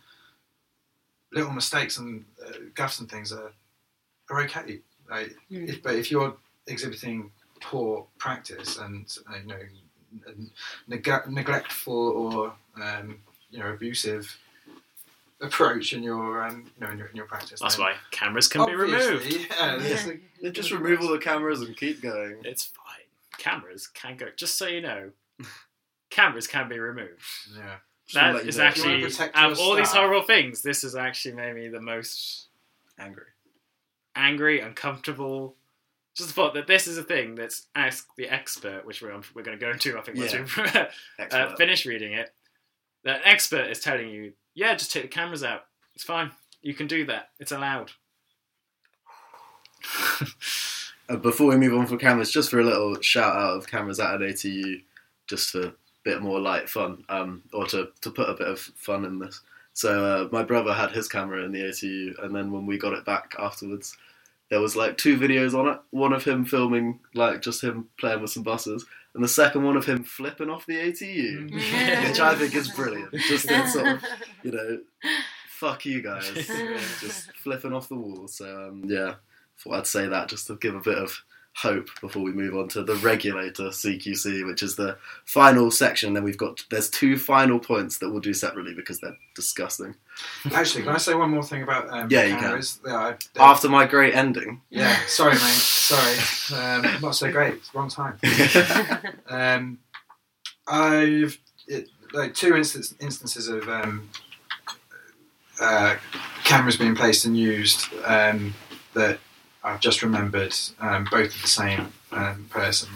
little 1.32 1.52
mistakes 1.52 1.98
and 1.98 2.24
uh, 2.44 2.52
gaffes 2.74 3.00
and 3.00 3.08
things 3.10 3.32
are 3.32 3.52
are 4.30 4.40
okay. 4.42 4.80
Like, 5.10 5.36
Mm. 5.50 5.68
if, 5.70 5.82
but 5.82 5.94
if 5.94 6.10
you're 6.10 6.36
exhibiting 6.66 7.30
poor 7.62 8.06
practice 8.18 8.76
and 8.78 9.06
uh, 9.30 9.36
you 9.36 9.46
know 9.46 10.32
neg- 10.86 11.28
neglectful 11.28 11.94
or 12.22 12.52
um, 12.84 13.20
you 13.50 13.58
know 13.60 13.70
abusive 13.72 14.36
approach 15.40 15.92
in 15.92 16.02
your 16.02 16.42
um, 16.44 16.64
you 16.78 16.84
know 16.86 16.92
in 16.92 16.98
your, 16.98 17.06
in 17.08 17.16
your 17.16 17.26
practice. 17.26 17.60
That's 17.60 17.76
then 17.76 17.86
why 17.86 17.94
cameras 18.10 18.48
can 18.48 18.66
be 18.66 18.74
removed. 18.74 19.26
Yeah, 19.32 19.76
it's 19.76 20.04
Yeah. 20.06 20.12
like- 20.42 20.52
just 20.54 20.70
remove 20.70 21.00
all 21.00 21.08
the 21.12 21.18
cameras 21.18 21.60
and 21.60 21.76
keep 21.76 22.00
going. 22.02 22.36
It's 22.44 22.64
fine. 22.64 22.84
Cameras 23.38 23.86
can 23.86 24.16
go. 24.16 24.26
Just 24.36 24.56
so 24.58 24.66
you 24.66 24.80
know, 24.80 25.10
cameras 26.10 26.46
can 26.46 26.68
be 26.68 26.78
removed. 26.78 27.22
yeah. 27.56 27.76
Just 28.06 28.16
wanna 28.16 28.28
That 28.28 28.34
let 28.36 28.42
you 28.44 28.48
is 28.48 28.56
know. 28.58 28.64
Actually 28.64 29.02
protect 29.02 29.36
out 29.36 29.52
of 29.52 29.58
all 29.60 29.74
these 29.76 29.92
horrible 29.92 30.22
things. 30.26 30.62
This 30.62 30.82
has 30.82 30.96
actually 30.96 31.34
made 31.34 31.54
me 31.54 31.68
the 31.68 31.80
most 31.80 32.46
angry. 32.98 33.26
angry, 34.16 34.60
uncomfortable. 34.60 35.54
Just 36.16 36.30
the 36.30 36.34
thought 36.34 36.54
that 36.54 36.66
this 36.66 36.88
is 36.88 36.98
a 36.98 37.04
thing 37.04 37.34
that's 37.36 37.66
ask 37.76 38.08
the 38.16 38.28
expert, 38.28 38.84
which 38.84 39.02
we're 39.02 39.14
we're 39.34 39.42
going 39.42 39.56
to 39.58 39.64
go 39.64 39.70
into. 39.70 39.96
I 39.96 40.00
think 40.00 40.18
once 40.18 40.32
Yeah. 40.32 40.88
we 41.18 41.24
uh, 41.30 41.54
finish 41.56 41.86
reading 41.86 42.12
it, 42.14 42.32
that 43.04 43.20
expert 43.24 43.70
is 43.70 43.78
telling 43.80 44.08
you, 44.08 44.32
yeah, 44.58 44.74
just 44.74 44.90
take 44.90 45.02
the 45.02 45.08
cameras 45.08 45.44
out. 45.44 45.66
It's 45.94 46.02
fine. 46.02 46.32
You 46.62 46.74
can 46.74 46.88
do 46.88 47.06
that. 47.06 47.30
It's 47.38 47.52
allowed. 47.52 47.92
Uh, 51.10 51.16
before 51.16 51.46
we 51.46 51.56
move 51.56 51.72
on 51.72 51.86
from 51.86 51.96
cameras, 51.96 52.30
just 52.30 52.50
for 52.50 52.60
a 52.60 52.62
little 52.62 53.00
shout 53.00 53.34
out 53.34 53.56
of 53.56 53.66
cameras 53.66 53.98
at 53.98 54.16
an 54.16 54.20
ATU, 54.20 54.82
just 55.26 55.48
for 55.48 55.62
a 55.62 55.72
bit 56.04 56.20
more 56.20 56.38
light 56.38 56.68
fun, 56.68 57.02
um, 57.08 57.42
or 57.54 57.64
to, 57.64 57.88
to 58.02 58.10
put 58.10 58.28
a 58.28 58.34
bit 58.34 58.46
of 58.46 58.60
fun 58.60 59.06
in 59.06 59.18
this. 59.18 59.40
So 59.72 60.04
uh, 60.04 60.28
my 60.30 60.42
brother 60.42 60.74
had 60.74 60.92
his 60.92 61.08
camera 61.08 61.46
in 61.46 61.52
the 61.52 61.62
ATU, 61.62 62.22
and 62.22 62.36
then 62.36 62.52
when 62.52 62.66
we 62.66 62.76
got 62.76 62.92
it 62.92 63.06
back 63.06 63.34
afterwards, 63.38 63.96
there 64.50 64.60
was 64.60 64.76
like 64.76 64.98
two 64.98 65.16
videos 65.16 65.58
on 65.58 65.68
it. 65.68 65.80
One 65.92 66.12
of 66.12 66.24
him 66.24 66.44
filming 66.44 67.00
like 67.14 67.40
just 67.40 67.64
him 67.64 67.88
playing 67.98 68.20
with 68.20 68.32
some 68.32 68.42
buses, 68.42 68.84
and 69.14 69.24
the 69.24 69.28
second 69.28 69.64
one 69.64 69.76
of 69.76 69.86
him 69.86 70.04
flipping 70.04 70.50
off 70.50 70.66
the 70.66 70.74
ATU, 70.74 71.52
which 72.08 72.20
I 72.20 72.34
think 72.34 72.54
is 72.54 72.68
brilliant. 72.70 73.12
Just 73.14 73.50
in 73.50 73.66
sort 73.68 73.86
of 73.86 74.04
you 74.42 74.52
know, 74.52 74.78
fuck 75.48 75.84
you 75.84 76.02
guys, 76.02 76.30
just 77.00 77.32
flipping 77.32 77.72
off 77.72 77.88
the 77.88 77.96
wall. 77.96 78.28
So 78.28 78.68
um, 78.68 78.82
yeah, 78.86 79.14
thought 79.58 79.74
I'd 79.74 79.86
say 79.86 80.06
that 80.06 80.28
just 80.28 80.46
to 80.48 80.56
give 80.56 80.74
a 80.74 80.80
bit 80.80 80.98
of 80.98 81.22
hope 81.60 81.88
before 82.00 82.22
we 82.22 82.32
move 82.32 82.54
on 82.56 82.68
to 82.68 82.84
the 82.84 82.94
regulator 82.96 83.64
CQC, 83.64 84.46
which 84.46 84.62
is 84.62 84.76
the 84.76 84.96
final 85.24 85.70
section. 85.72 86.14
Then 86.14 86.22
we've 86.22 86.38
got 86.38 86.62
there's 86.70 86.88
two 86.88 87.18
final 87.18 87.58
points 87.58 87.98
that 87.98 88.10
we'll 88.10 88.20
do 88.20 88.32
separately 88.32 88.74
because 88.74 89.00
they're 89.00 89.16
disgusting. 89.34 89.94
Actually, 90.52 90.84
can 90.84 90.94
I 90.94 90.98
say 90.98 91.14
one 91.14 91.30
more 91.30 91.42
thing 91.42 91.62
about 91.64 91.88
um, 91.90 92.08
Yeah, 92.10 92.24
you 92.24 92.36
can. 92.36 92.62
Yeah, 92.86 92.96
I- 92.96 93.16
After 93.50 93.68
my 93.68 93.86
great 93.86 94.14
ending, 94.14 94.60
yeah, 94.70 94.96
sorry, 95.08 95.32
mate. 95.32 95.40
Sorry, 95.40 96.60
um, 96.62 97.00
not 97.02 97.16
so 97.16 97.30
great. 97.32 97.56
Wrong 97.74 97.88
time. 97.88 98.18
Um, 99.28 99.78
I've 100.66 101.38
it, 101.66 101.88
like 102.12 102.34
two 102.34 102.56
instance, 102.56 102.94
instances 103.00 103.48
of 103.48 103.68
um, 103.68 104.08
uh, 105.60 105.96
cameras 106.44 106.76
being 106.76 106.94
placed 106.94 107.24
and 107.24 107.36
used 107.36 107.86
um, 108.04 108.54
that 108.94 109.18
I've 109.68 109.80
just 109.80 110.02
remembered, 110.02 110.54
um, 110.80 111.06
both 111.10 111.34
of 111.34 111.42
the 111.42 111.48
same 111.48 111.92
um, 112.10 112.46
person. 112.50 112.88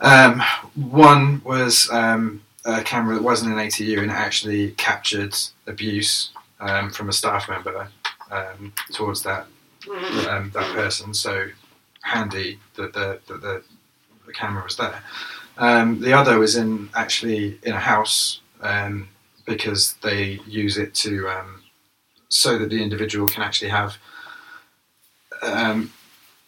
Um, 0.00 0.42
one 0.74 1.40
was 1.44 1.90
um, 1.90 2.42
a 2.66 2.82
camera 2.82 3.14
that 3.14 3.22
wasn't 3.22 3.52
an 3.52 3.58
ATU 3.58 4.02
and 4.02 4.10
actually 4.10 4.72
captured 4.72 5.34
abuse 5.66 6.30
um, 6.60 6.90
from 6.90 7.08
a 7.08 7.12
staff 7.12 7.48
member 7.48 7.88
um, 8.30 8.72
towards 8.92 9.22
that 9.22 9.46
that 9.86 10.70
person. 10.74 11.14
So 11.14 11.46
handy 12.02 12.58
that 12.74 12.92
the, 12.92 13.20
that 13.28 13.40
the, 13.40 13.62
the 14.26 14.32
camera 14.32 14.62
was 14.62 14.76
there. 14.76 15.02
The 15.56 16.12
other 16.12 16.38
was 16.38 16.56
in 16.56 16.90
actually 16.94 17.58
in 17.62 17.72
a 17.72 17.80
house 17.80 18.40
because 19.46 19.94
they 20.02 20.40
use 20.46 20.76
it 20.76 20.92
to 20.94 21.30
so 22.28 22.58
that 22.58 22.68
the 22.68 22.82
individual 22.82 23.26
can 23.26 23.42
actually 23.42 23.70
have 23.70 23.96
um, 25.42 25.92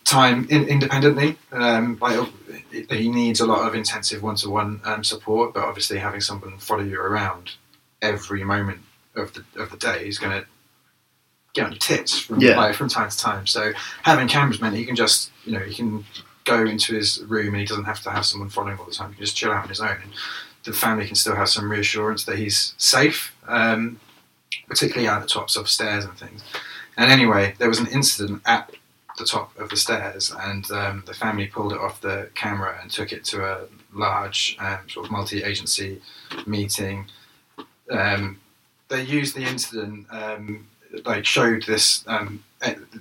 time 0.04 0.46
in, 0.50 0.66
independently. 0.68 1.36
Um, 1.52 1.98
like 2.00 2.28
he 2.90 3.08
needs 3.08 3.40
a 3.40 3.46
lot 3.46 3.66
of 3.66 3.74
intensive 3.74 4.22
one-to-one 4.22 4.80
um, 4.84 5.04
support, 5.04 5.54
but 5.54 5.64
obviously 5.64 5.98
having 5.98 6.20
someone 6.20 6.58
follow 6.58 6.82
you 6.82 7.00
around 7.00 7.52
every 8.02 8.44
moment 8.44 8.80
of 9.16 9.32
the 9.34 9.44
of 9.60 9.70
the 9.70 9.76
day 9.76 10.06
is 10.06 10.18
going 10.18 10.40
to 10.40 10.46
get 11.54 11.64
on 11.66 11.72
your 11.72 11.78
tits 11.78 12.18
from 12.18 12.40
Yeah. 12.40 12.56
like, 12.56 12.74
from 12.74 12.88
time 12.88 13.10
to 13.10 13.16
time. 13.18 13.46
So 13.46 13.72
having 14.02 14.28
cameras 14.28 14.60
meant 14.60 14.76
he 14.76 14.84
can 14.84 14.96
just 14.96 15.30
you 15.44 15.52
know 15.52 15.60
he 15.60 15.74
can 15.74 16.04
go 16.44 16.64
into 16.64 16.94
his 16.94 17.20
room 17.24 17.48
and 17.48 17.56
he 17.60 17.66
doesn't 17.66 17.84
have 17.84 18.00
to 18.02 18.10
have 18.10 18.24
someone 18.24 18.48
following 18.48 18.78
all 18.78 18.86
the 18.86 18.92
time. 18.92 19.10
He 19.10 19.16
can 19.16 19.24
just 19.24 19.36
chill 19.36 19.50
out 19.52 19.64
on 19.64 19.68
his 19.68 19.80
own, 19.80 19.98
and 20.02 20.12
the 20.64 20.72
family 20.72 21.06
can 21.06 21.16
still 21.16 21.34
have 21.36 21.48
some 21.48 21.70
reassurance 21.70 22.24
that 22.24 22.38
he's 22.38 22.74
safe, 22.78 23.34
um, 23.46 24.00
particularly 24.66 25.08
at 25.08 25.20
the 25.20 25.26
tops 25.28 25.56
of 25.56 25.68
stairs 25.68 26.04
and 26.04 26.16
things. 26.16 26.42
And 26.96 27.10
anyway, 27.10 27.54
there 27.58 27.68
was 27.68 27.78
an 27.78 27.86
incident 27.88 28.42
at 28.46 28.70
the 29.18 29.24
top 29.24 29.56
of 29.58 29.68
the 29.70 29.76
stairs, 29.76 30.32
and 30.40 30.70
um, 30.70 31.02
the 31.06 31.14
family 31.14 31.46
pulled 31.46 31.72
it 31.72 31.78
off 31.78 32.00
the 32.00 32.30
camera 32.34 32.78
and 32.80 32.90
took 32.90 33.12
it 33.12 33.24
to 33.26 33.44
a 33.44 33.66
large 33.92 34.56
um, 34.60 34.78
sort 34.88 35.06
of 35.06 35.12
multi-agency 35.12 36.00
meeting. 36.46 37.06
Um, 37.90 38.40
they 38.88 39.02
used 39.02 39.34
the 39.34 39.42
incident, 39.42 40.06
um, 40.10 40.66
like 41.04 41.24
showed 41.24 41.64
this 41.64 42.04
um, 42.06 42.42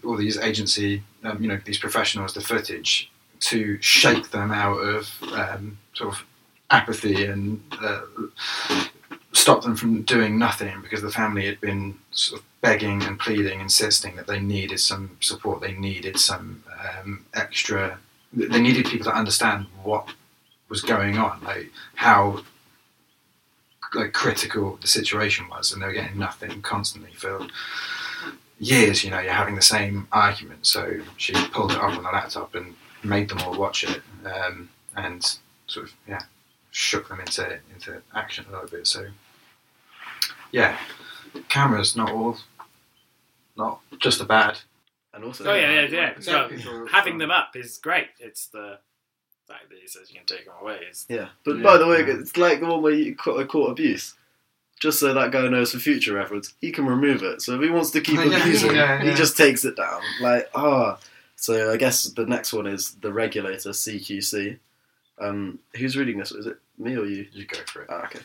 all 0.03 0.17
these 0.17 0.37
agency, 0.37 1.03
um, 1.23 1.41
you 1.41 1.47
know, 1.47 1.59
these 1.65 1.79
professionals 1.79 2.33
the 2.33 2.41
footage 2.41 3.11
to 3.39 3.79
shake 3.81 4.31
them 4.31 4.51
out 4.51 4.77
of 4.77 5.07
sort 5.93 6.13
of 6.13 6.23
apathy 6.69 7.25
and 7.25 7.61
uh, 7.81 8.01
stop 9.33 9.61
them 9.61 9.75
from 9.75 10.01
doing 10.03 10.37
nothing 10.37 10.81
because 10.81 11.01
the 11.01 11.11
family 11.11 11.45
had 11.45 11.61
been 11.61 11.97
sort 12.11 12.41
of 12.41 12.46
begging 12.61 13.03
and 13.03 13.19
pleading, 13.19 13.59
insisting 13.61 14.15
that 14.15 14.27
they 14.27 14.39
needed 14.39 14.79
some 14.79 15.17
support, 15.19 15.61
they 15.61 15.73
needed 15.73 16.17
some 16.17 16.63
um, 16.99 17.25
extra, 17.33 17.99
they 18.33 18.59
needed 18.59 18.85
people 18.85 19.05
to 19.05 19.15
understand 19.15 19.67
what 19.83 20.09
was 20.69 20.81
going 20.81 21.17
on, 21.17 21.41
like 21.43 21.71
how 21.95 22.41
like 23.93 24.13
critical 24.13 24.77
the 24.81 24.87
situation 24.87 25.47
was, 25.49 25.71
and 25.71 25.81
they 25.81 25.85
were 25.85 25.93
getting 25.93 26.17
nothing 26.17 26.61
constantly 26.61 27.13
for 27.13 27.47
years. 28.59 29.03
You 29.03 29.11
know, 29.11 29.19
you're 29.19 29.31
having 29.31 29.55
the 29.55 29.61
same 29.61 30.07
argument. 30.11 30.65
So 30.65 30.99
she 31.17 31.33
pulled 31.51 31.71
it 31.71 31.77
up 31.77 31.97
on 31.97 32.03
the 32.03 32.09
laptop 32.09 32.55
and 32.55 32.75
made 33.03 33.29
them 33.29 33.39
all 33.39 33.57
watch 33.57 33.83
it, 33.83 34.01
um, 34.25 34.69
and 34.95 35.37
sort 35.67 35.87
of 35.87 35.93
yeah, 36.07 36.21
shook 36.71 37.07
them 37.07 37.19
into 37.19 37.59
into 37.73 38.01
action 38.13 38.45
a 38.49 38.51
little 38.51 38.69
bit. 38.69 38.87
So 38.87 39.07
yeah, 40.51 40.77
cameras 41.49 41.95
not 41.95 42.11
all, 42.11 42.37
not 43.55 43.79
just 43.99 44.19
the 44.19 44.25
bad. 44.25 44.57
and 45.13 45.23
also 45.23 45.45
Oh 45.45 45.53
yeah, 45.53 45.71
yeah, 45.81 45.87
Yeah, 45.87 46.13
yeah. 46.15 46.19
So 46.19 46.85
having 46.91 47.17
them 47.17 47.31
up 47.31 47.55
is 47.55 47.77
great. 47.77 48.07
It's 48.19 48.47
the 48.47 48.79
fact 49.47 49.69
that 49.69 49.77
he 49.79 49.87
says 49.87 50.11
you 50.11 50.17
can 50.17 50.25
take 50.25 50.45
them 50.45 50.55
away. 50.61 50.79
Is 50.89 51.05
Yeah, 51.09 51.29
but 51.45 51.57
Yeah. 51.57 51.63
by 51.63 51.77
the 51.77 51.87
way, 51.87 52.01
it's 52.01 52.37
like 52.37 52.59
the 52.59 52.65
one 52.67 52.81
where 52.81 52.93
you 52.93 53.15
caught, 53.15 53.47
caught 53.47 53.71
abuse. 53.71 54.13
just 54.79 54.99
so 54.99 55.11
that 55.13 55.31
guy 55.31 55.47
knows 55.47 55.71
for 55.71 55.79
future 55.79 56.13
reference, 56.13 56.53
he 56.61 56.71
can 56.71 56.85
remove 56.85 57.23
it. 57.23 57.41
So 57.41 57.55
if 57.55 57.61
he 57.63 57.69
wants 57.69 57.89
to 57.91 58.01
keep 58.01 58.15
Yeah, 58.23 58.41
abusing, 58.41 58.75
yeah, 58.75 59.01
he 59.01 59.13
just 59.15 59.35
takes 59.35 59.65
it 59.65 59.75
down. 59.75 60.01
Like, 60.21 60.49
ah. 60.53 60.99
So 61.35 61.71
I 61.71 61.77
guess 61.77 62.03
the 62.03 62.25
next 62.25 62.51
one 62.53 62.67
is 62.67 62.91
the 63.01 63.11
regulator, 63.13 63.69
CQC. 63.69 64.57
Um, 65.19 65.57
who's 65.75 65.97
reading 65.97 66.17
this? 66.19 66.31
Is 66.31 66.45
it 66.47 66.57
me 66.77 66.95
or 66.95 67.05
you? 67.05 67.25
You 67.31 67.45
go 67.45 67.57
for 67.65 67.81
it. 67.83 67.89
Ah, 67.91 68.05
okay. 68.05 68.19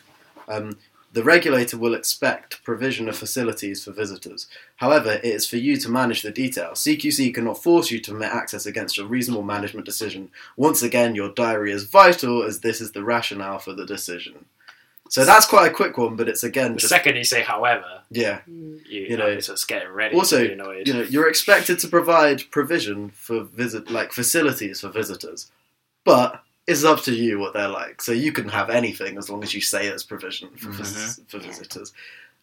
Um, 0.47 0.77
the 1.13 1.23
regulator 1.23 1.77
will 1.77 1.93
expect 1.93 2.63
provision 2.63 3.07
of 3.07 3.15
facilities 3.15 3.83
for 3.83 3.91
visitors. 3.91 4.47
However, 4.77 5.13
it 5.13 5.25
is 5.25 5.47
for 5.47 5.57
you 5.57 5.77
to 5.77 5.89
manage 5.89 6.23
the 6.23 6.31
details. 6.31 6.83
CQC 6.83 7.33
cannot 7.33 7.61
force 7.61 7.91
you 7.91 7.99
to 8.01 8.11
permit 8.11 8.31
access 8.31 8.65
against 8.65 8.97
your 8.97 9.05
reasonable 9.05 9.43
management 9.43 9.85
decision. 9.85 10.29
Once 10.57 10.81
again, 10.81 11.13
your 11.13 11.29
diary 11.29 11.71
is 11.71 11.83
vital 11.83 12.43
as 12.43 12.59
this 12.59 12.81
is 12.81 12.91
the 12.91 13.03
rationale 13.03 13.59
for 13.59 13.73
the 13.73 13.85
decision. 13.85 14.45
So 15.09 15.23
that's 15.23 15.45
quite 15.45 15.69
a 15.69 15.73
quick 15.73 15.95
one, 15.99 16.15
but 16.15 16.27
it's 16.27 16.43
again 16.43 16.73
The 16.73 16.79
just 16.79 16.89
second 16.89 17.15
you 17.15 17.23
say, 17.23 17.43
however, 17.43 18.01
yeah. 18.09 18.39
Mm. 18.49 18.83
you, 18.87 19.01
You 19.01 19.07
you 19.09 19.17
know, 19.17 19.27
know, 19.27 19.31
it's 19.33 19.45
just 19.45 19.67
getting 19.67 19.89
ready 19.89 20.15
also, 20.15 20.41
to 20.41 20.47
be 20.47 20.53
annoyed. 20.53 20.87
You 20.87 20.93
know, 20.95 21.01
you're 21.03 21.29
expected 21.29 21.77
to 21.79 21.87
provide 21.87 22.49
provision 22.49 23.11
for 23.11 23.43
visit 23.43 23.91
like 23.91 24.11
facilities 24.11 24.81
for 24.81 24.89
visitors, 24.89 25.51
but 26.03 26.41
it's 26.67 26.83
up 26.83 27.01
to 27.03 27.13
you 27.13 27.39
what 27.39 27.53
they're 27.53 27.67
like. 27.67 28.01
So 28.01 28.11
you 28.11 28.31
can 28.31 28.47
have 28.49 28.69
anything 28.69 29.17
as 29.17 29.29
long 29.29 29.43
as 29.43 29.53
you 29.53 29.61
say 29.61 29.87
it's 29.87 30.03
provision 30.03 30.49
for, 30.57 30.69
vis- 30.69 31.19
for 31.27 31.39
visitors. 31.39 31.93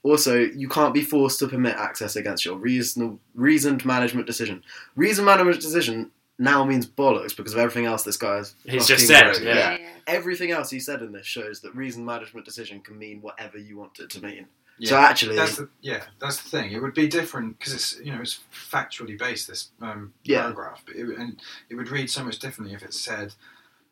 Also, 0.02 0.38
you 0.38 0.68
can't 0.68 0.94
be 0.94 1.02
forced 1.02 1.38
to 1.40 1.48
permit 1.48 1.76
access 1.76 2.16
against 2.16 2.44
your 2.44 2.56
reasonable, 2.56 3.18
reasoned 3.34 3.84
management 3.84 4.26
decision. 4.26 4.62
Reasoned 4.96 5.26
management 5.26 5.60
decision 5.60 6.10
now 6.38 6.64
means 6.64 6.86
bollocks 6.86 7.36
because 7.36 7.52
of 7.52 7.58
everything 7.58 7.84
else 7.84 8.02
this 8.02 8.16
guy 8.16 8.36
has. 8.36 8.54
He's 8.64 8.86
just 8.86 9.06
said, 9.06 9.36
yeah. 9.42 9.52
Yeah, 9.52 9.76
yeah. 9.78 9.88
Everything 10.06 10.52
else 10.52 10.70
he 10.70 10.80
said 10.80 11.02
in 11.02 11.12
this 11.12 11.26
shows 11.26 11.60
that 11.60 11.74
reasoned 11.74 12.06
management 12.06 12.46
decision 12.46 12.80
can 12.80 12.98
mean 12.98 13.20
whatever 13.20 13.58
you 13.58 13.76
want 13.76 13.98
it 14.00 14.08
to 14.10 14.22
mean. 14.22 14.46
Yeah. 14.78 14.88
So 14.88 14.96
actually, 14.96 15.36
That's 15.36 15.56
the 15.56 15.68
yeah, 15.82 16.04
that's 16.18 16.42
the 16.42 16.48
thing. 16.48 16.72
It 16.72 16.80
would 16.80 16.94
be 16.94 17.06
different 17.06 17.58
because 17.58 17.74
it's 17.74 18.00
you 18.02 18.10
know 18.14 18.22
it's 18.22 18.40
factually 18.50 19.18
based 19.18 19.46
this 19.48 19.68
um, 19.82 20.14
Yeah. 20.24 20.40
paragraph, 20.44 20.82
but 20.86 20.96
it, 20.96 21.06
and 21.18 21.38
it 21.68 21.74
would 21.74 21.90
read 21.90 22.08
so 22.08 22.24
much 22.24 22.38
differently 22.38 22.74
if 22.74 22.82
it 22.82 22.94
said 22.94 23.34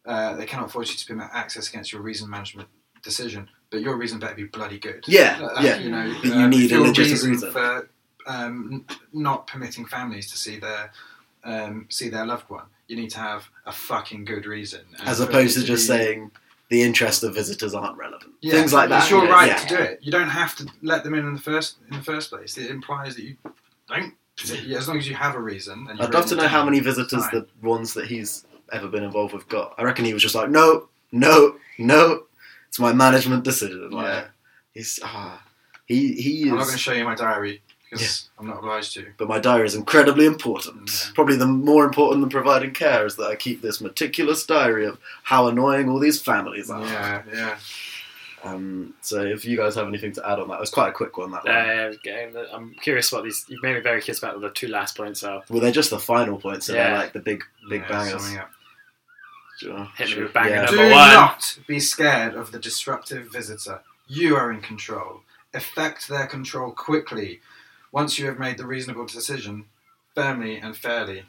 uh, 0.06 0.34
they 0.36 0.46
cannot 0.46 0.70
force 0.72 0.90
you 0.90 0.96
to 0.96 1.06
permit 1.06 1.28
access 1.32 1.68
against 1.68 1.92
your 1.92 2.02
reason 2.02 2.28
management 2.30 2.68
decision, 3.02 3.48
but 3.70 3.80
your 3.80 3.96
reason 3.96 4.18
better 4.18 4.34
be 4.34 4.44
bloody 4.44 4.78
good. 4.78 5.04
Yeah, 5.06 5.38
Uh, 5.54 5.60
yeah. 5.62 5.76
You 5.78 5.90
know, 5.90 6.14
But 6.22 6.28
you 6.28 6.34
um, 6.34 6.50
need 6.50 6.72
a 6.72 6.80
legitimate 6.80 6.98
reason, 7.10 7.30
reason. 7.30 7.52
for 7.52 7.88
um, 8.26 8.84
n- 8.90 8.96
not 9.12 9.46
permitting 9.46 9.86
families 9.86 10.30
to 10.30 10.38
see 10.38 10.58
their 10.58 10.90
um, 11.44 11.86
see 11.88 12.08
their 12.08 12.26
loved 12.26 12.48
one. 12.50 12.64
You 12.88 12.96
need 12.96 13.10
to 13.10 13.18
have 13.20 13.48
a 13.66 13.72
fucking 13.72 14.24
good 14.24 14.44
reason, 14.46 14.80
And 14.98 15.08
as 15.08 15.20
opposed 15.20 15.56
it 15.56 15.60
to 15.60 15.66
just 15.66 15.84
be- 15.88 15.96
saying 15.96 16.30
the 16.70 16.82
interest 16.82 17.22
of 17.22 17.34
visitors 17.34 17.72
aren't 17.74 17.96
relevant. 17.96 18.32
Yeah, 18.42 18.52
Things 18.54 18.72
like 18.74 18.88
that. 18.90 19.02
It's 19.02 19.10
your 19.10 19.24
yeah, 19.24 19.30
right 19.32 19.48
yeah. 19.48 19.56
to 19.56 19.68
do 19.68 19.82
it. 19.82 19.98
You 20.02 20.10
don't 20.12 20.28
have 20.28 20.54
to 20.56 20.66
let 20.82 21.04
them 21.04 21.14
in 21.14 21.26
in 21.26 21.34
the 21.34 21.40
first 21.40 21.76
in 21.90 21.96
the 21.96 22.02
first 22.02 22.30
place. 22.30 22.58
It 22.58 22.70
implies 22.70 23.14
that 23.16 23.22
you 23.24 23.36
don't. 23.88 24.14
As 24.74 24.86
long 24.86 24.98
as 24.98 25.08
you 25.08 25.14
have 25.16 25.34
a 25.34 25.40
reason. 25.40 25.86
And 25.90 26.00
I'd 26.00 26.12
love 26.14 26.26
to 26.26 26.36
know 26.36 26.46
how 26.46 26.64
many 26.64 26.78
visitors 26.80 27.24
fine. 27.26 27.30
the 27.62 27.66
ones 27.66 27.94
that 27.94 28.06
he's 28.06 28.44
ever 28.72 28.88
been 28.88 29.04
involved 29.04 29.34
with 29.34 29.48
got. 29.48 29.74
I 29.78 29.82
reckon 29.82 30.04
he 30.04 30.12
was 30.14 30.22
just 30.22 30.34
like, 30.34 30.50
no, 30.50 30.88
no, 31.12 31.56
no. 31.78 32.24
It's 32.68 32.78
my 32.78 32.92
management 32.92 33.44
decision. 33.44 33.90
Like, 33.90 34.06
Yeah. 34.06 34.24
he's 34.74 35.00
ah, 35.02 35.42
he 35.86 36.12
he 36.14 36.42
Is, 36.42 36.50
I'm 36.50 36.56
not 36.58 36.64
going 36.64 36.72
to 36.72 36.78
show 36.78 36.92
you 36.92 37.04
my 37.04 37.14
diary 37.14 37.62
because 37.90 38.28
I'm 38.38 38.46
not 38.46 38.58
obliged 38.58 38.92
to. 38.94 39.06
But 39.16 39.28
my 39.28 39.38
diary 39.38 39.66
is 39.66 39.74
incredibly 39.74 40.26
important. 40.26 40.90
Yeah. 40.90 41.10
Probably 41.14 41.36
the 41.36 41.46
more 41.46 41.84
important 41.86 42.20
than 42.20 42.28
providing 42.30 42.72
care 42.72 43.06
is 43.06 43.16
that 43.16 43.24
I 43.30 43.36
keep 43.36 43.62
this 43.62 43.80
meticulous 43.80 44.44
diary 44.44 44.84
of 44.84 44.98
how 45.22 45.48
annoying 45.48 45.88
all 45.88 45.98
these 45.98 46.20
families 46.20 46.68
are. 46.68 46.84
Yeah, 46.84 47.22
yeah. 47.32 47.56
Um, 48.44 48.94
so 49.00 49.20
if 49.22 49.44
you 49.44 49.56
guys 49.56 49.74
have 49.74 49.88
anything 49.88 50.12
to 50.12 50.28
add 50.30 50.38
on 50.38 50.46
that, 50.48 50.54
it 50.54 50.60
was 50.60 50.70
quite 50.70 50.90
a 50.90 50.92
quick 50.92 51.16
one. 51.18 51.32
That 51.32 51.44
one. 51.44 51.54
Uh, 51.56 51.92
getting 52.04 52.32
the- 52.34 52.54
I'm 52.54 52.72
curious 52.74 53.10
what 53.10 53.24
these. 53.24 53.44
You've 53.48 53.62
made 53.62 53.74
me 53.74 53.80
very 53.80 54.00
curious 54.00 54.18
about 54.22 54.34
what 54.34 54.42
the 54.42 54.50
two 54.50 54.68
last 54.68 54.96
points 54.96 55.24
are. 55.24 55.42
well, 55.48 55.60
they're 55.60 55.72
just 55.72 55.90
the 55.90 55.98
final 55.98 56.38
points. 56.38 56.66
So 56.66 56.74
they're 56.74 56.90
Yeah. 56.92 56.98
like 56.98 57.12
the 57.14 57.18
big 57.20 57.42
big 57.68 57.80
Yeah, 57.82 57.88
bangers. 57.88 58.32
Summing 59.60 59.76
up. 59.76 59.88
Sure, 59.96 60.06
Hit 60.06 60.16
me 60.16 60.22
with 60.24 60.32
banger 60.32 60.48
Yeah. 60.50 60.64
number 60.64 60.76
Do 60.76 60.90
one. 60.90 60.90
not 61.14 61.58
be 61.66 61.80
scared 61.80 62.34
of 62.34 62.52
the 62.52 62.58
disruptive 62.58 63.30
visitor. 63.32 63.80
You 64.06 64.36
are 64.36 64.50
in 64.52 64.60
control. 64.60 65.22
Effect 65.54 66.08
their 66.08 66.26
control 66.26 66.70
quickly. 66.72 67.40
Once 67.92 68.18
you 68.18 68.26
have 68.26 68.38
made 68.38 68.58
the 68.58 68.66
reasonable 68.66 69.06
decision, 69.06 69.64
firmly 70.14 70.56
and 70.58 70.76
fairly. 70.76 71.24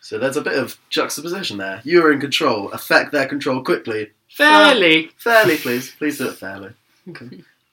So 0.00 0.18
there's 0.18 0.36
a 0.36 0.42
bit 0.42 0.58
of 0.58 0.78
juxtaposition 0.90 1.58
there. 1.58 1.80
You 1.84 2.02
are 2.04 2.12
in 2.12 2.20
control. 2.20 2.70
Affect 2.72 3.12
their 3.12 3.26
control 3.26 3.62
quickly. 3.62 4.10
Fairly. 4.28 5.12
Fairly, 5.16 5.56
please. 5.56 5.92
Please 5.92 6.18
do 6.18 6.28
it 6.28 6.34
fairly. 6.36 6.72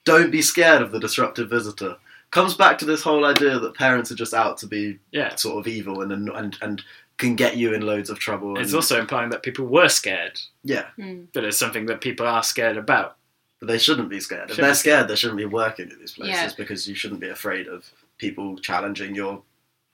Don't 0.04 0.30
be 0.30 0.42
scared 0.42 0.82
of 0.82 0.92
the 0.92 1.00
disruptive 1.00 1.50
visitor. 1.50 1.96
Comes 2.30 2.54
back 2.54 2.78
to 2.78 2.84
this 2.84 3.02
whole 3.02 3.24
idea 3.24 3.58
that 3.58 3.74
parents 3.74 4.10
are 4.12 4.14
just 4.16 4.34
out 4.34 4.58
to 4.58 4.66
be 4.66 4.98
Yeah. 5.12 5.34
sort 5.36 5.58
of 5.58 5.66
evil 5.66 6.02
and 6.02 6.12
and 6.28 6.56
and 6.60 6.82
can 7.18 7.34
get 7.36 7.56
you 7.56 7.74
in 7.74 7.82
loads 7.82 8.08
of 8.10 8.18
trouble. 8.18 8.58
It's 8.58 8.70
and- 8.70 8.76
also 8.76 8.98
implying 8.98 9.30
that 9.30 9.42
people 9.42 9.66
were 9.66 9.88
scared, 9.88 10.40
yeah, 10.64 10.86
Mm. 10.98 11.26
but 11.34 11.44
it's 11.44 11.58
something 11.58 11.86
that 11.86 12.00
people 12.00 12.26
are 12.26 12.42
scared 12.42 12.76
about. 12.76 13.16
but 13.60 13.66
they 13.66 13.78
shouldn't 13.78 14.08
be 14.08 14.20
scared. 14.20 14.48
If 14.50 14.54
Shouldn't 14.54 14.66
they're 14.66 14.70
be 14.70 14.76
scared, 14.76 15.08
they 15.08 15.16
shouldn't 15.16 15.36
be 15.38 15.44
working 15.44 15.90
at 15.90 15.98
these 15.98 16.12
places 16.12 16.32
Yeah. 16.36 16.50
because 16.56 16.86
you 16.88 16.94
shouldn't 16.94 17.18
be 17.20 17.28
afraid 17.28 17.66
of 17.66 17.90
people 18.16 18.56
challenging 18.60 19.16
your 19.16 19.42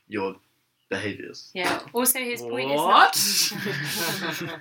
your 0.06 0.36
behaviours. 0.90 1.50
Yeah. 1.54 1.80
Also, 1.94 2.18
his 2.18 2.42
point 2.42 2.68
What? 2.68 3.16
is 3.16 3.52
not. 4.42 4.60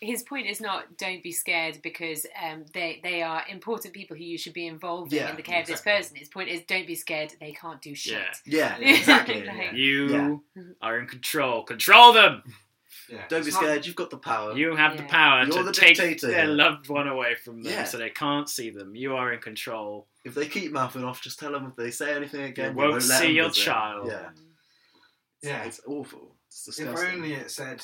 his 0.00 0.22
point 0.22 0.46
is 0.46 0.60
not 0.60 0.96
don't 0.96 1.22
be 1.22 1.32
scared 1.32 1.80
because 1.82 2.24
um, 2.44 2.64
they 2.72 3.00
they 3.02 3.20
are 3.22 3.42
important 3.48 3.94
people 3.94 4.16
who 4.16 4.22
you 4.24 4.38
should 4.38 4.52
be 4.52 4.66
involved 4.66 5.12
Yeah, 5.12 5.24
in, 5.24 5.30
in 5.30 5.36
the 5.36 5.42
care 5.42 5.60
of 5.60 5.66
this 5.66 5.80
person. 5.80 6.16
His 6.16 6.28
point 6.28 6.48
is 6.48 6.60
don't 6.68 6.86
be 6.86 6.94
scared. 6.94 7.32
They 7.40 7.52
can't 7.52 7.82
do 7.82 7.94
shit. 7.94 8.22
Yeah. 8.46 8.76
Yeah, 8.78 8.94
exactly. 8.96 9.44
Like- 9.44 9.56
yeah. 9.56 9.72
You 9.72 10.42
are 10.80 10.98
in 10.98 11.06
control. 11.06 11.64
Control 11.64 12.12
them. 12.12 12.42
Yeah. 13.10 13.22
Don't 13.28 13.42
be 13.42 13.48
It's 13.48 13.54
not- 13.56 13.62
scared. 13.64 13.86
You've 13.86 13.96
got 13.96 14.10
the 14.10 14.18
power. 14.18 14.56
You 14.56 14.76
have 14.76 14.96
the 14.96 15.02
power 15.04 15.44
You're 15.44 15.56
to 15.56 15.62
the 15.62 15.72
take 15.72 15.96
dictator 15.96 16.26
their 16.28 16.46
loved 16.46 16.88
one 16.88 17.08
away 17.08 17.34
from 17.36 17.62
them, 17.62 17.72
Yeah. 17.72 17.84
so 17.84 17.96
they 17.98 18.10
can't 18.10 18.48
see 18.50 18.68
them. 18.70 18.94
You 18.94 19.16
are 19.16 19.32
in 19.32 19.40
control. 19.40 20.06
If 20.24 20.34
they 20.34 20.46
keep 20.46 20.72
mouthing 20.72 21.04
off, 21.04 21.22
just 21.22 21.38
tell 21.38 21.52
them 21.52 21.66
if 21.66 21.74
they 21.76 21.90
say 21.90 22.14
anything 22.14 22.42
again, 22.42 22.74
won't 22.74 22.90
won't 22.90 23.08
let 23.08 23.18
see 23.20 23.26
them 23.28 23.36
your 23.36 23.48
visit. 23.48 23.62
child. 23.62 24.08
Yeah, 24.08 24.28
Yeah. 25.42 25.64
it's 25.64 25.80
awful. 25.86 26.34
It's 26.48 26.78
If 26.78 26.88
only 26.96 27.32
it 27.34 27.50
said, 27.50 27.82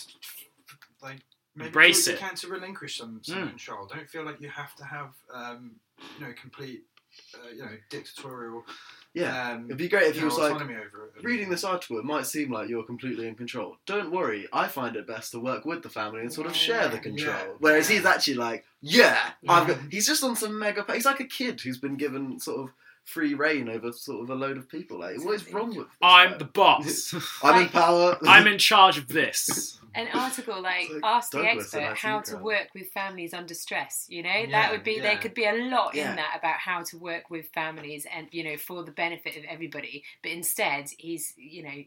like, 1.03 1.21
maybe 1.57 1.67
Embrace 1.69 2.07
it. 2.09 2.13
you 2.13 2.19
can 2.19 2.35
to 2.37 2.49
relinquish 2.49 2.99
some, 2.99 3.21
some 3.23 3.37
Mm. 3.37 3.49
control. 3.51 3.87
Don't 3.87 4.09
feel 4.09 4.25
like 4.25 4.41
you 4.41 4.49
have 4.49 4.75
to 4.77 4.85
have, 4.85 5.13
um, 5.33 5.73
you 6.19 6.27
know, 6.27 6.33
complete, 6.41 6.85
uh, 7.35 7.49
you 7.51 7.63
know, 7.63 7.77
dictatorial. 7.91 8.65
yeah, 9.13 9.53
um, 9.53 9.67
it'd 9.67 9.77
be 9.79 9.89
great 9.89 10.09
if 10.09 10.17
you 10.17 10.25
was 10.25 10.37
like 10.39 10.61
reading 11.23 11.49
this 11.51 11.63
article. 11.63 11.99
It 11.99 12.05
might 12.05 12.27
seem 12.27 12.51
like 12.51 12.69
you're 12.69 12.83
completely 12.83 13.29
in 13.29 13.37
control. 13.37 13.77
Don't 13.87 14.11
worry. 14.11 14.49
I 14.53 14.67
find 14.67 14.97
it 14.97 15.07
best 15.07 15.31
to 15.33 15.39
work 15.39 15.65
with 15.65 15.83
the 15.85 15.89
family 15.89 16.21
and 16.23 16.33
sort 16.33 16.49
of 16.49 16.57
share 16.57 16.89
the 16.89 16.99
control. 16.99 17.37
Yeah. 17.37 17.47
Whereas 17.61 17.89
he's 17.89 18.05
actually 18.05 18.35
like, 18.35 18.65
yeah, 18.81 19.31
I've 19.49 19.69
Yeah. 19.69 19.75
got. 19.77 19.93
He's 19.93 20.07
just 20.09 20.25
on 20.25 20.35
some 20.35 20.59
mega. 20.59 20.85
He's 20.93 21.05
like 21.07 21.21
a 21.21 21.25
kid 21.27 21.61
who's 21.61 21.79
been 21.79 21.97
given 21.97 22.41
sort 22.41 22.61
of 22.69 22.75
free 23.05 23.35
reign 23.35 23.69
over 23.69 23.93
sort 23.93 24.23
of 24.23 24.31
a 24.31 24.35
load 24.35 24.57
of 24.57 24.69
people. 24.69 24.99
Like, 24.99 25.23
what 25.25 25.35
is 25.35 25.53
wrong 25.53 25.69
with? 25.69 25.87
This 25.87 25.97
I'm 26.03 26.33
guy? 26.33 26.39
the 26.39 26.45
boss. 26.47 27.15
I'm 27.43 27.63
in 27.63 27.69
power. 27.69 28.19
I'm 28.27 28.47
in 28.47 28.59
charge 28.59 28.99
of 28.99 29.09
this. 29.09 29.79
An 29.97 30.09
article 30.13 30.61
like 30.61 30.91
like 30.91 31.01
ask 31.05 31.31
the 31.31 31.39
Douglas 31.43 31.73
in 31.73 31.81
expert 31.85 31.97
how 32.05 32.19
to 32.23 32.37
work 32.39 32.67
with 32.75 32.89
families 32.89 33.33
under 33.33 33.55
stress. 33.55 34.07
You 34.09 34.25
know 34.25 34.29
Yeah, 34.29 34.51
that 34.51 34.73
would 34.73 34.83
be 34.83 34.99
there 34.99 35.17
could 35.19 35.35
be 35.35 35.45
a 35.45 35.53
lot 35.53 35.95
Yeah. 35.95 36.11
in 36.11 36.17
that 36.17 36.35
about 36.37 36.57
how 36.57 36.83
to 36.83 36.99
work 36.99 37.31
with 37.31 37.47
families 37.51 38.05
and 38.13 38.27
you 38.33 38.43
know 38.43 38.57
for 38.57 38.83
the 38.83 38.91
benefit 38.91 39.37
of 39.37 39.45
everybody. 39.45 40.03
But 40.21 40.33
instead, 40.33 40.91
he's 40.99 41.33
you 41.37 41.63
know 41.63 41.85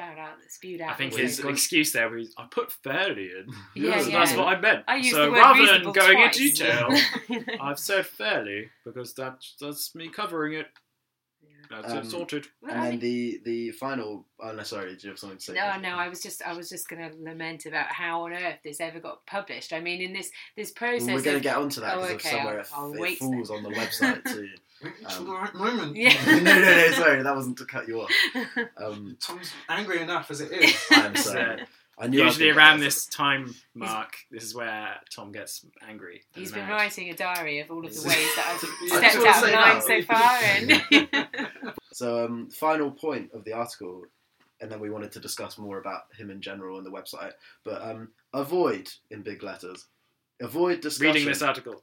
spewed 0.00 0.18
out 0.18 0.36
spewed 0.48 0.80
out. 0.80 0.90
I 0.90 0.94
think 0.94 1.14
his 1.14 1.38
those- 1.38 1.52
excuse 1.52 1.92
there 1.92 2.08
was 2.10 2.32
I 2.38 2.46
put 2.50 2.72
fairly 2.72 3.30
in. 3.30 3.52
Yeah, 3.74 4.00
so 4.00 4.08
yeah. 4.08 4.18
that's 4.18 4.36
what 4.36 4.46
I 4.48 4.60
meant. 4.60 4.84
I 4.88 5.02
so 5.02 5.30
rather 5.32 5.66
than 5.66 5.82
going 5.92 6.16
twice. 6.16 6.40
into 6.40 6.64
detail, 6.64 6.88
I've 7.60 7.78
said 7.78 8.06
fairly 8.06 8.68
because 8.84 9.14
that's 9.14 9.56
that's 9.60 9.94
me 9.94 10.08
covering 10.08 10.54
it. 10.54 10.66
That's 11.70 11.92
Um, 11.92 11.98
it 11.98 12.06
sorted. 12.06 12.48
Well, 12.60 12.72
and 12.72 12.80
I 12.80 12.90
then 12.90 12.98
the 12.98 13.40
the 13.44 13.70
final. 13.72 14.26
Oh 14.40 14.50
no, 14.50 14.62
sorry. 14.64 14.96
Do 14.96 15.06
you 15.06 15.10
have 15.10 15.20
something 15.20 15.38
to 15.38 15.44
say? 15.44 15.52
No, 15.54 15.78
no. 15.78 15.90
I 15.90 16.08
was 16.08 16.20
just, 16.20 16.42
I 16.42 16.52
was 16.52 16.68
just 16.68 16.88
going 16.88 17.08
to 17.08 17.16
lament 17.22 17.64
about 17.64 17.86
how 17.92 18.24
on 18.24 18.32
earth 18.32 18.56
this 18.64 18.80
ever 18.80 18.98
got 18.98 19.24
published. 19.26 19.72
I 19.72 19.78
mean, 19.78 20.00
in 20.02 20.12
this 20.12 20.32
this 20.56 20.72
process, 20.72 21.06
Well, 21.06 21.14
we're 21.16 21.22
going 21.22 21.36
to 21.36 21.42
get 21.42 21.56
onto 21.56 21.80
that 21.82 21.96
Oh, 21.96 22.00
because 22.00 22.14
okay, 22.16 22.30
somewhere 22.30 22.54
I'll- 22.54 22.60
it, 22.62 22.66
I'll 22.74 22.92
it 22.94 23.00
wait 23.00 23.18
falls 23.18 23.50
on 23.52 23.62
the 23.62 23.68
website 23.80 24.24
too. 24.24 24.48
It's 24.82 25.16
Um, 25.18 25.26
the 25.26 25.32
right 25.32 25.54
moment. 25.54 25.96
Yeah. 25.96 26.14
no, 26.26 26.38
no, 26.40 26.60
no. 26.60 26.90
Sorry, 26.92 27.22
that 27.22 27.36
wasn't 27.36 27.58
to 27.58 27.64
cut 27.66 27.86
you 27.88 28.00
off. 28.02 28.10
Um, 28.76 29.16
Tom's 29.20 29.52
angry 29.68 30.00
enough 30.00 30.30
as 30.30 30.40
it 30.40 30.50
is. 30.62 30.74
I'm 30.90 31.14
sorry. 31.16 31.62
I 31.98 32.06
knew 32.06 32.24
Usually 32.24 32.46
gonna 32.46 32.56
around 32.58 32.78
get 32.78 32.84
this 32.84 33.04
time 33.06 33.54
mark, 33.74 34.14
this 34.30 34.42
is 34.42 34.54
where 34.54 34.94
Tom 35.14 35.32
gets 35.32 35.66
angry. 35.86 36.22
and 36.34 36.40
He's 36.42 36.50
been 36.50 36.62
mad. 36.66 36.70
writing 36.72 37.10
a 37.10 37.14
diary 37.14 37.60
of 37.60 37.70
all 37.70 37.84
of 37.84 37.92
the 37.94 38.08
ways 38.08 38.34
that 38.36 38.46
I've 38.46 38.88
stepped 38.88 39.26
out 39.26 39.44
of 39.44 39.52
line 39.52 39.82
so 39.82 40.02
far, 40.02 40.38
and 40.42 41.18
So, 41.92 42.24
um, 42.24 42.48
final 42.50 42.90
point 42.90 43.30
of 43.34 43.44
the 43.44 43.52
article, 43.52 44.04
and 44.62 44.72
then 44.72 44.80
we 44.80 44.88
wanted 44.88 45.12
to 45.12 45.20
discuss 45.20 45.58
more 45.58 45.78
about 45.78 46.02
him 46.16 46.30
in 46.30 46.40
general 46.40 46.78
and 46.78 46.86
the 46.86 46.90
website. 46.90 47.32
But 47.64 47.82
um, 47.82 48.08
avoid 48.32 48.88
in 49.10 49.20
big 49.20 49.42
letters. 49.42 49.84
Avoid 50.40 50.80
discussion. 50.80 51.12
Reading 51.12 51.28
this 51.28 51.42
article. 51.42 51.82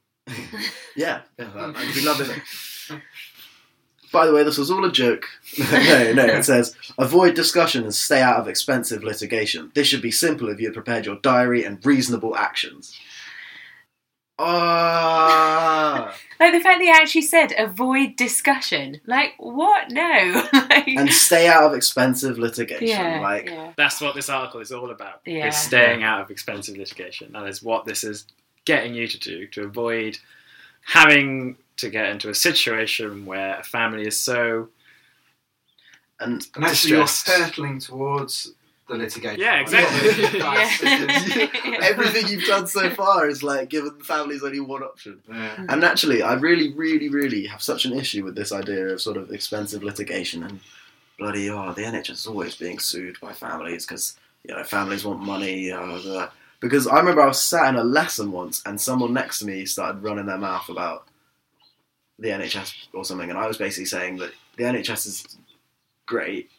Yeah, 0.96 1.22
yeah, 1.38 1.50
that- 1.54 1.76
I'd 1.78 2.30
it. 2.30 2.42
By 4.12 4.26
the 4.26 4.34
way, 4.34 4.44
this 4.44 4.58
was 4.58 4.72
all 4.72 4.86
a 4.86 4.92
joke. 4.92 5.26
no, 5.60 6.14
no, 6.14 6.26
it 6.26 6.44
says 6.46 6.76
avoid 6.98 7.36
discussion 7.36 7.84
and 7.84 7.94
stay 7.94 8.22
out 8.22 8.40
of 8.40 8.48
expensive 8.48 9.04
litigation. 9.04 9.72
This 9.76 9.88
should 9.88 10.02
be 10.02 10.12
simple 10.12 10.50
if 10.50 10.60
you 10.60 10.68
had 10.68 10.74
prepared 10.74 11.06
your 11.06 11.18
diary 11.18 11.64
and 11.66 11.86
reasonable 11.86 12.36
actions. 12.36 12.98
Ah, 14.40 16.16
Like 16.40 16.54
the 16.54 16.60
fact 16.62 16.78
that 16.80 16.86
you 16.86 16.92
actually 16.92 17.24
said 17.24 17.54
avoid 17.58 18.16
discussion. 18.16 19.02
Like 19.08 19.34
what? 19.40 19.90
No. 19.90 20.48
Like- 20.54 20.88
and 20.88 21.12
stay 21.12 21.48
out 21.48 21.64
of 21.64 21.74
expensive 21.74 22.38
litigation. 22.38 22.88
yeah, 22.88 23.20
like, 23.20 23.48
yeah. 23.48 23.74
That's 23.76 24.00
what 24.00 24.14
this 24.14 24.30
article 24.30 24.60
is 24.60 24.72
all 24.72 24.92
about. 24.92 25.22
Yeah. 25.26 25.48
Is 25.48 25.58
staying 25.58 26.04
out 26.04 26.22
of 26.22 26.30
expensive 26.30 26.78
litigation. 26.78 27.32
That 27.34 27.48
is 27.48 27.64
what 27.64 27.86
this 27.86 28.04
is 28.04 28.26
getting 28.66 28.94
you 28.94 29.08
to 29.08 29.18
do 29.20 29.48
to 29.48 29.64
avoid 29.64 30.20
having 30.88 31.58
to 31.76 31.90
get 31.90 32.10
into 32.10 32.30
a 32.30 32.34
situation 32.34 33.26
where 33.26 33.60
a 33.60 33.64
family 33.64 34.08
is 34.08 34.18
so 34.18 34.70
and 36.20 36.48
And 36.56 36.66
actually, 36.66 36.92
you're 36.94 37.04
Distressed. 37.04 37.40
hurtling 37.40 37.80
towards 37.80 38.54
the 38.88 38.96
litigation. 38.96 39.40
Yeah, 39.40 39.60
exactly. 39.60 40.40
Yeah. 40.40 41.80
everything 41.84 42.28
you've 42.28 42.46
done 42.46 42.68
so 42.68 42.90
far 42.92 43.28
is 43.28 43.44
like 43.44 43.70
given 43.70 43.98
the 43.98 44.04
families 44.04 44.44
only 44.44 44.60
one 44.60 44.82
option. 44.82 45.22
Yeah. 45.30 45.66
And 45.70 45.84
actually, 45.84 46.24
I 46.24 46.34
really, 46.36 46.74
really, 46.74 47.10
really 47.10 47.46
have 47.48 47.62
such 47.62 47.86
an 47.86 47.94
issue 47.94 48.24
with 48.24 48.36
this 48.36 48.52
idea 48.52 48.88
of 48.88 49.02
sort 49.02 49.18
of 49.18 49.32
expensive 49.32 49.84
litigation 49.84 50.42
and 50.44 50.60
bloody 51.20 51.50
oh, 51.50 51.74
the 51.74 51.82
NHS 51.82 52.12
is 52.12 52.28
always 52.28 52.56
being 52.56 52.80
sued 52.80 53.20
by 53.20 53.34
families 53.34 53.86
because 53.86 54.18
you 54.48 54.56
know 54.56 54.64
families 54.64 55.06
want 55.06 55.20
money. 55.20 55.72
Uh, 55.72 56.00
blah. 56.02 56.30
Because 56.60 56.88
I 56.88 56.98
remember 56.98 57.22
I 57.22 57.28
was 57.28 57.42
sat 57.42 57.70
in 57.70 57.80
a 57.80 57.84
lesson 57.84 58.32
once 58.32 58.62
and 58.66 58.80
someone 58.80 59.14
next 59.14 59.40
to 59.40 59.46
me 59.46 59.66
started 59.66 60.04
running 60.04 60.26
their 60.26 60.38
mouth 60.38 60.70
about 60.70 61.08
the 62.20 62.30
NHS 62.30 62.88
or 62.94 63.06
something, 63.06 63.30
and 63.30 63.38
I 63.38 63.48
was 63.48 63.58
basically 63.58 63.86
saying 63.86 64.18
that 64.18 64.32
the 64.58 64.64
NHS 64.64 65.06
is 65.08 65.38
great, 66.06 66.50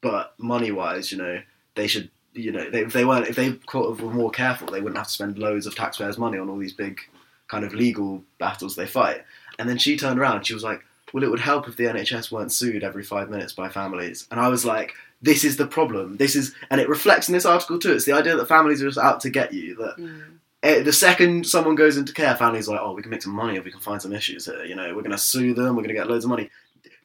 but 0.00 0.34
money 0.38 0.70
wise, 0.70 1.10
you 1.10 1.18
know, 1.18 1.40
they 1.74 1.86
should. 1.86 2.10
You 2.32 2.52
know, 2.52 2.68
they, 2.68 2.82
if 2.82 2.92
they 2.92 3.06
weren't, 3.06 3.28
if 3.28 3.34
they 3.34 3.58
were 3.72 3.94
more 3.94 4.30
careful, 4.30 4.66
they 4.66 4.82
wouldn't 4.82 4.98
have 4.98 5.06
to 5.06 5.12
spend 5.12 5.38
loads 5.38 5.64
of 5.66 5.74
taxpayers' 5.74 6.18
money 6.18 6.36
on 6.36 6.50
all 6.50 6.58
these 6.58 6.74
big 6.74 7.00
kind 7.48 7.64
of 7.64 7.74
legal 7.74 8.22
battles 8.38 8.76
they 8.76 8.86
fight. 8.86 9.24
And 9.58 9.68
then 9.68 9.78
she 9.78 9.96
turned 9.96 10.18
around, 10.18 10.44
she 10.44 10.54
was 10.54 10.64
like, 10.64 10.82
Well, 11.12 11.24
it 11.24 11.30
would 11.30 11.40
help 11.40 11.68
if 11.68 11.76
the 11.76 11.84
NHS 11.84 12.30
weren't 12.30 12.52
sued 12.52 12.84
every 12.84 13.02
five 13.02 13.30
minutes 13.30 13.52
by 13.52 13.68
families. 13.68 14.26
And 14.30 14.40
I 14.40 14.48
was 14.48 14.64
like, 14.64 14.94
This 15.22 15.44
is 15.44 15.56
the 15.56 15.66
problem. 15.66 16.16
This 16.18 16.36
is, 16.36 16.54
and 16.70 16.80
it 16.80 16.88
reflects 16.88 17.28
in 17.28 17.32
this 17.32 17.46
article 17.46 17.78
too. 17.78 17.92
It's 17.92 18.04
the 18.04 18.12
idea 18.12 18.36
that 18.36 18.48
families 18.48 18.82
are 18.82 18.86
just 18.88 18.98
out 18.98 19.20
to 19.20 19.30
get 19.30 19.52
you. 19.52 19.74
That 19.76 19.96
Mm. 19.96 20.22
eh, 20.62 20.82
the 20.82 20.92
second 20.92 21.46
someone 21.46 21.74
goes 21.74 21.96
into 21.96 22.12
care, 22.12 22.36
families 22.36 22.68
are 22.68 22.72
like, 22.72 22.80
Oh, 22.82 22.92
we 22.92 23.02
can 23.02 23.10
make 23.10 23.22
some 23.22 23.32
money 23.34 23.56
if 23.56 23.64
we 23.64 23.70
can 23.70 23.80
find 23.80 24.00
some 24.00 24.12
issues 24.12 24.44
here. 24.46 24.64
You 24.64 24.74
know, 24.74 24.86
we're 24.94 25.02
going 25.02 25.10
to 25.12 25.18
sue 25.18 25.54
them, 25.54 25.68
we're 25.74 25.82
going 25.82 25.88
to 25.88 25.94
get 25.94 26.08
loads 26.08 26.24
of 26.24 26.30
money. 26.30 26.50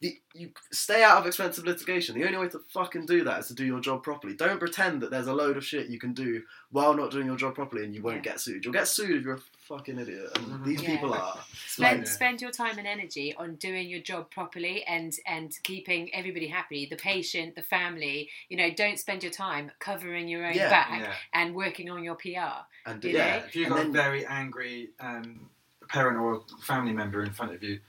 The, 0.02 0.20
you 0.34 0.50
stay 0.72 1.04
out 1.04 1.20
of 1.20 1.28
expensive 1.28 1.64
litigation. 1.66 2.16
The 2.16 2.26
only 2.26 2.38
way 2.40 2.48
to 2.50 2.60
fucking 2.70 3.06
do 3.06 3.24
that 3.24 3.40
is 3.42 3.48
to 3.48 3.54
do 3.54 3.64
your 3.66 3.80
job 3.80 4.02
properly. 4.04 4.34
Don't 4.36 4.58
pretend 4.60 5.00
that 5.02 5.12
there's 5.12 5.28
a 5.28 5.34
load 5.34 5.58
of 5.58 5.66
shit 5.66 5.90
you 5.90 6.00
can 6.00 6.14
do 6.14 6.42
while 6.72 6.96
not 6.96 7.12
doing 7.12 7.28
your 7.28 7.36
job 7.36 7.54
properly 7.54 7.86
and 7.86 7.94
you 7.94 8.02
won't 8.02 8.18
Yeah. 8.18 8.32
get 8.32 8.40
sued. 8.40 8.66
You'll 8.66 8.74
get 8.74 8.88
sued 8.88 9.18
if 9.18 9.24
you're 9.24 9.36
a 9.36 9.42
fucking 9.72 10.00
idiot. 10.00 10.32
And 10.36 10.46
Mhm. 10.48 10.66
these 10.66 10.82
Yeah. 10.82 10.90
people 10.92 11.14
are. 11.14 11.40
Spend 11.68 12.00
Like- 12.00 12.08
spend 12.08 12.42
your 12.42 12.52
time 12.52 12.78
and 12.78 12.88
energy 12.88 13.34
on 13.36 13.56
doing 13.56 13.88
your 13.90 14.02
job 14.02 14.30
properly 14.32 14.84
and 14.86 15.14
and 15.26 15.58
keeping 15.64 16.14
everybody 16.14 16.48
happy, 16.48 16.86
the 16.86 16.96
patient, 16.98 17.56
the 17.56 17.62
family. 17.64 18.30
You 18.50 18.58
know, 18.58 18.70
don't 18.72 19.00
spend 19.00 19.24
your 19.24 19.32
time 19.32 19.72
covering 19.80 20.28
your 20.28 20.46
own 20.46 20.54
Yeah. 20.54 20.70
back 20.70 21.00
Yeah. 21.00 21.16
and 21.34 21.56
working 21.56 21.90
on 21.90 22.04
your 22.04 22.16
PR. 22.16 22.66
And 22.86 23.04
You 23.04 23.12
yeah, 23.12 23.38
know? 23.40 23.46
If 23.46 23.56
you've 23.56 23.68
and 23.68 23.76
got 23.76 23.82
then- 23.82 23.90
a 23.90 24.04
very 24.04 24.26
angry 24.26 24.90
um, 25.00 25.50
parent 25.88 26.18
or 26.18 26.44
family 26.64 26.94
member 26.94 27.24
in 27.24 27.32
front 27.34 27.54
of 27.54 27.64
you, 27.64 27.80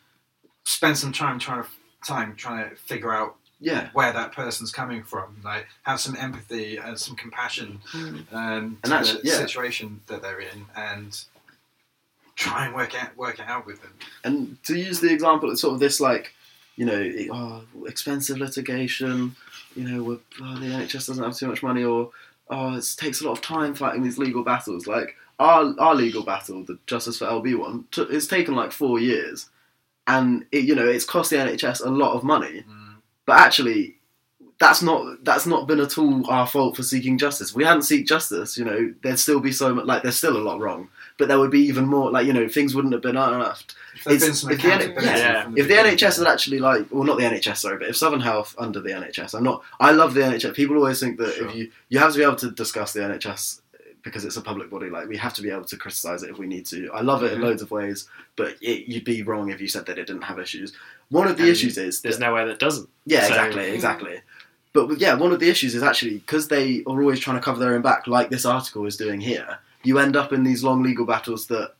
spend 0.65 0.99
some 0.99 1.13
time 1.13 1.39
trying 1.39 1.63
to 1.65 1.69
time 2.07 2.35
trying 2.37 2.69
to 2.69 2.75
figure 2.77 3.13
out 3.13 3.37
yeah. 3.61 3.91
where 3.93 4.13
that 4.13 4.33
person's 4.33 4.73
coming 4.73 5.03
from. 5.05 5.41
Like 5.45 5.67
have 5.83 6.01
some 6.01 6.17
empathy 6.17 6.77
and 6.79 6.99
some 6.99 7.15
compassion 7.17 7.81
um, 7.95 8.21
And 8.33 8.83
to 8.83 8.89
that's- 8.91 9.13
the 9.13 9.21
yeah. 9.25 9.35
situation 9.35 10.03
that 10.07 10.21
they're 10.23 10.41
in, 10.41 10.67
and 10.77 11.11
try 12.43 12.66
and 12.66 12.74
work 12.74 13.01
out 13.01 13.16
work 13.16 13.39
it 13.39 13.47
out 13.48 13.66
with 13.66 13.81
them. 13.82 13.93
And 14.24 14.62
to 14.64 14.77
use 14.77 15.01
the 15.01 15.12
example, 15.12 15.51
it's 15.51 15.60
sort 15.60 15.74
of 15.74 15.81
this 15.81 16.01
like, 16.01 16.35
you 16.77 16.85
know, 16.85 17.12
oh, 17.32 17.64
expensive 17.86 18.39
litigation. 18.39 19.36
You 19.77 19.89
know, 19.89 20.02
we're, 20.02 20.19
oh, 20.43 20.44
uh, 20.44 20.59
the 20.59 20.66
NHS 20.66 21.06
doesn't 21.06 21.24
have 21.24 21.36
too 21.36 21.48
much 21.48 21.62
money, 21.62 21.85
or 21.85 22.10
oh, 22.51 22.77
it 22.77 22.94
takes 22.97 23.20
a 23.20 23.24
lot 23.24 23.32
of 23.32 23.40
time 23.40 23.74
fighting 23.74 24.02
these 24.02 24.19
legal 24.19 24.44
battles. 24.44 24.86
Like 24.86 25.16
our 25.39 25.74
our 25.78 25.94
legal 25.94 26.24
battle, 26.24 26.64
the 26.64 26.78
Justice 26.86 27.19
for 27.19 27.27
LB 27.27 27.59
one, 27.59 27.85
took 27.90 28.10
it's 28.10 28.27
taken 28.27 28.55
like 28.55 28.73
four 28.73 28.98
years, 28.98 29.48
and 30.06 30.44
it, 30.52 30.64
you 30.64 30.74
know, 30.74 30.86
it's 30.86 31.05
cost 31.05 31.31
the 31.31 31.36
NHS 31.36 31.85
a 31.85 31.90
lot 31.90 32.14
of 32.14 32.24
money. 32.24 32.64
Mm. 32.69 32.94
But 33.24 33.39
actually, 33.40 33.97
that's 34.62 34.82
not 34.82 35.24
that's 35.24 35.47
not 35.47 35.66
been 35.66 35.81
at 35.81 35.98
all 35.98 36.28
our 36.31 36.47
fault 36.47 36.77
for 36.77 36.82
seeking 36.82 37.19
justice. 37.19 37.51
If 37.51 37.56
we 37.56 37.64
hadn't 37.64 37.82
seek 37.82 38.06
justice, 38.06 38.56
you 38.56 38.64
know, 38.64 38.94
there'd 39.02 39.19
still 39.19 39.40
be 39.40 39.52
so 39.52 39.74
much 39.74 39.86
like 39.86 40.02
there's 40.02 40.16
still 40.16 40.36
a 40.36 40.39
lot 40.39 40.60
wrong, 40.60 40.89
but 41.23 41.28
there 41.28 41.39
would 41.39 41.53
be 41.53 41.61
even 41.61 41.86
more 41.86 42.11
like 42.11 42.27
you 42.27 42.32
know 42.32 42.49
things 42.49 42.74
wouldn't 42.74 42.93
have 42.93 43.01
been 43.03 43.16
unearthed. 43.16 43.77
If 43.94 44.09
if 44.09 44.40
the 44.61 44.73
N- 44.73 44.93
yeah, 45.01 45.49
If 45.55 45.69
the. 45.69 45.74
NHS 45.74 46.19
had 46.19 46.27
actually 46.27 46.59
like, 46.59 46.86
well, 46.90 47.05
not 47.05 47.16
the 47.16 47.23
NHS, 47.23 47.59
sorry, 47.59 47.78
but 47.78 47.89
if 47.90 47.97
Southern 47.97 48.19
Health 48.19 48.57
under 48.59 48.81
the 48.81 48.90
NHS, 48.90 49.35
I'm 49.36 49.44
not. 49.44 49.62
I 49.78 49.93
love 49.93 50.15
the 50.15 50.23
NHS. 50.23 50.53
People 50.55 50.77
always 50.78 50.99
think 50.99 51.16
that 51.19 51.35
Sure. 51.35 51.47
if 51.47 51.55
you 51.55 51.70
you 51.90 52.01
have 52.01 52.11
to 52.11 52.19
be 52.19 52.24
able 52.24 52.35
to 52.35 52.51
discuss 52.51 52.93
the 52.93 52.99
NHS 53.03 53.61
because 54.03 54.24
it's 54.24 54.36
a 54.36 54.40
public 54.40 54.69
body. 54.69 54.90
Like 54.90 55.07
we 55.07 55.16
have 55.16 55.32
to 55.35 55.43
be 55.43 55.51
able 55.51 55.65
to 55.66 55.77
criticise 55.77 56.24
it 56.24 56.31
if 56.31 56.39
we 56.39 56.49
need 56.49 56.66
to. 56.66 56.90
I 56.93 57.03
love 57.03 57.23
it 57.23 57.27
in 57.27 57.35
mm-hmm. 57.35 57.44
loads 57.44 57.62
of 57.62 57.70
ways, 57.70 58.09
but 58.35 58.57
it, 58.61 58.89
you'd 58.89 59.05
be 59.05 59.23
wrong 59.23 59.53
if 59.53 59.61
you 59.61 59.69
said 59.69 59.86
that 59.86 59.97
it 59.97 60.09
didn't 60.09 60.23
have 60.23 60.40
issues. 60.40 60.73
One 61.11 61.28
of 61.28 61.36
the 61.36 61.44
And 61.44 61.53
issues 61.53 61.78
is 61.78 62.01
there's 62.01 62.19
that- 62.19 62.27
nowhere 62.27 62.47
that 62.47 62.59
doesn't. 62.59 62.89
yeah, 63.07 63.20
So- 63.20 63.28
exactly, 63.28 63.70
exactly. 63.70 64.20
But 64.73 64.99
yeah, 64.99 65.15
one 65.15 65.31
of 65.31 65.39
the 65.39 65.49
issues 65.49 65.77
is 65.77 65.85
actually 65.85 66.15
because 66.19 66.49
they 66.49 66.81
are 66.86 67.01
always 67.01 67.20
trying 67.20 67.36
to 67.36 67.43
cover 67.43 67.61
their 67.61 67.74
own 67.77 67.82
back, 67.82 68.09
like 68.09 68.31
this 68.31 68.44
article 68.44 68.85
is 68.86 68.97
doing 68.97 69.20
here. 69.20 69.59
You 69.85 69.99
end 69.99 70.17
up 70.17 70.33
in 70.33 70.45
these 70.45 70.63
long 70.65 70.83
legal 70.83 71.05
battles 71.07 71.47
that 71.49 71.73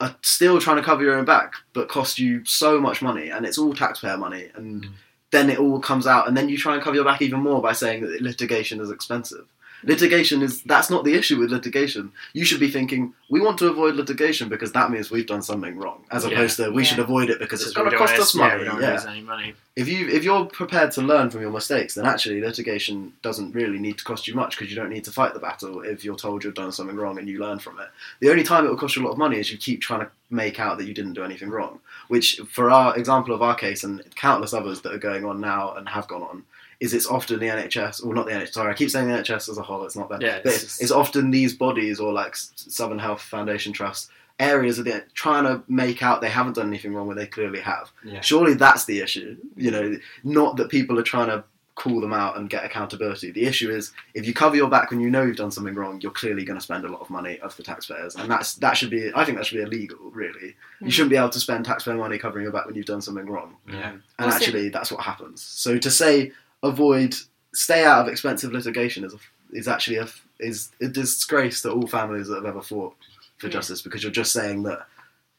are 0.00 0.14
still 0.22 0.60
trying 0.60 0.76
to 0.76 0.82
cover 0.82 1.02
your 1.02 1.16
own 1.16 1.24
back, 1.24 1.54
but 1.72 1.88
cost 1.88 2.18
you 2.18 2.44
so 2.44 2.80
much 2.80 3.02
money, 3.02 3.30
and 3.30 3.44
it's 3.44 3.58
all 3.58 3.74
taxpayer 3.74 4.16
money. 4.16 4.48
And 4.54 4.84
Mm. 4.84 4.90
then 5.30 5.50
it 5.50 5.58
all 5.58 5.80
comes 5.80 6.06
out, 6.06 6.28
and 6.28 6.36
then 6.36 6.48
you 6.48 6.56
try 6.56 6.74
and 6.74 6.82
cover 6.82 6.94
your 6.96 7.04
back 7.04 7.20
even 7.20 7.40
more 7.40 7.60
by 7.60 7.72
saying 7.72 8.02
that 8.02 8.22
litigation 8.22 8.80
is 8.80 8.90
expensive. 8.90 9.46
Litigation 9.84 10.42
is 10.42 10.62
that's 10.62 10.90
not 10.90 11.04
the 11.04 11.14
issue 11.14 11.38
with 11.38 11.50
litigation. 11.50 12.10
You 12.32 12.44
should 12.44 12.60
be 12.60 12.70
thinking 12.70 13.14
we 13.30 13.40
want 13.40 13.58
to 13.58 13.68
avoid 13.68 13.94
litigation 13.94 14.48
because 14.48 14.72
that 14.72 14.90
means 14.90 15.10
we've 15.10 15.26
done 15.26 15.42
something 15.42 15.76
wrong, 15.76 16.04
as 16.10 16.24
Yeah. 16.24 16.32
opposed 16.32 16.56
to 16.56 16.70
we 16.70 16.82
Yeah. 16.82 16.88
should 16.88 16.98
avoid 16.98 17.30
it 17.30 17.38
because 17.38 17.62
it's 17.62 17.72
going 17.72 17.90
to 17.90 17.96
cost 17.96 18.14
us 18.18 18.34
yeah, 18.34 18.56
money. 18.56 18.64
yeah. 18.82 19.20
money. 19.22 19.54
If 19.76 19.86
you 19.88 20.08
if 20.08 20.24
you're 20.24 20.46
prepared 20.46 20.90
to 20.92 21.02
learn 21.02 21.30
from 21.30 21.42
your 21.42 21.52
mistakes, 21.52 21.94
then 21.94 22.06
actually 22.06 22.40
litigation 22.40 23.12
doesn't 23.22 23.54
really 23.54 23.78
need 23.78 23.98
to 23.98 24.04
cost 24.04 24.26
you 24.26 24.34
much 24.34 24.56
because 24.58 24.68
you 24.70 24.76
don't 24.76 24.90
need 24.90 25.04
to 25.04 25.12
fight 25.12 25.34
the 25.34 25.40
battle 25.40 25.82
if 25.82 26.04
you're 26.04 26.16
told 26.16 26.42
you've 26.42 26.54
done 26.54 26.72
something 26.72 26.96
wrong 26.96 27.18
and 27.18 27.28
you 27.28 27.38
learn 27.38 27.58
from 27.60 27.78
it. 27.78 27.88
The 28.20 28.30
only 28.30 28.42
time 28.42 28.66
it 28.66 28.68
will 28.70 28.76
cost 28.76 28.96
you 28.96 29.02
a 29.02 29.04
lot 29.04 29.12
of 29.12 29.18
money 29.18 29.38
is 29.38 29.52
you 29.52 29.58
keep 29.58 29.80
trying 29.80 30.00
to 30.00 30.10
make 30.30 30.58
out 30.58 30.78
that 30.78 30.86
you 30.86 30.94
didn't 30.94 31.14
do 31.14 31.22
anything 31.24 31.50
wrong. 31.50 31.78
Which, 32.08 32.40
for 32.50 32.70
our 32.70 32.96
example 32.98 33.34
of 33.34 33.42
our 33.42 33.54
case 33.54 33.84
and 33.84 34.02
countless 34.16 34.52
others 34.52 34.80
that 34.80 34.92
are 34.92 34.98
going 34.98 35.24
on 35.24 35.40
now 35.40 35.74
and 35.74 35.88
have 35.90 36.08
gone 36.08 36.22
on, 36.22 36.42
is 36.80 36.94
it's 36.94 37.06
often 37.06 37.40
the 37.40 37.46
NHS 37.46 38.04
or 38.06 38.14
not 38.14 38.26
the 38.26 38.32
NHS. 38.32 38.52
Sorry, 38.52 38.70
I 38.70 38.74
keep 38.74 38.90
saying 38.90 39.08
the 39.08 39.14
NHS 39.14 39.48
as 39.48 39.58
a 39.58 39.62
whole. 39.62 39.84
It's 39.84 39.96
not 39.96 40.08
that. 40.10 40.20
Yeah, 40.20 40.40
but 40.44 40.52
it's 40.54 40.80
it's, 40.80 40.90
often 40.92 41.30
these 41.30 41.54
bodies 41.54 41.98
or 42.00 42.12
like 42.12 42.36
Southern 42.36 42.98
Health 42.98 43.22
Foundation 43.22 43.72
Trust 43.72 44.10
areas 44.40 44.78
of 44.78 44.84
the 44.84 45.02
trying 45.14 45.42
to 45.42 45.60
make 45.66 46.00
out 46.00 46.20
they 46.20 46.28
haven't 46.28 46.52
done 46.54 46.68
anything 46.68 46.94
wrong 46.94 47.08
when 47.08 47.16
they 47.16 47.26
clearly 47.26 47.58
have. 47.60 47.90
Yeah. 48.04 48.20
Surely 48.20 48.54
that's 48.54 48.84
the 48.84 49.00
issue. 49.00 49.36
You 49.56 49.70
know, 49.72 49.96
not 50.22 50.56
that 50.58 50.68
people 50.68 50.96
are 50.98 51.02
trying 51.02 51.26
to 51.28 51.42
call 51.74 52.00
them 52.00 52.12
out 52.12 52.36
and 52.36 52.48
get 52.50 52.64
accountability. 52.64 53.30
The 53.32 53.46
issue 53.46 53.70
is 53.70 53.92
if 54.14 54.26
you 54.26 54.34
cover 54.34 54.54
your 54.56 54.68
back 54.68 54.90
when 54.90 55.00
you 55.00 55.10
know 55.10 55.22
you've 55.22 55.36
done 55.36 55.50
something 55.50 55.74
wrong, 55.74 56.00
you're 56.00 56.10
clearly 56.12 56.44
going 56.44 56.58
to 56.58 56.64
spend 56.64 56.84
a 56.84 56.88
lot 56.88 57.00
of 57.00 57.10
money 57.10 57.38
of 57.40 57.56
the 57.56 57.62
taxpayers, 57.64 58.14
and 58.16 58.30
that's 58.30 58.54
that 58.54 58.76
should 58.76 58.90
be. 58.90 59.10
I 59.14 59.24
think 59.24 59.38
that 59.38 59.46
should 59.46 59.56
be 59.58 59.62
illegal. 59.62 59.98
Really, 60.12 60.54
you 60.80 60.86
Mm. 60.86 60.92
shouldn't 60.92 61.10
be 61.10 61.16
able 61.16 61.30
to 61.30 61.40
spend 61.40 61.64
taxpayer 61.64 61.96
money 61.96 62.18
covering 62.18 62.44
your 62.44 62.52
back 62.52 62.66
when 62.66 62.76
you've 62.76 62.86
done 62.86 63.00
something 63.02 63.26
wrong. 63.26 63.56
Yeah. 63.68 63.90
And 63.90 64.02
Also- 64.20 64.36
actually, 64.36 64.68
that's 64.68 64.92
what 64.92 65.00
happens. 65.02 65.40
So 65.42 65.78
to 65.78 65.90
say 65.90 66.30
avoid, 66.62 67.14
stay 67.54 67.84
out 67.84 68.02
of 68.02 68.08
expensive 68.08 68.52
litigation 68.52 69.04
is 69.04 69.14
a, 69.14 69.18
is 69.52 69.68
actually 69.68 69.96
a 69.96 70.08
is 70.40 70.70
a 70.80 70.88
disgrace 70.88 71.62
to 71.62 71.72
all 71.72 71.86
families 71.86 72.28
that 72.28 72.36
have 72.36 72.46
ever 72.46 72.62
fought 72.62 72.94
for 73.38 73.46
Yeah. 73.46 73.52
justice 73.54 73.82
because 73.82 74.02
you're 74.02 74.12
just 74.12 74.32
saying 74.32 74.62
that 74.64 74.86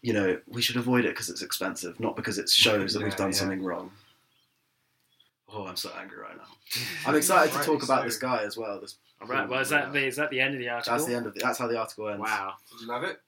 you 0.01 0.13
know 0.13 0.39
we 0.47 0.61
should 0.61 0.75
avoid 0.77 1.05
it 1.05 1.09
because 1.09 1.29
it's 1.29 1.41
expensive, 1.41 1.99
not 1.99 2.15
because 2.15 2.37
it 2.37 2.49
shows 2.49 2.93
that 2.93 3.03
we've 3.03 3.15
done 3.15 3.29
yeah. 3.29 3.35
something 3.37 3.63
wrong. 3.63 3.91
Oh, 5.51 5.65
I'm 5.65 5.75
so 5.75 5.91
angry 5.99 6.19
right 6.19 6.37
now. 6.37 6.43
I'm 7.07 7.15
excited 7.15 7.51
to 7.53 7.63
talk 7.63 7.83
about 7.83 8.01
so. 8.01 8.05
this 8.05 8.17
guy 8.17 8.43
as 8.43 8.55
well. 8.55 8.79
This 8.79 8.97
All 9.21 9.27
right. 9.27 9.47
Well, 9.49 9.59
is 9.59 9.69
that 9.69 9.91
the 9.93 10.05
is 10.05 10.15
that 10.17 10.29
the 10.29 10.39
end 10.39 10.53
of 10.53 10.59
the 10.59 10.69
article? 10.69 10.93
that's 10.93 11.05
the 11.07 11.15
end 11.15 11.25
of 11.25 11.33
the, 11.33 11.39
that's 11.39 11.57
how 11.57 11.67
the 11.67 11.77
article 11.77 12.09
ends. 12.09 12.21
Wow. 12.21 12.53
Did 12.71 12.81
you 12.81 12.87
love 12.87 13.03
it? 13.03 13.19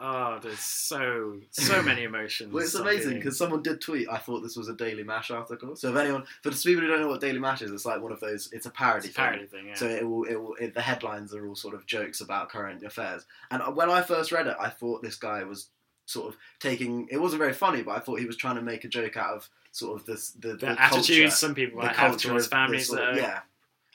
Oh, 0.00 0.38
there's 0.42 0.58
so 0.58 1.38
so 1.50 1.82
many 1.90 2.04
emotions. 2.04 2.52
Well, 2.52 2.62
it's 2.64 2.74
amazing 2.74 3.14
because 3.14 3.38
someone 3.38 3.62
did 3.62 3.80
tweet. 3.80 4.08
I 4.10 4.18
thought 4.18 4.40
this 4.40 4.56
was 4.56 4.68
a 4.68 4.74
Daily 4.74 5.02
Mash 5.02 5.30
article. 5.30 5.74
So 5.76 5.90
if 5.90 5.96
anyone, 5.96 6.24
for 6.42 6.50
the 6.50 6.56
people 6.56 6.82
who 6.82 6.88
don't 6.88 7.00
know 7.00 7.08
what 7.08 7.20
Daily 7.20 7.38
Mash 7.38 7.62
is, 7.62 7.70
it's 7.72 7.86
like 7.86 8.00
one 8.02 8.12
of 8.12 8.20
those. 8.20 8.50
It's 8.52 8.66
a 8.66 8.70
parody. 8.70 9.08
it's 9.08 9.16
a 9.16 9.20
parody 9.20 9.46
thing. 9.46 9.66
Yeah. 9.68 9.74
So 9.74 9.86
it 9.86 10.06
will, 10.06 10.24
it 10.24 10.36
will, 10.36 10.54
it, 10.56 10.74
the 10.74 10.82
headlines 10.82 11.34
are 11.34 11.46
all 11.46 11.54
sort 11.56 11.74
of 11.74 11.86
jokes 11.86 12.20
about 12.20 12.48
current 12.50 12.82
affairs. 12.82 13.24
And 13.50 13.62
when 13.76 13.90
I 13.90 14.02
first 14.02 14.32
read 14.32 14.46
it, 14.46 14.56
I 14.60 14.68
thought 14.68 15.02
this 15.02 15.16
guy 15.16 15.44
was 15.44 15.68
sort 16.06 16.28
of 16.28 16.36
taking. 16.60 17.08
It 17.10 17.18
wasn't 17.18 17.40
very 17.40 17.52
funny, 17.54 17.82
but 17.82 17.92
I 17.96 18.00
thought 18.00 18.20
he 18.20 18.26
was 18.26 18.36
trying 18.36 18.56
to 18.56 18.62
make 18.62 18.84
a 18.84 18.88
joke 18.88 19.16
out 19.16 19.34
of 19.34 19.48
sort 19.72 20.00
of 20.00 20.06
this 20.06 20.30
the, 20.30 20.48
The, 20.48 20.56
the 20.56 20.80
attitudes 20.80 21.06
culture, 21.08 21.30
some 21.30 21.54
people 21.54 21.80
the 21.82 21.88
have 21.88 22.16
towards 22.16 22.46
families 22.46 22.88
sort 22.88 23.00
of- 23.00 23.16
yeah, 23.16 23.40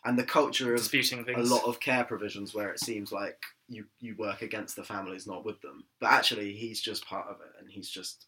and 0.03 0.17
the 0.17 0.23
culture 0.23 0.73
of 0.73 0.79
disputing 0.79 1.25
a 1.35 1.41
lot 1.41 1.63
of 1.65 1.79
care 1.79 2.03
provisions 2.03 2.53
where 2.53 2.71
it 2.71 2.79
seems 2.79 3.11
like 3.11 3.37
you 3.69 3.85
you 3.99 4.15
work 4.17 4.41
against 4.41 4.75
the 4.75 4.83
families, 4.83 5.27
not 5.27 5.45
with 5.45 5.61
them. 5.61 5.83
But 5.99 6.11
actually, 6.11 6.53
he's 6.53 6.81
just 6.81 7.05
part 7.05 7.27
of 7.27 7.37
it, 7.41 7.53
and 7.59 7.69
he's 7.69 7.89
just 7.89 8.25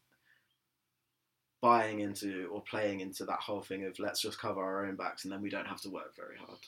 buying 1.61 2.01
into 2.01 2.49
or 2.51 2.61
playing 2.61 2.99
into 2.99 3.25
that 3.25 3.39
whole 3.39 3.61
thing 3.61 3.85
of 3.85 3.97
let's 3.97 4.21
just 4.21 4.39
cover 4.39 4.61
our 4.61 4.85
own 4.85 4.95
backs, 4.95 5.23
and 5.23 5.33
then 5.33 5.41
we 5.41 5.49
don't 5.49 5.67
have 5.67 5.81
to 5.81 5.89
work 5.89 6.15
very 6.15 6.37
hard. 6.37 6.59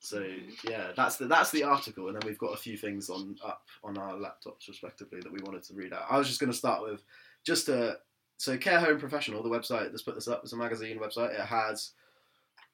So 0.00 0.26
yeah, 0.68 0.92
that's 0.96 1.16
the 1.16 1.26
that's 1.26 1.50
the 1.50 1.64
article, 1.64 2.08
and 2.08 2.16
then 2.16 2.26
we've 2.26 2.38
got 2.38 2.54
a 2.54 2.56
few 2.56 2.76
things 2.76 3.10
on 3.10 3.36
up 3.44 3.62
on 3.84 3.96
our 3.98 4.14
laptops 4.14 4.66
respectively 4.66 5.20
that 5.20 5.32
we 5.32 5.42
wanted 5.42 5.62
to 5.64 5.74
read 5.74 5.92
out. 5.92 6.06
I 6.10 6.18
was 6.18 6.26
just 6.26 6.40
going 6.40 6.52
to 6.52 6.58
start 6.58 6.82
with 6.82 7.02
just 7.44 7.68
a 7.68 7.98
so 8.38 8.56
Care 8.56 8.80
Home 8.80 8.98
Professional, 8.98 9.42
the 9.42 9.48
website 9.48 9.90
that's 9.90 10.02
put 10.02 10.14
this 10.14 10.28
up, 10.28 10.44
is 10.44 10.52
a 10.52 10.56
magazine 10.56 10.98
website. 10.98 11.34
It 11.34 11.46
has 11.46 11.90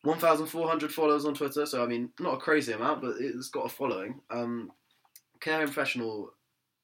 1,400 0.05 0.93
followers 0.93 1.25
on 1.25 1.35
Twitter, 1.35 1.67
so 1.67 1.83
I 1.83 1.87
mean, 1.87 2.11
not 2.21 2.35
a 2.35 2.39
crazy 2.39 2.73
amount, 2.73 3.01
but 3.01 3.17
it's 3.19 3.49
got 3.49 3.67
a 3.67 3.69
following. 3.69 4.21
Um, 4.31 4.71
Care 5.41 5.59
Home 5.59 5.67
Professional 5.67 6.31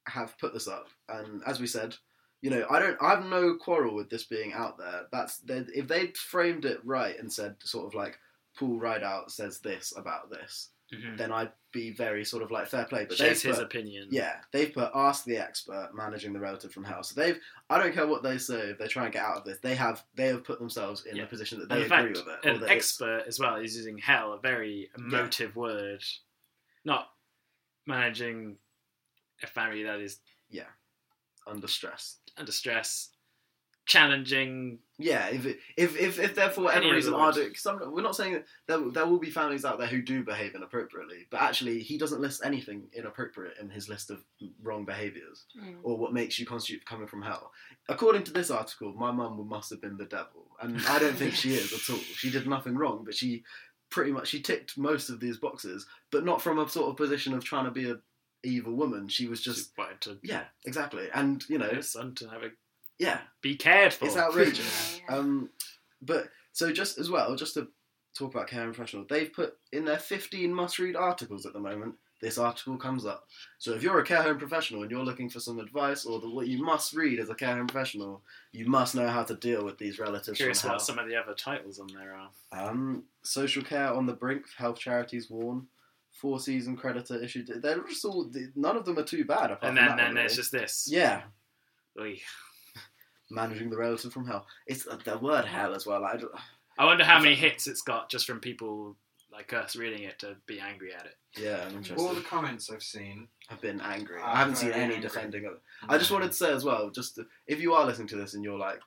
have 0.07 0.39
put 0.39 0.53
this 0.53 0.69
up, 0.69 0.89
and 1.09 1.43
as 1.47 1.61
we 1.61 1.67
said, 1.67 1.95
you 2.43 2.51
know, 2.51 2.65
I 2.71 2.79
don't, 2.79 2.97
I 3.01 3.11
have 3.11 3.27
no 3.27 3.57
quarrel 3.57 3.95
with 3.95 4.09
this 4.09 4.25
being 4.25 4.53
out 4.53 4.79
there. 4.79 5.03
That's 5.13 5.43
if 5.47 5.87
they'd 5.87 6.17
framed 6.17 6.65
it 6.65 6.81
right 6.85 7.19
and 7.19 7.31
said 7.31 7.57
sort 7.63 7.87
of 7.87 7.95
like 7.95 8.19
Paul 8.59 8.81
Ridout 8.81 9.31
says 9.31 9.61
this 9.61 9.93
about 9.97 10.31
this, 10.31 10.71
Mhm. 10.93 11.17
then 11.17 11.31
I'd 11.33 11.53
be 11.73 11.93
very 11.93 12.25
sort 12.25 12.43
of 12.43 12.51
like 12.51 12.67
fair 12.67 12.85
play. 12.85 13.05
But 13.05 13.17
shares 13.17 13.43
his 13.43 13.57
put, 13.59 13.65
opinion. 13.67 14.09
yeah, 14.11 14.41
they've 14.51 14.73
put 14.73 14.91
ask 14.95 15.25
the 15.25 15.37
expert 15.39 15.91
managing 15.95 16.33
the 16.33 16.41
relative 16.41 16.73
from 16.73 16.83
hell. 16.85 17.03
So 17.05 17.21
they've 17.21 17.39
I 17.69 17.79
don't 17.79 17.95
care 17.95 18.07
what 18.09 18.23
they 18.25 18.39
say 18.39 18.71
if 18.71 18.79
they 18.79 18.89
try 18.89 19.05
and 19.05 19.13
get 19.13 19.23
out 19.25 19.37
of 19.39 19.45
this. 19.45 19.59
They 19.61 19.77
have 19.77 20.05
they 20.15 20.27
have 20.29 20.43
put 20.45 20.59
themselves 20.59 21.05
in 21.07 21.17
Yeah. 21.17 21.23
a 21.23 21.27
position 21.27 21.61
that 21.61 21.69
they 21.69 21.77
in 21.77 21.93
agree 21.93 22.15
fact, 22.15 22.27
with 22.27 22.27
it. 22.45 22.47
or 22.63 22.65
an 22.65 22.71
expert 22.71 23.25
as 23.29 23.39
well 23.39 23.55
is 23.57 23.77
using 23.77 23.99
hell, 23.99 24.33
a 24.33 24.41
very 24.41 24.91
emotive 24.97 25.55
word, 25.55 26.03
not 26.85 27.13
managing 27.87 28.59
a 29.43 29.47
family 29.47 29.85
that 29.85 30.01
is 30.01 30.19
yeah 30.49 30.65
under 31.47 31.69
stress. 31.69 32.17
under 32.37 32.53
stress, 32.53 33.11
challenging. 33.91 34.79
Yeah, 34.99 35.29
if 35.29 35.47
it, 35.47 35.59
if 35.77 35.99
if 35.99 36.19
if 36.19 36.35
there 36.35 36.51
for 36.51 36.63
whatever 36.63 36.91
reason 36.93 37.15
other 37.15 37.23
are 37.23 37.33
doing, 37.33 37.55
some, 37.55 37.81
we're 37.93 38.03
not 38.03 38.15
saying 38.15 38.35
that 38.35 38.45
there, 38.69 38.79
there 38.91 39.07
will 39.07 39.19
be 39.19 39.31
families 39.31 39.65
out 39.65 39.79
there 39.79 39.89
who 39.89 40.01
do 40.03 40.23
behave 40.23 40.55
inappropriately, 40.55 41.27
but 41.31 41.41
actually 41.41 41.81
he 41.81 41.99
doesn't 41.99 42.21
list 42.21 42.43
anything 42.45 42.85
inappropriate 42.93 43.55
in 43.61 43.69
his 43.71 43.89
list 43.89 44.11
of 44.11 44.23
wrong 44.63 44.85
behaviours 44.85 45.45
Mm. 45.59 45.77
or 45.83 45.97
what 45.97 46.13
makes 46.13 46.39
you 46.39 46.47
constitute 46.47 46.85
coming 46.87 47.09
from 47.09 47.23
hell. 47.23 47.51
According 47.89 48.23
to 48.25 48.33
this 48.33 48.51
article, 48.51 48.93
my 48.93 49.11
mum 49.11 49.45
must 49.49 49.71
have 49.71 49.81
been 49.81 49.97
the 49.97 50.05
devil, 50.05 50.47
and 50.63 50.81
I 50.89 50.99
don't 50.99 51.17
think 51.17 51.35
she 51.35 51.55
is 51.55 51.73
at 51.73 51.93
all. 51.93 52.01
She 52.01 52.31
did 52.31 52.47
nothing 52.47 52.77
wrong, 52.77 53.03
but 53.05 53.15
she 53.15 53.43
pretty 53.91 54.13
much 54.13 54.29
she 54.29 54.41
ticked 54.41 54.79
most 54.79 55.09
of 55.11 55.19
these 55.19 55.39
boxes, 55.39 55.87
but 56.13 56.25
not 56.25 56.41
from 56.41 56.59
a 56.59 56.69
sort 56.69 56.91
of 56.91 56.97
position 56.97 57.35
of 57.35 57.43
trying 57.43 57.65
to 57.65 57.71
be 57.73 57.91
a 57.91 57.97
evil 58.45 58.75
woman. 58.75 59.09
She 59.09 59.27
was 59.27 59.41
just 59.43 59.59
Just 59.59 59.79
wanted 59.79 60.01
to 60.03 60.19
yeah, 60.23 60.45
exactly, 60.65 61.09
and 61.13 61.43
you 61.49 61.59
know 61.59 61.81
son 61.81 62.15
to 62.17 62.29
have 62.29 62.43
a 62.43 62.51
yeah, 63.01 63.21
be 63.41 63.57
cared 63.57 63.93
for. 63.93 64.05
it's 64.05 64.17
outrageous. 64.17 65.01
Yeah, 65.09 65.15
yeah. 65.15 65.19
Um, 65.21 65.51
but 66.03 66.29
so 66.53 66.71
just 66.73 66.99
as 66.99 67.11
well, 67.11 67.35
just 67.35 67.55
to 67.55 67.69
talk 68.17 68.35
about 68.35 68.47
Care 68.49 68.65
and 68.65 68.75
Professional, 68.75 69.07
they've 69.09 69.33
put 69.33 69.55
in 69.73 69.85
their 69.85 69.99
15 69.99 70.53
must-read 70.53 70.95
articles 70.95 71.47
at 71.47 71.53
the 71.55 71.59
moment. 71.59 71.95
This 72.21 72.37
article 72.37 72.77
comes 72.77 73.07
up. 73.07 73.27
So 73.59 73.73
if 73.73 73.83
you're 73.83 73.99
a 73.99 74.05
care 74.05 74.23
home 74.23 74.37
professional 74.37 74.83
and 74.83 74.91
you're 74.91 75.03
looking 75.03 75.31
for 75.31 75.41
some 75.41 75.59
advice, 75.59 76.05
or 76.05 76.21
the, 76.21 76.29
what 76.29 76.49
you 76.49 76.63
must 76.63 76.93
read 76.93 77.19
as 77.19 77.31
a 77.31 77.35
care 77.35 77.57
home 77.57 77.67
professional, 77.67 78.21
you 78.53 78.67
must 78.67 78.95
know 78.95 79.09
how 79.09 79.23
to 79.23 79.35
deal 79.37 79.65
with 79.65 79.79
these 79.79 79.99
relatives 79.99 80.37
Curious 80.37 80.61
from 80.61 80.73
what 80.73 80.83
some 80.83 80.99
of 80.99 81.09
the 81.09 81.17
other 81.17 81.33
titles 81.33 81.79
on 81.79 81.87
there 81.95 82.15
are. 82.15 82.69
Um, 82.69 83.05
social 83.23 83.63
care 83.63 83.91
on 83.95 84.05
the 84.05 84.13
brink, 84.13 84.45
health 84.55 84.79
charities 84.79 85.31
warn, 85.31 85.67
four 86.13 86.39
season 86.41 86.77
creditor 86.77 87.23
issued. 87.23 87.51
They're 87.63 87.83
just 87.89 88.05
all 88.05 88.31
none 88.55 88.77
of 88.77 88.85
them 88.85 88.99
are 88.99 89.03
too 89.03 89.25
bad. 89.25 89.51
Apart 89.53 89.61
and 89.63 89.71
from 89.71 89.75
then, 89.77 89.87
that 89.89 89.97
then 89.97 90.07
one, 90.09 90.15
there's 90.17 90.37
just 90.37 90.53
this. 90.53 90.89
yeah, 90.91 91.23
Oy. 91.99 92.21
Managing 93.31 93.71
the 93.71 93.77
relative 93.77 94.13
from 94.13 94.27
hell. 94.27 94.47
It's 94.67 94.87
uh, 94.87 94.99
the 95.05 95.19
word 95.19 95.45
hell 95.45 95.75
as 95.75 95.87
well. 95.87 96.05
I 96.05 96.17
don't- 96.17 96.33
I 96.79 96.85
wonder 96.87 97.05
how 97.05 97.19
many 97.19 97.33
Exactly. 97.33 97.51
hits 97.51 97.67
it's 97.67 97.83
got 97.83 98.11
just 98.11 98.27
from 98.27 98.41
people 98.41 98.97
like 99.31 99.53
us 99.53 99.77
reading 99.77 100.03
it 100.05 100.19
to 100.21 100.37
be 100.47 100.59
angry 100.61 100.95
at 100.95 101.05
it. 101.07 101.17
yeah, 101.39 101.63
I'm 101.67 101.77
interested. 101.77 101.99
All 101.99 102.15
the 102.15 102.21
comments 102.23 102.71
I've 102.71 102.83
seen. 102.83 103.29
have 103.49 103.61
been 103.61 103.81
angry. 103.83 104.21
I 104.21 104.37
haven't 104.37 104.57
seen 104.57 104.73
any 104.73 104.95
angry. 104.95 105.01
defending 105.01 105.45
of 105.45 105.53
it. 105.55 105.61
I 105.89 105.99
just 105.99 106.11
wanted 106.11 106.29
to 106.29 106.33
say 106.37 106.53
as 106.53 106.65
well, 106.65 106.89
just 106.91 107.19
if 107.47 107.61
you 107.61 107.75
are 107.75 107.85
listening 107.85 108.09
to 108.09 108.17
this 108.17 108.35
and 108.35 108.43
you're 108.43 108.59
like, 108.59 108.81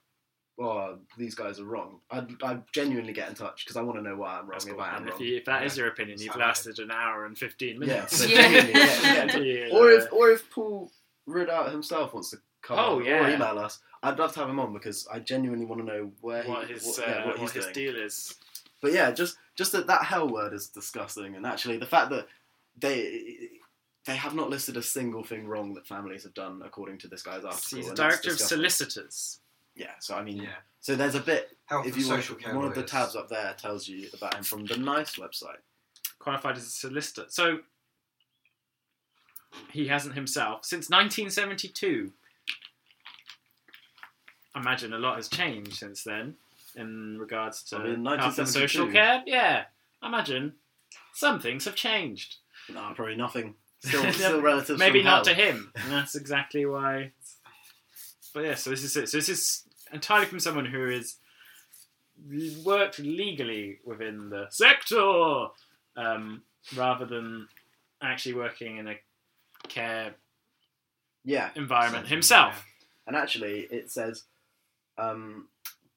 "Oh, 0.60 0.98
these 1.18 1.36
guys 1.36 1.60
are 1.60 1.66
wrong," 1.66 2.00
I'd, 2.12 2.30
I'd 2.44 2.64
genuinely 2.74 3.14
get 3.14 3.30
in 3.30 3.36
touch 3.36 3.64
because 3.64 3.78
I 3.78 3.82
want 3.84 3.98
to 4.00 4.04
know 4.04 4.16
why 4.16 4.32
I'm 4.40 4.42
wrong 4.42 4.50
That's 4.54 4.66
if 4.66 4.72
cool. 4.72 4.82
I 4.82 4.90
am 4.96 5.04
And 5.04 5.10
if, 5.10 5.20
you, 5.20 5.38
if 5.38 5.46
that 5.46 5.64
is 5.64 5.78
Yeah. 5.78 5.84
your 5.84 5.92
opinion, 5.94 6.20
you've 6.20 6.32
Sound 6.34 6.40
lasted 6.42 6.80
an 6.80 6.92
hour 6.92 7.26
and 7.26 7.38
fifteen 7.38 7.76
Yeah, 7.82 7.88
minutes. 7.88 8.18
so 8.18 8.26
Yeah. 8.28 8.42
genuinely 8.42 8.74
get, 8.74 9.02
get 9.04 9.24
in 9.24 9.28
touch. 9.30 9.44
Yeah. 9.44 9.78
Or 9.78 9.92
if 9.92 10.12
or 10.12 10.30
if 10.32 10.50
Paul 10.50 10.92
Ridout 11.30 11.72
himself 11.72 12.14
wants 12.14 12.32
to 12.32 12.38
come 12.62 12.80
Oh, 12.80 13.00
yeah. 13.00 13.26
or 13.26 13.30
email 13.30 13.60
us, 13.60 13.80
I'd 14.04 14.20
love 14.20 14.34
to 14.34 14.40
have 14.42 14.50
him 14.50 14.60
on 14.60 14.74
because 14.74 15.08
I 15.12 15.20
genuinely 15.20 15.66
want 15.66 15.82
to 15.82 15.88
know 15.88 16.12
where 16.22 16.44
what 16.44 16.68
he, 16.68 16.74
his 16.74 16.86
what, 16.86 17.00
uh, 17.00 17.04
yeah, 17.12 17.26
what 17.26 17.40
what 17.40 17.52
his 17.52 17.64
doing. 17.66 17.74
deal 17.74 17.96
is. 17.96 18.36
But 18.82 18.92
yeah, 18.94 19.12
just 19.12 19.38
just 19.56 19.72
that 19.72 19.88
that 19.88 20.04
hell 20.04 20.28
word 20.30 20.54
is 20.54 20.68
disgusting, 20.68 21.36
and 21.36 21.46
actually 21.46 21.78
the 21.78 21.86
fact 21.86 22.10
that 22.10 22.28
they 22.78 23.50
they 24.06 24.16
have 24.18 24.36
not 24.36 24.50
listed 24.50 24.76
a 24.76 24.84
single 24.84 25.24
thing 25.24 25.48
wrong 25.48 25.74
that 25.76 25.88
families 25.88 26.24
have 26.24 26.34
done 26.34 26.62
according 26.66 26.98
to 27.00 27.08
this 27.08 27.24
guy's 27.24 27.46
article. 27.46 27.78
He's 27.78 27.90
a 27.90 27.96
director 27.96 28.32
of 28.32 28.40
solicitors. 28.40 29.40
Yeah, 29.76 29.92
so 30.00 30.16
I 30.16 30.22
mean, 30.22 30.38
Yeah. 30.44 30.50
so 30.82 30.96
there's 30.96 31.16
a 31.16 31.22
bit. 31.22 31.58
Health 31.66 31.88
if 31.88 31.94
and 31.94 32.04
you 32.04 32.10
want, 32.10 32.22
social 32.22 32.36
care 32.36 32.54
one 32.56 32.66
of 32.66 32.76
the 32.76 32.84
tabs 32.84 33.16
up 33.16 33.30
there 33.30 33.56
tells 33.58 33.88
you 33.88 34.10
about 34.14 34.36
him 34.36 34.44
from 34.44 34.66
the 34.66 34.76
Nice 34.78 35.16
website. 35.16 35.62
qualified 36.20 36.58
as 36.58 36.64
a 36.64 36.70
solicitor. 36.70 37.26
So 37.30 37.60
he 39.72 39.88
hasn't 39.88 40.16
himself 40.16 40.66
since 40.66 40.90
1972. 40.90 42.12
Imagine 44.56 44.94
a 44.94 45.00
lot 45.00 45.16
has 45.16 45.28
changed 45.28 45.74
since 45.74 46.04
then 46.04 46.36
in 46.76 47.18
regards 47.20 47.64
to 47.64 47.78
I 47.78 47.84
mean, 47.96 48.06
health 48.06 48.38
and 48.38 48.48
social 48.48 48.88
care. 48.92 49.24
Yeah, 49.26 49.64
I 50.02 50.08
imagine 50.08 50.54
some 51.14 51.40
things 51.40 51.66
have 51.66 51.76
changed. 51.76 52.38
No, 52.72 52.92
probably 52.96 53.16
nothing. 53.16 53.56
Still, 53.84 54.14
still 54.14 54.42
relatives. 54.42 54.80
Maybe 54.80 55.04
not 55.04 55.28
hell. 55.28 55.36
to 55.36 55.42
him. 55.42 55.74
And 55.76 55.92
that's 55.92 56.16
exactly 56.16 56.66
why. 56.66 57.12
But 58.34 58.46
yeah, 58.46 58.56
so 58.56 58.70
this 58.70 58.82
is 58.82 58.96
it. 58.96 59.10
So 59.10 59.18
this 59.18 59.28
is 59.28 59.64
entirely 59.92 60.26
from 60.26 60.40
someone 60.40 60.66
who 60.66 60.90
is 60.90 61.18
worked 62.64 63.00
legally 63.00 63.80
within 63.84 64.30
the 64.30 64.48
sector, 64.52 65.48
um, 65.98 66.44
rather 66.78 67.06
than 67.06 67.48
actually 68.02 68.36
working 68.36 68.78
in 68.78 68.88
a 68.88 68.96
care 69.68 70.16
Yeah, 71.26 71.50
environment 71.56 72.08
himself. 72.08 72.66
and 73.06 73.16
actually 73.18 73.68
it 73.70 73.92
says 73.92 74.24
um, 74.98 75.48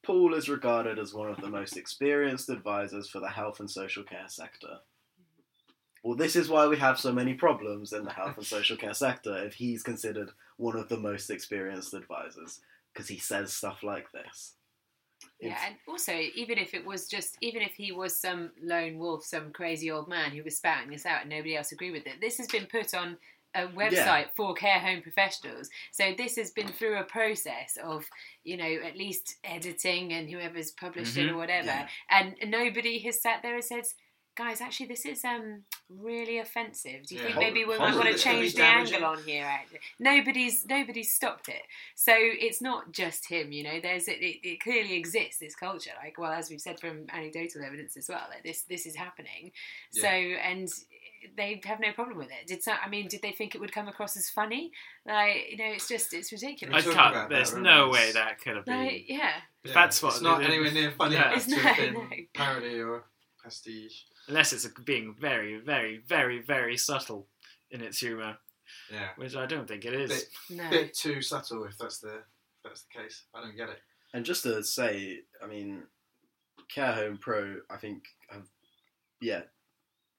Paul 0.03 0.35
is 0.35 0.49
regarded 0.49 0.99
as 0.99 1.13
one 1.13 1.29
of 1.29 1.41
the 1.41 1.49
most 1.49 1.77
experienced 1.77 2.49
advisors 2.49 3.09
for 3.09 3.21
the 3.21 3.29
health 3.29 3.61
and 3.61 3.71
social 3.71 4.05
care 4.05 4.29
sector. 4.29 4.79
Well, 6.05 6.17
this 6.17 6.37
is 6.37 6.49
why 6.49 6.69
we 6.69 6.77
have 6.77 7.01
so 7.01 7.13
many 7.13 7.35
problems 7.35 7.93
in 7.93 8.05
the 8.05 8.13
health 8.13 8.37
and 8.37 8.47
social 8.47 8.77
care 8.77 8.95
sector 8.95 9.45
if 9.45 9.55
he's 9.55 9.83
considered 9.83 10.31
one 10.57 10.77
of 10.77 10.89
the 10.89 10.97
most 10.97 11.31
experienced 11.31 11.95
advisors 11.95 12.61
because 12.93 13.09
he 13.09 13.19
says 13.19 13.53
stuff 13.53 13.83
like 13.83 14.13
this. 14.13 14.55
Yeah, 15.41 15.59
and 15.67 15.75
also, 15.89 16.13
even 16.13 16.59
if 16.59 16.73
it 16.73 16.87
was 16.87 17.09
just, 17.09 17.37
even 17.43 17.61
if 17.61 17.75
he 17.75 17.93
was 17.93 18.17
some 18.17 18.53
lone 18.63 18.99
wolf, 18.99 19.25
some 19.25 19.53
crazy 19.53 19.91
old 19.91 20.09
man 20.09 20.31
who 20.31 20.43
was 20.45 20.57
spouting 20.57 20.91
this 20.91 21.05
out 21.05 21.23
and 21.23 21.31
nobody 21.31 21.57
else 21.57 21.73
agreed 21.73 21.91
with 21.91 22.07
it, 22.07 22.21
this 22.21 22.39
has 22.39 22.47
been 22.47 22.67
put 22.67 22.95
on 22.95 23.19
a 23.57 23.67
website 23.69 24.27
for 24.37 24.55
care 24.55 24.79
home 24.79 25.03
professionals. 25.03 25.69
So 25.93 26.13
this 26.17 26.37
has 26.37 26.51
been 26.51 26.69
through 26.69 26.99
a 26.99 27.05
process 27.05 27.77
of, 27.83 28.05
you 28.45 28.57
know, 28.57 28.73
at 28.87 28.97
least 28.97 29.37
editing 29.45 30.13
and 30.13 30.29
whoever's 30.31 30.71
published 30.73 31.17
it 31.17 31.29
Mhm. 31.29 31.33
or 31.33 31.37
whatever. 31.37 31.67
Yeah. 31.67 31.89
And 32.11 32.37
nobody 32.47 32.99
has 33.01 33.21
sat 33.21 33.43
there 33.43 33.55
and 33.55 33.65
said, 33.65 33.85
guys, 34.37 34.61
actually, 34.61 34.87
this 34.87 35.07
is 35.07 35.25
um 35.25 35.65
really 35.89 36.37
offensive. 36.39 37.07
Do 37.07 37.15
you 37.15 37.21
Yeah. 37.23 37.27
think 37.29 37.39
maybe 37.39 37.65
we 37.65 37.79
might 37.79 37.95
want 37.95 37.95
to 37.95 38.03
hold 38.03 38.07
it. 38.15 38.21
Can 38.21 38.35
we 38.39 38.41
change 38.43 38.53
the 38.53 38.59
damage 38.59 38.93
angle 38.93 39.09
on 39.09 39.25
here? 39.25 39.45
Actually, 39.47 39.81
nobody's 39.99 40.67
nobody's 40.67 41.11
stopped 41.15 41.49
it. 41.49 41.63
So 41.95 42.13
it's 42.19 42.61
not 42.61 42.93
just 42.93 43.29
him, 43.29 43.51
you 43.53 43.63
know. 43.63 43.81
There's 43.81 44.09
it, 44.09 44.21
it, 44.21 44.47
it 44.47 44.61
clearly 44.61 44.95
exists 44.95 45.39
this 45.39 45.55
culture. 45.55 45.93
Like, 46.03 46.19
well, 46.19 46.33
as 46.33 46.51
we've 46.51 46.61
said 46.61 46.79
from 46.81 47.07
anecdotal 47.11 47.65
evidence 47.65 47.97
as 47.97 48.09
well, 48.11 48.27
that 48.31 48.43
this 48.43 48.63
this 48.65 48.85
is 48.85 48.97
happening. 48.97 49.53
So 49.93 50.09
and 50.09 50.69
they 51.37 51.61
have 51.65 51.81
no 51.81 51.93
problem 51.93 52.19
with 52.19 52.29
it. 52.29 52.47
Did 52.47 52.63
some, 52.63 52.77
I 52.85 52.89
mean, 52.89 53.09
did 53.09 53.23
they 53.23 53.33
think 53.33 53.55
it 53.55 53.61
would 53.61 53.73
come 53.73 53.89
across 53.89 54.17
as 54.17 54.29
funny? 54.31 54.71
Like, 55.07 55.47
you 55.51 55.57
know, 55.57 55.65
it's 55.67 55.89
just 55.89 56.13
it's 56.15 56.33
ridiculous. 56.33 56.85
talking 56.85 56.99
can't. 56.99 57.29
There's 57.31 57.53
that, 57.53 57.61
no 57.61 57.71
remember? 57.87 57.93
way 57.93 58.13
that 58.13 58.41
could 58.41 58.57
have 58.57 58.65
been. 58.65 58.85
Like, 58.85 59.05
yeah, 59.09 59.33
Yeah, 59.65 59.73
That's 59.75 60.03
what- 60.03 60.15
It's 60.15 60.23
not 60.23 60.43
anywhere 60.43 60.73
near 60.73 60.91
funny 60.93 61.15
Yeah. 61.17 61.35
It's 61.35 61.49
not, 61.49 61.79
no. 61.93 62.09
parody 62.35 62.81
or 62.81 63.05
pastiche. 63.43 64.07
Unless 64.29 64.53
it's 64.53 64.67
being 64.85 65.15
very, 65.19 65.59
very, 65.59 65.99
very, 66.07 66.41
very 66.41 66.77
subtle 66.77 67.29
in 67.71 67.81
its 67.81 67.99
humour. 67.99 68.37
Yeah, 68.93 69.09
which 69.17 69.37
I 69.37 69.47
don't 69.47 69.67
think 69.69 69.85
it 69.85 69.95
is. 69.95 70.11
Bit- 70.11 70.57
No. 70.59 70.71
bit 70.71 70.95
too 70.95 71.23
subtle 71.23 71.65
if 71.65 71.79
that's 71.79 71.99
the 71.99 72.15
if 72.17 72.23
that's 72.65 72.83
the 72.83 73.01
case. 73.03 73.25
I 73.35 73.41
don't 73.43 73.57
get 73.57 73.69
it. 73.69 73.79
And 74.15 74.25
just 74.25 74.43
to 74.45 74.63
say, 74.65 75.21
I 75.43 75.47
mean, 75.47 75.83
Care 76.69 76.93
Home 76.93 77.19
Pro, 77.19 77.57
I 77.71 77.77
think, 77.77 78.05
have, 78.31 78.47
yeah, 79.21 79.43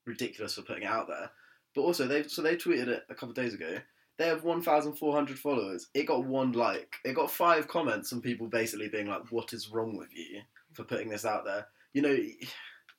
ridiculous 0.07 0.55
for 0.55 0.63
putting 0.63 0.83
it 0.83 0.89
out 0.89 1.07
there. 1.07 1.29
But 1.75 1.81
also, 1.81 2.07
they 2.07 2.23
so 2.23 2.41
they 2.41 2.55
tweeted 2.55 2.87
it 2.87 3.03
a 3.09 3.13
couple 3.13 3.29
of 3.29 3.35
days 3.35 3.53
ago. 3.53 3.77
They 4.17 4.27
have 4.27 4.43
1,400 4.43 5.37
followers. 5.37 5.89
It 5.93 6.07
got 6.07 6.25
one 6.25 6.53
like. 6.53 6.95
It 7.05 7.13
got 7.13 7.29
five 7.29 7.67
comments 7.67 8.11
and 8.11 8.23
people 8.23 8.47
basically 8.47 8.89
being 8.89 9.07
like, 9.07 9.31
"What 9.31 9.53
is 9.53 9.69
wrong 9.69 9.95
with 9.95 10.15
you 10.15 10.41
for 10.73 10.83
putting 10.83 11.09
this 11.09 11.23
out 11.25 11.45
there?" 11.45 11.67
You 11.93 12.01
know, 12.01 12.17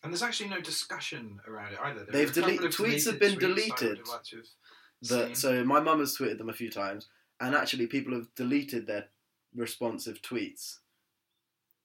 And 0.04 0.12
there's 0.12 0.22
actually 0.22 0.50
no 0.50 0.60
discussion 0.60 1.40
around 1.48 1.72
it 1.72 1.80
either. 1.82 2.04
There 2.04 2.24
They've 2.24 2.34
couple 2.34 2.68
tweets 2.68 3.06
have 3.06 3.18
been 3.18 3.34
tweets 3.34 3.40
deleted. 3.40 3.98
have 3.98 4.08
liked 4.08 4.30
to 4.30 4.36
have 4.36 4.46
that 5.02 5.36
so 5.36 5.64
my 5.64 5.80
mum 5.80 6.00
has 6.00 6.16
tweeted 6.16 6.38
them 6.38 6.48
a 6.48 6.54
few 6.54 6.70
times, 6.70 7.08
and 7.40 7.54
actually 7.54 7.86
people 7.88 8.14
have 8.14 8.32
deleted 8.36 8.86
their 8.86 9.06
responsive 9.54 10.22
tweets, 10.22 10.78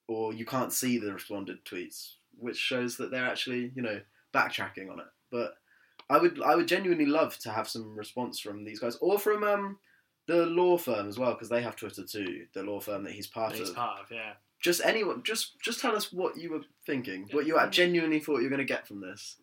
or 0.06 0.32
you 0.32 0.44
can't 0.44 0.72
see 0.72 0.98
the 0.98 1.12
responded 1.12 1.64
tweets, 1.64 2.14
which 2.38 2.56
shows 2.56 2.96
that 2.98 3.10
they're 3.10 3.26
actually 3.26 3.72
you 3.74 3.82
know 3.82 4.00
backtracking 4.34 4.90
on 4.90 4.98
it. 5.00 5.06
But 5.30 5.54
I 6.10 6.18
would 6.18 6.42
I 6.42 6.54
would 6.54 6.68
genuinely 6.68 7.06
love 7.06 7.38
to 7.38 7.50
have 7.50 7.68
some 7.68 7.96
response 7.96 8.38
from 8.40 8.64
these 8.64 8.80
guys, 8.80 8.96
or 9.00 9.18
from 9.18 9.42
um 9.44 9.78
the 10.26 10.46
law 10.46 10.76
firm 10.78 11.06
as 11.08 11.18
well, 11.18 11.32
because 11.32 11.48
they 11.48 11.62
have 11.62 11.76
Twitter 11.76 12.04
too. 12.04 12.46
The 12.54 12.62
law 12.62 12.80
firm 12.80 13.04
that 13.04 13.12
he's 13.12 13.26
part 13.26 13.54
He's 13.54 13.70
of. 13.70 13.76
part 13.76 14.00
of, 14.00 14.10
yeah. 14.10 14.32
Just 14.60 14.80
anyone, 14.84 15.22
just 15.22 15.60
just 15.60 15.80
tell 15.80 15.94
us 15.94 16.12
what 16.12 16.36
you 16.38 16.50
were 16.50 16.62
thinking, 16.86 17.28
what 17.32 17.46
you 17.46 17.58
genuinely 17.70 18.20
thought 18.20 18.38
you 18.38 18.44
were 18.44 18.48
going 18.56 18.58
to 18.66 18.74
get 18.74 18.86
from 18.88 19.00
this. 19.00 19.36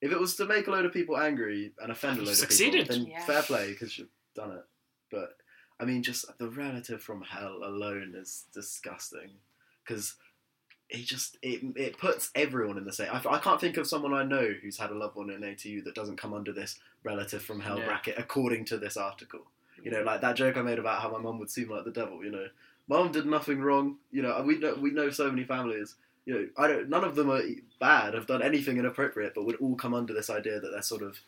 If 0.00 0.12
it 0.12 0.18
was 0.20 0.36
to 0.36 0.46
make 0.46 0.66
a 0.66 0.70
load 0.70 0.86
of 0.86 0.92
people 0.92 1.18
angry 1.18 1.72
and 1.80 1.90
offend 1.92 2.18
a 2.18 2.22
load 2.22 2.34
succeeded. 2.36 2.82
of 2.82 2.88
people, 2.88 3.04
then 3.04 3.12
Yeah. 3.12 3.24
fair 3.26 3.42
play 3.42 3.70
because 3.72 3.98
you've 3.98 4.08
done 4.34 4.52
it. 4.52 4.64
But 5.10 5.36
I 5.80 5.84
mean, 5.84 6.02
just 6.02 6.24
the 6.38 6.48
relative 6.48 7.02
from 7.02 7.22
hell 7.22 7.60
alone 7.64 8.14
is 8.16 8.44
disgusting 8.54 9.30
because 9.84 10.14
it 10.90 11.04
just 11.06 11.36
it 11.42 11.60
it 11.76 11.98
puts 11.98 12.30
everyone 12.34 12.78
in 12.78 12.84
the 12.84 12.92
same. 12.92 13.08
I, 13.12 13.22
I 13.28 13.38
can't 13.38 13.60
think 13.60 13.76
of 13.76 13.86
someone 13.86 14.12
I 14.12 14.24
know 14.24 14.52
who's 14.62 14.76
had 14.78 14.90
a 14.90 14.94
loved 14.94 15.16
one 15.16 15.30
in 15.30 15.40
ATU 15.42 15.84
that 15.84 15.94
doesn't 15.94 16.16
come 16.16 16.34
under 16.34 16.52
this 16.52 16.78
relative 17.04 17.42
from 17.42 17.60
hell 17.60 17.78
Yeah. 17.78 17.86
bracket 17.86 18.16
according 18.18 18.64
to 18.66 18.76
this 18.78 18.96
article. 18.96 19.40
You 19.82 19.90
know, 19.90 20.02
like 20.02 20.20
that 20.20 20.36
joke 20.36 20.56
I 20.58 20.62
made 20.62 20.78
about 20.78 21.00
how 21.00 21.10
my 21.10 21.18
mum 21.18 21.38
would 21.38 21.50
seem 21.50 21.70
like 21.70 21.84
the 21.84 21.90
devil. 21.90 22.22
You 22.22 22.30
know, 22.30 22.46
mum 22.86 23.12
did 23.12 23.24
nothing 23.24 23.60
wrong. 23.62 23.96
You 24.12 24.20
know, 24.22 24.42
we 24.42 24.58
know 24.58 24.74
we 24.74 24.90
know 24.90 25.08
so 25.10 25.30
many 25.30 25.44
families. 25.44 25.94
You 26.26 26.34
know, 26.34 26.48
I 26.58 26.66
don't. 26.68 26.88
None 26.90 27.02
of 27.04 27.14
them 27.14 27.30
are 27.30 27.40
bad. 27.80 28.12
Have 28.14 28.26
done 28.26 28.42
anything 28.42 28.76
inappropriate, 28.76 29.32
but 29.34 29.46
would 29.46 29.56
all 29.56 29.76
come 29.76 29.94
under 29.94 30.12
this 30.12 30.28
idea 30.28 30.60
that 30.60 30.70
they're 30.70 30.82
sort 30.82 31.02
of 31.02 31.18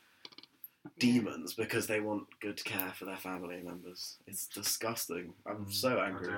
demons 0.98 1.54
because 1.54 1.86
they 1.86 2.00
want 2.00 2.26
good 2.40 2.62
care 2.64 2.92
for 2.96 3.04
their 3.04 3.16
family 3.16 3.60
members. 3.62 4.18
It's 4.26 4.46
disgusting. 4.46 5.32
I'm 5.46 5.66
Mm, 5.66 5.72
so 5.72 6.00
angry. 6.00 6.28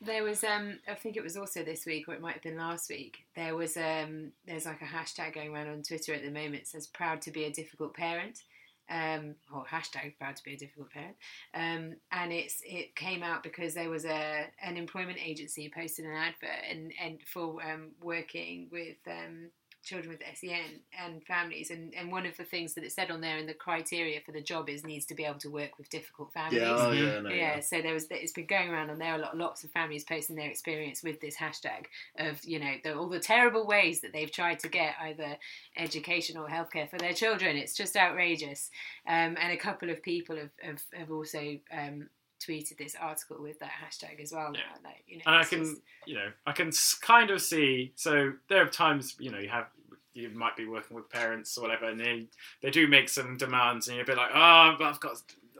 There 0.00 0.22
was, 0.24 0.44
um, 0.44 0.78
I 0.88 0.94
think 0.94 1.16
it 1.16 1.22
was 1.22 1.36
also 1.36 1.64
this 1.64 1.86
week, 1.86 2.08
or 2.08 2.14
it 2.14 2.20
might 2.20 2.34
have 2.34 2.42
been 2.42 2.58
last 2.58 2.90
week. 2.90 3.24
There 3.34 3.56
was, 3.56 3.76
um, 3.76 4.32
there's 4.46 4.66
like 4.66 4.82
a 4.82 4.84
hashtag 4.84 5.34
going 5.34 5.54
around 5.54 5.68
on 5.68 5.82
Twitter 5.82 6.12
at 6.14 6.22
the 6.22 6.30
moment. 6.30 6.56
It 6.56 6.66
says 6.68 6.86
"proud 6.86 7.22
to 7.22 7.30
be 7.30 7.44
a 7.44 7.50
difficult 7.52 7.94
parent," 7.94 8.42
um, 8.90 9.34
or 9.52 9.64
hashtag 9.64 10.18
"proud 10.18 10.36
to 10.36 10.44
be 10.44 10.54
a 10.54 10.58
difficult 10.58 10.90
parent," 10.90 11.16
um, 11.54 11.96
and 12.12 12.32
it's 12.32 12.60
it 12.64 12.94
came 12.96 13.22
out 13.22 13.42
because 13.42 13.72
there 13.74 13.90
was 13.90 14.04
a 14.04 14.46
an 14.62 14.76
employment 14.76 15.18
agency 15.24 15.70
posted 15.74 16.04
an 16.04 16.12
advert 16.16 16.64
and 16.70 16.92
and 17.02 17.22
for 17.22 17.62
um, 17.62 17.92
working 18.02 18.68
with. 18.70 18.98
Um, 19.06 19.50
children 19.84 20.08
with 20.10 20.22
SEN 20.38 20.80
and 21.04 21.22
families 21.24 21.70
and, 21.70 21.94
and 21.94 22.10
one 22.10 22.24
of 22.26 22.36
the 22.36 22.44
things 22.44 22.74
that 22.74 22.84
it 22.84 22.90
said 22.92 23.10
on 23.10 23.20
there 23.20 23.36
in 23.38 23.46
the 23.46 23.54
criteria 23.54 24.20
for 24.24 24.32
the 24.32 24.40
job 24.40 24.68
is 24.68 24.84
needs 24.84 25.04
to 25.06 25.14
be 25.14 25.24
able 25.24 25.38
to 25.38 25.50
work 25.50 25.76
with 25.78 25.88
difficult 25.90 26.32
families 26.32 26.60
Yeah, 26.62 26.74
oh, 26.76 26.90
yeah, 26.92 27.20
no, 27.20 27.28
yeah, 27.30 27.54
yeah. 27.56 27.60
so 27.60 27.80
there 27.82 27.92
was 27.94 28.06
it's 28.10 28.32
been 28.32 28.46
going 28.46 28.70
around 28.70 28.90
on 28.90 28.98
there 28.98 29.14
a 29.14 29.18
lot 29.18 29.36
lots 29.36 29.62
of 29.64 29.70
families 29.70 30.04
posting 30.04 30.36
their 30.36 30.48
experience 30.50 31.02
with 31.02 31.20
this 31.20 31.36
hashtag 31.36 31.84
of 32.18 32.42
you 32.44 32.58
know 32.58 32.72
the, 32.82 32.94
all 32.96 33.08
the 33.08 33.20
terrible 33.20 33.66
ways 33.66 34.00
that 34.00 34.12
they've 34.12 34.32
tried 34.32 34.58
to 34.60 34.68
get 34.68 34.94
either 35.02 35.36
education 35.76 36.36
or 36.36 36.48
healthcare 36.48 36.88
for 36.88 36.98
their 36.98 37.12
children 37.12 37.56
it's 37.56 37.74
just 37.74 37.96
outrageous 37.96 38.70
um, 39.06 39.36
and 39.40 39.52
a 39.52 39.56
couple 39.56 39.90
of 39.90 40.02
people 40.02 40.36
have, 40.36 40.50
have, 40.62 40.82
have 40.94 41.10
also 41.10 41.58
um, 41.72 42.08
tweeted 42.44 42.76
this 42.76 42.94
article 43.00 43.36
with 43.40 43.58
that 43.60 43.70
hashtag 43.70 44.20
as 44.22 44.30
well 44.32 44.52
Yeah. 44.54 44.60
like, 44.84 45.02
you 45.06 45.16
know, 45.18 45.22
and 45.26 45.36
I 45.36 45.44
can, 45.44 45.60
just- 45.60 45.80
you 46.06 46.14
know, 46.16 46.30
I 46.46 46.52
can 46.52 46.70
kind 47.00 47.30
of 47.30 47.40
see. 47.40 47.92
So 47.94 48.34
there 48.50 48.62
are 48.62 48.68
times, 48.68 49.16
you 49.18 49.30
know, 49.30 49.38
you 49.38 49.48
have 49.48 49.66
you 50.14 50.30
might 50.30 50.56
be 50.56 50.66
working 50.66 50.96
with 50.96 51.10
parents 51.10 51.56
or 51.58 51.62
whatever, 51.62 51.86
and 51.86 52.00
they 52.00 52.26
they 52.62 52.70
do 52.70 52.86
make 52.88 53.08
some 53.08 53.36
demands, 53.36 53.88
and 53.88 53.96
you're 53.96 54.04
a 54.04 54.06
bit 54.06 54.16
like, 54.16 54.30
oh, 54.32 54.74
but 54.78 54.84
I've 54.86 55.00
got 55.00 55.16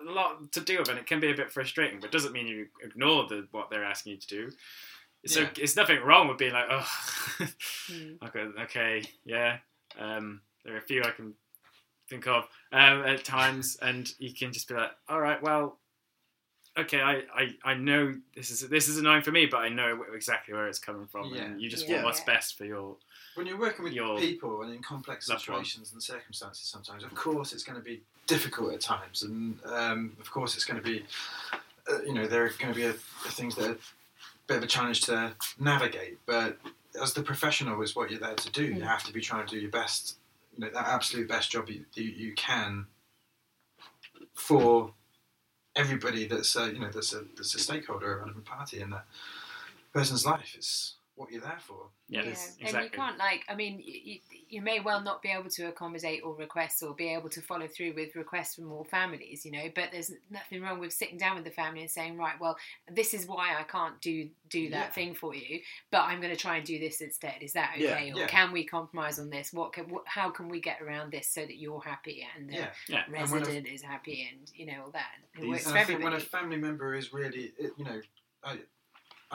a 0.06 0.10
lot 0.10 0.52
to 0.52 0.60
do 0.60 0.78
with, 0.78 0.88
and 0.88 0.98
it 0.98 1.06
can 1.06 1.20
be 1.20 1.30
a 1.30 1.34
bit 1.34 1.50
frustrating. 1.50 1.98
But 2.00 2.06
it 2.06 2.12
doesn't 2.12 2.32
mean 2.32 2.46
you 2.46 2.66
ignore 2.82 3.26
the 3.28 3.46
what 3.50 3.70
they're 3.70 3.84
asking 3.84 4.12
you 4.14 4.18
to 4.18 4.26
do. 4.28 4.50
So 5.26 5.40
Yeah. 5.40 5.50
it's 5.58 5.76
nothing 5.76 6.00
wrong 6.02 6.28
with 6.28 6.38
being 6.38 6.52
like, 6.52 6.66
oh, 6.70 6.86
Hmm. 7.86 8.14
okay, 8.26 8.40
okay, 8.62 9.02
yeah. 9.24 9.58
Um, 9.98 10.40
there 10.64 10.74
are 10.74 10.78
a 10.78 10.82
few 10.82 11.02
I 11.02 11.10
can 11.10 11.34
think 12.10 12.26
of 12.26 12.44
um, 12.72 13.02
at 13.04 13.24
times, 13.24 13.76
and 13.80 14.10
you 14.18 14.32
can 14.34 14.52
just 14.52 14.68
be 14.68 14.74
like, 14.74 14.90
all 15.08 15.20
right, 15.20 15.42
well, 15.42 15.78
okay, 16.76 17.00
I, 17.00 17.22
I, 17.34 17.54
I 17.64 17.74
know 17.74 18.14
this 18.34 18.50
is 18.50 18.68
this 18.68 18.88
is 18.88 18.98
annoying 18.98 19.22
for 19.22 19.30
me, 19.32 19.46
but 19.46 19.58
I 19.58 19.68
know 19.68 20.04
exactly 20.14 20.52
where 20.54 20.66
it's 20.68 20.78
coming 20.78 21.06
from, 21.06 21.34
Yeah. 21.34 21.42
and 21.44 21.60
you 21.62 21.70
just 21.70 21.86
Yeah. 21.88 21.94
want 21.96 22.04
what's 22.06 22.20
best 22.20 22.58
for 22.58 22.64
your. 22.66 22.96
When 23.34 23.46
you're 23.46 23.58
working 23.58 23.84
with 23.84 23.92
Your 23.94 24.18
people 24.18 24.62
and 24.62 24.72
in 24.74 24.82
complex 24.82 25.28
loved 25.28 25.48
one. 25.48 25.64
situations 25.64 25.92
and 25.92 26.02
circumstances, 26.02 26.68
sometimes, 26.68 27.02
of 27.02 27.14
course, 27.14 27.52
it's 27.52 27.64
going 27.64 27.78
to 27.78 27.84
be 27.84 28.00
difficult 28.26 28.72
at 28.74 28.80
times, 28.80 29.22
and 29.22 29.58
um, 29.66 30.16
of 30.20 30.30
course, 30.30 30.54
it's 30.54 30.64
going 30.64 30.80
to 30.80 30.88
be, 30.88 31.04
uh, 31.90 32.02
you 32.06 32.14
know, 32.14 32.26
there 32.26 32.44
are 32.44 32.50
going 32.50 32.72
to 32.72 32.78
be 32.78 32.84
a, 32.86 32.92
things 32.92 33.56
that 33.56 33.68
are 33.70 33.72
a 33.72 33.76
bit 34.46 34.58
of 34.58 34.62
a 34.62 34.66
challenge 34.68 35.00
to 35.02 35.32
navigate. 35.58 36.18
But 36.26 36.58
as 37.02 37.12
the 37.12 37.22
professional, 37.22 37.82
is 37.82 37.96
what 37.96 38.10
you're 38.10 38.20
there 38.20 38.34
to 38.36 38.50
do. 38.52 38.64
You 38.64 38.74
Mm. 38.82 38.86
have 38.86 39.02
to 39.04 39.12
be 39.12 39.20
trying 39.20 39.46
to 39.46 39.54
do 39.54 39.60
your 39.60 39.70
best, 39.70 40.16
you 40.54 40.60
know, 40.64 40.70
that 40.70 40.86
absolute 40.86 41.28
best 41.28 41.50
job 41.50 41.68
you, 41.68 41.84
you, 41.94 42.04
you 42.04 42.32
can 42.34 42.86
for 44.34 44.92
everybody 45.76 46.26
that's 46.26 46.54
a, 46.56 46.72
you 46.72 46.78
know 46.78 46.90
that's 46.90 47.12
a 47.12 47.24
that's 47.36 47.54
a 47.54 47.58
stakeholder, 47.58 48.14
a 48.14 48.18
relevant 48.20 48.44
party 48.44 48.80
in 48.80 48.90
that 48.90 49.06
person's 49.92 50.24
life. 50.24 50.52
It's 50.56 50.94
what 51.16 51.30
you're 51.30 51.40
there 51.40 51.58
for. 51.60 51.90
Yeah, 52.08 52.22
Yeah, 52.22 52.30
exactly. 52.30 52.66
and 52.74 52.84
you 52.84 52.90
can't 52.90 53.18
like. 53.18 53.44
I 53.48 53.54
mean, 53.54 53.80
you, 53.84 54.18
you 54.48 54.60
may 54.60 54.80
well 54.80 55.00
not 55.00 55.22
be 55.22 55.30
able 55.30 55.48
to 55.50 55.68
accommodate 55.68 56.22
all 56.22 56.34
requests 56.34 56.82
or 56.82 56.92
be 56.94 57.08
able 57.14 57.28
to 57.30 57.40
follow 57.40 57.66
through 57.68 57.94
with 57.94 58.14
requests 58.16 58.56
from 58.56 58.70
all 58.72 58.84
families, 58.84 59.44
you 59.44 59.52
know. 59.52 59.70
But 59.74 59.90
there's 59.92 60.10
nothing 60.30 60.60
wrong 60.60 60.80
with 60.80 60.92
sitting 60.92 61.16
down 61.16 61.36
with 61.36 61.44
the 61.44 61.50
family 61.50 61.80
and 61.82 61.90
saying, 61.90 62.16
right, 62.16 62.34
well, 62.40 62.56
this 62.92 63.14
is 63.14 63.26
why 63.26 63.54
I 63.58 63.62
can't 63.62 64.00
do 64.00 64.28
do 64.50 64.70
that 64.70 64.86
Yeah. 64.88 64.90
thing 64.90 65.14
for 65.14 65.34
you, 65.34 65.60
but 65.90 66.02
I'm 66.02 66.20
going 66.20 66.32
to 66.32 66.38
try 66.40 66.56
and 66.58 66.66
do 66.66 66.78
this 66.78 67.00
instead. 67.00 67.36
Is 67.42 67.52
that 67.54 67.74
Yeah, 67.78 67.92
okay? 67.94 68.12
or 68.12 68.18
yeah. 68.18 68.26
can 68.26 68.52
we 68.52 68.64
compromise 68.64 69.18
on 69.18 69.30
this? 69.30 69.52
What 69.52 69.72
can, 69.72 69.86
wh- 69.88 70.06
how 70.06 70.30
can 70.30 70.48
we 70.48 70.60
get 70.60 70.82
around 70.82 71.10
this 71.12 71.28
so 71.28 71.40
that 71.42 71.56
you're 71.56 71.80
happy 71.80 72.26
and 72.36 72.48
the 72.50 72.54
Yeah. 72.54 72.70
Yeah. 72.88 73.04
And 73.06 73.14
a- 73.14 73.18
resident 73.18 73.66
is 73.66 73.82
happy 73.82 74.28
and 74.30 74.50
you 74.54 74.66
know 74.66 74.82
all 74.86 74.90
that. 74.92 75.10
It 75.36 75.40
These- 75.42 75.50
works 75.50 75.64
And 75.66 75.72
for 75.72 75.78
I 75.78 75.84
think 75.84 76.02
when 76.04 76.12
a 76.12 76.20
family 76.20 76.56
member 76.56 76.94
is 76.94 77.12
really, 77.12 77.52
it- 77.58 77.72
you 77.78 77.84
know, 77.84 78.00
uh, 78.42 78.56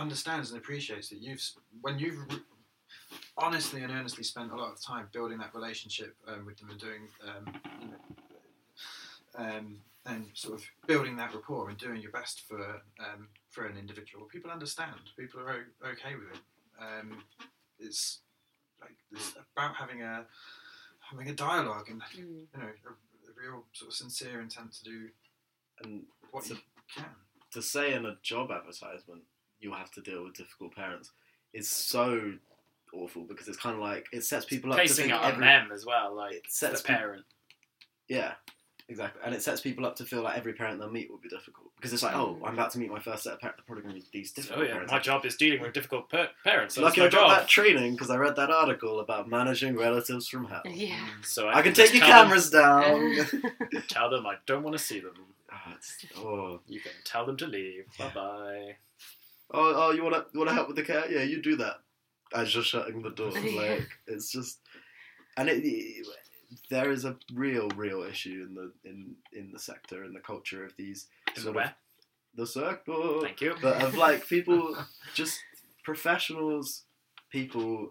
understands 0.09 0.51
and 0.51 0.59
appreciates 0.59 1.09
that 1.09 1.21
you've, 1.21 1.41
when 1.81 1.99
you've 1.99 2.17
honestly 3.37 3.83
and 3.83 3.91
earnestly 3.91 4.23
spent 4.23 4.51
a 4.51 4.55
lot 4.55 4.71
of 4.71 4.81
time 4.81 5.07
building 5.13 5.37
that 5.39 5.53
relationship 5.53 6.15
um, 6.27 6.45
with 6.45 6.57
them 6.57 6.69
and 6.69 6.79
doing, 6.79 7.07
um, 7.27 7.53
you 7.81 7.87
know, 7.87 7.95
um, 9.35 9.77
and 10.05 10.25
sort 10.33 10.55
of 10.55 10.63
building 10.87 11.15
that 11.17 11.33
rapport 11.35 11.69
and 11.69 11.77
doing 11.77 12.01
your 12.01 12.11
best 12.11 12.43
for 12.47 12.81
um, 12.99 13.27
for 13.49 13.65
an 13.65 13.77
individual, 13.77 14.25
people 14.25 14.49
understand. 14.49 14.95
People 15.17 15.41
are 15.41 15.51
o- 15.83 15.87
okay 15.89 16.15
with 16.15 16.33
it. 16.35 16.41
Um, 16.81 17.23
it's 17.79 18.19
like 18.81 18.95
it's 19.11 19.33
about 19.55 19.75
having 19.75 20.01
a 20.01 20.25
having 21.11 21.29
a 21.29 21.33
dialogue 21.33 21.89
and 21.89 22.01
Mm. 22.01 22.15
you 22.17 22.47
know 22.57 22.63
a, 22.87 22.89
a 22.89 23.33
real 23.51 23.65
sort 23.73 23.89
of 23.91 23.95
sincere 23.95 24.41
intent 24.41 24.71
to 24.73 24.83
do 24.83 25.09
And 25.83 26.03
what 26.31 26.45
So- 26.45 26.53
you 26.55 26.59
can. 26.95 27.05
to 27.51 27.61
say 27.61 27.93
in 27.93 28.05
a 28.05 28.15
job 28.23 28.51
advertisement 28.51 29.23
you'll 29.59 29.75
have 29.75 29.91
to 29.91 30.01
deal 30.01 30.23
with 30.23 30.33
difficult 30.35 30.75
parents 30.75 31.11
is 31.53 31.67
so 31.69 32.33
awful 32.93 33.23
because 33.23 33.47
it's 33.47 33.57
kind 33.57 33.75
of 33.75 33.81
like 33.81 34.05
it 34.11 34.23
sets 34.23 34.45
people 34.45 34.71
up 34.71 34.77
to 34.77 34.81
Placing 34.83 35.05
think 35.09 35.15
it 35.15 35.21
on 35.23 35.31
every 35.31 35.45
them 35.45 35.69
as 35.73 35.85
well, 35.85 36.15
like 36.15 36.33
it 36.33 36.43
the 36.43 36.49
sets 36.51 36.81
people- 36.81 36.95
parent. 36.95 37.25
yeah 38.07 38.33
exactly 38.87 39.21
and 39.23 39.35
it 39.35 39.43
sets 39.43 39.61
people 39.61 39.85
up 39.85 39.95
to 39.95 40.03
feel 40.03 40.23
like 40.23 40.35
every 40.35 40.51
parent 40.53 40.79
they'll 40.79 40.89
meet 40.89 41.11
will 41.11 41.19
be 41.19 41.29
difficult 41.29 41.67
because 41.75 41.93
it's 41.93 42.01
like 42.01 42.15
oh 42.15 42.39
I'm 42.43 42.55
about 42.55 42.71
to 42.71 42.79
meet 42.79 42.89
my 42.89 42.97
first 42.99 43.21
set 43.21 43.33
of 43.33 43.39
parents 43.39 43.59
they're 43.59 43.65
probably 43.67 43.83
going 43.87 44.01
to 44.01 44.11
be 44.11 44.17
these 44.19 44.31
difficult 44.31 44.61
Oh 44.61 44.63
yeah, 44.63 44.71
parents 44.71 44.91
my 44.91 44.97
job 44.97 45.25
is 45.25 45.35
dealing 45.35 45.61
with 45.61 45.73
difficult 45.73 46.09
per- 46.09 46.29
parents. 46.43 46.73
So 46.73 46.81
lucky 46.81 47.01
I 47.01 47.03
got 47.05 47.11
job. 47.11 47.29
that 47.37 47.47
training 47.47 47.91
because 47.93 48.09
I 48.09 48.17
read 48.17 48.35
that 48.37 48.49
article 48.49 48.99
about 48.99 49.29
managing 49.29 49.75
relatives 49.77 50.27
from 50.27 50.45
hell 50.47 50.63
Yeah. 50.65 50.95
Mm, 50.95 51.23
so 51.23 51.47
I 51.49 51.61
can 51.61 51.75
just 51.75 51.91
take 51.91 52.01
your 52.01 52.09
tell 52.09 52.23
cameras 52.23 52.49
down 52.49 53.15
tell 53.89 54.09
them 54.09 54.25
I 54.25 54.35
don't 54.47 54.63
want 54.63 54.75
to 54.75 54.83
see 54.83 54.99
them. 54.99 55.13
Oh, 55.51 55.71
it's- 55.71 56.05
oh. 56.17 56.59
You 56.67 56.79
can 56.79 56.91
tell 57.03 57.25
them 57.25 57.35
to 57.37 57.45
leave. 57.47 57.85
Yeah. 57.99 58.07
Bye 58.09 58.13
bye. 58.13 58.75
Oh 59.51 59.73
oh 59.75 59.91
you 59.91 60.03
want 60.03 60.15
to 60.15 60.25
you 60.33 60.39
want 60.39 60.49
to 60.49 60.55
help 60.55 60.67
with 60.67 60.77
the 60.77 60.83
care 60.83 61.09
yeah 61.11 61.23
you 61.23 61.41
do 61.41 61.55
that 61.55 61.77
as 62.35 62.53
you're 62.53 62.63
shutting 62.63 63.01
the 63.01 63.09
door 63.09 63.31
Yeah. 63.37 63.61
like 63.61 63.89
it's 64.07 64.31
just 64.31 64.59
and 65.37 65.49
it 65.49 66.05
there 66.69 66.91
is 66.91 67.05
a 67.05 67.15
real, 67.33 67.69
real 67.75 68.01
issue 68.03 68.45
in 68.47 68.55
the 68.55 68.71
in 68.89 69.15
in 69.33 69.51
the 69.51 69.59
sector 69.59 70.03
and 70.03 70.15
the 70.15 70.19
culture 70.19 70.65
of 70.65 70.75
these 70.77 71.07
In 71.27 71.33
the 71.35 71.41
sort 71.41 71.57
of 71.57 71.71
the 72.35 72.47
circle, 72.47 73.21
Thank 73.21 73.41
you. 73.41 73.55
but 73.61 73.81
of 73.83 73.95
like 73.95 74.27
people, 74.27 74.75
just 75.13 75.39
professionals, 75.83 76.83
people 77.31 77.89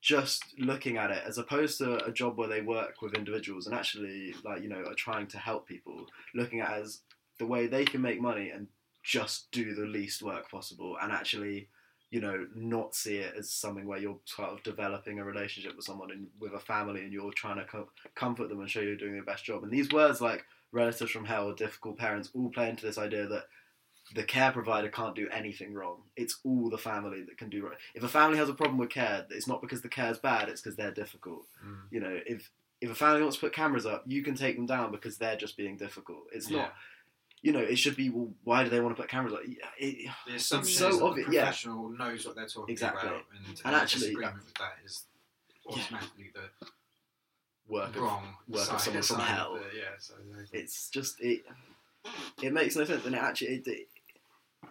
just 0.00 0.42
looking 0.58 0.96
at 0.98 1.10
it 1.10 1.22
as 1.26 1.38
opposed 1.38 1.78
to 1.78 2.04
a 2.04 2.12
job 2.12 2.36
where 2.36 2.48
they 2.48 2.60
work 2.60 3.00
with 3.00 3.14
individuals 3.14 3.66
and 3.66 3.74
actually 3.74 4.34
like 4.44 4.62
you 4.62 4.68
know 4.68 4.82
are 4.86 4.94
trying 4.94 5.26
to 5.28 5.38
help 5.38 5.66
people, 5.66 6.06
looking 6.34 6.60
at 6.60 6.70
it 6.76 6.82
as 6.82 7.00
the 7.38 7.46
way 7.46 7.66
they 7.66 7.84
can 7.84 8.00
make 8.02 8.20
money 8.20 8.50
and 8.50 8.66
just 9.04 9.50
do 9.52 9.74
the 9.74 9.84
least 9.86 10.22
work 10.22 10.50
possible 10.50 10.96
and 11.00 11.12
actually 11.12 11.68
you 12.10 12.20
know 12.20 12.46
not 12.54 12.94
see 12.94 13.16
it 13.16 13.34
as 13.38 13.50
something 13.50 13.86
where 13.86 13.98
you're 13.98 14.18
sort 14.24 14.48
of 14.50 14.62
developing 14.62 15.18
a 15.18 15.24
relationship 15.24 15.76
with 15.76 15.84
someone 15.84 16.10
and 16.10 16.26
with 16.40 16.52
a 16.54 16.58
family 16.58 17.02
and 17.02 17.12
you're 17.12 17.32
trying 17.32 17.56
to 17.56 17.64
com- 17.64 17.88
comfort 18.14 18.48
them 18.48 18.60
and 18.60 18.70
show 18.70 18.80
you're 18.80 18.96
doing 18.96 19.14
your 19.14 19.24
best 19.24 19.44
job 19.44 19.62
and 19.62 19.70
these 19.72 19.90
words 19.92 20.20
like 20.20 20.44
relatives 20.72 21.10
from 21.10 21.24
hell 21.24 21.46
or 21.48 21.54
difficult 21.54 21.98
parents 21.98 22.30
all 22.34 22.48
play 22.50 22.68
into 22.68 22.84
this 22.86 22.98
idea 22.98 23.26
that 23.26 23.44
the 24.14 24.22
care 24.22 24.52
provider 24.52 24.88
can't 24.88 25.14
do 25.16 25.26
anything 25.32 25.72
wrong. 25.72 26.02
It's 26.14 26.38
all 26.44 26.68
the 26.68 26.76
family 26.76 27.22
that 27.22 27.38
can 27.38 27.48
do 27.48 27.64
right. 27.64 27.78
If 27.94 28.02
a 28.02 28.08
family 28.08 28.36
has 28.36 28.50
a 28.50 28.54
problem 28.54 28.76
with 28.76 28.90
care, 28.90 29.24
it's 29.30 29.46
not 29.48 29.62
because 29.62 29.80
the 29.80 29.88
care 29.88 30.10
is 30.10 30.18
bad, 30.18 30.50
it's 30.50 30.60
because 30.60 30.76
they're 30.76 30.90
difficult. 30.92 31.46
Mm. 31.66 31.76
You 31.90 32.00
know, 32.00 32.20
if 32.26 32.50
if 32.82 32.90
a 32.90 32.94
family 32.94 33.22
wants 33.22 33.36
to 33.36 33.40
put 33.40 33.54
cameras 33.54 33.86
up, 33.86 34.04
you 34.06 34.22
can 34.22 34.34
take 34.34 34.56
them 34.56 34.66
down 34.66 34.90
because 34.90 35.16
they're 35.16 35.36
just 35.38 35.56
being 35.56 35.78
difficult. 35.78 36.24
It's 36.34 36.50
Yeah. 36.50 36.58
not 36.58 36.74
you 37.44 37.52
know, 37.52 37.60
it 37.60 37.76
should 37.76 37.94
be 37.94 38.08
well, 38.08 38.30
why 38.44 38.64
do 38.64 38.70
they 38.70 38.80
want 38.80 38.96
to 38.96 39.02
put 39.02 39.10
cameras? 39.10 39.34
Yeah, 39.46 39.56
It, 39.78 40.10
The 40.26 40.36
assumption 40.36 40.74
so 40.78 40.88
is 40.88 40.98
that 40.98 41.04
obvious, 41.04 41.26
the 41.28 41.34
yeah. 41.34 41.40
professional 41.42 41.88
knows 41.90 42.24
what 42.26 42.36
they're 42.36 42.46
talking 42.48 42.72
Exactly. 42.72 43.06
about, 43.08 43.24
and, 43.36 43.60
And 43.66 43.76
actually- 43.76 44.06
uh, 44.14 44.20
disagreement 44.20 44.44
with 44.46 44.54
that 44.54 44.78
is 44.82 45.04
automatically 45.66 46.32
the 46.34 46.66
work 47.68 47.94
of 47.96 48.02
wrong 48.02 48.34
work 48.48 48.72
of 48.72 48.80
someone 48.80 49.02
from 49.02 49.20
hell. 49.20 49.54
the- 49.54 49.76
yeah, 49.76 49.84
so 49.98 50.14
they- 50.52 50.58
it's 50.58 50.88
just 50.88 51.20
it 51.20 51.44
it 52.42 52.52
makes 52.52 52.76
no 52.76 52.84
sense 52.84 53.04
and 53.04 53.14
it 53.14 53.18
actually 53.22 53.56
it, 53.56 53.66
it, 53.66 53.88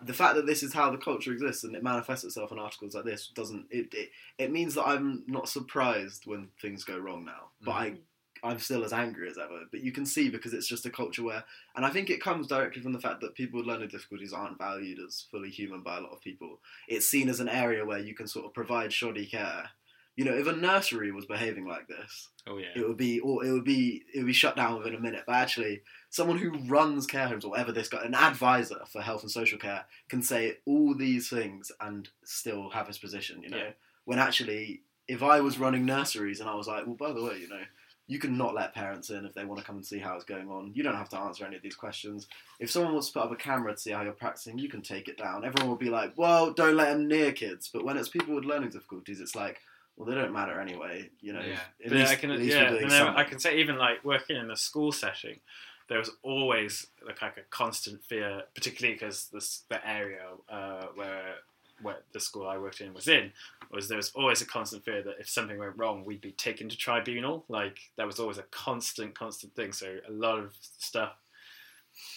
the 0.04 0.14
fact 0.14 0.36
that 0.36 0.46
this 0.48 0.64
is 0.64 0.74
how 0.74 0.90
the 0.92 0.98
culture 0.98 1.32
exists 1.32 1.64
and 1.64 1.76
it 1.76 1.84
manifests 1.84 2.24
itself 2.26 2.52
in 2.52 2.60
articles 2.60 2.94
like 2.96 3.06
this 3.06 3.30
doesn't 3.36 3.66
it 3.72 3.92
it, 3.94 4.10
it 4.38 4.52
means 4.52 4.76
that 4.76 4.84
i'm 4.88 5.24
not 5.26 5.50
surprised 5.50 6.28
when 6.28 6.50
things 6.62 6.84
go 6.84 6.98
wrong 6.98 7.26
now 7.26 7.50
but 7.64 7.72
i 7.72 7.90
mm. 7.92 7.98
I'm 8.44 8.60
still 8.60 8.84
as 8.84 8.94
angry 8.94 9.30
as 9.30 9.38
ever 9.38 9.62
but 9.72 9.82
you 9.82 9.92
can 9.92 10.06
see 10.06 10.30
because 10.30 10.54
it's 10.54 10.68
just 10.68 10.86
a 10.86 10.90
culture 10.90 11.24
where 11.24 11.44
and 11.76 11.86
i 11.86 11.90
think 11.90 12.10
it 12.10 12.22
comes 12.22 12.46
directly 12.48 12.82
from 12.82 12.94
the 12.94 13.00
fact 13.00 13.22
that 13.22 13.36
people 13.36 13.58
with 13.60 13.68
learning 13.68 13.88
difficulties 13.88 14.34
aren't 14.34 14.58
valued 14.58 15.00
as 15.00 15.26
fully 15.32 15.50
human 15.50 15.82
by 15.82 15.98
a 15.98 16.02
lot 16.02 16.12
of 16.12 16.22
people 16.22 16.60
it's 16.88 17.08
seen 17.08 17.30
as 17.30 17.40
an 17.40 17.50
area 17.50 17.86
where 17.86 18.00
you 18.00 18.14
can 18.14 18.28
sort 18.28 18.46
of 18.46 18.54
provide 18.54 18.92
shoddy 18.92 19.26
care 19.26 19.70
you 20.16 20.24
know 20.26 20.34
if 20.34 20.46
a 20.46 20.52
nursery 20.56 21.12
was 21.12 21.26
behaving 21.26 21.66
like 21.66 21.88
this 21.88 22.30
Oh 22.46 22.58
yeah. 22.58 22.68
it 22.76 22.86
would 22.86 22.98
be 22.98 23.20
or 23.22 23.46
it 23.46 23.52
would 23.52 23.64
be 23.64 24.04
it 24.14 24.18
would 24.20 24.28
be 24.28 24.34
shut 24.34 24.58
down 24.58 24.78
within 24.78 24.94
a 24.96 25.00
minute. 25.00 25.24
But 25.26 25.36
actually, 25.38 25.82
someone 26.10 26.38
who 26.38 26.52
runs 26.68 27.08
care 27.08 27.30
homes 27.30 27.46
or 27.46 27.52
whatever 27.52 27.72
this 27.72 27.88
guy, 27.88 28.04
an 28.04 28.14
advisor 28.14 28.82
for 28.92 29.02
health 29.02 29.22
and 29.24 29.32
social 29.32 29.58
care, 29.58 29.86
can 30.10 30.22
say 30.22 30.58
all 30.66 30.94
these 30.94 31.30
things 31.30 31.72
and 31.80 32.10
still 32.26 32.70
have 32.72 32.88
his 32.88 32.98
position. 32.98 33.42
You 33.44 33.50
know, 33.52 33.58
Yeah. 33.58 33.70
when 34.04 34.20
actually, 34.20 34.82
if 35.08 35.24
I 35.24 35.40
was 35.40 35.58
running 35.58 35.86
nurseries 35.86 36.42
and 36.42 36.50
I 36.50 36.56
was 36.56 36.68
like, 36.68 36.86
well, 36.86 36.98
by 36.98 37.14
the 37.14 37.24
way, 37.24 37.38
you 37.40 37.48
know. 37.48 37.64
You 38.08 38.20
can 38.20 38.38
not 38.38 38.54
let 38.54 38.74
parents 38.74 39.10
in 39.10 39.26
if 39.26 39.34
they 39.34 39.46
want 39.46 39.60
to 39.60 39.66
come 39.66 39.78
and 39.78 39.86
see 39.86 40.00
how 40.00 40.16
it's 40.16 40.26
going 40.26 40.50
on. 40.50 40.72
You 40.74 40.84
don't 40.84 40.96
have 40.96 41.10
to 41.10 41.20
answer 41.20 41.46
any 41.46 41.56
of 41.56 41.62
these 41.62 41.76
questions. 41.76 42.28
If 42.60 42.70
someone 42.70 42.94
wants 42.94 43.08
to 43.08 43.14
put 43.14 43.24
up 43.24 43.32
a 43.32 43.36
camera 43.36 43.74
to 43.74 43.80
see 43.80 43.92
how 43.92 44.02
you're 44.02 44.12
practicing, 44.12 44.60
you 44.60 44.70
can 44.70 44.82
take 44.82 45.08
it 45.08 45.18
down. 45.18 45.46
Everyone 45.46 45.70
will 45.70 45.78
be 45.78 45.90
like, 45.90 46.14
"Well, 46.18 46.52
don't 46.52 46.76
let 46.76 46.92
them 46.92 47.08
near 47.08 47.32
kids." 47.32 47.70
But 47.72 47.86
when 47.86 47.98
it's 47.98 48.10
people 48.10 48.36
with 48.36 48.46
learning 48.46 48.72
difficulties, 48.72 49.22
it's 49.22 49.36
like, 49.36 49.62
"Well, 49.96 50.08
they 50.08 50.16
don't 50.16 50.34
matter 50.34 50.60
anyway." 50.60 51.10
You 51.22 51.34
know, 51.34 51.42
Yeah. 51.42 51.60
But 51.82 51.92
least, 51.94 52.12
I 52.12 52.16
can, 52.16 52.30
yeah, 52.32 52.72
we're 52.72 52.80
doing 52.80 52.92
and 52.92 53.18
I 53.18 53.24
can 53.24 53.40
say 53.40 53.58
even 53.60 53.78
like 53.78 54.04
working 54.04 54.36
in 54.36 54.52
a 54.52 54.58
school 54.58 54.92
setting, 54.92 55.40
there 55.88 56.00
was 56.00 56.12
always 56.24 56.88
like, 57.06 57.22
like 57.22 57.38
a 57.38 57.44
constant 57.50 58.04
fear, 58.04 58.44
particularly 58.54 58.96
because 58.96 59.28
this 59.32 59.64
the 59.70 59.86
area 59.88 60.26
uh, 60.50 60.88
where 60.96 61.36
where 61.84 61.98
the 62.14 62.20
school 62.20 62.48
I 62.48 62.58
worked 62.58 62.82
in 62.82 62.94
was 62.94 63.08
in, 63.08 63.32
was 63.72 63.88
there 63.88 63.98
was 63.98 64.12
always 64.16 64.42
a 64.42 64.46
constant 64.46 64.86
fear 64.86 65.04
that 65.04 65.20
if 65.20 65.30
something 65.30 65.58
went 65.58 65.78
wrong, 65.78 66.06
we'd 66.06 66.22
be 66.22 66.32
taken 66.32 66.70
to 66.70 66.78
tribunal. 66.78 67.46
Like 67.50 67.80
that 67.98 68.08
was 68.08 68.20
always 68.20 68.38
a 68.38 68.44
constant, 68.44 69.16
constant 69.16 69.56
thing. 69.56 69.74
So 69.74 69.98
a 70.08 70.12
lot 70.12 70.40
of 70.40 70.54
stuff 70.62 71.14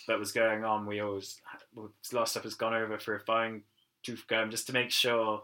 that 0.09 0.19
was 0.19 0.33
going 0.33 0.65
on, 0.65 0.87
we 0.87 1.01
always 1.01 1.41
a 1.77 1.81
lot 2.15 2.23
of 2.23 2.29
stuff 2.29 2.45
has 2.45 2.55
gone 2.55 2.75
over 2.75 2.99
for 2.99 3.15
a 3.15 3.21
fine 3.21 3.63
tooth 4.03 4.25
comb 4.29 4.51
just 4.51 4.67
to 4.69 4.73
make 4.73 4.91
sure 4.91 5.43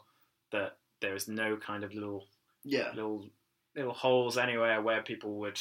that 0.52 0.76
there 1.00 1.14
is 1.14 1.28
no 1.28 1.56
kind 1.56 1.84
of 1.84 1.92
little 1.92 2.26
Yeah, 2.64 2.90
little 2.94 3.28
little 3.74 3.92
holes 3.92 4.38
anywhere 4.38 4.80
where 4.82 5.02
people 5.02 5.34
would 5.36 5.58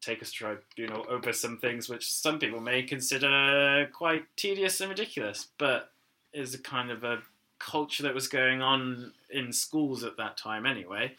take 0.00 0.22
us 0.22 0.30
to 0.30 0.36
tribunal 0.36 1.04
over 1.08 1.32
some 1.32 1.58
things 1.58 1.88
which 1.88 2.12
some 2.12 2.38
people 2.38 2.60
may 2.60 2.82
consider 2.82 3.88
quite 3.92 4.24
tedious 4.36 4.80
and 4.80 4.90
ridiculous, 4.90 5.48
but 5.58 5.92
is 6.32 6.54
a 6.54 6.58
kind 6.58 6.90
of 6.90 7.02
a 7.04 7.18
culture 7.58 8.02
that 8.04 8.14
was 8.14 8.28
going 8.28 8.62
on 8.62 9.12
in 9.30 9.52
schools 9.52 10.04
at 10.04 10.16
that 10.16 10.36
time 10.36 10.64
anyway. 10.66 11.14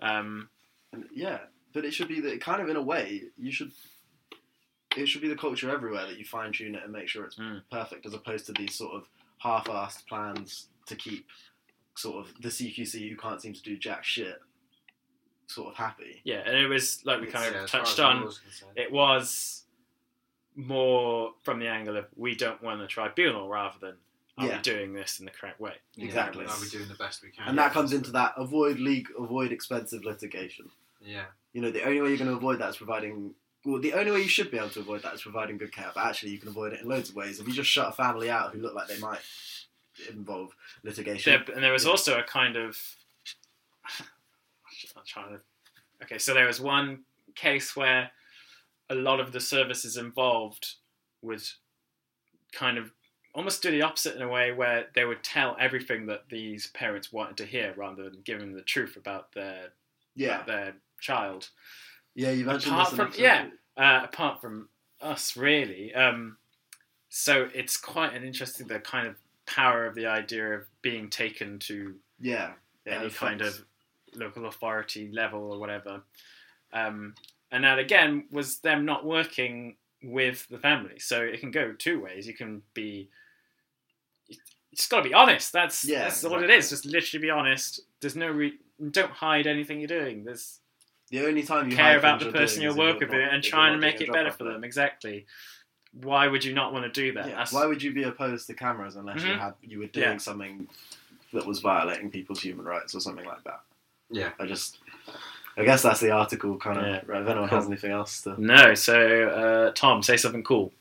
Um, 0.00 0.48
yeah, 1.14 1.38
but 1.72 1.84
it 1.84 1.92
should 1.92 2.08
be 2.08 2.20
that 2.20 2.40
kind 2.40 2.60
of 2.62 2.68
in 2.68 2.76
a 2.76 2.82
way 2.82 3.22
you 3.36 3.50
should. 3.52 3.72
It 4.96 5.06
should 5.06 5.20
be 5.22 5.28
the 5.28 5.36
culture 5.36 5.70
everywhere 5.70 6.06
that 6.06 6.18
you 6.18 6.24
fine 6.24 6.52
tune 6.52 6.74
it 6.74 6.82
and 6.82 6.92
make 6.92 7.08
sure 7.08 7.24
it's 7.24 7.36
Mm. 7.36 7.62
perfect, 7.70 8.06
as 8.06 8.14
opposed 8.14 8.46
to 8.46 8.52
these 8.52 8.74
sort 8.74 8.94
of 8.94 9.08
half-assed 9.38 10.06
plans 10.06 10.68
to 10.86 10.96
keep 10.96 11.26
sort 11.94 12.26
of 12.26 12.32
the 12.40 12.48
CQC 12.48 13.08
who 13.10 13.16
can't 13.16 13.40
seem 13.40 13.52
to 13.52 13.62
do 13.62 13.76
jack 13.76 14.02
shit 14.04 14.40
sort 15.46 15.68
of 15.68 15.76
happy. 15.76 16.20
yeah, 16.24 16.42
and 16.46 16.56
it 16.56 16.66
was 16.68 17.04
like 17.04 17.20
we 17.20 17.26
kind 17.26 17.54
of 17.54 17.62
as 17.64 17.70
far 17.70 17.80
as 17.82 17.88
touched 17.88 18.00
on. 18.00 18.22
law's 18.22 18.38
concerned. 18.38 18.72
It 18.76 18.90
was 18.92 19.64
more 20.56 21.32
from 21.44 21.58
the 21.60 21.68
angle 21.68 21.96
of 21.96 22.06
we 22.16 22.34
don't 22.34 22.62
want 22.62 22.80
a 22.82 22.86
tribunal 22.86 23.48
rather 23.48 23.76
than 23.80 23.94
are 24.38 24.46
Yeah. 24.46 24.56
we 24.56 24.62
doing 24.62 24.92
this 24.94 25.18
in 25.18 25.24
the 25.24 25.30
correct 25.30 25.60
way. 25.60 25.74
Yeah, 25.94 26.04
Exactly. 26.06 26.44
Are 26.46 26.60
we 26.60 26.68
doing 26.68 26.88
the 26.88 26.94
best 26.94 27.22
we 27.22 27.30
can? 27.30 27.48
And 27.48 27.58
that 27.58 27.72
comes 27.72 27.92
into 27.92 28.10
that 28.12 28.34
avoid 28.36 28.78
league, 28.78 29.08
avoid 29.18 29.52
expensive 29.52 30.04
litigation. 30.04 30.70
Yeah. 31.00 31.26
You 31.52 31.62
know, 31.62 31.70
the 31.70 31.82
only 31.84 32.00
way 32.00 32.08
you're 32.08 32.18
going 32.18 32.30
to 32.30 32.36
avoid 32.36 32.58
that 32.60 32.70
is 32.70 32.76
providing. 32.76 33.34
Well, 33.64 33.80
the 33.80 33.92
only 33.94 34.10
way 34.12 34.20
you 34.20 34.28
should 34.28 34.50
be 34.50 34.56
able 34.58 34.70
to 34.70 34.80
avoid 34.80 35.02
that 35.02 35.14
is 35.14 35.22
providing 35.22 35.58
good 35.58 35.72
care. 35.72 35.90
But 35.94 36.04
actually, 36.06 36.30
you 36.32 36.38
can 36.38 36.48
avoid 36.48 36.72
it 36.72 36.80
in 36.80 36.88
loads 36.88 37.10
of 37.10 37.16
ways. 37.16 37.40
If 37.40 37.48
you 37.48 37.52
just 37.54 37.68
shut 37.70 37.88
a 37.88 37.92
family 37.92 38.30
out 38.30 38.52
who 38.52 38.60
look 38.60 38.74
like 38.74 38.86
they 38.88 38.98
might 38.98 39.20
involve 40.10 40.54
litigation, 40.84 41.32
There, 41.46 41.54
and 41.56 41.64
there 41.64 41.72
was 41.72 41.84
Yeah. 41.84 41.90
also 41.90 42.18
a 42.18 42.22
kind 42.22 42.56
of. 42.56 42.78
I'm 44.96 45.04
trying 45.06 45.30
to. 45.36 45.40
Okay, 46.04 46.18
so 46.18 46.34
there 46.34 46.46
was 46.46 46.60
one 46.60 47.04
case 47.34 47.74
where 47.74 48.12
a 48.88 48.94
lot 48.94 49.20
of 49.20 49.32
the 49.32 49.40
services 49.40 49.96
involved 49.96 50.74
would 51.22 51.42
kind 52.52 52.78
of 52.78 52.92
almost 53.34 53.62
do 53.62 53.70
the 53.70 53.82
opposite 53.82 54.16
in 54.16 54.22
a 54.22 54.28
way 54.28 54.52
where 54.52 54.86
they 54.94 55.04
would 55.04 55.22
tell 55.22 55.56
everything 55.60 56.06
that 56.06 56.24
these 56.30 56.68
parents 56.68 57.12
wanted 57.12 57.36
to 57.36 57.44
hear 57.46 57.72
rather 57.76 58.04
than 58.10 58.20
giving 58.24 58.46
them 58.48 58.54
the 58.56 58.62
truth 58.62 58.96
about 58.96 59.32
their 59.32 59.68
yeah, 60.14 60.36
about 60.36 60.46
their 60.46 60.74
child. 61.00 61.48
yeah, 62.14 62.30
you 62.30 62.44
mentioned 62.44 62.74
Apart 62.74 62.94
from- 62.94 63.12
yeah. 63.16 63.46
uh, 63.76 64.00
apart 64.04 64.40
from 64.40 64.68
us, 65.00 65.36
really. 65.36 65.94
Um, 65.94 66.36
so 67.08 67.48
it's 67.54 67.76
quite 67.76 68.14
an 68.14 68.24
interesting 68.24 68.66
the 68.66 68.80
kind 68.80 69.06
of 69.06 69.14
power 69.46 69.86
of 69.86 69.94
the 69.94 70.06
idea 70.06 70.54
of 70.54 70.66
being 70.82 71.08
taken 71.08 71.58
to 71.60 71.94
yeah, 72.20 72.52
any 72.86 73.10
kind 73.10 73.40
of 73.40 73.64
local 74.14 74.46
authority 74.46 75.10
level 75.12 75.52
or 75.52 75.58
whatever. 75.60 76.02
Um, 76.72 77.14
and 77.50 77.64
that 77.64 77.78
again 77.78 78.24
was 78.30 78.58
them 78.58 78.84
not 78.84 79.06
working 79.06 79.76
with 80.02 80.46
the 80.48 80.58
family. 80.58 80.98
So 80.98 81.20
it 81.22 81.40
can 81.40 81.50
go 81.50 81.72
two 81.72 82.00
ways. 82.00 82.26
You 82.26 82.34
can 82.34 82.62
be, 82.74 83.08
it's 84.72 84.86
got 84.86 85.02
to 85.02 85.08
be 85.08 85.14
honest. 85.14 85.52
That's 85.52 85.84
Yeah, 85.84 86.04
that's 86.04 86.22
what 86.22 86.42
it 86.42 86.50
exactly. 86.50 86.70
Just 86.70 86.86
literally 86.86 87.22
be 87.22 87.30
honest. 87.30 87.80
There's 88.00 88.16
no 88.16 88.28
re- 88.28 88.58
don't 88.90 89.10
hide 89.10 89.46
anything 89.46 89.80
you're 89.80 89.88
doing. 89.88 90.24
There's 90.24 90.60
the 91.10 91.26
only 91.26 91.42
time 91.42 91.70
you 91.70 91.76
care 91.76 91.98
about 91.98 92.20
the 92.20 92.26
you're 92.26 92.34
person 92.34 92.62
you 92.62 92.68
is 92.68 92.74
if 92.74 92.78
work 92.78 93.00
with 93.00 93.10
and 93.12 93.44
if 93.44 93.50
trying 93.50 93.72
to 93.72 93.78
make 93.78 94.00
it 94.00 94.12
better 94.12 94.30
for 94.30 94.44
them. 94.44 94.62
Exactly. 94.62 95.26
Why 95.92 96.28
would 96.28 96.44
you 96.44 96.52
not 96.54 96.72
want 96.72 96.84
to 96.84 97.00
do 97.00 97.12
that? 97.14 97.28
Yeah. 97.28 97.46
Why 97.50 97.64
would 97.64 97.82
you 97.82 97.92
be 97.92 98.04
opposed 98.04 98.46
to 98.48 98.54
cameras 98.54 98.96
unless 98.96 99.22
you 99.22 99.30
Mhm. 99.32 99.38
had 99.38 99.54
you 99.62 99.78
were 99.80 99.86
doing 99.86 100.10
Yeah. 100.12 100.16
something 100.18 100.68
that 101.32 101.46
was 101.46 101.60
violating 101.60 102.10
people's 102.10 102.40
human 102.42 102.64
rights 102.66 102.94
or 102.94 103.00
something 103.00 103.24
like 103.24 103.42
that? 103.44 103.62
Yeah. 104.10 104.32
I 104.38 104.46
just, 104.46 104.78
I 105.58 105.64
guess 105.64 105.82
that's 105.82 106.00
the 106.00 106.10
article 106.12 106.56
kind 106.56 106.78
of. 106.78 106.84
Yeah. 106.86 107.00
Right, 107.06 107.22
if 107.22 107.28
anyone 107.28 107.48
Cool. 107.48 107.58
has 107.58 107.66
anything 107.66 107.90
else 107.90 108.22
to, 108.22 108.40
No. 108.40 108.74
So 108.74 109.28
uh, 109.28 109.72
Tom, 109.72 110.02
say 110.02 110.16
something 110.16 110.44
cool. 110.44 110.72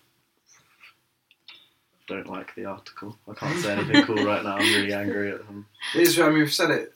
don't 2.07 2.27
like 2.29 2.55
the 2.55 2.65
article. 2.65 3.17
I 3.29 3.33
can't 3.33 3.59
say 3.59 3.73
anything 3.73 4.03
cool 4.05 4.23
right 4.23 4.43
now. 4.43 4.55
I'm 4.57 4.73
really 4.73 4.93
angry 4.93 5.31
at 5.31 5.45
them. 5.45 5.65
It 5.95 6.01
is, 6.03 6.19
I 6.19 6.29
mean, 6.29 6.39
we've 6.39 6.53
said 6.53 6.71
it 6.71 6.93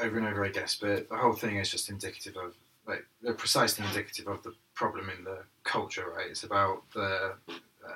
over 0.00 0.18
and 0.18 0.26
over, 0.26 0.44
I 0.44 0.50
guess, 0.50 0.74
but 0.74 1.08
the 1.08 1.16
whole 1.16 1.32
thing 1.32 1.56
is 1.56 1.70
just 1.70 1.88
indicative 1.88 2.36
of, 2.36 2.54
like, 2.86 3.06
they're 3.22 3.32
precisely 3.34 3.84
indicative 3.86 4.26
of 4.26 4.42
the 4.42 4.52
problem 4.74 5.08
in 5.16 5.24
the 5.24 5.38
culture, 5.64 6.04
right? 6.14 6.26
It's 6.28 6.42
about 6.44 6.82
the, 6.92 7.34
uh, 7.48 7.90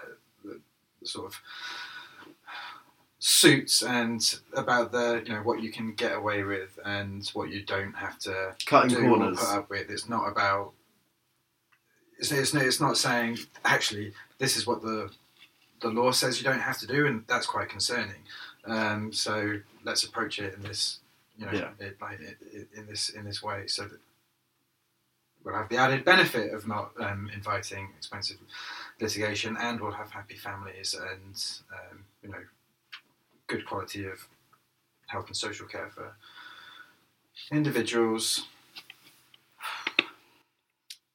the, 0.45 0.61
the 1.03 1.07
sort 1.07 1.27
of 1.27 1.41
suits 3.29 3.83
and 3.83 4.39
about 4.55 4.93
the 4.93 5.21
you 5.27 5.33
know 5.33 5.41
what 5.41 5.61
you 5.61 5.73
can 5.73 5.93
get 5.95 6.15
away 6.15 6.45
with 6.45 6.79
and 6.85 7.29
what 7.35 7.51
you 7.51 7.61
don't 7.65 7.93
have 7.95 8.17
to 8.21 8.55
Cutting 8.67 8.91
do 8.91 9.05
or 9.05 9.17
corners. 9.17 9.39
put 9.41 9.49
up 9.49 9.69
with. 9.69 9.91
It's 9.91 10.09
not 10.09 10.29
about. 10.29 10.71
It's, 12.21 12.31
it's, 12.31 12.55
it's 12.55 12.81
not 12.81 12.97
saying 12.97 13.39
actually 13.65 14.13
this 14.39 14.57
is 14.57 14.65
what 14.65 14.81
the 14.81 15.11
the 15.81 15.89
law 15.89 16.13
says 16.13 16.39
you 16.39 16.45
don't 16.45 16.61
have 16.61 16.79
to 16.79 16.87
do, 16.87 17.09
and 17.09 17.25
that's 17.27 17.47
quite 17.47 17.69
concerning. 17.69 18.23
Um, 18.65 19.13
so 19.13 19.59
let's 19.83 20.05
approach 20.05 20.39
it 20.39 20.55
in 20.55 20.63
this, 20.63 21.01
you 21.37 21.47
know, 21.47 21.53
Yeah. 21.53 21.71
it, 21.81 21.97
like, 22.01 22.21
it, 22.21 22.37
it, 22.53 22.69
in 22.77 22.87
this 22.87 23.09
in 23.09 23.25
this 23.25 23.43
way, 23.43 23.67
so 23.67 23.83
that 23.83 23.99
we'll 25.45 25.57
have 25.57 25.69
the 25.69 25.79
added 25.79 26.05
benefit 26.05 26.55
of 26.55 26.69
not 26.69 26.93
um, 27.01 27.29
inviting 27.35 27.89
expensive 27.99 28.37
litigation, 29.01 29.57
and 29.61 29.81
we'll 29.81 29.91
have 29.91 30.11
happy 30.13 30.37
families 30.37 30.95
and 30.95 31.35
um, 31.73 32.05
you 32.23 32.29
know 32.31 32.39
good 33.47 33.65
quality 33.67 34.07
of 34.07 34.29
health 35.09 35.27
and 35.29 35.37
social 35.37 35.67
care 35.67 35.89
for 35.95 36.15
individuals. 37.53 38.47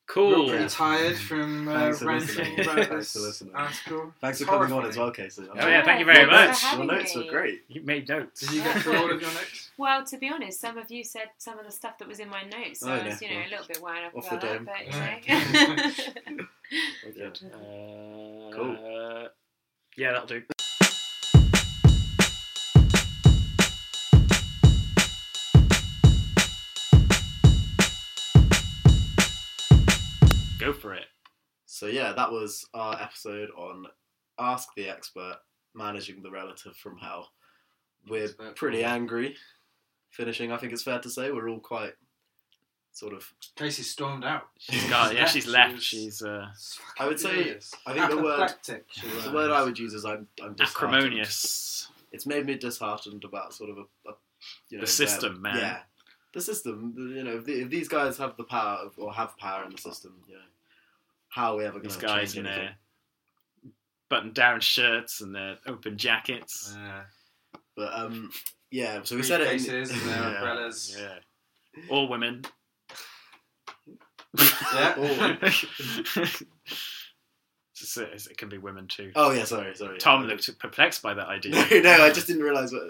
Cool. 0.08 0.48
You're 0.48 0.56
pretty 0.58 0.70
tired 0.70 1.16
from 1.18 1.70
uh, 1.70 1.74
Thanks 1.80 2.00
for 2.00 2.06
ranting 2.08 2.28
listening. 2.36 2.60
about 2.60 2.76
Thanks 2.76 2.90
this 2.90 3.14
for 3.14 3.20
listening. 3.20 3.56
article. 3.56 4.14
Thanks 4.20 4.40
for 4.40 4.46
coming 4.46 4.74
on 4.74 4.86
as 4.86 4.98
well, 4.98 5.10
Casey. 5.12 5.44
Oh, 5.50 5.56
yeah, 5.56 5.86
thank 5.86 6.00
you 6.02 6.06
very 6.06 6.30
thanks 6.30 6.60
for 6.62 6.78
much. 6.80 6.88
Your 6.90 6.98
notes 6.98 7.16
me. 7.16 7.24
were 7.24 7.32
great. 7.32 7.62
You 7.70 7.82
made 7.84 8.10
notes. 8.10 8.42
Did 8.42 8.52
you 8.52 8.62
get 8.62 8.82
through 8.82 8.98
all 8.98 9.06
of 9.12 9.22
your 9.22 9.32
notes? 9.32 9.70
Well, 9.78 10.04
to 10.06 10.18
be 10.18 10.30
honest, 10.30 10.60
some 10.60 10.78
of 10.78 10.92
you 10.92 11.04
said 11.04 11.30
some 11.40 11.58
of 11.58 11.66
the 11.66 11.72
stuff 11.72 11.98
that 12.00 12.08
was 12.08 12.20
in 12.20 12.30
my 12.30 12.44
notes, 12.44 12.82
so 12.82 12.90
Oh, 12.92 12.94
I 12.94 13.08
was, 13.08 13.20
you 13.22 13.30
know, 13.30 13.36
well, 13.38 13.48
a 13.48 13.50
little 13.50 13.66
bit 13.68 13.82
wound 13.82 14.06
up 14.06 14.16
off 14.16 14.28
about 14.28 14.42
the 14.42 14.48
that, 14.48 14.58
dome. 14.58 14.66
but 14.66 14.86
you 16.30 16.38
know. 16.38 16.46
Okay. 17.08 17.32
Uh, 17.54 18.56
Cool. 18.56 19.30
Yeah, 19.98 20.12
that'll 20.12 20.28
do. 20.28 20.44
Go 30.72 30.80
for 30.80 30.94
it. 30.94 31.06
So 31.66 31.88
yeah, 31.88 32.14
that 32.14 32.32
was 32.32 32.66
our 32.74 33.00
episode 33.02 33.50
on 33.58 33.86
Ask 34.40 34.70
the 34.76 34.88
Expert, 34.90 35.38
managing 35.74 36.22
the 36.22 36.32
relative 36.32 36.76
from 36.76 36.98
hell. 36.98 37.30
We're 38.08 38.26
Expert 38.26 38.56
pretty 38.56 38.82
from- 38.84 38.92
angry. 38.92 39.36
Finishing, 40.10 40.52
I 40.52 40.58
think 40.58 40.74
it's 40.74 40.84
fair 40.84 41.00
to 41.00 41.10
say, 41.10 41.32
we're 41.32 41.48
all 41.50 41.60
quite 41.62 41.94
sort 42.92 43.14
of. 43.14 43.26
Casey 43.56 43.82
stormed 43.84 44.26
out. 44.26 44.44
She's 44.60 44.84
got, 44.90 45.16
yeah, 45.16 45.26
she's 45.26 45.48
left. 45.48 45.82
She's 45.82 46.22
uh, 46.22 46.48
I 47.00 47.08
would 47.08 47.18
say- 47.20 47.44
Furious. 47.44 47.74
I 47.86 47.94
think 47.94 48.10
the 48.10 48.18
word- 48.18 48.34
Apoplectic, 48.42 48.86
she 48.92 49.08
was. 49.08 49.24
The 49.24 49.32
word 49.32 49.52
I 49.52 49.64
would 49.64 49.80
use 49.80 49.94
is 49.94 50.04
I'm, 50.04 50.28
I'm 50.44 50.54
disheartened. 50.56 50.96
acrimonious. 50.96 51.88
It's 52.12 52.26
made 52.26 52.46
me 52.46 52.56
disheartened 52.58 53.24
about 53.24 53.54
sort 53.54 53.70
of 53.70 53.78
a, 53.78 53.82
a 54.10 54.14
you 54.70 54.78
know 54.80 54.82
The 54.82 54.88
system, 54.88 55.42
man. 55.42 55.56
Yeah, 55.58 55.80
the 56.34 56.42
system. 56.42 56.94
You 56.98 57.24
know, 57.24 57.38
if, 57.38 57.46
the, 57.46 57.62
if 57.62 57.70
these 57.70 57.88
guys 57.88 58.18
have 58.18 58.36
the 58.36 58.44
power 58.44 58.80
of, 58.80 58.94
or 58.98 59.14
have 59.14 59.38
power 59.38 59.64
in 59.64 59.72
the 59.72 59.78
system, 59.78 60.16
you 60.28 60.34
know, 60.34 60.42
how 61.32 61.54
are 61.54 61.58
we 61.58 61.64
ever 61.66 61.80
going 61.80 61.84
These 61.84 61.98
to 61.98 62.06
guys 62.06 62.34
change 62.34 62.46
in 62.46 62.46
anything? 62.52 62.66
their 62.66 62.76
button-down 64.10 64.60
shirts 64.62 65.22
and 65.22 65.34
their 65.34 65.58
open 65.66 65.98
jackets. 65.98 66.76
Uh, 66.78 67.04
But 67.76 67.94
um, 67.94 68.30
yeah. 68.70 69.00
So 69.04 69.16
we 69.16 69.24
said 69.24 69.42
it. 69.42 69.68
In, 69.68 69.76
and 69.76 69.88
their 69.90 69.98
Yeah, 70.08 70.36
umbrellas. 70.36 70.96
Yeah. 71.00 71.16
All 71.90 72.08
women. 72.10 72.44
Yeah. 74.74 75.38
Just, 77.76 77.98
uh, 77.98 78.02
it 78.14 78.38
can 78.38 78.50
be 78.50 78.58
women 78.58 78.88
too. 78.88 79.12
oh 79.16 79.32
yeah, 79.32 79.44
sorry, 79.46 79.76
sorry. 79.76 79.98
Tom 79.98 80.24
looked 80.26 80.58
perplexed 80.60 81.02
by 81.02 81.14
that 81.14 81.28
idea. 81.28 81.52
No, 81.52 81.66
no, 81.82 82.04
I 82.04 82.12
just 82.12 82.28
didn't 82.28 82.44
realise 82.44 82.72
what 82.72 82.84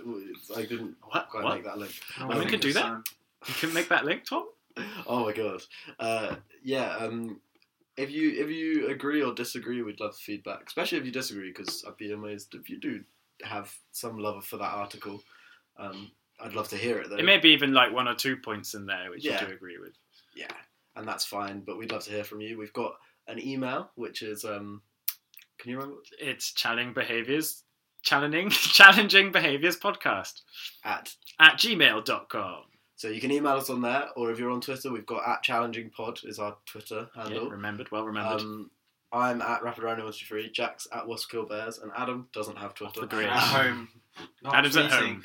I 0.57 0.63
didn't 0.65 0.95
What? 1.03 1.29
quite 1.29 1.43
What? 1.43 1.55
make 1.55 1.63
that 1.65 1.77
link. 1.77 1.93
No, 2.19 2.27
we 2.27 2.33
I 2.35 2.37
think 2.39 2.49
could 2.51 2.59
do 2.61 2.73
that. 2.73 2.85
um, 2.85 3.03
You 3.47 3.53
can 3.55 3.73
make 3.73 3.89
that 3.89 4.05
link, 4.05 4.25
Tom. 4.25 4.47
Oh 5.07 5.25
my 5.25 5.33
god. 5.33 5.61
Uh, 5.99 6.35
yeah. 6.63 6.95
Um, 6.97 7.39
if 7.97 8.09
you 8.11 8.31
if 8.43 8.49
you 8.49 8.87
agree 8.89 9.21
or 9.23 9.33
disagree, 9.33 9.81
we'd 9.81 9.99
love 9.99 10.15
feedback. 10.15 10.63
Especially 10.67 10.97
if 10.97 11.05
you 11.05 11.11
disagree, 11.11 11.51
because 11.55 11.83
I'd 11.87 11.97
be 11.97 12.11
amazed 12.11 12.55
if 12.55 12.69
you 12.69 12.79
do 12.79 13.03
have 13.43 13.73
some 13.91 14.17
love 14.17 14.45
for 14.45 14.57
that 14.57 14.73
article. 14.73 15.21
Um, 15.77 16.11
I'd 16.39 16.53
love 16.53 16.69
to 16.69 16.77
hear 16.77 16.97
it 16.99 17.09
though. 17.09 17.17
It 17.17 17.25
may 17.25 17.37
be 17.37 17.49
even 17.49 17.73
like 17.73 17.91
one 17.93 18.07
or 18.07 18.15
two 18.15 18.37
points 18.37 18.73
in 18.73 18.85
there 18.85 19.09
which 19.11 19.23
Yeah. 19.25 19.41
you 19.41 19.47
do 19.47 19.53
agree 19.53 19.77
with. 19.77 19.93
yeah, 20.35 20.47
and 20.95 21.07
that's 21.07 21.25
fine. 21.25 21.61
But 21.61 21.77
we'd 21.77 21.91
love 21.91 22.03
to 22.05 22.11
hear 22.11 22.23
from 22.23 22.41
you. 22.41 22.57
We've 22.57 22.73
got 22.73 22.93
an 23.27 23.39
email 23.45 23.91
which 23.95 24.21
is 24.23 24.43
um, 24.45 24.81
can 25.59 25.69
you 25.71 25.77
remember 25.77 26.01
It's 26.19 26.51
challenging 26.53 26.93
behaviors, 26.93 27.63
challenging, 28.01 28.49
challenging 28.51 29.31
behaviors 29.31 29.77
podcast 29.79 30.41
at 30.83 31.13
at 31.39 31.57
gmail.com. 31.57 32.63
So 33.01 33.07
you 33.07 33.19
can 33.19 33.31
email 33.31 33.53
us 33.53 33.71
on 33.71 33.81
there, 33.81 34.09
or 34.15 34.29
if 34.29 34.37
you're 34.37 34.51
on 34.51 34.61
Twitter, 34.61 34.91
we've 34.91 35.07
got 35.07 35.27
at 35.27 35.41
Challenging 35.41 35.89
Pod 35.89 36.19
is 36.23 36.37
our 36.37 36.55
Twitter 36.67 37.09
Yeah, 37.15 37.23
handle. 37.23 37.49
remembered, 37.49 37.89
well 37.91 38.03
remembered. 38.05 38.41
um, 38.41 38.69
I'm 39.11 39.41
at 39.41 39.63
Rapid 39.63 39.81
Rhino 39.81 40.03
123, 40.03 40.51
Jack's 40.51 40.87
at 40.93 41.05
Waskill 41.07 41.49
Bears, 41.49 41.79
and 41.79 41.91
Adam 41.97 42.27
doesn't 42.31 42.59
have 42.59 42.75
Twitter. 42.75 43.07
the. 43.07 43.23
At 43.27 43.39
home. 43.39 43.89
Not 44.43 44.53
Adam's 44.53 44.77
at 44.77 44.91
home. 44.91 45.23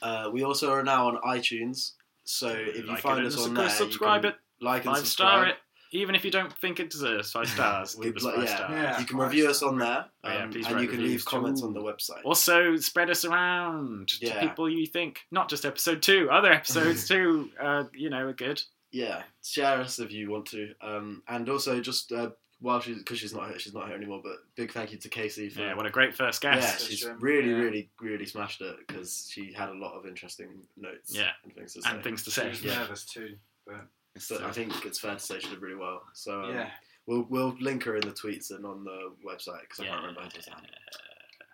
Uh, 0.00 0.30
we 0.32 0.44
also 0.44 0.72
are 0.72 0.82
now 0.82 1.08
on 1.08 1.18
iTunes, 1.18 1.92
so 2.24 2.48
if 2.56 2.76
you 2.78 2.84
Like 2.92 3.02
find 3.02 3.20
it 3.20 3.26
us 3.26 3.38
on 3.38 3.52
there, 3.52 3.68
subscribe 3.68 4.24
you 4.24 4.30
it, 4.30 4.36
like 4.62 4.86
and 4.86 4.94
five 4.94 4.98
subscribe. 5.00 5.28
star 5.28 5.46
it, 5.48 5.56
even 5.92 6.14
if 6.14 6.24
you 6.24 6.30
don't 6.30 6.52
think 6.58 6.80
it 6.80 6.90
deserves 6.90 7.30
five 7.32 7.48
stars. 7.48 7.96
We'd 7.98 8.16
us 8.16 8.22
like- 8.22 8.34
five 8.36 8.44
yeah. 8.44 8.56
stars. 8.56 8.70
Yeah. 8.72 9.00
You 9.00 9.06
can 9.06 9.16
review 9.18 9.48
us 9.50 9.62
on 9.62 9.78
there, 9.78 10.06
Oh, 10.24 10.28
yeah, 10.32 10.44
um, 10.44 10.50
please 10.50 10.66
and 10.66 10.80
you 10.80 10.88
can 10.88 11.02
leave 11.02 11.24
comments 11.24 11.60
too. 11.60 11.66
on 11.66 11.72
the 11.74 11.80
website. 11.80 12.20
Also, 12.24 12.76
spread 12.76 13.10
us 13.10 13.24
around 13.24 14.08
to 14.08 14.26
Yeah. 14.26 14.40
people 14.40 14.68
you 14.68 14.86
think, 14.86 15.20
not 15.30 15.48
just 15.48 15.64
episode 15.64 16.02
two, 16.02 16.28
other 16.30 16.52
episodes 16.52 17.06
too, 17.08 17.50
uh, 17.60 17.84
you 17.94 18.10
know, 18.10 18.26
are 18.26 18.32
good. 18.32 18.60
Yeah, 18.90 19.22
share 19.44 19.80
us 19.80 19.98
if 19.98 20.10
you 20.12 20.30
want 20.30 20.46
to, 20.46 20.72
um, 20.80 21.22
and 21.28 21.48
also 21.50 21.78
just 21.80 22.10
uh, 22.10 22.30
while 22.60 22.80
she's 22.80 22.96
because 22.98 23.18
she's 23.18 23.34
not 23.34 23.50
here, 23.50 23.58
she's 23.58 23.74
not 23.74 23.86
here 23.86 23.94
anymore. 23.94 24.20
But 24.24 24.36
big 24.56 24.72
thank 24.72 24.92
you 24.92 24.98
to 24.98 25.08
Casey 25.10 25.50
for 25.50 25.60
Yeah, 25.60 25.74
what 25.74 25.84
a 25.86 25.90
great 25.90 26.14
first 26.14 26.42
yeah, 26.42 26.54
guest. 26.56 26.88
she's 26.88 27.02
Question. 27.04 27.20
really, 27.20 27.50
Yeah. 27.50 27.56
really, 27.56 27.90
really 28.00 28.24
smashed 28.26 28.62
it 28.62 28.76
because 28.86 29.28
she 29.30 29.52
had 29.52 29.68
a 29.68 29.74
lot 29.74 29.92
of 29.92 30.06
interesting 30.06 30.66
notes. 30.78 31.14
Yeah. 31.14 31.30
and 31.44 31.54
things 31.54 31.74
to 31.74 31.82
say. 31.82 31.90
And 31.90 32.02
things 32.02 32.22
to 32.24 32.30
She 32.30 32.40
say. 32.40 32.48
was 32.48 32.64
Yeah. 32.64 32.78
nervous 32.78 33.04
too. 33.04 33.36
But 33.66 33.86
So 34.18 34.44
I 34.46 34.50
think 34.52 34.84
it's 34.84 34.98
fair 35.00 35.14
to 35.14 35.18
say 35.20 35.38
she 35.40 35.48
did 35.48 35.60
really 35.62 35.76
well. 35.76 36.02
So 36.14 36.42
um, 36.44 36.54
yeah, 36.54 36.70
we'll 37.06 37.26
we'll 37.28 37.56
link 37.60 37.84
her 37.84 37.96
in 37.96 38.02
the 38.02 38.12
tweets 38.14 38.50
and 38.50 38.64
on 38.66 38.84
the 38.84 39.12
website 39.26 39.60
because 39.62 39.80
I 39.80 39.84
Yeah. 39.84 39.90
can't 39.90 40.00
remember 40.02 40.20
how 40.22 40.28
to 40.28 40.42
say 40.42 40.52
it. 40.52 40.70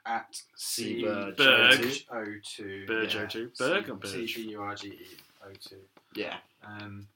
at 0.07 0.36
C 0.57 1.03
Seaburg 1.03 1.36
Berg. 1.36 1.97
O 2.12 2.24
two. 2.45 2.85
Burge 2.86 3.15
Yeah. 3.15 3.24
O2. 3.24 3.59
Berg 3.59 3.89
or 3.91 4.07
C 4.07 4.16
Burge? 4.20 4.35
B 4.36 4.43
U 4.51 4.61
R 4.62 4.74
G 4.74 4.89
E 4.89 5.07
O 5.47 5.53
two. 5.61 5.81
Yeah, 6.15 6.36
Um, 6.62 7.09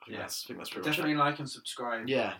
I 0.00 0.04
think 0.04 0.16
Yeah. 0.16 0.18
that's, 0.18 0.44
I 0.44 0.48
think 0.48 0.58
that's 0.58 0.70
pretty 0.70 0.88
definitely 0.88 1.14
like 1.14 1.38
and 1.38 1.48
subscribe. 1.48 2.08
Yeah, 2.08 2.34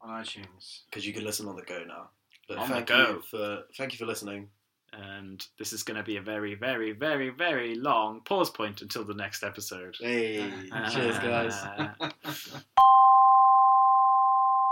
on 0.00 0.22
iTunes. 0.22 0.82
because 0.86 1.06
you 1.06 1.12
can 1.12 1.24
listen 1.24 1.48
on 1.48 1.56
the 1.56 1.62
go 1.62 1.82
now. 1.84 2.10
But 2.48 2.58
On 2.58 2.70
the 2.70 2.80
go. 2.82 3.08
you 3.16 3.22
for 3.22 3.64
thank 3.76 3.92
you 3.92 3.98
for 3.98 4.06
listening. 4.06 4.48
And 4.92 5.44
this 5.58 5.72
is 5.72 5.82
going 5.82 5.96
to 5.96 6.02
be 6.02 6.16
a 6.16 6.22
very, 6.22 6.54
very, 6.54 6.92
very, 6.92 7.30
very 7.30 7.74
long 7.74 8.20
pause 8.20 8.50
point 8.50 8.82
until 8.82 9.04
the 9.04 9.14
next 9.14 9.42
episode. 9.42 9.96
Hey, 10.00 10.50
cheers, 10.90 11.16
uh, 11.16 11.92
guys. 12.00 12.64